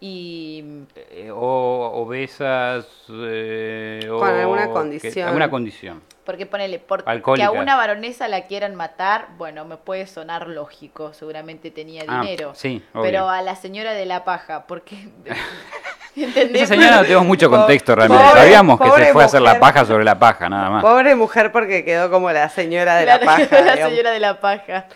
Y 0.01 0.63
Eh, 0.97 1.31
o 1.33 1.91
obesas, 1.95 2.87
eh, 3.09 4.09
o 4.11 4.19
Con 4.19 4.29
alguna 4.31 4.67
que- 4.67 4.73
condición. 4.73 5.27
alguna 5.29 5.51
condición. 5.51 6.03
porque 6.25 6.47
ponele, 6.47 6.79
porque 6.79 7.05
que 7.37 7.43
a 7.43 7.51
una 7.51 7.77
baronesa 7.77 8.29
la 8.29 8.43
quieran 8.47 8.75
matar, 8.75 9.29
bueno, 9.37 9.65
me 9.67 9.77
puede 9.77 10.07
sonar 10.07 10.49
lógico, 10.49 11.13
seguramente 11.13 11.71
tenía 11.71 12.03
Ah, 12.09 12.21
dinero. 12.23 12.53
sí, 12.55 12.83
obvio. 12.95 13.03
Pero 13.03 13.29
a 13.29 13.43
la 13.43 13.57
señora 13.57 13.93
de 13.93 14.07
la 14.07 14.25
paja, 14.25 14.67
porque 14.67 14.97
¿entendés? 16.17 16.63
Esa 16.63 16.75
señora 16.75 16.97
no 16.97 17.03
tenemos 17.03 17.27
mucho 17.27 17.51
contexto 17.51 17.95
realmente. 17.95 18.25
pobre- 18.25 18.41
Sabíamos 18.41 18.81
que 18.81 18.91
se 19.05 19.13
fue 19.13 19.23
a 19.23 19.27
hacer 19.27 19.43
la 19.43 19.61
paja 19.61 19.85
sobre 19.85 20.05
la 20.05 20.19
paja, 20.19 20.49
nada 20.49 20.71
más. 20.71 20.83
Pobre 20.83 21.15
mujer 21.15 21.53
porque 21.53 21.85
quedó 21.85 22.11
como 22.11 22.31
la 22.33 22.49
señora 22.49 22.97
de 22.97 23.07
la 23.07 23.21
paja. 23.25 23.47
la 23.51 23.73
digamos. 23.75 23.91
señora 23.91 24.11
de 24.11 24.21
la 24.21 24.41
paja. 24.41 24.87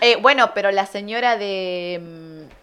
Eh, 0.00 0.16
bueno, 0.20 0.52
pero 0.54 0.70
la 0.70 0.84
señora 0.86 1.36
de 1.38 1.98
mm, 2.02 2.57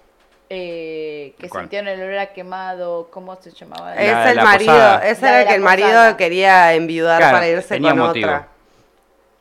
eh, 0.50 1.36
que 1.40 1.50
¿Cuál? 1.50 1.64
sintieron 1.64 1.88
el 1.90 2.02
olor 2.02 2.18
a 2.20 2.34
quemado, 2.34 3.10
¿cómo 3.12 3.36
se 3.42 3.52
llamaba? 3.52 3.96
La 3.96 4.02
Es 4.04 4.26
el 4.26 4.36
la 4.36 4.44
marido, 4.44 4.66
posada. 4.66 5.06
ese 5.08 5.26
La 5.26 5.30
era 5.30 5.42
el 5.42 5.48
que 5.48 5.56
el 5.56 5.62
marido 5.62 5.90
posada. 5.90 6.18
quería 6.18 6.74
enviudar 6.74 7.18
Claro, 7.18 7.30
para 7.30 7.48
irse 7.50 7.78
tenía 7.78 7.80
con 7.80 7.96
motivo. 7.96 8.10
otra. 8.30 8.50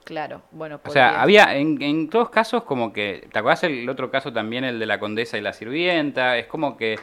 Claro, 0.05 0.43
bueno, 0.51 0.81
O 0.83 0.91
sea, 0.91 1.21
había 1.23 1.57
en, 1.57 1.81
en 1.81 2.11
todos 2.11 2.29
casos 2.31 2.65
como 2.65 2.93
que, 2.93 3.27
¿te 3.33 3.39
acuerdas 3.39 3.65
el 3.65 3.89
otro 3.89 4.11
caso 4.11 4.33
también, 4.33 4.65
el 4.65 4.79
de 4.79 4.87
la 4.87 4.99
condesa 5.01 5.39
y 5.39 5.41
la 5.41 5.53
sirvienta? 5.55 6.37
Es 6.37 6.47
como 6.47 6.77
que 6.77 6.99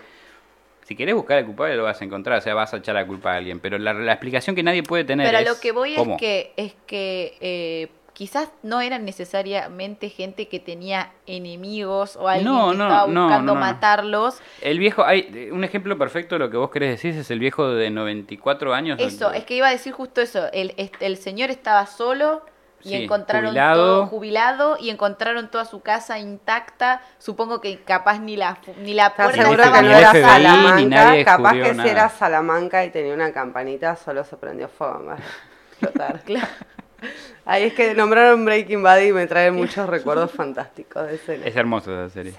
si 0.84 0.96
querés 0.96 1.16
buscar 1.16 1.38
al 1.40 1.46
culpable 1.46 1.76
lo 1.76 1.84
vas 1.84 2.02
a 2.02 2.06
encontrar, 2.06 2.40
o 2.40 2.42
sea, 2.42 2.54
vas 2.54 2.74
a 2.74 2.78
echar 2.78 2.96
la 2.96 3.08
culpa 3.08 3.34
a 3.34 3.38
alguien, 3.38 3.60
pero 3.60 3.78
la, 3.80 3.94
la 3.94 4.14
explicación 4.14 4.56
que 4.56 4.64
nadie 4.64 4.84
puede 4.84 5.04
tener 5.06 5.26
Pero 5.28 5.38
a 5.38 5.42
es 5.42 5.48
lo 5.48 5.60
que 5.60 5.72
voy 5.72 5.96
¿cómo? 5.96 6.16
es 6.16 6.20
que 6.20 6.54
es 6.58 6.74
que 6.88 7.38
eh, 7.42 7.90
quizás 8.14 8.50
no 8.64 8.82
eran 8.82 9.06
necesariamente 9.06 10.10
gente 10.10 10.48
que 10.48 10.60
tenía 10.60 11.12
enemigos 11.26 12.16
o 12.16 12.28
alguien 12.28 12.46
No, 12.46 12.72
que 12.72 12.78
no, 12.78 12.84
estaba 12.84 13.08
no, 13.08 13.24
buscando 13.24 13.54
no, 13.54 13.60
no. 13.60 13.66
matarlos. 13.66 14.40
El 14.62 14.80
viejo, 14.80 15.04
hay 15.04 15.50
un 15.52 15.64
ejemplo 15.64 15.98
perfecto 15.98 16.36
de 16.36 16.40
lo 16.40 16.50
que 16.50 16.58
vos 16.58 16.70
querés 16.72 16.92
decir 16.92 17.16
es 17.16 17.32
el 17.32 17.40
viejo 17.40 17.70
de 17.70 17.90
94 17.90 18.74
años. 18.74 19.00
Eso, 19.00 19.32
es 19.32 19.46
que 19.46 19.56
iba 19.56 19.68
a 19.68 19.72
decir 19.72 19.94
justo 19.94 20.22
eso. 20.22 20.52
El, 20.52 20.74
este, 20.78 21.06
el 21.06 21.18
señor 21.18 21.50
estaba 21.50 21.86
solo 21.86 22.44
y 22.84 22.90
Sí, 22.90 22.96
encontraron 22.96 23.50
jubilado. 23.52 23.86
todo 23.86 24.08
jubilado 24.08 24.78
y 24.80 24.90
encontraron 24.90 25.50
toda 25.52 25.66
su 25.66 25.82
casa 25.82 26.18
intacta. 26.20 27.02
Supongo 27.20 27.62
que 27.62 27.84
capaz 27.84 28.20
ni 28.20 28.36
la 28.36 28.58
ni 28.80 28.94
la 28.96 29.08
¿Estás 29.08 29.34
puerta 29.36 29.82
Ni 29.82 29.88
el 29.88 29.94
era 29.94 30.14
ni 30.14 30.22
Salamanca? 30.22 31.24
Capaz 31.24 31.54
que 31.54 31.76
si 31.76 31.88
era 31.88 32.10
Salamanca 32.10 32.84
y 32.86 32.90
tenía 32.90 33.14
una 33.14 33.32
campanita, 33.32 33.96
solo 33.96 34.24
se 34.24 34.36
prendió 34.38 34.68
fuego 34.68 35.14
explotar. 35.72 36.22
Claro. 36.26 36.48
Ahí 37.46 37.64
es 37.64 37.74
que 37.74 37.94
nombraron 37.96 38.46
Breaking 38.46 38.84
Bad 38.84 39.00
y 39.00 39.12
me 39.14 39.28
trae 39.28 39.52
muchos 39.52 39.88
recuerdos 39.90 40.32
fantásticos 40.32 41.08
de 41.08 41.16
ese. 41.16 41.48
Es 41.48 41.56
hermosa 41.56 41.92
esa 42.06 42.10
serie. 42.14 42.34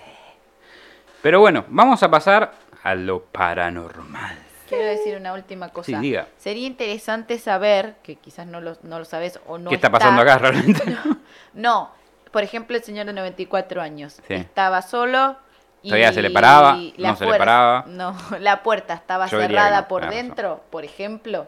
Pero 1.22 1.40
bueno, 1.40 1.64
vamos 1.68 2.02
a 2.02 2.10
pasar 2.10 2.52
a 2.82 2.94
lo 2.94 3.22
paranormal. 3.24 4.38
Quiero 4.68 4.84
decir 4.86 5.16
una 5.16 5.34
última 5.34 5.68
cosa. 5.68 5.86
Sí, 5.86 5.94
diga. 5.96 6.26
Sería 6.38 6.66
interesante 6.66 7.38
saber, 7.38 7.96
que 8.02 8.16
quizás 8.16 8.46
no 8.46 8.60
lo, 8.60 8.76
no 8.82 8.98
lo 8.98 9.04
sabes 9.04 9.38
o 9.46 9.58
no 9.58 9.68
¿Qué 9.68 9.74
está 9.76 9.90
pasando 9.90 10.22
acá 10.22 10.38
realmente? 10.38 10.82
No, 11.54 11.90
por 12.30 12.42
ejemplo, 12.42 12.76
el 12.76 12.82
señor 12.82 13.04
de 13.06 13.12
94 13.12 13.82
años 13.82 14.20
Sí. 14.26 14.34
estaba 14.34 14.80
solo 14.80 15.36
y 15.82 15.88
¿Todavía 15.88 16.12
se 16.12 16.22
le 16.22 16.30
paraba? 16.30 16.78
la 16.96 17.10
¿No 17.10 17.16
se 17.16 17.24
le 17.24 17.28
puerta- 17.28 17.38
paraba? 17.38 17.84
No, 17.88 18.16
la 18.40 18.62
puerta 18.62 18.94
estaba 18.94 19.26
Yo 19.26 19.38
cerrada 19.38 19.82
no, 19.82 19.88
por 19.88 20.08
dentro, 20.08 20.62
por 20.70 20.84
ejemplo. 20.84 21.46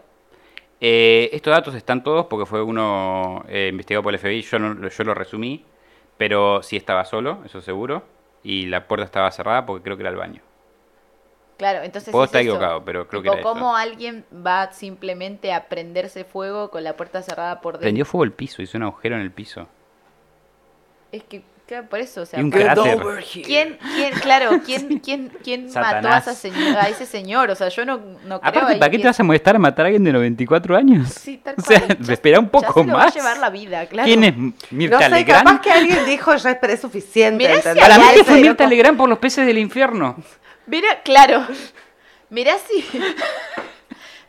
Eh, 0.87 1.31
estos 1.33 1.51
datos 1.53 1.75
están 1.75 2.03
todos 2.03 2.27
porque 2.27 2.45
fue 2.47 2.63
uno 2.63 3.43
eh, 3.49 3.69
investigado 3.71 4.03
por 4.03 4.13
el 4.13 4.17
FBI, 4.21 4.43
yo, 4.43 4.59
no- 4.59 4.89
yo 4.89 5.05
lo 5.05 5.15
resumí, 5.15 5.65
pero 6.19 6.63
sí 6.63 6.77
estaba 6.77 7.05
solo, 7.07 7.41
eso 7.47 7.63
seguro, 7.63 8.05
y 8.43 8.67
la 8.67 8.87
puerta 8.87 9.05
estaba 9.07 9.31
cerrada 9.31 9.65
porque 9.65 9.83
creo 9.85 9.97
que 9.97 10.03
era 10.03 10.11
el 10.11 10.17
baño. 10.17 10.43
Claro, 11.57 11.83
entonces 11.85 12.13
Puedo 12.13 12.25
es 12.25 12.29
estar 12.29 12.41
eso. 12.41 12.51
equivocado, 12.51 12.85
pero 12.85 13.07
creo 13.07 13.23
que 13.23 13.29
eso. 13.29 13.43
¿Cómo 13.43 13.77
alguien 13.77 14.25
va 14.45 14.73
simplemente 14.73 15.53
a 15.53 15.69
prenderse 15.69 16.25
fuego 16.25 16.71
con 16.71 16.83
la 16.83 16.97
puerta 16.97 17.23
cerrada 17.23 17.61
por 17.61 17.75
dentro? 17.75 17.85
Prendió 17.87 18.05
fuego 18.05 18.25
el 18.25 18.33
piso, 18.33 18.61
hizo 18.61 18.77
un 18.77 18.83
agujero 18.85 19.15
en 19.17 19.23
el 19.23 19.31
piso. 19.31 19.69
Es 21.13 21.23
que, 21.25 21.43
claro, 21.67 21.87
por 21.89 21.99
eso, 22.01 22.23
o 22.23 22.27
sea, 22.27 22.41
Y 22.41 22.43
un. 22.43 22.51
¿Quién, 22.51 23.79
quién, 23.95 24.13
claro, 24.21 24.61
quién, 24.65 24.99
quién, 25.05 25.33
quién 25.43 25.67
mató 25.75 26.09
a, 26.09 26.19
esa 26.19 26.35
señora, 26.35 26.85
a 26.85 26.89
ese 26.89 27.07
señor? 27.07 27.51
O 27.51 27.55
sea, 27.55 27.69
yo 27.69 27.85
no, 27.85 27.97
no 28.25 28.41
creo 28.41 28.63
Aparte, 28.63 28.77
¿para 28.77 28.91
qué 28.91 28.97
que- 28.97 29.03
te 29.03 29.09
vas 29.09 29.19
a 29.21 29.23
molestar 29.23 29.57
a 29.57 29.59
matar 29.59 29.85
a 29.85 29.89
alguien 29.89 30.05
de 30.05 30.13
94 30.13 30.77
años? 30.77 31.09
Sí, 31.11 31.41
tal 31.43 31.55
O 31.59 31.63
sea, 31.63 31.81
cual. 31.81 31.99
Ya- 32.01 32.13
espera 32.13 32.39
un 32.41 32.49
poco 32.49 32.67
ya 32.67 32.83
se 32.83 32.87
lo 32.89 32.93
va 32.97 33.03
a 33.03 33.05
más. 33.07 33.15
llevar 33.15 33.39
la 33.39 33.51
vida, 33.51 33.87
claro. 33.87 34.07
¿Quién 34.07 34.25
es 34.25 34.37
No 34.37 34.53
Mirta 34.71 34.99
sé, 35.01 35.09
Legrand? 35.11 35.47
capaz 35.47 35.61
que 35.61 35.71
alguien 35.73 35.99
dijo 36.07 36.35
ya 36.37 36.51
esperé 36.51 36.77
suficiente. 36.77 37.37
Mirá 37.37 37.61
si. 37.61 37.79
Para 37.81 37.99
mí 37.99 38.05
que 38.15 38.25
fue 38.25 38.41
Mirta. 38.41 38.67
Legrand 38.67 38.97
por 38.99 39.09
los 39.09 39.19
peces 39.19 39.47
del 39.47 39.59
infierno. 39.59 40.17
Mira, 40.67 41.03
claro. 41.03 41.47
Mirá 42.31 42.55
si. 42.69 42.85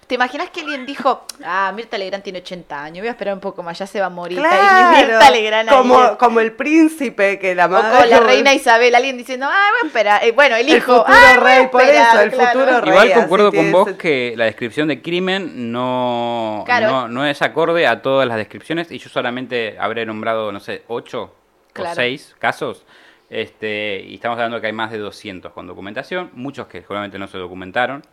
¿Te 0.08 0.14
imaginas 0.16 0.52
que 0.52 0.60
alguien 0.62 0.86
dijo, 0.86 1.26
ah, 1.44 1.72
Mirta 1.76 1.98
Legrand 1.98 2.24
tiene 2.24 2.38
80 2.40 2.84
años, 2.84 3.00
voy 3.00 3.08
a 3.08 3.12
esperar 3.12 3.34
un 3.34 3.40
poco 3.40 3.64
más, 3.64 3.80
ya 3.80 3.88
se 3.88 4.00
va 4.00 4.06
a 4.06 4.10
morir? 4.12 4.38
Claro, 4.38 4.98
Mirta 5.08 5.32
Legrand 5.32 5.70
como, 5.70 6.18
como 6.20 6.40
el 6.42 6.52
príncipe 6.54 7.40
que 7.40 7.56
la 7.56 7.66
o 7.66 7.70
madre... 7.70 7.98
con 8.02 8.10
la 8.12 8.20
reina 8.20 8.54
Isabel, 8.54 8.94
alguien 8.94 9.18
diciendo, 9.18 9.48
ah, 9.50 9.68
voy 9.72 9.80
a 9.84 9.88
esperar. 9.88 10.24
Eh, 10.24 10.32
bueno, 10.32 10.56
el 10.58 10.70
El 10.70 10.78
hijo, 10.78 10.98
futuro 10.98 11.06
ah, 11.08 11.38
voy 11.40 11.52
a 11.52 11.56
rey, 11.58 11.68
por 11.70 11.82
esperar", 11.82 12.08
eso, 12.14 12.22
el 12.22 12.32
claro. 12.32 12.60
futuro 12.60 12.82
rey. 12.82 12.90
Igual 12.92 13.14
concuerdo 13.14 13.52
con 13.52 13.72
vos 13.72 13.92
que 13.94 14.36
la 14.38 14.46
descripción 14.46 14.88
de 14.90 15.02
crimen 15.02 15.72
no, 15.72 16.62
Claro. 16.68 16.88
no, 16.92 17.08
no 17.08 17.26
es 17.26 17.42
acorde 17.42 17.88
a 17.88 18.04
todas 18.04 18.28
las 18.28 18.38
descripciones 18.38 18.92
y 18.92 19.00
yo 19.00 19.10
solamente 19.10 19.76
habré 19.80 20.06
nombrado, 20.06 20.52
no 20.52 20.60
sé, 20.60 20.84
ocho 20.88 21.34
Claro. 21.74 21.92
o 21.92 21.96
seis 21.96 22.36
casos. 22.38 22.86
Este, 23.32 24.04
y 24.08 24.14
estamos 24.16 24.36
hablando 24.38 24.62
que 24.62 24.68
hay 24.68 24.74
más 24.74 24.92
de 24.92 25.00
200 25.00 25.52
con 25.52 25.66
documentación, 25.66 26.30
muchos 26.34 26.68
que 26.68 26.82
seguramente 26.82 27.18
no 27.18 27.28
se 27.28 27.40
documentaron 27.40 28.04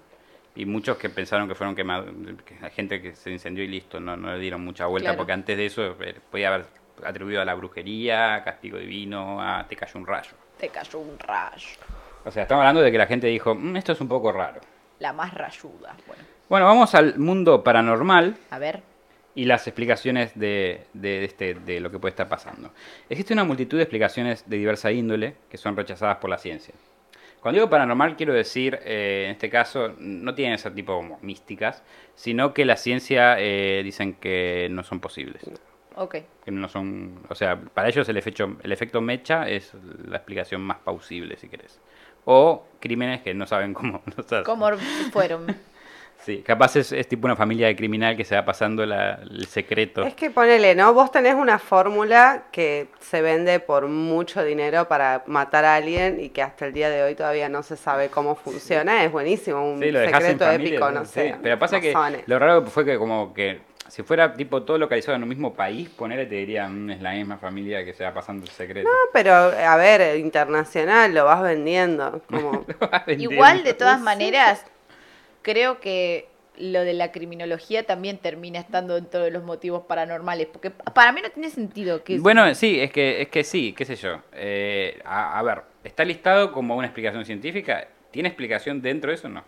y 0.54 0.66
muchos 0.66 0.96
que 0.98 1.08
pensaron 1.08 1.48
que 1.48 1.54
fueron 1.54 1.74
quemados, 1.74 2.10
que 2.44 2.54
gente 2.70 3.00
que 3.00 3.14
se 3.14 3.30
incendió 3.30 3.64
y 3.64 3.68
listo, 3.68 3.98
no, 4.00 4.16
no 4.16 4.32
le 4.34 4.38
dieron 4.38 4.62
mucha 4.64 4.86
vuelta 4.86 5.08
Claro. 5.10 5.16
porque 5.18 5.32
antes 5.32 5.56
de 5.56 5.66
eso 5.66 5.96
eh, 6.00 6.14
podía 6.30 6.48
haber 6.48 6.66
atribuido 7.04 7.40
a 7.40 7.44
la 7.44 7.54
brujería, 7.54 8.34
a 8.34 8.44
castigo 8.44 8.78
divino, 8.78 9.40
a 9.40 9.66
te 9.66 9.76
cayó 9.76 9.98
un 9.98 10.06
rayo. 10.06 10.32
Te 10.58 10.68
cayó 10.68 10.98
un 10.98 11.18
rayo. 11.18 11.66
O 12.24 12.30
sea, 12.30 12.42
estamos 12.42 12.60
hablando 12.62 12.82
de 12.82 12.92
que 12.92 12.98
la 12.98 13.06
gente 13.06 13.26
dijo, 13.26 13.54
"Mm, 13.54 13.76
esto 13.76 13.92
es 13.92 14.00
un 14.00 14.08
poco 14.08 14.30
raro. 14.30 14.60
La 15.00 15.12
más 15.12 15.32
rayuda. 15.34 15.96
Bueno, 16.06 16.22
Bueno, 16.48 16.66
vamos 16.66 16.94
al 16.94 17.18
mundo 17.18 17.64
paranormal 17.64 18.36
a 18.50 18.58
ver. 18.58 18.82
y 19.34 19.46
las 19.46 19.66
explicaciones 19.66 20.38
de, 20.38 20.86
de 20.92 21.24
este, 21.24 21.54
de 21.54 21.80
lo 21.80 21.90
que 21.90 21.98
puede 21.98 22.10
estar 22.10 22.28
pasando. 22.28 22.70
Existe 23.08 23.32
una 23.32 23.42
multitud 23.44 23.78
de 23.78 23.84
explicaciones 23.84 24.48
de 24.48 24.58
diversa 24.58 24.92
índole 24.92 25.34
que 25.50 25.56
son 25.56 25.74
rechazadas 25.76 26.18
por 26.18 26.28
la 26.30 26.36
ciencia. 26.38 26.74
Cuando 27.42 27.58
digo 27.58 27.68
paranormal 27.68 28.16
quiero 28.16 28.32
decir, 28.32 28.78
eh, 28.84 29.24
en 29.26 29.32
este 29.32 29.50
caso, 29.50 29.94
no 29.98 30.32
tienen 30.34 30.54
ese 30.54 30.70
tipo 30.70 30.94
como 30.94 31.18
místicas, 31.22 31.82
sino 32.14 32.54
que 32.54 32.64
la 32.64 32.76
ciencia 32.76 33.34
eh, 33.40 33.82
dicen 33.82 34.14
que 34.14 34.68
no 34.70 34.84
son 34.84 35.00
posibles. 35.00 35.50
Ok. 35.96 36.18
Que 36.44 36.52
no 36.52 36.68
son, 36.68 37.18
o 37.28 37.34
sea, 37.34 37.60
para 37.60 37.88
ellos 37.88 38.08
el 38.08 38.16
efecto, 38.16 38.56
el 38.62 38.70
efecto 38.70 39.00
mecha 39.00 39.48
es 39.48 39.74
la 40.06 40.18
explicación 40.18 40.60
más 40.60 40.78
plausible, 40.78 41.36
si 41.36 41.48
querés. 41.48 41.80
O 42.24 42.64
crímenes 42.78 43.22
que 43.22 43.34
no 43.34 43.48
saben 43.48 43.74
cómo. 43.74 44.02
no 44.16 44.22
saben. 44.22 44.44
¿Cómo 44.44 44.70
fueron? 45.10 45.46
Sí, 46.24 46.42
capaz 46.46 46.76
es, 46.76 46.92
es 46.92 47.08
tipo 47.08 47.26
una 47.26 47.34
familia 47.36 47.66
de 47.66 47.74
criminal 47.76 48.16
que 48.16 48.24
se 48.24 48.34
va 48.36 48.44
pasando 48.44 48.86
la- 48.86 49.18
el 49.28 49.46
secreto. 49.46 50.02
Es 50.04 50.14
que 50.14 50.30
ponele, 50.30 50.74
¿no? 50.74 50.94
Vos 50.94 51.10
tenés 51.10 51.34
una 51.34 51.58
fórmula 51.58 52.44
que 52.52 52.86
se 53.00 53.20
vende 53.22 53.58
por 53.60 53.88
mucho 53.88 54.44
dinero 54.44 54.86
para 54.86 55.24
matar 55.26 55.64
a 55.64 55.74
alguien 55.76 56.20
y 56.20 56.28
que 56.30 56.42
hasta 56.42 56.66
el 56.66 56.72
día 56.72 56.90
de 56.90 57.02
hoy 57.02 57.14
todavía 57.14 57.48
no 57.48 57.62
se 57.62 57.76
sabe 57.76 58.08
cómo 58.08 58.36
funciona. 58.36 59.02
Es 59.04 59.10
buenísimo, 59.10 59.72
un 59.72 59.80
Sí, 59.80 59.90
lo 59.90 59.98
secreto 60.00 60.44
familia, 60.44 60.68
épico, 60.76 60.90
no 60.92 61.04
sí. 61.04 61.12
sé. 61.12 61.34
Pero 61.42 61.58
pasa 61.58 61.80
que 61.80 61.92
lo 62.26 62.38
raro 62.38 62.64
fue 62.66 62.84
que 62.84 62.96
como 62.98 63.34
que 63.34 63.60
si 63.88 64.02
fuera 64.02 64.32
tipo 64.32 64.62
todo 64.62 64.78
localizado 64.78 65.16
en 65.16 65.22
un 65.24 65.28
mismo 65.28 65.52
país, 65.52 65.90
ponerle 65.90 66.24
te 66.26 66.36
dirían 66.36 66.86
"Mm, 66.86 66.90
es 66.92 67.02
la 67.02 67.12
misma 67.12 67.36
familia 67.36 67.84
que 67.84 67.92
se 67.92 68.04
va 68.04 68.14
pasando 68.14 68.44
el 68.44 68.50
secreto. 68.50 68.88
No, 68.88 68.94
pero 69.12 69.34
a 69.34 69.76
ver, 69.76 70.16
internacional 70.18 71.12
lo 71.12 71.24
vas 71.26 71.42
vendiendo. 71.42 72.22
Como... 72.30 72.64
Igual, 73.08 73.64
de 73.64 73.74
todas 73.74 73.98
Sí. 73.98 74.04
maneras, 74.04 74.64
creo 75.42 75.80
que 75.80 76.28
lo 76.58 76.80
de 76.80 76.92
la 76.92 77.12
criminología 77.12 77.84
también 77.84 78.18
termina 78.18 78.58
estando 78.58 78.94
dentro 78.94 79.22
de 79.22 79.30
los 79.30 79.42
motivos 79.42 79.84
paranormales. 79.84 80.46
Porque 80.46 80.70
para 80.70 81.12
mí 81.12 81.20
no 81.22 81.30
tiene 81.30 81.50
sentido 81.50 82.04
que... 82.04 82.18
Bueno, 82.18 82.54
sí, 82.54 82.80
es 82.80 82.92
que, 82.92 83.22
es 83.22 83.28
que 83.28 83.44
sí, 83.44 83.72
qué 83.72 83.84
sé 83.84 83.96
yo. 83.96 84.20
Eh, 84.32 85.00
a, 85.04 85.38
a 85.38 85.42
ver, 85.42 85.62
¿está 85.84 86.04
listado 86.04 86.52
como 86.52 86.76
una 86.76 86.86
explicación 86.86 87.24
científica? 87.24 87.88
¿Tiene 88.10 88.28
explicación 88.28 88.82
dentro 88.82 89.10
de 89.10 89.14
eso 89.16 89.28
o 89.28 89.30
no? 89.30 89.44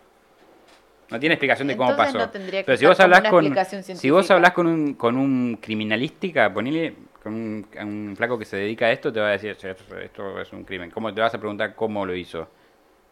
No 1.09 1.19
tiene 1.19 1.35
explicación 1.35 1.67
de 1.67 1.77
cómo 1.77 1.91
Entonces 1.91 2.13
pasó. 2.13 2.25
no 2.25 2.31
tendría 2.31 2.61
que 2.61 2.65
Pero 2.65 2.77
si 2.77 2.85
vos 2.85 2.99
hablas 2.99 3.19
una 3.19 3.29
con 3.29 3.55
si 3.95 4.09
vos 4.09 4.31
hablas 4.31 4.51
con 4.53 4.65
un 4.65 4.93
con 4.95 5.17
un 5.17 5.59
criminalística, 5.61 6.51
ponele 6.51 6.95
con 7.21 7.33
un, 7.33 8.13
flaco 8.17 8.39
que 8.39 8.45
se 8.45 8.57
dedica 8.57 8.87
a 8.87 8.91
esto, 8.91 9.13
te 9.13 9.19
va 9.19 9.27
a 9.27 9.31
decir, 9.31 9.55
"Che, 9.55 9.71
esto, 9.71 9.99
esto 9.99 10.41
es 10.41 10.51
un 10.51 10.63
crimen. 10.63 10.89
¿Cómo 10.89 11.13
te 11.13 11.21
vas 11.21 11.33
a 11.33 11.37
preguntar 11.37 11.75
cómo 11.75 12.05
lo 12.05 12.15
hizo? 12.15 12.47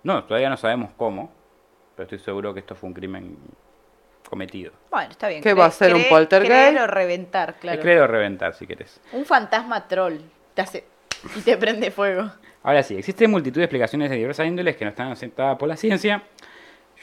No, 0.03 0.23
todavía 0.23 0.49
no 0.49 0.57
sabemos 0.57 0.91
cómo, 0.97 1.31
pero 1.95 2.03
estoy 2.03 2.19
seguro 2.19 2.53
que 2.53 2.59
esto 2.61 2.75
fue 2.75 2.87
un 2.89 2.93
crimen 2.93 3.37
cometido. 4.29 4.71
Bueno, 4.89 5.11
está 5.11 5.27
bien. 5.27 5.41
¿Qué 5.43 5.53
va 5.53 5.65
a 5.65 5.71
ser, 5.71 5.93
un 5.93 6.03
poltergeist? 6.09 6.51
Creer 6.53 6.77
o 6.81 6.87
reventar, 6.87 7.55
claro. 7.59 7.77
Es 7.79 7.83
creer 7.83 8.01
o 8.01 8.07
reventar, 8.07 8.53
si 8.55 8.65
querés. 8.65 8.99
Un 9.11 9.25
fantasma 9.25 9.87
troll 9.87 10.15
te 10.53 10.61
hace 10.61 10.83
y 11.35 11.41
te 11.41 11.57
prende 11.57 11.91
fuego. 11.91 12.31
Ahora 12.63 12.81
sí, 12.81 12.95
existen 12.95 13.29
multitud 13.29 13.59
de 13.59 13.65
explicaciones 13.65 14.09
de 14.09 14.15
diversas 14.15 14.47
índoles 14.47 14.75
que 14.77 14.85
no 14.85 14.89
están 14.91 15.11
aceptadas 15.11 15.57
por 15.57 15.67
la 15.67 15.75
ciencia. 15.77 16.23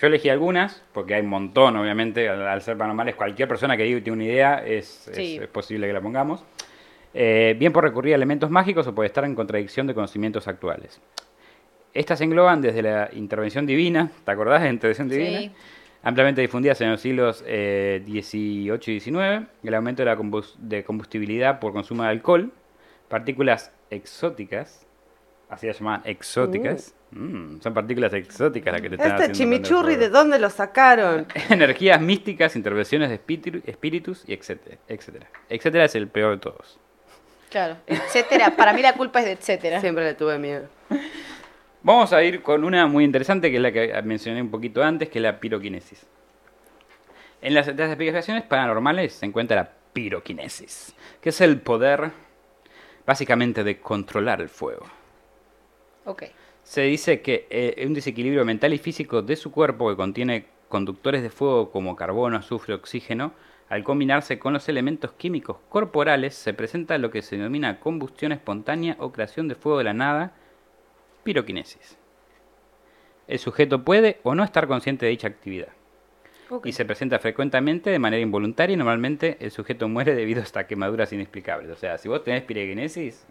Yo 0.00 0.06
elegí 0.06 0.30
algunas, 0.30 0.82
porque 0.94 1.14
hay 1.14 1.20
un 1.20 1.28
montón, 1.28 1.76
obviamente, 1.76 2.26
al, 2.28 2.46
al 2.48 2.62
ser 2.62 2.76
paranormales, 2.78 3.14
cualquier 3.16 3.46
persona 3.48 3.76
que 3.76 3.82
diga 3.82 3.98
y 3.98 4.00
tiene 4.02 4.14
una 4.16 4.24
idea 4.24 4.54
es, 4.64 5.06
es- 5.08 5.16
Sí. 5.16 5.38
es 5.40 5.48
posible 5.48 5.86
que 5.86 5.92
la 5.92 6.00
pongamos. 6.00 6.42
Eh, 7.12 7.54
bien 7.58 7.72
por 7.72 7.84
recurrir 7.84 8.14
a 8.14 8.16
elementos 8.16 8.48
mágicos 8.50 8.86
o 8.86 8.94
por 8.94 9.04
estar 9.04 9.24
en 9.24 9.34
contradicción 9.34 9.86
de 9.86 9.94
conocimientos 9.94 10.48
actuales. 10.48 11.00
Estas 11.94 12.20
engloban 12.20 12.60
desde 12.62 12.82
la 12.82 13.10
intervención 13.12 13.66
divina, 13.66 14.10
¿te 14.24 14.30
acordás 14.30 14.60
de 14.60 14.68
la 14.68 14.72
intervención 14.72 15.10
Sí. 15.10 15.16
divina? 15.16 15.52
Ampliamente 16.02 16.40
difundidas 16.40 16.80
en 16.80 16.90
los 16.92 17.00
siglos 17.00 17.44
eh, 17.46 18.02
XVIII 18.06 18.94
y 18.96 19.00
XIX, 19.00 19.46
el 19.62 19.74
aumento 19.74 20.02
de 20.02 20.06
la 20.06 20.18
de 20.58 20.82
combustibilidad 20.84 21.58
por 21.60 21.72
consumo 21.72 22.04
de 22.04 22.08
alcohol, 22.08 22.52
partículas 23.08 23.70
exóticas, 23.90 24.86
así 25.48 25.66
las 25.66 25.78
llamaban 25.78 26.02
exóticas, 26.04 26.94
Mm, 27.12 27.60
son 27.60 27.74
partículas 27.74 28.12
exóticas 28.14 28.72
las 28.72 28.80
que 28.82 28.88
te 28.88 28.94
están 28.94 29.20
Este 29.20 29.32
chimichurri. 29.32 29.96
¿de 29.96 30.08
dónde 30.10 30.38
lo 30.38 30.48
sacaron? 30.48 31.26
Energías 31.50 32.00
místicas, 32.00 32.54
intervenciones 32.54 33.08
de 33.10 33.16
espíritu- 33.16 33.62
espíritus 33.66 34.22
y 34.28 34.32
etcétera, 34.34 34.76
etcétera. 34.86 35.26
Etcétera 35.48 35.84
es 35.86 35.94
el 35.96 36.06
peor 36.06 36.34
de 36.36 36.38
todos. 36.38 36.78
Claro, 37.50 37.78
etcétera. 37.88 38.54
Para 38.56 38.72
mí 38.72 38.80
la 38.80 38.92
culpa 38.94 39.18
es 39.18 39.24
de 39.26 39.32
etcétera. 39.32 39.80
Siempre 39.80 40.04
le 40.04 40.14
tuve 40.14 40.38
miedo. 40.38 40.68
Vamos 41.82 42.12
a 42.12 42.22
ir 42.22 42.42
con 42.42 42.64
una 42.64 42.86
muy 42.86 43.04
interesante, 43.04 43.50
que 43.50 43.56
es 43.56 43.62
la 43.62 43.72
que 43.72 44.02
mencioné 44.02 44.42
un 44.42 44.50
poquito 44.50 44.82
antes, 44.82 45.08
que 45.08 45.18
es 45.18 45.22
la 45.22 45.40
piroquinesis. 45.40 46.06
En 47.40 47.54
las, 47.54 47.68
las 47.68 47.88
explicaciones 47.88 48.42
paranormales 48.42 49.14
se 49.14 49.24
encuentra 49.24 49.56
la 49.56 49.70
piroquinesis, 49.92 50.94
que 51.22 51.30
es 51.30 51.40
el 51.40 51.60
poder, 51.60 52.10
básicamente, 53.06 53.64
de 53.64 53.80
controlar 53.80 54.42
el 54.42 54.50
fuego. 54.50 54.86
Ok. 56.04 56.24
Se 56.62 56.82
dice 56.82 57.22
que 57.22 57.46
eh, 57.50 57.84
un 57.86 57.94
desequilibrio 57.94 58.44
mental 58.44 58.74
y 58.74 58.78
físico 58.78 59.22
de 59.22 59.36
su 59.36 59.50
cuerpo 59.50 59.88
que 59.88 59.96
contiene 59.96 60.46
conductores 60.68 61.22
de 61.22 61.30
fuego 61.30 61.70
como 61.70 61.96
carbono, 61.96 62.36
azufre, 62.36 62.74
oxígeno, 62.74 63.32
al 63.70 63.84
combinarse 63.84 64.38
con 64.38 64.52
los 64.52 64.68
elementos 64.68 65.12
químicos 65.12 65.56
corporales, 65.68 66.34
se 66.34 66.52
presenta 66.52 66.98
lo 66.98 67.10
que 67.10 67.22
se 67.22 67.36
denomina 67.36 67.80
combustión 67.80 68.32
espontánea 68.32 68.96
o 68.98 69.12
creación 69.12 69.48
de 69.48 69.54
fuego 69.54 69.78
de 69.78 69.84
la 69.84 69.94
nada, 69.94 70.34
piroquinesis. 71.30 71.96
El 73.28 73.38
sujeto 73.38 73.84
puede 73.84 74.18
o 74.24 74.34
no 74.34 74.42
estar 74.42 74.66
consciente 74.66 75.06
de 75.06 75.10
dicha 75.10 75.28
actividad 75.28 75.68
y 76.64 76.72
se 76.72 76.84
presenta 76.84 77.20
frecuentemente 77.20 77.90
de 77.90 78.00
manera 78.00 78.20
involuntaria 78.20 78.74
y 78.74 78.76
normalmente 78.76 79.36
el 79.38 79.52
sujeto 79.52 79.88
muere 79.88 80.16
debido 80.16 80.40
a 80.40 80.42
estas 80.44 80.64
quemaduras 80.66 81.12
inexplicables. 81.12 81.70
O 81.70 81.76
sea, 81.76 81.96
si 81.98 82.08
vos 82.08 82.24
tenés 82.24 82.42
piroquinesis, 82.42 83.24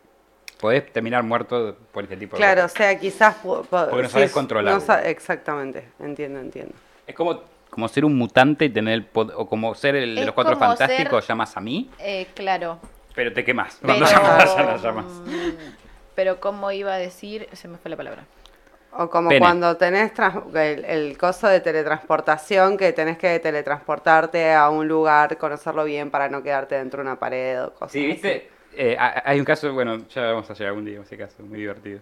podés 0.61 0.89
terminar 0.93 1.23
muerto 1.23 1.75
por 1.91 2.05
este 2.05 2.15
tipo 2.15 2.37
de 2.37 2.39
Claro, 2.39 2.63
o 2.63 2.69
sea, 2.69 2.97
quizás... 2.97 3.35
po- 3.35 3.63
po- 3.63 3.87
Porque 3.89 4.03
no 4.03 4.09
sabes 4.09 4.29
sí, 4.29 4.33
controlarlo. 4.33 4.79
no 4.79 4.85
sa- 4.85 5.03
exactamente, 5.03 5.83
entiendo, 5.99 6.39
entiendo. 6.39 6.73
Es 7.05 7.13
como, 7.13 7.41
como 7.69 7.89
ser 7.89 8.05
un 8.05 8.15
mutante 8.17 8.63
y 8.65 8.69
tener 8.69 8.93
el 8.93 9.11
pod- 9.11 9.33
o 9.35 9.45
como 9.49 9.75
ser 9.75 9.97
el 9.97 10.15
de 10.15 10.25
los 10.25 10.33
cuatro 10.33 10.55
fantásticos, 10.55 11.25
ser- 11.25 11.33
llamas 11.33 11.57
a 11.57 11.59
mí, 11.59 11.89
Eh, 11.99 12.27
claro. 12.33 12.79
pero 13.13 13.33
te 13.33 13.43
quemas. 13.43 13.77
Pero, 13.81 13.95
Cuando 13.95 14.05
llamas 14.09 14.55
a 14.55 14.63
las 14.63 14.81
llamas. 14.81 15.05
Pero 16.19 16.41
como 16.41 16.69
iba 16.69 16.93
a 16.95 16.97
decir, 16.97 17.47
se 17.53 17.69
me 17.69 17.77
fue 17.77 17.89
la 17.89 17.95
palabra. 17.95 18.25
O 18.91 19.09
como 19.09 19.29
Pene. 19.29 19.39
cuando 19.39 19.77
tenés 19.77 20.13
trans- 20.13 20.53
el, 20.53 20.83
el 20.83 21.17
coso 21.17 21.47
de 21.47 21.61
teletransportación, 21.61 22.75
que 22.75 22.91
tenés 22.91 23.17
que 23.17 23.39
teletransportarte 23.39 24.53
a 24.53 24.69
un 24.69 24.85
lugar, 24.85 25.37
conocerlo 25.37 25.85
bien 25.85 26.11
para 26.11 26.27
no 26.27 26.43
quedarte 26.43 26.75
dentro 26.75 26.97
de 27.01 27.07
una 27.09 27.17
pared 27.17 27.63
o 27.63 27.73
cosas 27.73 27.93
Sí, 27.93 28.05
viste, 28.05 28.49
Eh, 28.75 28.97
ha- 28.99 29.23
hay 29.25 29.39
un 29.39 29.45
caso, 29.45 29.71
bueno, 29.73 30.05
ya 30.09 30.23
vamos 30.33 30.49
a 30.49 30.53
llegar 30.53 30.67
algún 30.69 30.83
día 30.85 30.99
a 30.99 31.03
ese 31.03 31.17
caso, 31.17 31.41
muy 31.43 31.59
divertido. 31.59 32.01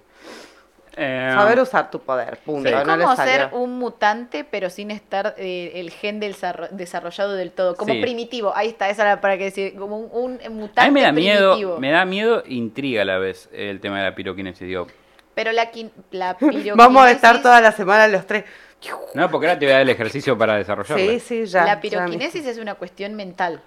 Eh. 1.00 1.32
Saber 1.34 1.60
usar 1.60 1.92
tu 1.92 2.00
poder, 2.02 2.40
punto. 2.40 2.68
Sí. 2.68 2.76
Es 2.76 2.84
como 2.84 3.16
ser 3.16 3.50
un 3.52 3.78
mutante, 3.78 4.44
pero 4.44 4.70
sin 4.72 4.90
estar 4.90 5.36
eh, 5.38 5.74
el 5.76 5.92
gen 5.92 6.20
del 6.20 6.34
desarro- 6.34 6.70
desarrollado 6.72 7.34
del 7.36 7.52
todo. 7.52 7.76
Como 7.76 7.94
Sí. 7.94 8.02
primitivo. 8.02 8.52
Ahí 8.56 8.70
está, 8.70 8.90
esa 8.90 9.04
era 9.04 9.22
para 9.22 9.38
que 9.38 9.46
decir. 9.46 9.76
Como 9.76 9.98
un, 10.00 10.40
un 10.44 10.56
mutante 10.56 10.82
a 10.82 10.88
mí 10.88 10.92
me 10.92 11.02
da 11.04 11.14
primitivo. 11.14 11.56
miedo, 11.56 11.80
me 11.80 11.92
da 11.92 12.04
miedo, 12.06 12.44
e 12.46 12.54
intriga 12.56 13.04
a 13.04 13.06
la 13.06 13.20
vez 13.20 13.48
el 13.54 13.80
tema 13.80 14.00
de 14.00 14.06
la 14.06 14.16
piroquinesis. 14.16 14.68
Digo, 14.68 14.88
Pero 15.36 15.52
la, 15.52 15.72
quin- 15.72 15.92
la 16.12 16.36
piroquinesis... 16.36 16.74
Vamos 16.76 17.04
a 17.06 17.12
estar 17.12 17.42
toda 17.44 17.62
la 17.62 17.72
semana 17.72 18.08
los 18.08 18.26
tres. 18.26 18.46
no, 19.14 19.30
porque 19.30 19.48
ahora 19.48 19.60
te 19.60 19.66
voy 19.66 19.72
a 19.74 19.76
dar 19.76 19.82
el 19.84 19.90
ejercicio 19.90 20.36
para 20.36 20.56
desarrollarlo. 20.56 20.98
Sí, 21.06 21.20
sí, 21.20 21.46
ya. 21.46 21.62
La 21.64 21.76
ya 21.76 21.82
piroquinesis 21.82 22.44
es 22.46 22.58
una 22.58 22.74
cuestión 22.74 23.14
mental. 23.14 23.62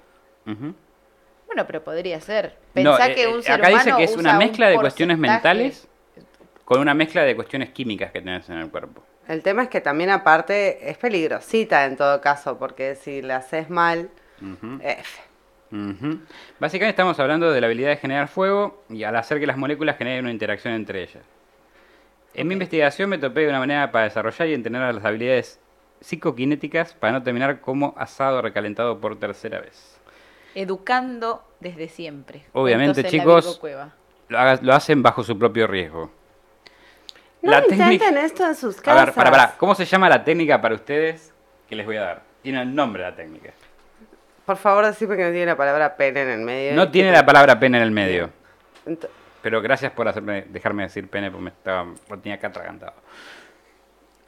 Bueno, 1.47 1.66
pero 1.66 1.83
podría 1.83 2.20
ser. 2.20 2.57
Pensá 2.72 3.09
eh, 3.09 3.14
que 3.14 3.22
eh, 3.24 3.28
un 3.28 3.43
ser 3.43 3.55
acá 3.55 3.68
dice 3.68 3.83
humano 3.83 3.97
que 3.99 4.05
es 4.05 4.16
una 4.16 4.33
un 4.33 4.39
mezcla 4.39 4.68
de 4.68 4.76
cuestiones 4.76 5.18
mentales 5.18 5.87
con 6.71 6.79
una 6.79 6.95
mezcla 6.95 7.25
de 7.25 7.35
cuestiones 7.35 7.71
químicas 7.71 8.12
que 8.12 8.21
tenés 8.23 8.49
en 8.49 8.59
el 8.59 8.71
cuerpo. 8.71 9.03
El 9.27 9.43
tema 9.43 9.64
es 9.64 9.68
que 9.68 9.81
también 9.81 10.09
aparte 10.09 10.89
es 10.89 10.97
peligrosita 10.99 11.85
en 11.85 11.97
todo 11.97 12.21
caso, 12.21 12.59
porque 12.61 12.95
si 12.95 13.23
la 13.23 13.39
haces 13.39 13.68
mal. 13.68 14.09
Ujú. 14.41 14.79
Básicamente 16.61 16.91
estamos 16.91 17.18
hablando 17.18 17.51
de 17.51 17.61
la 17.61 17.66
habilidad 17.66 17.89
de 17.89 17.97
generar 17.97 18.29
fuego 18.29 18.85
y 18.89 19.03
al 19.03 19.16
hacer 19.16 19.41
que 19.41 19.49
las 19.49 19.57
moléculas 19.57 19.97
generen 19.99 20.27
una 20.27 20.31
interacción 20.33 20.73
entre 20.75 21.03
ellas. 21.03 21.25
En 22.35 22.47
mi 22.47 22.53
investigación 22.53 23.11
me 23.11 23.18
topé 23.18 23.41
de 23.41 23.49
una 23.49 23.59
manera 23.59 23.91
para 23.91 24.05
desarrollar 24.05 24.47
y 24.47 24.55
entrenar 24.55 24.95
las 24.95 25.05
habilidades 25.05 25.59
psicoquinéticas 26.01 26.95
para 26.95 27.14
no 27.14 27.23
terminar 27.25 27.61
como 27.61 27.95
asado 27.99 28.41
recalentado 28.43 29.01
por 29.01 29.18
tercera 29.18 29.59
vez. 29.59 29.99
Educando 30.55 31.43
desde 31.59 31.89
siempre. 31.89 32.45
Obviamente, 32.53 33.03
chicos. 33.03 33.61
Lo, 34.29 34.39
haga- 34.39 34.61
lo 34.62 34.73
hacen 34.73 35.03
bajo 35.03 35.25
su 35.25 35.37
propio 35.37 35.66
riesgo. 35.66 36.12
No 37.43 37.51
La 37.53 37.59
intenten 37.61 37.99
técnica- 37.99 38.20
esto 38.24 38.47
en 38.47 38.55
sus 38.55 38.78
A 38.78 38.82
casas. 38.82 39.07
ver, 39.07 39.14
para, 39.14 39.30
para. 39.30 39.57
¿Cómo 39.57 39.74
se 39.74 39.84
llama 39.84 40.09
la 40.09 40.22
técnica 40.22 40.61
para 40.61 40.74
ustedes 40.74 41.32
que 41.68 41.74
les 41.76 41.86
voy 41.86 41.97
a 41.97 42.03
dar? 42.03 42.22
Tiene 42.43 42.62
el 42.62 42.74
nombre 42.74 43.03
la 43.03 43.14
técnica. 43.14 43.51
Por 44.45 44.57
favor, 44.57 44.84
decime 44.86 45.16
que 45.16 45.24
no 45.24 45.30
tiene 45.30 45.47
la 45.47 45.57
palabra 45.57 45.97
pene 45.97 46.22
en 46.22 46.28
el 46.30 46.41
medio. 46.41 46.74
No 46.74 46.91
tiene 46.91 47.12
la 47.12 47.24
palabra 47.24 47.59
pene 47.59 47.78
en 47.78 47.84
el 47.84 47.91
medio. 47.91 48.30
Ent- 48.86 49.09
Pero 49.43 49.62
gracias 49.62 49.93
por 49.93 50.07
hacerme, 50.09 50.43
dejarme 50.49 50.82
decir 50.84 51.09
pene 51.09 51.30
porque 51.30 51.45
me 51.45 51.51
estaba, 51.51 51.84
lo 52.09 52.18
tenía 52.18 52.34
acá 52.36 52.49
atragantado. 52.49 52.95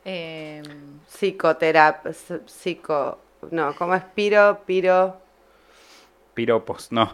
Eh, 0.05 0.63
Psicoterapia, 1.09 2.13
psico... 2.47 3.19
No, 3.51 3.75
¿cómo 3.75 3.95
es? 3.95 4.03
Piro, 4.15 4.61
piro... 4.65 5.21
Piropos, 6.35 6.91
no. 6.93 7.13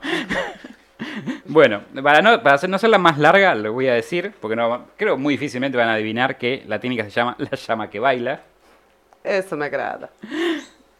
Bueno, 1.46 1.82
para 2.02 2.20
no, 2.22 2.42
para 2.42 2.56
hacer- 2.56 2.68
no 2.70 2.76
hacerla 2.76 2.98
más 2.98 3.18
larga, 3.18 3.54
lo 3.54 3.72
voy 3.72 3.88
a 3.88 3.94
decir, 3.94 4.32
porque 4.40 4.56
no, 4.56 4.86
creo 4.96 5.16
muy 5.16 5.34
difícilmente 5.34 5.76
van 5.78 5.88
a 5.88 5.94
adivinar 5.94 6.38
que 6.38 6.64
la 6.66 6.78
técnica 6.80 7.04
se 7.04 7.10
llama 7.10 7.36
la 7.38 7.50
llama 7.56 7.90
que 7.90 7.98
baila. 8.00 8.42
Eso 9.24 9.56
me 9.56 9.66
agrada. 9.66 10.10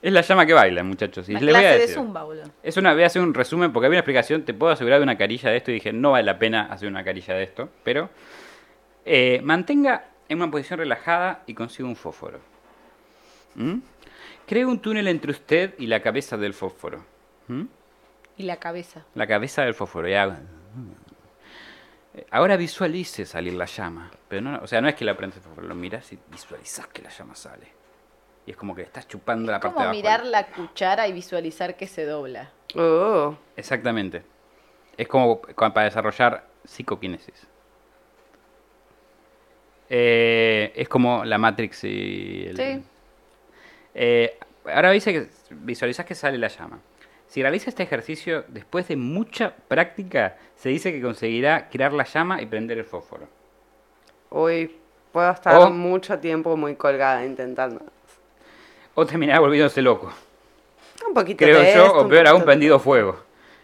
Es 0.01 0.12
la 0.12 0.21
llama 0.21 0.47
que 0.47 0.53
baila, 0.53 0.83
muchachos. 0.85 1.29
Y 1.29 1.33
les 1.33 1.41
voy 1.43 1.49
a 1.51 1.53
clase 1.53 1.66
de 1.75 1.79
decir. 1.81 1.95
zumba. 1.97 2.25
Es 2.62 2.77
una, 2.77 2.93
voy 2.93 3.03
a 3.03 3.07
hacer 3.07 3.21
un 3.23 3.35
resumen 3.35 3.73
porque 3.73 3.87
había 3.87 3.97
una 3.97 4.01
explicación, 4.01 4.43
te 4.45 4.55
puedo 4.55 4.73
asegurar 4.73 4.99
de 5.01 5.03
una 5.03 5.19
carilla 5.19 5.51
de 5.51 5.57
esto 5.57 5.71
y 5.71 5.75
dije, 5.75 5.93
no 5.93 6.12
vale 6.12 6.25
la 6.25 6.39
pena 6.39 6.66
hacer 6.71 6.89
una 6.89 7.03
carilla 7.03 7.35
de 7.35 7.43
esto, 7.43 7.69
pero 7.85 8.09
eh, 9.05 9.41
mantenga 9.43 10.05
en 10.29 10.41
una 10.43 10.51
posición 10.51 10.79
relajada 10.79 11.43
y 11.47 11.55
consiga 11.55 11.89
un 11.89 11.97
fósforo. 11.97 12.39
¿Mm? 13.55 13.79
Cree 14.47 14.64
un 14.67 14.79
túnel 14.80 15.09
entre 15.09 15.30
usted 15.33 15.75
y 15.79 15.87
la 15.87 16.01
cabeza 16.01 16.37
del 16.37 16.55
fósforo. 16.55 17.05
¿Mm? 17.49 17.63
Y 18.39 18.45
la 18.45 18.57
cabeza. 18.57 19.05
La 19.15 19.27
cabeza 19.27 19.63
del 19.63 19.75
fósforo. 19.75 20.09
ya. 20.09 20.41
Ahora 22.31 22.57
visualice 22.57 23.27
salir 23.27 23.53
la 23.53 23.67
llama. 23.67 24.11
Pero 24.29 24.43
no, 24.43 24.61
o 24.63 24.67
sea, 24.67 24.81
no 24.81 24.89
es 24.89 24.95
que 24.95 25.05
la 25.05 25.17
prendes 25.17 25.37
el 25.39 25.43
fósforo, 25.43 25.67
lo 25.67 25.75
miras 25.75 26.13
y 26.13 26.19
visualizas 26.31 26.87
que 26.87 27.03
la 27.03 27.11
llama 27.11 27.35
sale. 27.35 27.69
Y 28.47 28.53
es 28.53 28.57
como 28.57 28.75
que 28.75 28.83
estás 28.83 29.07
chupando 29.07 29.53
la 29.53 29.61
parte 29.61 29.75
como 29.75 29.81
de 29.81 29.85
abajo. 29.89 29.97
mirar 29.97 30.25
la 30.25 30.47
cuchara 30.47 31.07
y 31.07 31.13
visualizar 31.13 31.77
que 31.77 31.87
se 31.87 32.07
dobla. 32.07 32.51
Oh, 32.75 33.37
Exactamente. 33.57 34.23
Es 34.97 35.07
como 35.07 35.41
para 35.41 35.85
desarrollar 35.85 36.47
psicoquinesis. 36.65 37.47
Eh, 39.91 40.73
es 40.75 40.89
como 40.89 41.25
la 41.25 41.39
Matrix 41.39 41.85
y 41.85 42.47
el... 42.47 42.57
Sí. 42.57 42.83
Eh, 43.95 44.39
ahora 44.67 44.91
dice 44.91 45.13
que 45.13 45.29
visualizas 45.51 46.05
que 46.05 46.15
sale 46.15 46.37
la 46.39 46.49
llama. 46.49 46.81
Si 47.29 47.42
realiza 47.42 47.68
este 47.71 47.83
ejercicio, 47.83 48.45
después 48.49 48.88
de 48.88 48.96
mucha 48.96 49.55
práctica, 49.68 50.37
se 50.57 50.71
dice 50.71 50.92
que 50.92 51.03
conseguirá 51.03 51.68
crear 51.68 51.92
la 51.92 52.05
llama 52.05 52.41
y 52.42 52.46
prender 52.46 52.79
el 52.79 52.84
fósforo. 52.84 53.29
uy, 54.30 54.75
puedo 55.13 55.30
estar 55.30 55.55
O- 55.57 55.71
mucho 55.71 56.18
tiempo 56.18 56.57
muy 56.57 56.75
colgada 56.75 57.25
intentando. 57.25 57.80
O 58.95 59.07
terminará 59.07 59.41
volviéndose 59.41 59.80
loco. 59.83 60.13
Un 61.07 61.14
poquito 61.14 61.45
Creo 61.45 61.61
de 61.61 61.75
yo, 61.75 61.84
esto, 61.87 61.96
o 61.99 62.03
un 62.03 62.09
peor 62.09 62.26
aún, 62.29 62.42
prendido 62.45 62.79
fuego. 62.79 63.17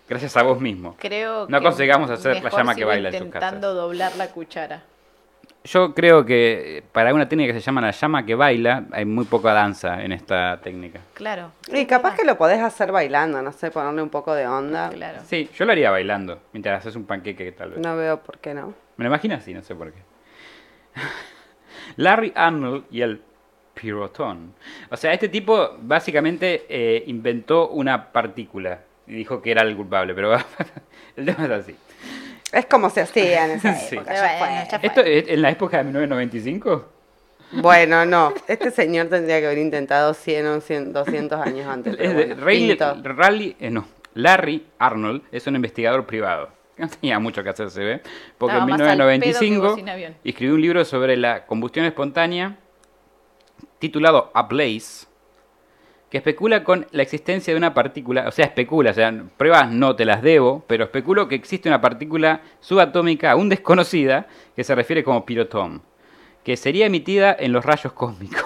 Gracias 0.09 0.37
a 0.37 0.43
vos 0.43 0.61
mismo. 0.61 0.95
Creo 0.99 1.47
No 1.49 1.59
que 1.59 1.65
consigamos 1.65 2.11
hacer 2.11 2.43
la 2.43 2.51
llama 2.51 2.75
que 2.75 2.85
baila 2.85 3.09
en 3.09 3.15
sus 3.15 3.27
intentando 3.27 3.69
casas. 3.69 3.75
doblar 3.75 4.17
la 4.17 4.29
cuchara. 4.31 4.83
Yo 5.67 5.95
creo 5.95 6.27
que 6.27 6.85
para 6.93 7.15
una 7.15 7.27
técnica 7.27 7.55
que 7.55 7.61
se 7.61 7.65
llama 7.65 7.81
la 7.81 7.91
llama 7.91 8.27
que 8.27 8.35
baila, 8.35 8.85
hay 8.93 9.07
muy 9.07 9.25
poca 9.25 9.55
danza 9.55 10.03
en 10.03 10.13
esta 10.13 10.61
técnica. 10.61 11.01
Claro. 11.15 11.53
Y 11.73 11.87
capaz 11.87 12.17
que 12.17 12.25
lo 12.25 12.37
podés 12.37 12.61
hacer 12.61 12.93
bailando, 12.93 13.41
no 13.41 13.51
sé, 13.51 13.71
ponerle 13.71 14.03
un 14.03 14.11
poco 14.11 14.35
de 14.35 14.47
onda. 14.47 14.91
Claro. 14.91 15.21
Sí, 15.25 15.49
yo 15.55 15.65
lo 15.65 15.73
haría 15.73 15.91
bailando, 15.91 16.39
mientras 16.53 16.81
haces 16.81 16.97
un 16.97 17.07
panqueque 17.07 17.51
tal 17.53 17.71
vez. 17.71 17.79
No 17.79 17.97
veo 17.97 18.23
por 18.23 18.39
qué 18.41 18.53
no. 18.53 18.75
Me 18.99 19.05
lo 19.05 19.09
imagino 19.09 19.37
así, 19.37 19.55
no 19.55 19.63
sé 19.63 19.75
por 19.75 19.91
qué. 19.91 20.01
Larry 21.97 22.33
Arnold 22.37 22.85
y 22.91 23.01
el 23.01 23.23
pirotón. 23.73 24.53
O 24.91 24.99
sea, 24.99 25.15
este 25.15 25.31
tipo 25.31 25.77
básicamente 25.81 26.67
eh, 26.69 27.05
inventó 27.07 27.71
una 27.71 28.13
partícula 28.13 28.81
y 29.07 29.15
dijo 29.15 29.41
que 29.41 29.51
era 29.51 29.63
el 29.63 29.75
culpable, 29.77 30.15
pero 30.15 30.35
el 31.17 31.25
tema 31.25 31.47
es 31.47 31.51
así. 31.51 31.77
Es 32.55 32.67
como 32.67 32.89
se 32.91 33.01
hacía 33.03 33.45
en 33.47 33.51
esa 33.59 33.75
Sí. 33.75 33.97
época. 33.97 34.11
Pero 34.13 34.23
ya 34.27 34.39
bueno, 34.39 34.55
fue. 34.57 34.69
ya 34.71 34.79
fue. 34.79 34.89
¿Esto 34.89 35.01
es 35.03 35.29
en 35.29 35.43
la 35.43 35.51
época 35.51 35.77
de 35.79 35.85
1995? 35.85 36.89
Bueno, 37.53 38.05
no. 38.07 38.33
Este 38.49 38.71
señor 38.71 39.09
tendría 39.09 39.39
que 39.41 39.47
haber 39.47 39.59
intentado 39.59 40.15
100 40.15 40.47
o 40.47 40.61
100, 40.61 40.93
200 40.93 41.41
años 41.41 41.67
antes. 41.69 41.97
pero 41.97 42.11
Es 42.11 42.17
de- 42.17 42.27
bueno, 42.27 42.45
Ray- 42.45 42.69
pinto. 42.69 42.95
Rally- 43.05 43.57
eh, 43.61 43.71
no, 43.71 43.87
Larry 44.15 44.67
Arnold 44.79 45.23
es 45.31 45.47
un 45.47 45.57
investigador 45.57 46.07
privado. 46.07 46.49
No 46.77 46.89
tenía 46.89 47.21
mucho 47.21 47.45
que 47.45 47.51
hacer, 47.51 47.71
se 47.71 47.85
ve. 47.85 48.01
Porque 48.37 48.57
Estaba 48.57 48.65
en 48.65 48.71
más 48.71 48.81
al 48.81 48.97
pedo 48.99 49.07
que 49.09 49.13
1995 49.19 49.63
vos 49.69 49.75
sin 49.77 49.89
avión. 49.89 50.17
escribió 50.25 50.55
un 50.57 50.61
libro 50.61 50.85
sobre 50.85 51.17
la 51.17 51.47
combustión 51.47 51.85
espontánea 51.87 52.57
titulado 53.79 54.31
A 54.35 54.43
Blaze, 54.43 55.07
que 56.15 56.19
especula 56.19 56.63
con 56.63 56.87
la 56.93 57.03
existencia 57.03 57.53
de 57.53 57.59
una 57.59 57.75
partícula, 57.75 58.29
o 58.29 58.31
sea, 58.31 58.45
especula, 58.45 58.93
o 58.93 58.95
sea, 58.95 59.13
pruebas 59.37 59.69
no 59.73 59.97
te 59.97 60.05
las 60.05 60.23
debo, 60.23 60.63
pero 60.69 60.85
especulo 60.85 61.27
que 61.27 61.35
existe 61.35 61.69
una 61.69 61.81
partícula 61.81 62.41
subatómica 62.61 63.33
aún 63.33 63.49
desconocida 63.49 64.29
que 64.55 64.63
se 64.63 64.77
refiere 64.77 65.03
como 65.03 65.27
pirotón, 65.27 65.83
que 66.45 66.57
sería 66.57 66.87
emitida 66.87 67.35
en 67.37 67.53
los 67.53 67.65
rayos 67.65 67.93
cósmicos. 67.95 68.45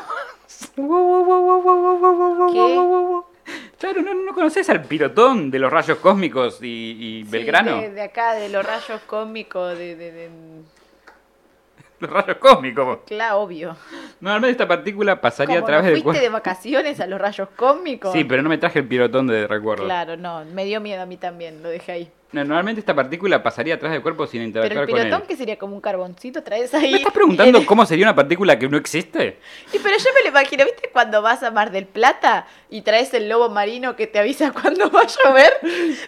Claro, 3.79 4.01
¿no, 4.03 4.15
no 4.15 4.33
conoces 4.33 4.71
al 4.71 4.85
pirotón 4.85 5.51
de 5.51 5.59
los 5.59 5.71
rayos 5.71 5.99
cósmicos 5.99 6.63
y, 6.63 6.67
y 6.99 7.25
Sí, 7.25 7.31
Belgrano? 7.31 7.83
de, 7.83 7.91
de 7.91 8.01
acá, 8.03 8.33
de 8.35 8.49
los 8.49 8.65
rayos 8.65 9.03
cómicos, 9.07 9.77
de, 9.77 9.95
de, 9.95 10.11
de- 10.13 10.31
Los 12.01 12.11
rayos 12.11 12.37
cósmicos. 12.39 12.99
Claro, 13.07 13.41
obvio. 13.41 13.77
Normalmente 14.21 14.53
esta 14.53 14.69
partícula 14.69 15.21
pasaría 15.21 15.57
a 15.57 15.59
¿Cómo, 15.61 15.67
través 15.67 15.85
¿no 15.87 15.91
del 15.93 16.03
fuiste 16.03 16.23
de 16.23 16.29
vacaciones 16.29 17.01
a 17.01 17.07
los 17.07 17.21
rayos 17.21 17.49
cómicos? 17.57 18.13
Sí, 18.13 18.25
pero 18.25 18.43
no 18.43 18.49
me 18.49 18.59
traje 18.59 18.81
el 18.81 18.87
pirotón 18.87 19.27
de 19.27 19.47
recuerdo. 19.47 19.85
Claro, 19.85 20.17
no, 20.17 20.45
me 20.45 20.65
dio 20.65 20.81
miedo 20.81 21.03
a 21.03 21.07
mí 21.07 21.17
también, 21.17 21.63
lo 21.63 21.69
dejé 21.69 21.93
ahí. 21.93 22.13
No, 22.31 22.45
Normalmente 22.45 22.81
esta 22.81 22.95
partícula 22.95 23.43
pasaría 23.43 23.77
atrás 23.77 23.91
del 23.93 24.03
cuerpo 24.03 24.27
sin 24.27 24.53
Pero 24.53 24.65
el 24.65 24.71
interactuar 24.71 24.87
con 24.87 24.95
pirotón 24.99 25.23
él. 25.23 25.27
que 25.29 25.37
sería 25.37 25.57
como 25.59 25.75
un 25.75 25.81
carboncito, 25.81 26.43
traes 26.43 26.75
ahí. 26.75 26.91
¿Me 26.93 26.99
estás 26.99 27.13
preguntando 27.15 27.65
cómo 27.65 27.87
sería 27.87 28.05
una 28.05 28.15
partícula 28.15 28.59
que 28.59 28.69
no 28.69 28.77
existe? 28.77 29.39
Y 29.73 29.79
pero 29.79 29.97
yo 29.97 30.05
me 30.15 30.23
lo 30.25 30.29
imagino, 30.29 30.65
¿viste 30.67 30.91
cuando 30.93 31.23
vas 31.23 31.43
a 31.43 31.51
Mar 31.51 31.71
del 31.71 31.87
Plata 31.87 32.47
y 32.69 32.83
traes 32.83 33.15
el 33.15 33.31
lobo 33.31 33.49
marino 33.49 33.97
que 33.97 34.07
te 34.07 34.19
avisa 34.19 34.53
cuando 34.61 34.91
va 34.91 35.03
a 35.03 35.07
llover? 35.07 35.55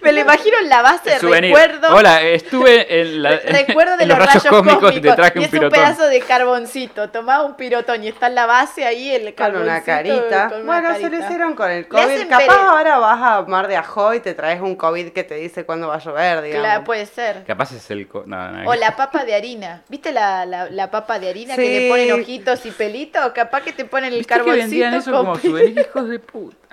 Me 0.02 0.12
lo 0.12 0.20
imagino 0.20 0.58
en 0.62 0.68
la 0.68 0.82
base 0.82 1.08
de 1.08 1.18
Souvenir. 1.20 1.54
recuerdo. 1.56 1.94
Hola, 1.96 2.20
estuve 2.22 3.00
en, 3.00 3.22
la, 3.22 3.36
Recuerdo 3.38 3.96
de 3.96 4.02
en 4.02 4.08
los, 4.10 4.18
rayos, 4.18 4.44
cósmicos, 4.44 4.96
y 4.96 5.00
te 5.00 5.12
traje 5.14 5.32
y 5.36 5.38
un 5.38 5.44
es 5.44 5.50
pirotón. 5.50 5.78
un 5.78 5.84
pedazo 5.86 6.06
de 6.06 6.20
carboncito. 6.20 7.08
Tomaba 7.08 7.44
un 7.44 7.56
pirotón 7.56 8.04
y 8.04 8.08
está 8.08 8.26
en 8.26 8.34
la 8.34 8.44
base 8.44 8.84
ahí 8.84 9.10
el 9.10 9.22
Con 9.24 9.32
carboncito. 9.34 9.70
una 9.72 9.82
carita. 9.82 10.48
con 10.50 10.60
una 10.60 10.66
bueno, 10.80 10.94
se 10.96 11.00
lo 11.02 11.08
carita. 11.08 11.24
hicieron 11.24 11.54
con 11.54 11.70
el 11.70 11.88
COVID. 11.88 12.28
Capaz 12.28 12.44
pere- 12.44 12.52
ahora 12.68 12.98
vas 12.98 13.20
a 13.22 13.42
Mar 13.48 13.68
de 13.68 13.76
Ajó 13.76 14.12
y 14.12 14.20
te 14.20 14.34
traes 14.34 14.60
un 14.60 14.76
COVID 14.76 15.08
que 15.12 15.24
te 15.24 15.36
dice 15.36 15.64
cuándo 15.64 15.88
va 15.88 15.94
a 15.94 15.98
llover, 15.98 16.09
digamos. 16.42 16.64
Claro, 16.66 16.84
puede 16.84 17.06
ser. 17.06 17.44
Capaz 17.44 17.72
es 17.72 17.90
el... 17.90 18.06
co- 18.08 18.24
No, 18.26 18.50
no, 18.50 18.68
O 18.70 18.74
la 18.74 18.96
papa 18.96 19.24
de 19.24 19.34
harina. 19.34 19.82
¿Viste 19.88 20.12
la, 20.12 20.44
la, 20.46 20.68
la 20.70 20.90
papa 20.90 21.18
de 21.18 21.28
harina 21.30 21.56
que 21.56 21.62
Sí. 21.66 21.80
le 21.80 21.88
ponen 21.88 22.12
ojitos 22.20 22.64
y 22.66 22.70
pelitos? 22.70 23.32
Capaz 23.32 23.62
que 23.62 23.72
te 23.72 23.84
ponen 23.84 24.12
el 24.12 24.18
¿Viste 24.18 24.32
que 24.34 24.38
carboncito. 24.38 24.62
vendían 24.62 24.94
eso 24.94 25.10
con 25.12 25.20
como 25.26 25.34
pe- 25.36 25.48
souvenir, 25.48 25.78
hijos 25.88 26.08
de 26.08 26.18
puta? 26.18 26.56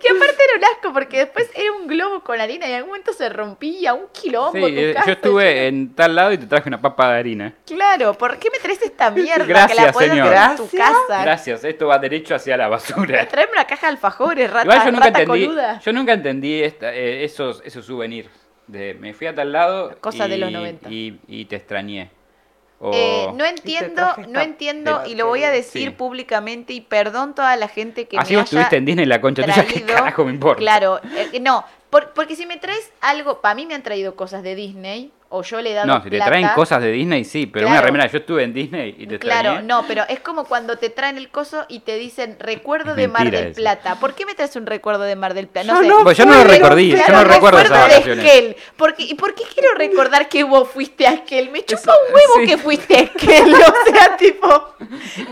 Que 0.00 0.16
aparte 0.16 0.36
era 0.44 0.56
un 0.58 0.64
asco 0.76 0.92
porque 0.92 1.18
después 1.18 1.50
era 1.52 1.72
un 1.72 1.88
globo 1.88 2.20
con 2.20 2.40
harina 2.40 2.64
y 2.68 2.70
en 2.70 2.76
algún 2.76 2.90
momento 2.90 3.12
se 3.12 3.28
rompía, 3.28 3.92
un 3.92 4.06
quilombo. 4.12 4.52
Sí, 4.68 4.72
tu 4.72 4.78
eh, 4.80 4.94
casa, 4.94 5.06
yo 5.06 5.12
estuve 5.14 5.66
en 5.66 5.92
tal 5.96 6.14
lado 6.14 6.30
y 6.32 6.38
te 6.38 6.46
traje 6.46 6.68
una 6.68 6.80
papa 6.80 7.12
de 7.12 7.18
harina. 7.18 7.52
Claro, 7.66 8.14
¿por 8.14 8.38
qué 8.38 8.50
me 8.52 8.60
traes 8.60 8.80
esta 8.82 9.10
mierda 9.10 9.44
que 9.44 9.52
Gracias, 9.52 9.84
la 9.86 9.92
puedes 9.92 10.10
señor. 10.12 10.28
poner 10.28 10.42
en 10.50 10.56
tu 10.58 10.68
Gracias. 10.70 10.80
casa? 11.08 11.22
Gracias, 11.24 11.64
esto 11.64 11.88
va 11.88 11.98
derecho 11.98 12.36
hacia 12.36 12.56
la 12.56 12.68
basura. 12.68 13.26
Traeme 13.26 13.50
una 13.52 13.66
caja 13.66 13.88
de 13.88 13.92
alfajores, 13.94 14.48
rata, 14.48 14.62
Igual 14.64 14.78
yo 14.84 14.92
nunca 14.92 15.06
rata 15.06 15.20
entendí, 15.22 15.44
coluda. 15.46 15.80
yo 15.80 15.92
nunca 15.92 16.12
entendí 16.12 16.62
esta- 16.62 16.94
eh, 16.94 17.24
esos, 17.24 17.60
esos 17.64 17.84
souvenirs. 17.84 18.28
De, 18.66 18.94
me 18.94 19.12
fui 19.14 19.26
a 19.26 19.34
tal 19.34 19.52
lado 19.52 19.96
Cosas 20.00 20.28
de 20.28 20.38
los 20.38 20.50
90. 20.50 20.88
y, 20.90 21.18
y 21.28 21.44
te 21.44 21.56
extrañé. 21.56 22.10
O- 22.80 22.90
Eh, 22.92 23.28
no 23.34 23.44
entiendo, 23.44 24.02
no 24.28 24.40
entiendo 24.40 25.02
y 25.06 25.14
lo 25.14 25.26
voy 25.26 25.44
a 25.44 25.50
decir 25.50 25.88
Sí. 25.88 25.94
públicamente 25.94 26.72
y 26.72 26.80
perdón 26.80 27.34
toda 27.34 27.56
la 27.56 27.68
gente 27.68 28.06
que 28.08 28.18
Así 28.18 28.32
me 28.34 28.40
vos 28.40 28.48
haya 28.52 28.60
estuviste 28.62 28.76
en 28.76 28.84
Disney 28.84 29.06
la 29.06 29.20
concha 29.20 29.42
tuya, 29.42 29.64
¿qué 29.66 29.80
traído- 29.80 29.94
carajo 29.94 30.24
me 30.24 30.32
importa? 30.32 30.58
Claro, 30.58 31.00
eh, 31.32 31.38
no, 31.40 31.64
por- 31.90 32.12
porque 32.14 32.36
si 32.36 32.46
me 32.46 32.56
traes 32.56 32.90
algo, 33.00 33.40
para 33.40 33.54
mí 33.54 33.64
me 33.66 33.74
han 33.74 33.82
traído 33.82 34.16
cosas 34.16 34.42
de 34.42 34.54
Disney 34.54 35.12
o 35.34 35.42
yo 35.42 35.60
le 35.60 35.70
he 35.72 35.74
dado 35.74 35.86
No, 35.86 36.02
si 36.02 36.10
te 36.10 36.18
traen 36.20 36.48
cosas 36.54 36.80
de 36.80 36.90
Disney, 36.92 37.24
sí, 37.24 37.46
pero 37.46 37.66
una 37.66 37.76
Claro. 37.76 37.86
remera, 37.86 38.06
yo 38.06 38.18
estuve 38.18 38.44
en 38.44 38.52
Disney 38.54 38.94
y 38.98 39.06
te 39.06 39.18
Claro, 39.18 39.48
extrañé. 39.50 39.66
no, 39.68 39.84
pero 39.86 40.04
es 40.08 40.20
como 40.20 40.44
cuando 40.44 40.76
te 40.78 40.90
traen 40.90 41.16
el 41.18 41.28
coso 41.30 41.64
y 41.68 41.80
te 41.80 41.96
dicen 41.96 42.36
recuerdo 42.40 42.90
Es 42.92 42.96
de 42.96 43.08
Mar 43.08 43.30
del 43.30 43.46
eso. 43.48 43.56
Plata. 43.60 43.96
¿Por 44.00 44.14
qué 44.14 44.24
me 44.26 44.34
traes 44.34 44.54
un 44.56 44.66
recuerdo 44.66 45.02
de 45.02 45.16
Mar 45.16 45.34
del 45.34 45.48
Plata? 45.48 45.68
Yo 45.68 45.80
sé. 45.80 45.88
no 45.88 46.02
Pues 46.04 46.16
yo 46.16 46.24
no 46.24 46.34
lo 46.34 46.40
fui, 46.44 46.50
recordí, 46.56 46.88
yo 46.90 46.96
Claro, 46.96 47.12
no 47.12 47.24
recuerdo 47.24 47.58
esas 47.58 47.70
recuerdo 47.70 47.88
de 47.88 47.94
vacaciones. 47.94 48.24
Esquel. 48.24 48.56
Porque, 48.76 49.02
¿Y 49.02 49.14
por 49.14 49.34
qué 49.34 49.42
quiero 49.52 49.74
recordar 49.74 50.28
que 50.28 50.44
vos 50.44 50.68
fuiste 50.68 51.06
a 51.06 51.12
Esquel? 51.14 51.50
Me 51.50 51.64
chupa 51.64 51.80
Eso- 51.80 51.92
un 52.08 52.14
huevo 52.14 52.32
sí. 52.40 52.46
que 52.46 52.58
fuiste 52.58 52.96
a 52.96 53.00
Esquel. 53.00 53.54
O 53.54 53.90
sea, 53.92 54.16
tipo, 54.18 54.74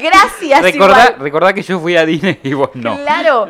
gracias. 0.01 0.63
Recordá, 0.63 1.05
igual. 1.07 1.15
recordá 1.21 1.53
que 1.53 1.63
yo 1.63 1.79
fui 1.79 1.97
a 1.97 2.05
Disney 2.07 2.39
y 2.43 2.53
vos 2.55 2.71
no. 2.75 2.97
Claro, 3.03 3.47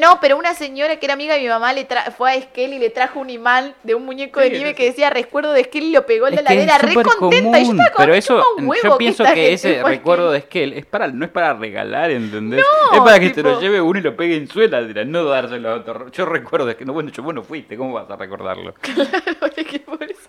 no, 0.00 0.18
pero 0.20 0.36
una 0.36 0.54
señora 0.54 0.96
que 0.96 1.06
era 1.06 1.14
amiga 1.14 1.34
de 1.34 1.40
mi 1.40 1.48
mamá 1.48 1.72
le 1.72 1.86
tra- 1.88 2.12
fue 2.12 2.30
a 2.32 2.34
Esquel 2.34 2.72
y 2.74 2.78
le 2.78 2.90
trajo 2.90 3.20
un 3.20 3.30
imán 3.30 3.74
de 3.82 3.94
un 3.94 4.04
muñeco 4.04 4.40
de 4.40 4.50
nieve 4.50 4.74
que 4.74 4.84
decía 4.84 5.10
recuerdo 5.10 5.52
de 5.52 5.60
Esquel 5.62 5.91
lo 5.92 6.04
pegó 6.06 6.26
en 6.28 6.34
Es 6.34 6.42
la 6.44 6.50
es 6.50 6.56
heladera 6.56 6.78
re 6.78 6.94
contenta. 6.94 7.10
y 7.10 7.12
yo 7.12 7.18
común, 7.18 7.54
estaba 7.80 7.90
como, 7.90 7.96
pero 7.98 8.12
"Me 8.12 8.18
eso 8.18 8.36
chupa 8.38 8.48
un 8.58 8.66
huevo 8.68 8.82
yo 8.84 8.98
pienso 8.98 9.24
que 9.24 9.52
ese 9.52 9.82
recuerdo 9.84 10.34
Esquel". 10.34 10.70
de 10.70 10.76
Esquel 10.76 10.78
es 10.78 10.86
para, 10.86 11.06
no 11.08 11.24
es 11.24 11.30
para 11.30 11.54
regalar, 11.54 12.10
¿entendés? 12.10 12.60
No, 12.90 12.96
es 12.96 13.00
para 13.02 13.20
que 13.20 13.30
te 13.30 13.42
lo 13.42 13.60
lleve 13.60 13.80
uno 13.80 13.98
y 13.98 14.02
lo 14.02 14.16
pegue 14.16 14.36
en 14.36 14.48
su 14.48 14.60
heladera, 14.60 15.04
no 15.04 15.24
dárselo 15.24 15.70
a 15.70 15.74
otro. 15.74 16.10
Yo 16.10 16.24
recuerdo 16.26 16.66
de 16.66 16.76
que 16.76 16.84
no, 16.84 16.92
bueno, 16.92 17.10
yo 17.10 17.22
vos 17.22 17.34
no 17.34 17.42
fuiste, 17.42 17.76
¿cómo 17.76 17.92
vas 17.94 18.10
a 18.10 18.16
recordarlo? 18.16 18.74
Claro, 18.82 19.52
es 19.56 19.66
que 19.66 19.80
por 19.80 20.02
eso. 20.02 20.28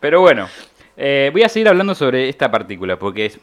Pero 0.00 0.20
bueno, 0.20 0.48
eh, 0.96 1.30
voy 1.32 1.42
a 1.42 1.48
seguir 1.48 1.68
hablando 1.68 1.94
sobre 1.94 2.28
esta 2.28 2.50
partícula 2.50 2.98
porque 2.98 3.26
es 3.26 3.40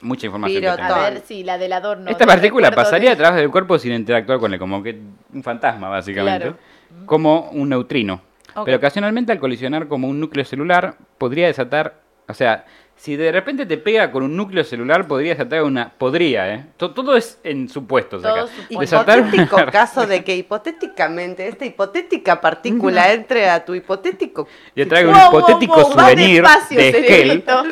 mucha 0.00 0.26
información. 0.26 0.60
que 0.62 0.68
tengo. 0.68 0.94
A 0.94 1.10
ver, 1.10 1.22
sí, 1.26 1.42
la 1.44 1.56
del 1.58 1.72
adorno. 1.72 2.10
Esta 2.10 2.26
partícula 2.26 2.70
pasaría 2.72 3.10
de- 3.10 3.14
a 3.14 3.16
través 3.18 3.40
del 3.40 3.50
cuerpo 3.50 3.78
sin 3.78 3.92
interactuar 3.94 4.38
con 4.38 4.52
él, 4.52 4.58
como 4.58 4.82
que 4.82 4.98
un 5.32 5.42
fantasma, 5.42 5.88
básicamente. 5.88 6.40
Claro. 6.52 6.58
Como 7.06 7.48
un 7.50 7.70
neutrino. 7.70 8.20
Ok. 8.54 8.64
Pero 8.66 8.76
ocasionalmente, 8.78 9.32
al 9.32 9.38
colisionar 9.40 9.88
como 9.88 10.08
un 10.08 10.20
núcleo 10.20 10.44
celular, 10.44 10.96
podría 11.18 11.46
desatar. 11.48 11.94
O 12.28 12.34
sea, 12.34 12.64
si 12.96 13.16
de 13.16 13.32
repente 13.32 13.66
te 13.66 13.76
pega 13.76 14.10
con 14.10 14.22
un 14.22 14.36
núcleo 14.36 14.62
celular, 14.64 15.06
podría 15.08 15.32
desatar 15.34 15.62
una. 15.64 15.90
Podría, 15.90 16.54
¿eh? 16.54 16.64
To- 16.76 16.92
Todo 16.92 17.16
es 17.16 17.38
en 17.44 17.68
supuestos 17.68 18.22
Todo 18.22 18.32
acá. 18.32 18.46
supuesto. 18.46 18.80
Desatar 18.80 19.18
Hipotético 19.18 19.56
una- 19.56 19.70
caso 19.70 20.06
de 20.06 20.22
que 20.24 20.36
hipotéticamente 20.36 21.48
esta 21.48 21.64
hipotética 21.66 22.40
partícula 22.40 23.12
entre 23.12 23.50
a 23.50 23.64
tu 23.64 23.74
hipotético. 23.74 24.46
Yo 24.76 24.86
traigo 24.88 25.10
un 25.10 25.16
Wow, 25.16 25.30
wow, 25.30 25.38
hipotético 25.40 25.74
wow, 25.74 25.96
va 25.96 26.02
souvenir 26.10 26.44
de 26.70 26.92
cerebrito. 26.92 27.64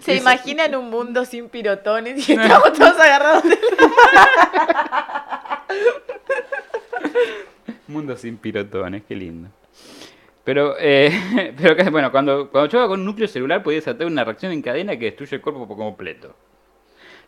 Se 0.00 0.14
imaginan 0.16 0.74
un 0.74 0.90
mundo 0.90 1.24
sin 1.24 1.48
pirotones 1.48 2.28
y 2.28 2.32
estamos 2.32 2.72
todos 2.74 3.00
agarrados 3.00 3.42
de 3.44 3.58
Mundo 7.88 8.16
sin 8.16 8.36
pirotones, 8.36 9.02
qué 9.06 9.14
lindo. 9.14 9.48
Pero, 10.44 10.76
eh, 10.78 11.54
pero 11.60 11.90
bueno, 11.90 12.10
cuando, 12.10 12.50
cuando 12.50 12.70
choca 12.70 12.86
con 12.86 13.00
un 13.00 13.06
núcleo 13.06 13.28
celular 13.28 13.62
puede 13.62 13.76
desatar 13.76 14.06
una 14.06 14.24
reacción 14.24 14.52
en 14.52 14.62
cadena 14.62 14.96
que 14.98 15.06
destruye 15.06 15.36
el 15.36 15.42
cuerpo 15.42 15.66
por 15.66 15.76
completo. 15.76 16.34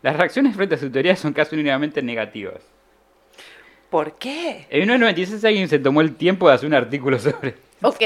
Las 0.01 0.15
reacciones 0.15 0.55
frente 0.55 0.75
a 0.75 0.77
su 0.77 0.91
teoría 0.91 1.15
son 1.15 1.33
casi 1.33 1.55
únicamente 1.55 2.01
negativas. 2.01 2.61
¿Por 3.89 4.17
qué? 4.17 4.67
En 4.69 4.81
1996 4.81 5.45
alguien 5.45 5.67
se 5.67 5.79
tomó 5.79 6.01
el 6.01 6.15
tiempo 6.15 6.47
de 6.47 6.55
hacer 6.55 6.67
un 6.67 6.73
artículo 6.73 7.17
sobre 7.19 7.55
Ok, 7.81 8.01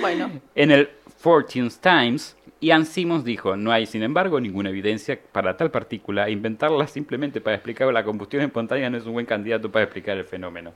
bueno. 0.00 0.30
En 0.54 0.70
el 0.70 0.88
Fortune 1.18 1.70
Times, 1.80 2.36
Ian 2.60 2.86
Simmons 2.86 3.24
dijo, 3.24 3.56
no 3.56 3.70
hay 3.70 3.86
sin 3.86 4.02
embargo 4.02 4.40
ninguna 4.40 4.70
evidencia 4.70 5.18
para 5.32 5.56
tal 5.56 5.70
partícula, 5.70 6.30
inventarla 6.30 6.86
simplemente 6.86 7.40
para 7.40 7.56
explicar 7.56 7.92
la 7.92 8.04
combustión 8.04 8.42
espontánea 8.42 8.88
no 8.88 8.96
es 8.96 9.04
un 9.04 9.12
buen 9.12 9.26
candidato 9.26 9.70
para 9.70 9.84
explicar 9.84 10.16
el 10.16 10.24
fenómeno. 10.24 10.72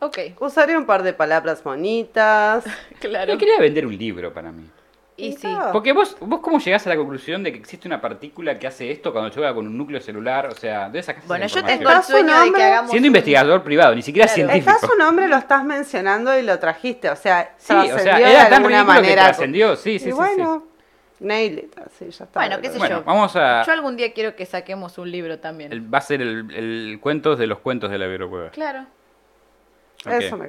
Ok, 0.00 0.18
Usaré 0.40 0.76
un 0.76 0.84
par 0.86 1.02
de 1.02 1.12
palabras 1.14 1.62
bonitas. 1.64 2.64
claro. 3.00 3.32
Yo 3.32 3.38
quería 3.38 3.58
vender 3.58 3.86
un 3.86 3.96
libro 3.96 4.32
para 4.32 4.52
mí. 4.52 4.68
Y 5.18 5.32
sí. 5.32 5.48
Porque 5.72 5.92
vos, 5.94 6.14
vos 6.20 6.40
cómo 6.40 6.58
llegás 6.58 6.86
a 6.86 6.90
la 6.90 6.96
conclusión 6.96 7.42
de 7.42 7.50
que 7.50 7.58
existe 7.58 7.88
una 7.88 8.02
partícula 8.02 8.58
que 8.58 8.66
hace 8.66 8.90
esto 8.90 9.12
cuando 9.14 9.30
choca 9.30 9.54
con 9.54 9.66
un 9.66 9.78
núcleo 9.78 9.98
celular, 9.98 10.46
o 10.48 10.54
sea, 10.54 10.90
de 10.90 10.98
esa 10.98 11.14
Bueno, 11.26 11.46
yo 11.46 11.64
tengo 11.64 11.88
el 11.90 12.02
sueño 12.02 12.26
de 12.34 12.38
que 12.40 12.44
nombre. 12.44 12.62
hagamos. 12.64 12.90
Siendo 12.90 13.06
un- 13.06 13.16
investigador 13.16 13.62
privado, 13.62 13.94
ni 13.94 14.02
siquiera 14.02 14.26
Claro. 14.26 14.34
científico. 14.50 14.76
Está 14.76 14.86
su 14.86 14.98
nombre, 14.98 15.26
lo 15.26 15.36
estás 15.36 15.64
mencionando 15.64 16.38
y 16.38 16.42
lo 16.42 16.58
trajiste. 16.58 17.08
O 17.08 17.16
sea, 17.16 17.54
Sí, 17.56 17.72
o 17.72 17.98
sea, 17.98 18.18
de 18.18 18.30
era 18.30 18.44
tan 18.50 18.54
alguna 18.56 18.76
ridículo 18.80 18.94
que 18.96 19.00
manera. 19.00 19.22
trascendió, 19.24 19.76
sí, 19.76 19.98
sí, 19.98 20.08
y 20.08 20.10
sí, 20.10 20.12
bueno, 20.12 20.66
nail 21.20 21.60
it, 21.60 21.78
así, 21.78 22.10
ya 22.10 22.24
está. 22.24 22.38
Bueno, 22.38 22.60
qué 22.60 22.68
sé 22.68 22.76
Bueno, 22.76 22.98
yo. 22.98 23.04
vamos 23.04 23.34
a... 23.36 23.64
Yo 23.64 23.72
algún 23.72 23.96
día 23.96 24.12
quiero 24.12 24.36
que 24.36 24.44
saquemos 24.44 24.98
un 24.98 25.10
libro 25.10 25.38
también. 25.38 25.72
el- 25.72 25.94
va 25.94 25.96
a 25.96 26.02
ser 26.02 26.20
el, 26.20 26.50
el 26.54 26.98
cuentos 27.00 27.38
de 27.38 27.46
los 27.46 27.60
cuentos 27.60 27.90
de 27.90 27.96
la 27.96 28.06
Virocueva. 28.06 28.50
Claro. 28.50 28.84
Eso 30.12 30.36
me. 30.36 30.48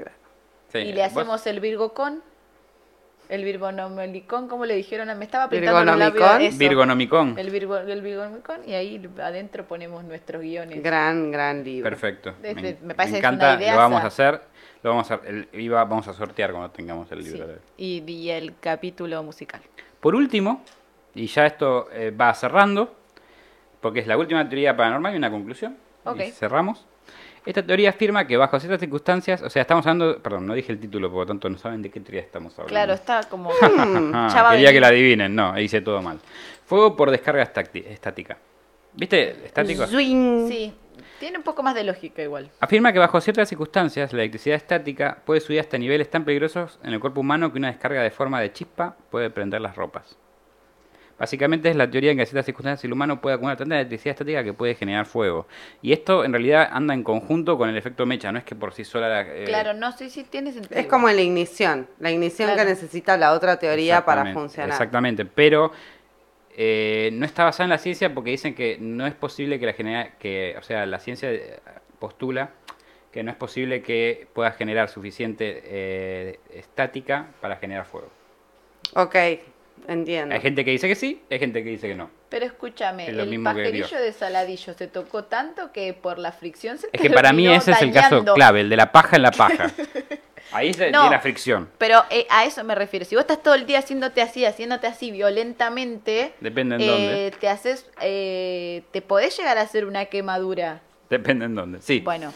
Sí, 0.71 0.79
y 0.79 0.93
le 0.93 1.01
vos- 1.03 1.11
hacemos 1.11 1.47
el 1.47 1.59
Virgo 1.59 1.93
con. 1.93 2.21
El 3.29 3.43
Virgonomelicón, 3.43 4.47
¿cómo 4.47 4.65
le 4.65 4.73
dijeron? 4.75 5.07
Me 5.19 5.25
estaba 5.25 5.49
pintando 5.49 5.83
los 5.83 5.95
Virgonomicón. 5.95 6.21
labios. 6.29 6.49
eso. 6.51 6.59
Virgonomicón. 6.59 7.37
El, 7.37 7.49
Virgo, 7.49 7.77
el 7.77 8.01
Virgonomicón 8.01 8.61
y 8.65 8.73
ahí 8.73 9.09
adentro 9.21 9.65
ponemos 9.65 10.03
nuestros 10.05 10.41
guiones. 10.41 10.81
Gran, 10.81 11.29
gran 11.31 11.61
libro. 11.63 11.89
Perfecto. 11.89 12.33
Este, 12.41 12.77
me 12.83 12.95
parece 12.95 13.17
encanta, 13.17 13.53
una 13.55 13.61
idea 13.61 13.73
lo 13.73 13.79
vamos 13.79 14.01
a 14.03 14.07
hacer. 14.07 14.41
Lo 14.81 14.91
vamos 14.91 15.11
a, 15.11 15.19
el, 15.25 15.49
iba- 15.51 15.83
vamos 15.83 16.07
a 16.07 16.13
sortear 16.13 16.51
cuando 16.51 16.69
tengamos 16.71 17.11
el 17.11 17.21
Sí. 17.23 17.31
libro. 17.31 17.47
de- 17.47 17.57
Y, 17.75 18.03
y 18.09 18.29
el 18.29 18.53
capítulo 18.61 19.21
musical. 19.23 19.59
Por 19.99 20.15
último, 20.15 20.63
y 21.13 21.27
ya 21.27 21.47
esto 21.47 21.89
eh, 21.91 22.11
va 22.11 22.33
cerrando, 22.33 22.95
porque 23.81 23.99
es 23.99 24.07
la 24.07 24.15
última 24.17 24.47
teoría 24.47 24.77
paranormal 24.77 25.13
y 25.13 25.17
una 25.17 25.31
conclusión. 25.31 25.75
Ok. 26.05 26.19
Y 26.21 26.31
cerramos. 26.31 26.85
Esta 27.47 27.65
teoría 27.65 27.91
afirma 27.91 28.27
que 28.27 28.35
bajo 28.35 28.59
ciertas 28.59 28.81
circunstancias, 28.81 29.41
o 29.41 29.49
sea, 29.49 29.61
estamos 29.61 29.85
hablando, 29.85 30.21
perdón, 30.21 30.47
no 30.47 30.53
dije 30.53 30.73
el 30.73 30.79
título, 30.81 31.09
por 31.09 31.19
lo 31.19 31.25
tanto 31.27 31.49
no 31.49 31.57
saben 31.57 31.81
de 31.81 31.89
qué 31.89 32.01
teoría 32.01 32.19
estamos 32.19 32.51
hablando. 32.55 32.69
Claro, 32.69 32.93
está 32.93 33.21
como. 33.29 33.51
Quería 34.51 34.73
que 34.73 34.81
la 34.81 34.87
adivinen, 34.87 35.33
no, 35.33 35.57
hice 35.57 35.79
todo 35.79 36.01
mal. 36.01 36.19
Fuego 36.65 36.97
por 36.97 37.09
descarga 37.09 37.43
estática. 37.43 38.37
¿Viste? 38.95 39.45
Estático. 39.45 39.87
Swing. 39.87 40.49
Sí, 40.49 40.73
tiene 41.21 41.37
un 41.37 41.43
poco 41.45 41.63
más 41.63 41.73
de 41.73 41.85
lógica 41.85 42.21
igual. 42.21 42.51
Afirma 42.59 42.91
que 42.91 42.99
bajo 42.99 43.21
ciertas 43.21 43.47
circunstancias 43.47 44.11
la 44.11 44.23
electricidad 44.23 44.57
estática 44.57 45.21
puede 45.25 45.39
subir 45.39 45.61
hasta 45.61 45.77
niveles 45.77 46.09
tan 46.09 46.25
peligrosos 46.25 46.79
en 46.83 46.91
el 46.91 46.99
cuerpo 46.99 47.21
humano 47.21 47.53
que 47.53 47.59
una 47.59 47.69
descarga 47.69 48.01
de 48.01 48.11
forma 48.11 48.41
de 48.41 48.51
chispa 48.51 48.97
puede 49.09 49.29
prender 49.29 49.61
las 49.61 49.77
ropas. 49.77 50.17
Básicamente 51.19 51.69
es 51.69 51.75
la 51.75 51.89
teoría 51.89 52.11
en 52.11 52.17
que 52.17 52.21
en 52.23 52.27
ciertas 52.27 52.45
circunstancias 52.45 52.83
el 52.85 52.93
humano 52.93 53.19
puede 53.19 53.35
acumular 53.35 53.57
tanta 53.57 53.75
electricidad 53.75 54.11
estática 54.13 54.43
que 54.43 54.53
puede 54.53 54.75
generar 54.75 55.05
fuego. 55.07 55.47
Y 55.81 55.91
esto 55.93 56.23
en 56.23 56.31
realidad 56.31 56.69
anda 56.71 56.93
en 56.93 57.03
conjunto 57.03 57.57
con 57.57 57.69
el 57.69 57.77
efecto 57.77 58.05
mecha, 58.05 58.31
no 58.31 58.37
es 58.37 58.43
que 58.43 58.55
por 58.55 58.73
sí 58.73 58.83
sola... 58.83 59.09
la- 59.09 59.21
eh, 59.21 59.45
Claro, 59.45 59.73
no 59.73 59.91
sé 59.91 60.09
si 60.11 60.23
tiene 60.25 60.51
sentido. 60.53 60.79
Es 60.79 60.85
como 60.85 61.09
en 61.09 61.15
la 61.15 61.21
ignición. 61.23 61.87
La 61.99 62.11
ignición 62.11 62.49
Claro. 62.49 62.63
que 62.63 62.69
necesita 62.69 63.17
la 63.17 63.33
otra 63.33 63.57
teoría 63.57 64.05
para 64.05 64.31
funcionar. 64.31 64.69
Exactamente, 64.69 65.25
pero 65.25 65.71
eh, 66.55 67.09
no 67.13 67.25
está 67.25 67.43
basada 67.45 67.63
en 67.65 67.69
la 67.71 67.77
ciencia 67.79 68.13
porque 68.13 68.29
dicen 68.31 68.53
que 68.53 68.77
no 68.79 69.07
es 69.07 69.13
posible 69.15 69.59
que 69.59 69.65
la 69.65 69.73
genera, 69.73 70.11
que, 70.19 70.55
o 70.59 70.61
sea, 70.63 70.85
la 70.85 70.99
ciencia 70.99 71.31
eh, 71.31 71.59
postula 71.99 72.51
que 73.11 73.23
no 73.23 73.31
es 73.31 73.37
posible 73.37 73.81
que 73.81 74.27
pueda 74.33 74.51
generar 74.51 74.89
suficiente 74.89 75.61
eh, 75.65 76.39
estática 76.53 77.27
para 77.41 77.55
generar 77.55 77.85
fuego. 77.85 78.09
Ok, 78.93 79.15
entiendo. 79.87 80.35
Hay 80.35 80.41
gente 80.41 80.63
que 80.65 80.71
dice 80.71 80.87
que 80.87 80.95
sí, 80.95 81.21
hay 81.29 81.39
gente 81.39 81.63
que 81.63 81.69
dice 81.69 81.87
que 81.87 81.95
no. 81.95 82.09
Pero 82.29 82.45
escúchame, 82.45 83.07
Es 83.09 83.15
lo 83.15 83.23
el 83.23 83.29
mismo 83.29 83.53
que 83.53 83.71
de 83.71 84.13
Saladillo 84.13 84.73
se 84.73 84.87
tocó 84.87 85.23
tanto 85.23 85.71
que 85.71 85.93
por 85.93 86.19
la 86.19 86.31
fricción 86.31 86.77
se 86.77 86.87
Es 86.91 87.01
que 87.01 87.09
para 87.09 87.31
mí 87.33 87.47
ese 87.47 87.71
es 87.71 87.81
el 87.81 87.91
caso 87.93 88.23
clave, 88.33 88.61
el 88.61 88.69
de 88.69 88.75
la 88.77 88.91
paja 88.91 89.15
en 89.15 89.21
la 89.21 89.31
paja. 89.31 89.71
Ahí 90.51 90.73
se 90.73 90.91
No. 90.91 91.01
tiene 91.01 91.15
la 91.15 91.21
fricción. 91.21 91.69
Pero 91.77 92.03
eh, 92.09 92.25
a 92.29 92.45
eso 92.45 92.63
me 92.63 92.73
refiero. 92.73 93.05
Si 93.05 93.15
vos 93.15 93.23
estás 93.23 93.43
todo 93.43 93.53
el 93.53 93.65
día 93.65 93.79
haciéndote 93.79 94.21
así, 94.21 94.45
haciéndote 94.45 94.87
así 94.87 95.11
violentamente, 95.11 96.33
Depende 96.39 96.75
en 96.75 96.81
eh, 96.81 96.87
dónde. 96.87 97.33
te 97.39 97.49
haces, 97.49 97.85
eh, 98.01 98.83
te 98.91 99.01
podés 99.01 99.37
llegar 99.37 99.57
a 99.57 99.61
hacer 99.61 99.85
una 99.85 100.05
quemadura. 100.05 100.81
Depende 101.09 101.45
en 101.45 101.55
dónde. 101.55 101.81
Sí. 101.81 101.99
Bueno, 101.99 102.33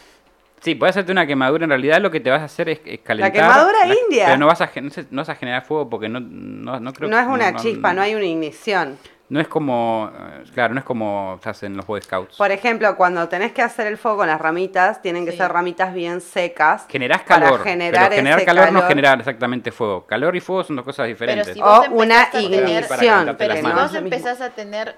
Sí, 0.62 0.74
puedes 0.76 0.94
hacerte 0.94 1.10
una 1.12 1.26
quemadura. 1.26 1.64
En 1.64 1.70
realidad 1.70 2.00
lo 2.00 2.10
que 2.10 2.20
te 2.20 2.30
vas 2.30 2.40
a 2.40 2.44
hacer 2.44 2.68
es, 2.68 2.80
es 2.84 3.00
calentar. 3.00 3.32
quemadura 3.32 3.78
india. 3.86 4.26
Pero 4.26 4.38
no 4.38 4.46
vas 4.46 4.60
a, 4.60 4.68
gen- 4.68 4.84
no, 4.84 4.90
se- 4.90 5.06
no 5.10 5.20
vas 5.22 5.28
a 5.28 5.34
generar 5.34 5.64
fuego 5.64 5.90
porque 5.90 6.08
no, 6.08 6.20
no, 6.20 6.78
no 6.80 6.92
creo 6.92 7.10
no 7.10 7.18
es 7.18 7.26
una 7.26 7.50
no- 7.50 7.58
chispa, 7.58 7.92
no 7.92 8.00
hay 8.00 8.14
una 8.14 8.24
ignición. 8.24 8.96
No 9.28 9.40
es 9.40 9.48
como, 9.48 10.12
eh, 10.14 10.44
claro, 10.52 10.74
no 10.74 10.80
es 10.80 10.84
como 10.84 11.40
se 11.42 11.48
hacen 11.48 11.74
los 11.74 11.86
Boy 11.86 12.02
Scouts. 12.02 12.36
Por 12.36 12.50
ejemplo, 12.52 12.94
cuando 12.96 13.28
tenés 13.30 13.52
que 13.52 13.62
hacer 13.62 13.86
el 13.86 13.96
fuego 13.96 14.18
con 14.18 14.26
las 14.26 14.38
ramitas, 14.38 15.00
tienen 15.00 15.24
que 15.24 15.32
Sí. 15.32 15.38
ser 15.38 15.50
ramitas 15.50 15.94
bien 15.94 16.20
secas. 16.20 16.84
Generás 16.88 17.22
para 17.22 17.46
calor, 17.46 17.62
generar 17.62 18.04
pero 18.10 18.16
generar 18.16 18.38
ese 18.40 18.46
calor, 18.46 18.66
no 18.66 18.72
calor. 18.80 18.88
generar 18.88 19.18
exactamente 19.20 19.72
fuego. 19.72 20.04
Calor 20.06 20.36
y 20.36 20.40
fuego 20.40 20.64
son 20.64 20.76
dos 20.76 20.84
cosas 20.84 21.06
diferentes. 21.08 21.54
si 21.54 21.60
O 21.62 21.82
una 21.92 22.28
ignición. 22.34 23.24
Para 23.24 23.36
pero 23.38 23.56
si 23.56 23.62
vos 23.62 23.94
empezás 23.94 24.40
a 24.42 24.50
tener... 24.50 24.96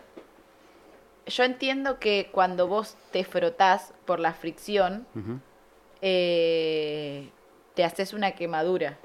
Yo 1.26 1.44
entiendo 1.44 1.98
que 2.00 2.28
cuando 2.32 2.66
vos 2.66 2.96
te 3.12 3.24
frotás 3.24 3.94
por 4.04 4.18
la 4.20 4.32
fricción. 4.34 5.06
Eh, 6.06 7.30
te 7.74 7.82
haces 7.82 8.12
una 8.12 8.32
quemadura. 8.32 8.98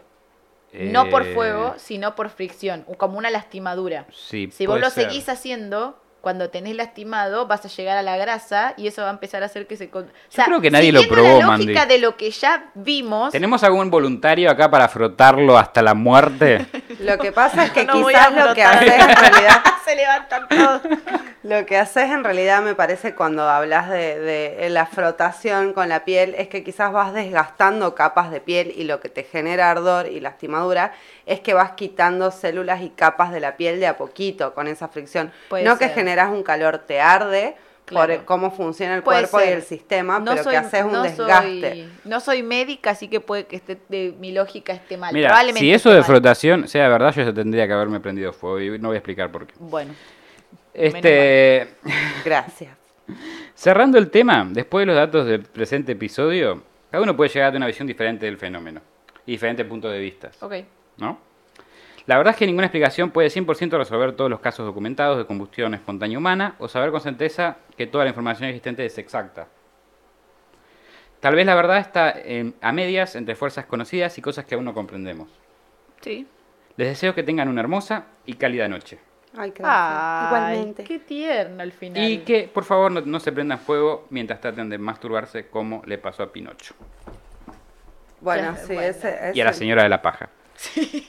No 0.74 1.10
por 1.10 1.26
Eh, 1.26 1.34
fuego, 1.34 1.76
sino 1.78 2.14
por 2.16 2.30
fricción, 2.30 2.86
como 2.98 3.18
una 3.18 3.32
lastimadura. 3.32 4.06
Sí, 4.12 4.50
Si 4.52 4.68
vos 4.68 4.80
lo 4.80 4.90
ser. 4.92 5.06
seguís 5.10 5.28
haciendo, 5.30 6.00
cuando 6.22 6.50
tenés 6.50 6.76
lastimado, 6.76 7.48
vas 7.48 7.64
a 7.66 7.70
llegar 7.70 7.98
a 7.98 8.02
la 8.02 8.18
grasa 8.18 8.74
y 8.78 8.88
eso 8.88 9.02
va 9.02 9.08
a 9.10 9.12
empezar 9.12 9.42
a 9.44 9.46
hacer 9.46 9.68
que 9.68 9.78
se... 9.78 9.90
con- 9.90 10.04
O 10.06 10.08
sea, 10.28 10.46
creo 10.46 10.60
que 10.62 10.70
nadie 10.72 10.92
lo 10.92 11.08
probó, 11.08 11.40
la 11.40 11.48
lógica 11.58 11.80
Mandy. 11.82 11.94
de 11.94 11.98
lo 12.00 12.18
que 12.18 12.30
ya 12.32 12.66
vimos... 12.76 13.32
¿Tenemos 13.32 13.64
algún 13.64 13.90
voluntario 13.90 14.50
acá 14.52 14.70
para 14.70 14.88
frotarlo 14.90 15.58
hasta 15.58 15.82
la 15.82 15.94
muerte? 15.94 16.66
Lo 17.00 17.18
que 17.18 17.32
pasa 17.32 17.66
es 17.66 17.72
que 17.72 17.86
No 17.86 17.94
quizás 18.06 18.34
lo 18.34 18.54
que 18.54 18.64
haces 18.64 18.94
en 18.94 19.08
realidad 19.16 19.64
se 19.86 19.96
levantan 19.96 20.48
todos. 20.50 20.82
Lo 21.44 21.66
que 21.66 21.78
haces 21.78 22.10
en 22.12 22.24
realidad 22.26 22.62
me 22.62 22.76
parece 22.76 23.16
cuando 23.16 23.48
hablas 23.48 23.90
de, 23.90 24.20
de 24.20 24.70
la 24.70 24.86
frotación 24.86 25.72
con 25.74 25.88
la 25.88 26.04
piel 26.04 26.36
es 26.38 26.50
que 26.50 26.64
quizás 26.64 26.92
vas 26.92 27.14
desgastando 27.14 27.96
capas 27.96 28.32
de 28.32 28.42
piel 28.42 28.74
y 28.76 28.84
lo 28.84 29.00
que 29.00 29.08
te 29.08 29.24
genera 29.24 29.72
ardor 29.72 30.08
y 30.08 30.20
lastimadura 30.20 30.92
es 31.26 31.40
que 31.40 31.54
vas 31.54 31.72
quitando 31.72 32.32
células 32.32 32.82
y 32.82 32.90
capas 32.90 33.32
de 33.32 33.40
la 33.40 33.56
piel 33.56 33.80
de 33.80 33.88
a 33.88 33.98
poquito 33.98 34.54
con 34.54 34.68
esa 34.68 34.88
fricción. 34.90 35.32
Puede 35.48 35.64
no 35.64 35.78
que 35.78 35.86
ser. 35.86 35.94
Generas 36.10 36.32
un 36.32 36.44
calor, 36.44 36.80
te 36.80 37.00
arde 37.00 37.56
Claro. 37.86 38.18
por 38.18 38.26
cómo 38.26 38.52
funciona 38.52 38.96
el 38.96 39.02
Puede 39.02 39.28
cuerpo 39.28 39.40
y 39.50 39.52
el 39.52 39.64
sistema, 39.64 40.20
No 40.20 40.32
pero 40.32 40.44
soy- 40.44 40.52
que 40.52 40.58
haces 40.58 40.84
un 40.84 40.92
no 40.92 41.02
desgaste. 41.02 41.62
Soy, 41.72 41.90
no 42.06 42.20
soy 42.20 42.44
médica, 42.44 42.92
así 42.92 43.08
que 43.08 43.20
puede 43.20 43.46
que 43.48 43.56
esté, 43.56 43.78
de, 43.90 44.14
mi 44.20 44.32
lógica 44.32 44.74
esté 44.74 44.96
mal. 44.96 45.12
Mira, 45.12 45.30
Probablemente 45.30 45.62
si 45.62 45.74
eso 45.74 45.90
de 45.90 45.96
mal. 45.96 46.04
frotación 46.06 46.68
sea 46.68 46.88
verdad, 46.88 47.12
yo 47.16 47.24
ya 47.24 47.34
tendría 47.34 47.66
que 47.66 47.74
haberme 47.74 48.00
prendido 48.00 48.32
fuego 48.32 48.60
y 48.76 48.78
no 48.80 48.90
voy 48.90 48.96
a 48.96 49.00
explicar 49.00 49.32
por 49.32 49.48
qué. 49.48 49.56
Bueno, 49.58 49.94
Este, 50.74 51.68
Gracias. 52.26 52.72
cerrando 53.56 53.98
el 53.98 54.10
tema, 54.12 54.48
después 54.52 54.84
de 54.84 54.86
los 54.88 54.96
datos 54.96 55.26
del 55.26 55.42
presente 55.42 55.94
episodio, 55.94 56.62
cada 56.92 57.04
uno 57.04 57.16
puede 57.18 57.30
llegar 57.32 57.48
a 57.48 57.52
tener 57.52 57.58
una 57.62 57.68
visión 57.68 57.88
diferente 57.88 58.26
del 58.28 58.38
fenómeno 58.38 58.82
y 59.26 59.32
diferentes 59.32 59.66
puntos 59.66 59.92
de 59.92 60.00
vista, 60.00 60.30
ok. 60.42 60.54
¿no? 60.98 61.18
La 62.06 62.18
verdad 62.18 62.32
es 62.34 62.38
que 62.38 62.46
ninguna 62.48 62.66
explicación 62.68 63.12
puede 63.12 63.30
100% 63.30 63.78
resolver 63.78 64.14
todos 64.14 64.30
los 64.30 64.40
casos 64.40 64.66
documentados 64.66 65.18
de 65.18 65.26
combustión 65.26 65.74
espontánea 65.74 66.18
humana 66.18 66.56
o 66.60 66.68
saber 66.68 66.92
con 66.92 67.02
certeza 67.02 67.58
que 67.78 67.88
toda 67.88 68.04
la 68.06 68.10
información 68.10 68.50
existente 68.50 68.86
es 68.86 68.98
exacta. 68.98 69.48
Tal 71.20 71.36
vez 71.36 71.46
la 71.46 71.56
verdad 71.56 71.78
está 71.80 72.12
en- 72.12 72.56
a 72.62 72.72
medias 72.72 73.16
entre 73.16 73.36
fuerzas 73.36 73.66
conocidas 73.66 74.18
y 74.18 74.22
cosas 74.22 74.46
que 74.46 74.56
aún 74.56 74.66
no 74.66 74.74
comprendemos. 74.74 75.30
Sí. 76.02 76.26
Les 76.78 76.88
deseo 76.88 77.14
que 77.14 77.24
tengan 77.24 77.50
una 77.50 77.60
hermosa 77.62 78.06
y 78.26 78.36
cálida 78.36 78.68
noche. 78.70 79.00
Ay, 79.38 79.52
gracias. 79.52 79.66
Ay, 79.68 80.26
Igualmente. 80.56 80.84
qué 80.86 81.00
tierno 81.00 81.62
al 81.62 81.72
final. 81.74 82.02
Y 82.10 82.20
que 82.20 82.50
por 82.52 82.64
favor 82.64 82.92
no, 82.92 83.02
no 83.02 83.20
se 83.20 83.32
prendan 83.32 83.60
fuego 83.60 84.08
mientras 84.10 84.40
traten 84.42 84.70
de 84.70 84.78
masturbarse 84.78 85.48
como 85.50 85.84
le 85.86 85.98
pasó 85.98 86.24
a 86.24 86.32
Pinocho. 86.32 86.74
Bueno, 88.22 88.56
sí, 88.56 88.74
bueno. 88.74 88.82
ese, 88.82 89.32
Y 89.34 89.42
a 89.42 89.44
la 89.44 89.50
ese- 89.52 89.60
señora 89.60 89.84
de 89.84 89.90
la 89.90 90.02
paja. 90.02 90.30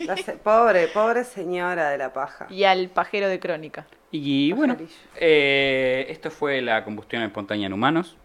La 0.01 0.17
se- 0.17 0.33
pobre, 0.35 0.89
pobre 0.89 1.25
señora 1.25 1.91
de 1.91 1.99
la 1.99 2.13
paja. 2.13 2.47
Y 2.51 2.65
al 2.65 2.89
pajero 2.89 3.29
de 3.29 3.39
crónica. 3.41 3.87
Y 4.11 4.53
bueno, 4.53 4.77
eh, 5.17 6.07
esto 6.09 6.31
fue 6.31 6.61
la 6.61 6.85
combustión 6.85 7.23
espontánea 7.23 7.67
en 7.67 7.73
humanos. 7.73 8.17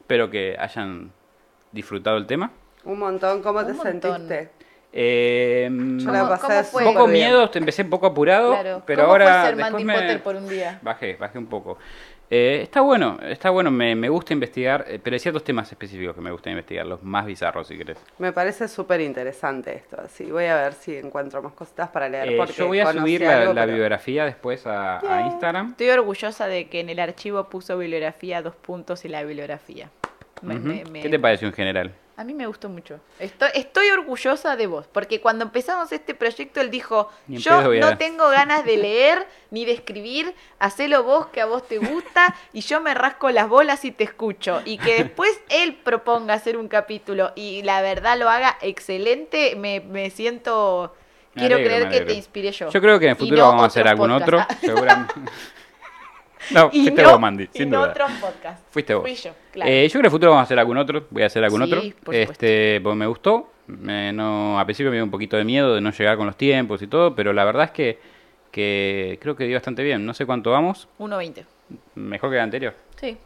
Espero 0.00 0.30
que 0.30 0.56
hayan 0.58 1.10
disfrutado 1.72 2.16
el 2.18 2.26
tema. 2.26 2.50
Un 2.84 2.98
montón, 2.98 3.42
¿cómo 3.42 3.60
Un 3.60 3.66
te 3.66 3.72
montón. 3.72 4.28
sentiste? 4.28 4.50
Eh, 4.92 5.68
Yo 5.70 6.10
la 6.10 6.20
¿Cómo- 6.20 6.30
pasé 6.30 6.46
cómo 6.46 6.62
fue? 6.64 6.86
un 6.86 6.94
poco 6.94 7.06
miedo, 7.08 7.50
empecé 7.52 7.82
un 7.82 7.90
poco 7.90 8.06
apurado, 8.06 8.52
Claro. 8.52 8.82
pero 8.86 9.02
¿Cómo 9.02 9.12
ahora 9.12 9.24
fue 9.26 9.34
ser 9.48 9.56
después 9.56 9.72
Mandy 9.72 9.84
me- 9.84 9.94
Potter 9.94 10.22
por 10.22 10.36
un 10.36 10.48
día? 10.48 10.78
Bajé, 10.82 11.16
bajé 11.16 11.38
un 11.38 11.46
poco. 11.46 11.76
Eh, 12.28 12.60
está 12.62 12.80
bueno, 12.80 13.18
está 13.22 13.50
bueno, 13.50 13.70
me, 13.70 13.94
me 13.94 14.08
gusta 14.08 14.32
investigar, 14.32 14.84
eh, 14.88 14.98
pero 15.02 15.14
hay 15.14 15.20
ciertos 15.20 15.44
temas 15.44 15.70
específicos 15.70 16.14
que 16.14 16.20
me 16.20 16.32
gusta 16.32 16.50
investigar, 16.50 16.84
los 16.84 17.00
más 17.02 17.24
bizarros 17.24 17.68
si 17.68 17.78
querés. 17.78 17.98
Me 18.18 18.32
parece 18.32 18.66
súper 18.66 19.00
interesante 19.00 19.74
esto, 19.76 20.00
así 20.00 20.24
voy 20.24 20.46
a 20.46 20.56
ver 20.56 20.72
si 20.72 20.96
encuentro 20.96 21.40
más 21.40 21.52
cositas 21.52 21.88
para 21.90 22.08
leer. 22.08 22.32
Eh, 22.32 22.36
porque 22.36 22.52
yo 22.54 22.66
voy 22.66 22.80
a 22.80 22.92
subir 22.92 23.20
la, 23.20 23.42
algo, 23.42 23.52
la 23.54 23.62
pero- 23.64 23.76
biografía 23.76 24.24
después 24.24 24.66
a, 24.66 24.98
a 24.98 25.26
Instagram. 25.26 25.70
Estoy 25.70 25.90
orgullosa 25.90 26.48
de 26.48 26.68
que 26.68 26.80
en 26.80 26.88
el 26.88 26.98
archivo 26.98 27.44
puso 27.48 27.78
bibliografía, 27.78 28.42
dos 28.42 28.56
puntos 28.56 29.04
y 29.04 29.08
la 29.08 29.22
bibliografía. 29.22 29.88
Me- 30.42 30.58
me- 30.58 30.84
me- 30.84 31.02
¿Qué 31.02 31.08
te 31.08 31.18
pareció 31.20 31.46
en 31.46 31.54
general? 31.54 31.92
A 32.18 32.24
mí 32.24 32.32
me 32.32 32.46
gustó 32.46 32.70
mucho. 32.70 32.98
Estoy, 33.18 33.50
estoy 33.54 33.90
orgullosa 33.90 34.56
de 34.56 34.66
vos, 34.66 34.86
porque 34.90 35.20
cuando 35.20 35.44
empezamos 35.44 35.92
este 35.92 36.14
proyecto 36.14 36.62
él 36.62 36.70
dijo, 36.70 37.10
yo 37.28 37.74
no 37.74 37.98
tengo 37.98 38.28
ganas 38.30 38.64
de 38.64 38.78
leer 38.78 39.26
ni 39.50 39.66
de 39.66 39.72
escribir, 39.72 40.34
hacelo 40.58 41.02
vos 41.02 41.26
que 41.26 41.42
a 41.42 41.46
vos 41.46 41.68
te 41.68 41.76
gusta 41.76 42.34
y 42.54 42.62
yo 42.62 42.80
me 42.80 42.94
rasco 42.94 43.30
las 43.30 43.50
bolas 43.50 43.84
y 43.84 43.90
te 43.92 44.04
escucho. 44.04 44.62
Y 44.64 44.78
que 44.78 44.94
después 45.04 45.38
él 45.50 45.74
proponga 45.74 46.32
hacer 46.32 46.56
un 46.56 46.68
capítulo 46.68 47.32
y 47.36 47.62
la 47.64 47.82
verdad 47.82 48.18
lo 48.18 48.30
haga 48.30 48.56
excelente, 48.62 49.54
me, 49.56 49.80
me 49.80 50.08
siento... 50.08 50.94
Me 51.34 51.48
Quiero 51.48 51.56
creer 51.56 51.90
que 51.90 52.00
te 52.00 52.14
inspiré 52.14 52.50
yo. 52.50 52.70
Yo 52.70 52.80
creo 52.80 52.98
que 52.98 53.04
en 53.04 53.10
el 53.10 53.16
futuro 53.16 53.36
no 53.36 53.48
vamos 53.48 53.64
a 53.64 53.66
hacer 53.66 53.86
algún 53.86 54.10
otro. 54.10 54.38
Seguramente. 54.62 55.12
no, 56.52 56.70
Y 56.72 56.82
fuiste 56.82 57.02
no- 57.02 57.10
vos, 57.12 57.20
Mandy, 57.20 57.44
y 57.52 57.58
sin 57.58 57.70
no 57.70 57.78
duda. 57.80 57.90
otros 57.90 58.10
podcasts. 58.20 58.64
Fuiste 58.70 58.94
vos. 58.94 59.02
Fui 59.02 59.14
yo, 59.14 59.30
claro. 59.52 59.70
Eh, 59.70 59.84
yo 59.88 59.92
creo 59.92 59.92
que 59.92 59.98
en 59.98 60.04
el 60.06 60.10
futuro 60.10 60.30
vamos 60.32 60.42
a 60.42 60.44
hacer 60.44 60.58
algún 60.58 60.76
otro. 60.78 61.06
Voy 61.10 61.22
a 61.22 61.26
hacer 61.26 61.44
algún 61.44 61.64
Sí, 61.66 61.72
otro. 61.72 61.82
por 62.04 62.14
este, 62.14 62.80
porque 62.82 62.96
me 62.96 63.06
gustó. 63.06 63.50
Me- 63.66 64.12
no, 64.12 64.58
a 64.60 64.64
principio 64.64 64.90
me 64.90 64.96
dio 64.96 65.04
un 65.04 65.10
poquito 65.10 65.36
de 65.36 65.44
miedo 65.44 65.74
de 65.74 65.80
no 65.80 65.90
llegar 65.90 66.16
con 66.16 66.26
los 66.26 66.36
tiempos 66.36 66.80
y 66.82 66.86
todo, 66.86 67.14
pero 67.14 67.32
la 67.32 67.44
verdad 67.44 67.64
es 67.64 67.70
que, 67.72 67.98
que 68.52 69.18
creo 69.20 69.34
que 69.36 69.44
dio 69.44 69.56
bastante 69.56 69.82
bien. 69.82 70.06
No 70.06 70.14
sé 70.14 70.24
cuánto 70.24 70.50
vamos. 70.52 70.88
1.20. 70.98 71.44
Mejor 71.96 72.30
que 72.30 72.36
el 72.36 72.42
anterior. 72.42 72.74
Sí. 73.00 73.16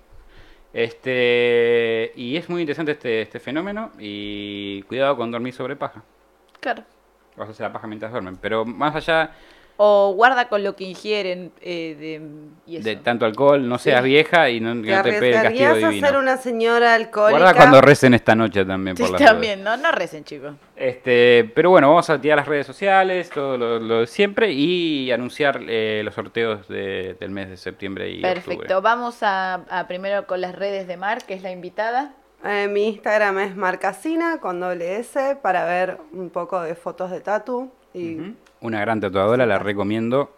Este, 0.72 2.12
y 2.16 2.36
es 2.36 2.48
muy 2.48 2.62
interesante 2.62 2.92
este, 2.92 3.22
este 3.22 3.40
fenómeno. 3.40 3.90
Y 3.98 4.82
cuidado 4.82 5.16
con 5.16 5.30
dormir 5.30 5.52
sobre 5.52 5.76
paja. 5.76 6.02
Claro. 6.60 6.82
Vas 7.36 7.48
a 7.48 7.52
hacer 7.52 7.66
la 7.66 7.72
paja 7.72 7.86
mientras 7.86 8.10
duermen. 8.12 8.36
Pero 8.36 8.64
más 8.64 8.94
allá 8.96 9.32
O 9.82 10.12
guarda 10.14 10.48
con 10.50 10.62
lo 10.62 10.76
que 10.76 10.84
ingieren 10.84 11.52
eh, 11.62 11.96
de, 11.98 12.20
y 12.70 12.76
eso. 12.76 12.84
de 12.86 12.96
tanto 12.96 13.24
alcohol, 13.24 13.66
no 13.66 13.78
seas 13.78 14.02
vieja 14.04 14.50
y 14.50 14.60
no, 14.60 14.74
que 14.82 14.88
¿Te 14.90 14.94
no 14.96 15.02
te 15.02 15.12
pegue 15.12 15.28
el 15.36 15.42
castigo 15.42 15.70
a 15.70 15.74
divino. 15.74 16.06
ser 16.06 16.16
una 16.18 16.36
señora 16.36 16.94
alcohólica? 16.94 17.40
Guarda 17.40 17.54
cuando 17.56 17.80
recen 17.80 18.12
esta 18.12 18.34
noche 18.34 18.62
también 18.66 18.94
por 18.94 19.06
Sí, 19.06 19.12
las 19.14 19.22
también, 19.24 19.64
no, 19.64 19.78
no 19.78 19.90
recen, 19.90 20.22
chicos. 20.24 20.52
Este, 20.76 21.50
pero 21.54 21.70
bueno, 21.70 21.88
vamos 21.88 22.10
a 22.10 22.20
tirar 22.20 22.36
las 22.36 22.46
redes 22.46 22.66
sociales, 22.66 23.30
todo 23.30 23.56
lo, 23.56 23.78
lo 23.78 24.00
de 24.00 24.06
siempre 24.06 24.52
y 24.52 25.10
anunciar 25.12 25.60
eh, 25.66 26.02
los 26.04 26.14
sorteos 26.14 26.68
de- 26.68 27.16
del 27.18 27.30
mes 27.30 27.48
de 27.48 27.56
septiembre 27.56 28.10
y 28.10 28.20
Perfecto. 28.20 28.60
octubre. 28.60 28.80
Vamos 28.82 29.22
a, 29.22 29.54
a 29.70 29.88
primero 29.88 30.26
con 30.26 30.42
las 30.42 30.54
redes 30.54 30.88
de 30.88 30.98
Mar, 30.98 31.24
que 31.26 31.32
es 31.32 31.42
la 31.42 31.52
invitada. 31.52 32.12
Eh, 32.44 32.68
mi 32.68 32.86
Instagram 32.88 33.38
es 33.38 33.56
marcasina 33.56 34.40
con 34.40 34.60
doble 34.60 34.96
S 34.98 35.36
para 35.40 35.64
ver 35.64 35.96
un 36.12 36.28
poco 36.28 36.60
de 36.60 36.74
fotos 36.74 37.10
de 37.10 37.20
tatu. 37.22 37.70
Y. 37.94 38.18
Una 38.60 38.80
gran 38.80 39.00
tatuadora, 39.00 39.46
la 39.46 39.58
recomiendo. 39.58 40.36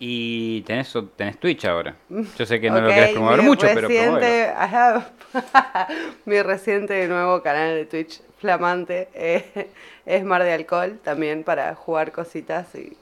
Y 0.00 0.60
tenés, 0.62 0.94
tenés 1.16 1.38
Twitch 1.38 1.64
ahora. 1.64 1.96
Yo 2.08 2.46
sé 2.46 2.60
que 2.60 2.70
no 2.70 2.80
lo 2.80 2.86
Ok, 2.88 2.94
querés 2.94 3.10
promover 3.10 3.42
mucho, 3.42 3.66
pero 3.74 3.88
mi 6.24 6.40
reciente 6.40 7.06
nuevo 7.08 7.42
canal 7.42 7.74
de 7.74 7.84
Twitch 7.84 8.20
flamante 8.38 9.08
eh, 9.12 9.68
es 10.06 10.24
Mar 10.24 10.44
de 10.44 10.52
Alcohol, 10.52 11.00
también 11.02 11.42
para 11.42 11.74
jugar 11.74 12.12
cositas 12.12 12.72
y 12.76 12.96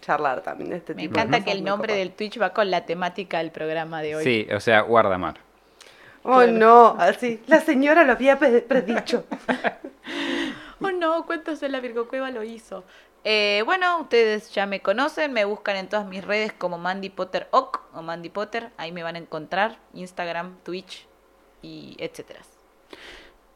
charlar 0.00 0.42
también 0.42 0.70
de 0.70 0.76
este 0.76 0.94
Me 0.94 1.02
tipo 1.02 1.14
de 1.14 1.20
encanta 1.20 1.44
que 1.44 1.52
el 1.52 1.62
nombre 1.64 1.94
del 1.94 2.10
Twitch 2.10 2.40
va 2.40 2.50
con 2.50 2.68
la 2.70 2.84
temática 2.84 3.38
del 3.38 3.52
programa 3.52 4.02
de 4.02 4.16
hoy. 4.16 4.24
Sí, 4.24 4.46
o 4.52 4.58
sea, 4.60 4.80
guardamar. 4.80 5.36
Oh 6.24 6.38
Claro. 6.38 6.52
no, 6.52 6.96
así, 6.98 7.40
la 7.46 7.60
señora 7.60 8.02
lo 8.02 8.12
había 8.12 8.38
predicho. 8.38 9.24
Oh 10.84 10.92
no, 10.92 11.24
cuentos 11.24 11.60
de 11.60 11.70
la 11.70 11.80
Virgo 11.80 12.08
Cueva 12.08 12.30
lo 12.30 12.44
hizo. 12.44 12.84
Eh, 13.24 13.62
bueno, 13.64 14.02
ustedes 14.02 14.52
ya 14.52 14.66
me 14.66 14.80
conocen, 14.80 15.32
me 15.32 15.46
buscan 15.46 15.76
en 15.76 15.88
todas 15.88 16.06
mis 16.06 16.22
redes 16.22 16.52
como 16.52 16.76
Mandy 16.76 17.08
Potter 17.08 17.48
Oc 17.52 17.80
o 17.94 18.02
Mandy 18.02 18.28
Potter, 18.28 18.68
ahí 18.76 18.92
me 18.92 19.02
van 19.02 19.16
a 19.16 19.18
encontrar, 19.18 19.78
Instagram, 19.94 20.58
Twitch 20.62 21.06
y 21.62 21.96
etcétera. 21.98 22.42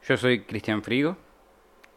Yo 0.07 0.17
soy 0.17 0.41
Cristian 0.41 0.81
Frigo. 0.81 1.17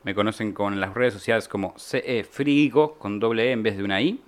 Me 0.03 0.15
conocen 0.15 0.53
con 0.53 0.79
las 0.79 0.93
redes 0.93 1.15
sociales 1.15 1.49
como 1.49 1.73
CE 1.79 2.25
Frigo 2.25 2.99
con 2.99 3.19
doble 3.19 3.49
E 3.49 3.53
en 3.53 3.63
vez 3.63 3.79
de 3.79 3.85
una 3.85 4.03
I. 4.03 4.21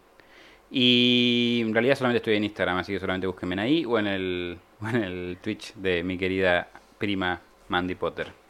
Y 0.71 1.61
en 1.67 1.75
realidad 1.75 1.97
solamente 1.97 2.19
estoy 2.19 2.37
en 2.37 2.45
Instagram, 2.45 2.79
así 2.79 2.95
que 2.95 2.99
solamente 2.99 3.27
búsquenme 3.27 3.57
en 3.57 4.07
el, 4.07 4.59
o 4.81 4.89
en 4.89 4.97
el 4.97 5.39
Twitch 5.43 5.75
de 5.75 6.03
mi 6.03 6.17
querida 6.17 6.71
prima 6.97 7.43
Mandy 7.69 7.95
Potter. 7.95 8.44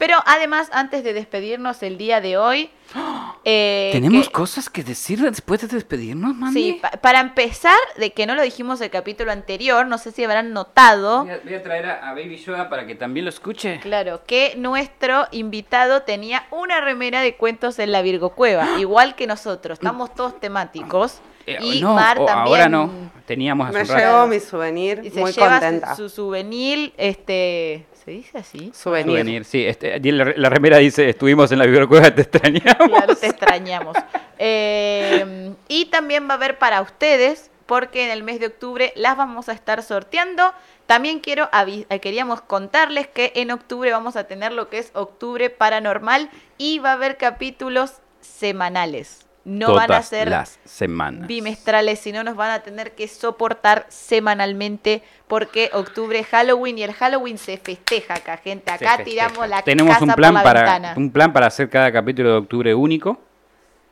Pero 0.00 0.16
además, 0.24 0.70
antes 0.72 1.04
de 1.04 1.12
despedirnos 1.12 1.82
el 1.82 1.98
día 1.98 2.22
de 2.22 2.38
hoy, 2.38 2.70
eh, 3.44 3.90
¿Tenemos 3.92 4.26
que- 4.28 4.32
cosas 4.32 4.70
que 4.70 4.82
decir 4.82 5.20
después 5.20 5.60
de 5.60 5.68
despedirnos, 5.68 6.34
Mandy? 6.34 6.60
Sí, 6.72 6.78
pa- 6.80 6.90
para 6.92 7.20
empezar, 7.20 7.76
de 7.98 8.10
que 8.12 8.24
no 8.26 8.34
lo 8.34 8.40
dijimos 8.42 8.80
el 8.80 8.88
capítulo 8.90 9.30
anterior, 9.30 9.86
no 9.86 9.98
sé 9.98 10.10
si 10.10 10.24
habrán 10.24 10.54
notado, 10.54 11.24
Voy 11.24 11.30
a, 11.32 11.40
voy 11.44 11.54
a 11.54 11.62
traer 11.62 11.86
a, 11.86 12.08
a 12.08 12.14
Baby 12.14 12.38
Yoda 12.38 12.70
para 12.70 12.86
que 12.86 12.94
también 12.94 13.24
lo 13.26 13.28
escuche. 13.28 13.78
claro, 13.80 14.22
que 14.26 14.54
nuestro 14.56 15.26
invitado 15.32 16.02
tenía 16.02 16.46
una 16.50 16.80
remera 16.80 17.20
de 17.20 17.36
cuentos 17.36 17.78
en 17.78 17.92
la 17.92 18.00
Virgo 18.02 18.30
Cueva, 18.30 18.66
igual 18.80 19.14
que 19.16 19.26
nosotros, 19.26 19.78
estamos 19.78 20.14
todos 20.14 20.40
temáticos. 20.40 21.20
Eh, 21.46 21.58
y 21.62 21.80
no, 21.82 21.94
Mar 21.94 22.16
también 22.24 22.38
ahora 22.38 22.68
no. 22.68 22.90
Teníamos 23.26 23.68
hace 23.74 23.92
Me 23.94 24.00
llevo 24.00 24.26
mi 24.26 24.40
souvenir, 24.40 25.00
y 25.04 25.10
se 25.10 25.20
muy 25.20 25.32
lleva 25.32 25.46
su- 25.46 25.60
contenta. 25.60 25.96
su, 25.96 26.08
souvenir, 26.08 26.92
este, 26.96 27.86
¿se 28.10 28.16
dice 28.16 28.38
así? 28.38 28.72
Souvenir. 28.74 29.06
Souvenir, 29.06 29.44
sí. 29.44 29.64
Este, 29.64 30.00
la, 30.00 30.32
la 30.36 30.48
remera 30.48 30.78
dice, 30.78 31.08
estuvimos 31.08 31.52
en 31.52 31.60
la 31.60 31.66
biblioteca, 31.66 32.12
te 32.12 32.22
extrañamos. 32.22 32.88
Claro, 32.88 33.16
te 33.16 33.26
extrañamos. 33.26 33.96
Eh, 34.42 35.52
y 35.68 35.84
también 35.90 36.26
va 36.26 36.30
a 36.30 36.36
haber 36.36 36.56
para 36.56 36.80
ustedes, 36.80 37.50
porque 37.66 38.06
en 38.06 38.10
el 38.10 38.22
mes 38.22 38.40
de 38.40 38.46
octubre 38.46 38.90
las 38.96 39.14
vamos 39.14 39.50
a 39.50 39.52
estar 39.52 39.82
sorteando. 39.82 40.54
También 40.86 41.20
quiero 41.20 41.50
eh, 41.52 42.00
queríamos 42.00 42.40
contarles 42.40 43.06
que 43.06 43.32
en 43.36 43.50
octubre 43.50 43.92
vamos 43.92 44.16
a 44.16 44.24
tener 44.24 44.52
lo 44.52 44.70
que 44.70 44.78
es 44.78 44.92
octubre 44.94 45.50
paranormal 45.50 46.30
y 46.56 46.78
va 46.78 46.92
a 46.92 46.94
haber 46.94 47.18
capítulos 47.18 47.96
semanales. 48.22 49.26
No 49.44 49.74
van 49.74 49.90
a 49.90 50.02
ser 50.02 50.28
las 50.28 50.58
semanas. 50.64 51.26
bimestrales, 51.26 51.98
sino 51.98 52.22
nos 52.22 52.36
van 52.36 52.50
a 52.50 52.60
tener 52.60 52.94
que 52.94 53.08
soportar 53.08 53.86
semanalmente 53.88 55.02
porque 55.26 55.70
octubre 55.72 56.18
es 56.18 56.26
Halloween 56.26 56.76
y 56.78 56.82
el 56.82 56.92
Halloween 56.92 57.38
se 57.38 57.56
festeja 57.56 58.14
acá, 58.14 58.36
gente. 58.36 58.70
Acá 58.70 59.02
tiramos 59.02 59.48
la 59.48 59.62
Tenemos 59.62 59.94
casa 59.94 60.04
un 60.04 60.12
plan 60.12 60.32
por 60.34 60.38
la 60.38 60.42
para 60.42 60.60
ventana. 60.62 60.94
un 60.96 61.10
plan 61.10 61.32
para 61.32 61.46
hacer 61.46 61.70
cada 61.70 61.90
capítulo 61.90 62.30
de 62.30 62.36
octubre 62.36 62.74
único. 62.74 63.18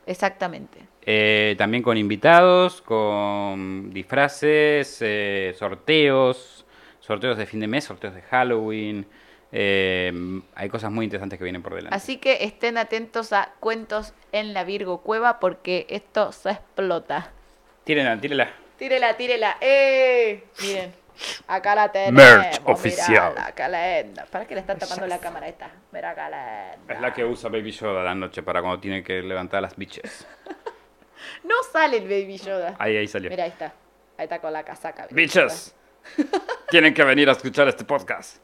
Exactamente. 0.05 0.79
eh, 1.05 1.55
también 1.57 1.81
con 1.83 1.97
invitados, 1.97 2.81
con 2.81 3.91
disfraces, 3.91 4.97
eh, 5.01 5.55
sorteos, 5.57 6.65
sorteos 6.99 7.37
de 7.37 7.45
fin 7.47 7.59
de 7.59 7.67
mes, 7.67 7.85
sorteos 7.85 8.13
de 8.13 8.21
Halloween. 8.21 9.05
Eh, 9.51 10.41
hay 10.55 10.69
cosas 10.69 10.91
muy 10.91 11.05
interesantes 11.05 11.37
que 11.39 11.43
vienen 11.43 11.61
por 11.61 11.75
delante. 11.75 11.95
Así 11.95 12.17
que 12.17 12.43
estén 12.43 12.77
atentos 12.77 13.33
a 13.33 13.53
Cuentos 13.59 14.13
en 14.31 14.53
la 14.53 14.63
Virgo 14.63 15.01
Cueva 15.01 15.39
porque 15.39 15.87
esto 15.89 16.31
se 16.31 16.51
explota. 16.51 17.31
Tírenla, 17.83 18.19
tírenla. 18.19 18.49
Tírela, 18.77 19.17
tírela. 19.17 19.57
¡Eh! 19.59 20.43
Miren, 20.61 20.93
acá 21.47 21.75
la 21.75 21.91
tenemos. 21.91 22.23
Merch 22.23 22.61
oficial. 22.65 23.33
mirala, 23.33 23.51
qué 23.53 24.03
linda. 24.03 24.25
¿Para 24.25 24.45
que 24.45 24.53
le 24.53 24.61
está 24.61 24.77
tapando 24.77 25.07
la 25.07 25.19
cámara 25.19 25.47
esta? 25.47 25.69
Mira 25.91 26.11
acá 26.11 26.25
linda. 26.29 26.93
Es 26.93 27.01
la 27.01 27.13
que 27.13 27.25
usa 27.25 27.49
Baby 27.49 27.71
Yoda 27.71 28.03
la 28.03 28.15
noche 28.15 28.43
para 28.43 28.61
cuando 28.61 28.79
tiene 28.79 29.03
que 29.03 29.21
levantar 29.21 29.61
las 29.61 29.75
biches. 29.75 30.27
No 31.43 31.55
sale 31.71 31.97
el 31.97 32.03
Baby 32.03 32.37
Yoda. 32.37 32.75
Ahí, 32.79 32.95
ahí 32.95 33.07
salió. 33.07 33.29
Mira, 33.29 33.43
ahí 33.43 33.49
está. 33.49 33.73
Ahí 34.17 34.23
está 34.23 34.39
con 34.39 34.53
la 34.53 34.63
casaca. 34.63 35.03
Baby 35.03 35.23
Biches. 35.23 35.75
Tienen 36.69 36.93
que 36.93 37.03
venir 37.03 37.27
a 37.27 37.33
escuchar 37.33 37.67
este 37.67 37.83
podcast. 37.83 38.37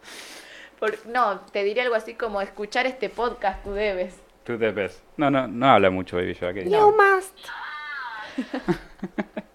Por- 0.80 1.06
no, 1.07 1.39
te 1.52 1.64
diría 1.64 1.84
algo 1.84 1.95
así 1.95 2.14
como 2.15 2.41
escuchar 2.41 2.85
este 2.85 3.10
podcast, 3.10 3.64
tú 3.64 3.72
debes. 3.73 4.19
Tú 4.43 4.57
te 4.60 4.72
ves. 4.72 5.02
No, 5.18 5.31
no, 5.31 5.47
no 5.47 5.68
habla 5.68 5.89
mucho 5.89 6.18
Baby 6.18 6.35
Yoda. 6.35 6.52
You 6.61 6.91
must. 6.95 7.38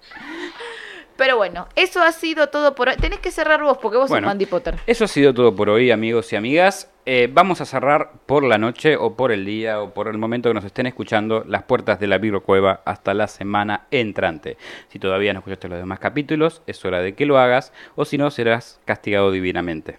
Pero 1.16 1.36
bueno, 1.36 1.68
eso 1.76 2.00
ha 2.02 2.12
sido 2.12 2.46
todo 2.48 2.74
por 2.74 2.88
hoy. 2.88 2.96
Tenés 2.96 3.18
que 3.18 3.30
cerrar 3.30 3.62
vos 3.62 3.76
porque 3.76 3.98
vos 3.98 4.08
Bueno. 4.08 4.24
sos 4.26 4.30
Mandy 4.30 4.46
Potter. 4.46 4.76
Eso 4.86 5.04
ha 5.04 5.08
sido 5.08 5.34
todo 5.34 5.54
por 5.54 5.68
hoy, 5.68 5.90
amigos 5.90 6.32
y 6.32 6.36
amigas. 6.36 6.90
Eh, 7.04 7.28
vamos 7.30 7.60
a 7.60 7.66
cerrar 7.66 8.12
por 8.24 8.42
la 8.42 8.56
noche 8.56 8.96
o 8.96 9.16
por 9.16 9.30
el 9.30 9.44
día 9.44 9.82
o 9.82 9.92
por 9.92 10.08
el 10.08 10.16
momento 10.16 10.48
que 10.48 10.54
nos 10.54 10.64
estén 10.64 10.86
escuchando 10.86 11.44
las 11.46 11.64
puertas 11.64 12.00
de 12.00 12.06
la 12.06 12.18
Cueva 12.40 12.80
hasta 12.86 13.12
la 13.12 13.28
semana 13.28 13.86
entrante. 13.90 14.56
Si 14.88 14.98
todavía 14.98 15.34
no 15.34 15.40
escuchaste 15.40 15.68
los 15.68 15.78
demás 15.78 15.98
capítulos, 15.98 16.62
es 16.66 16.82
hora 16.86 17.00
de 17.00 17.14
que 17.14 17.26
lo 17.26 17.38
hagas 17.38 17.74
o 17.96 18.06
si 18.06 18.16
no, 18.16 18.30
serás 18.30 18.80
castigado 18.86 19.30
divinamente. 19.30 19.98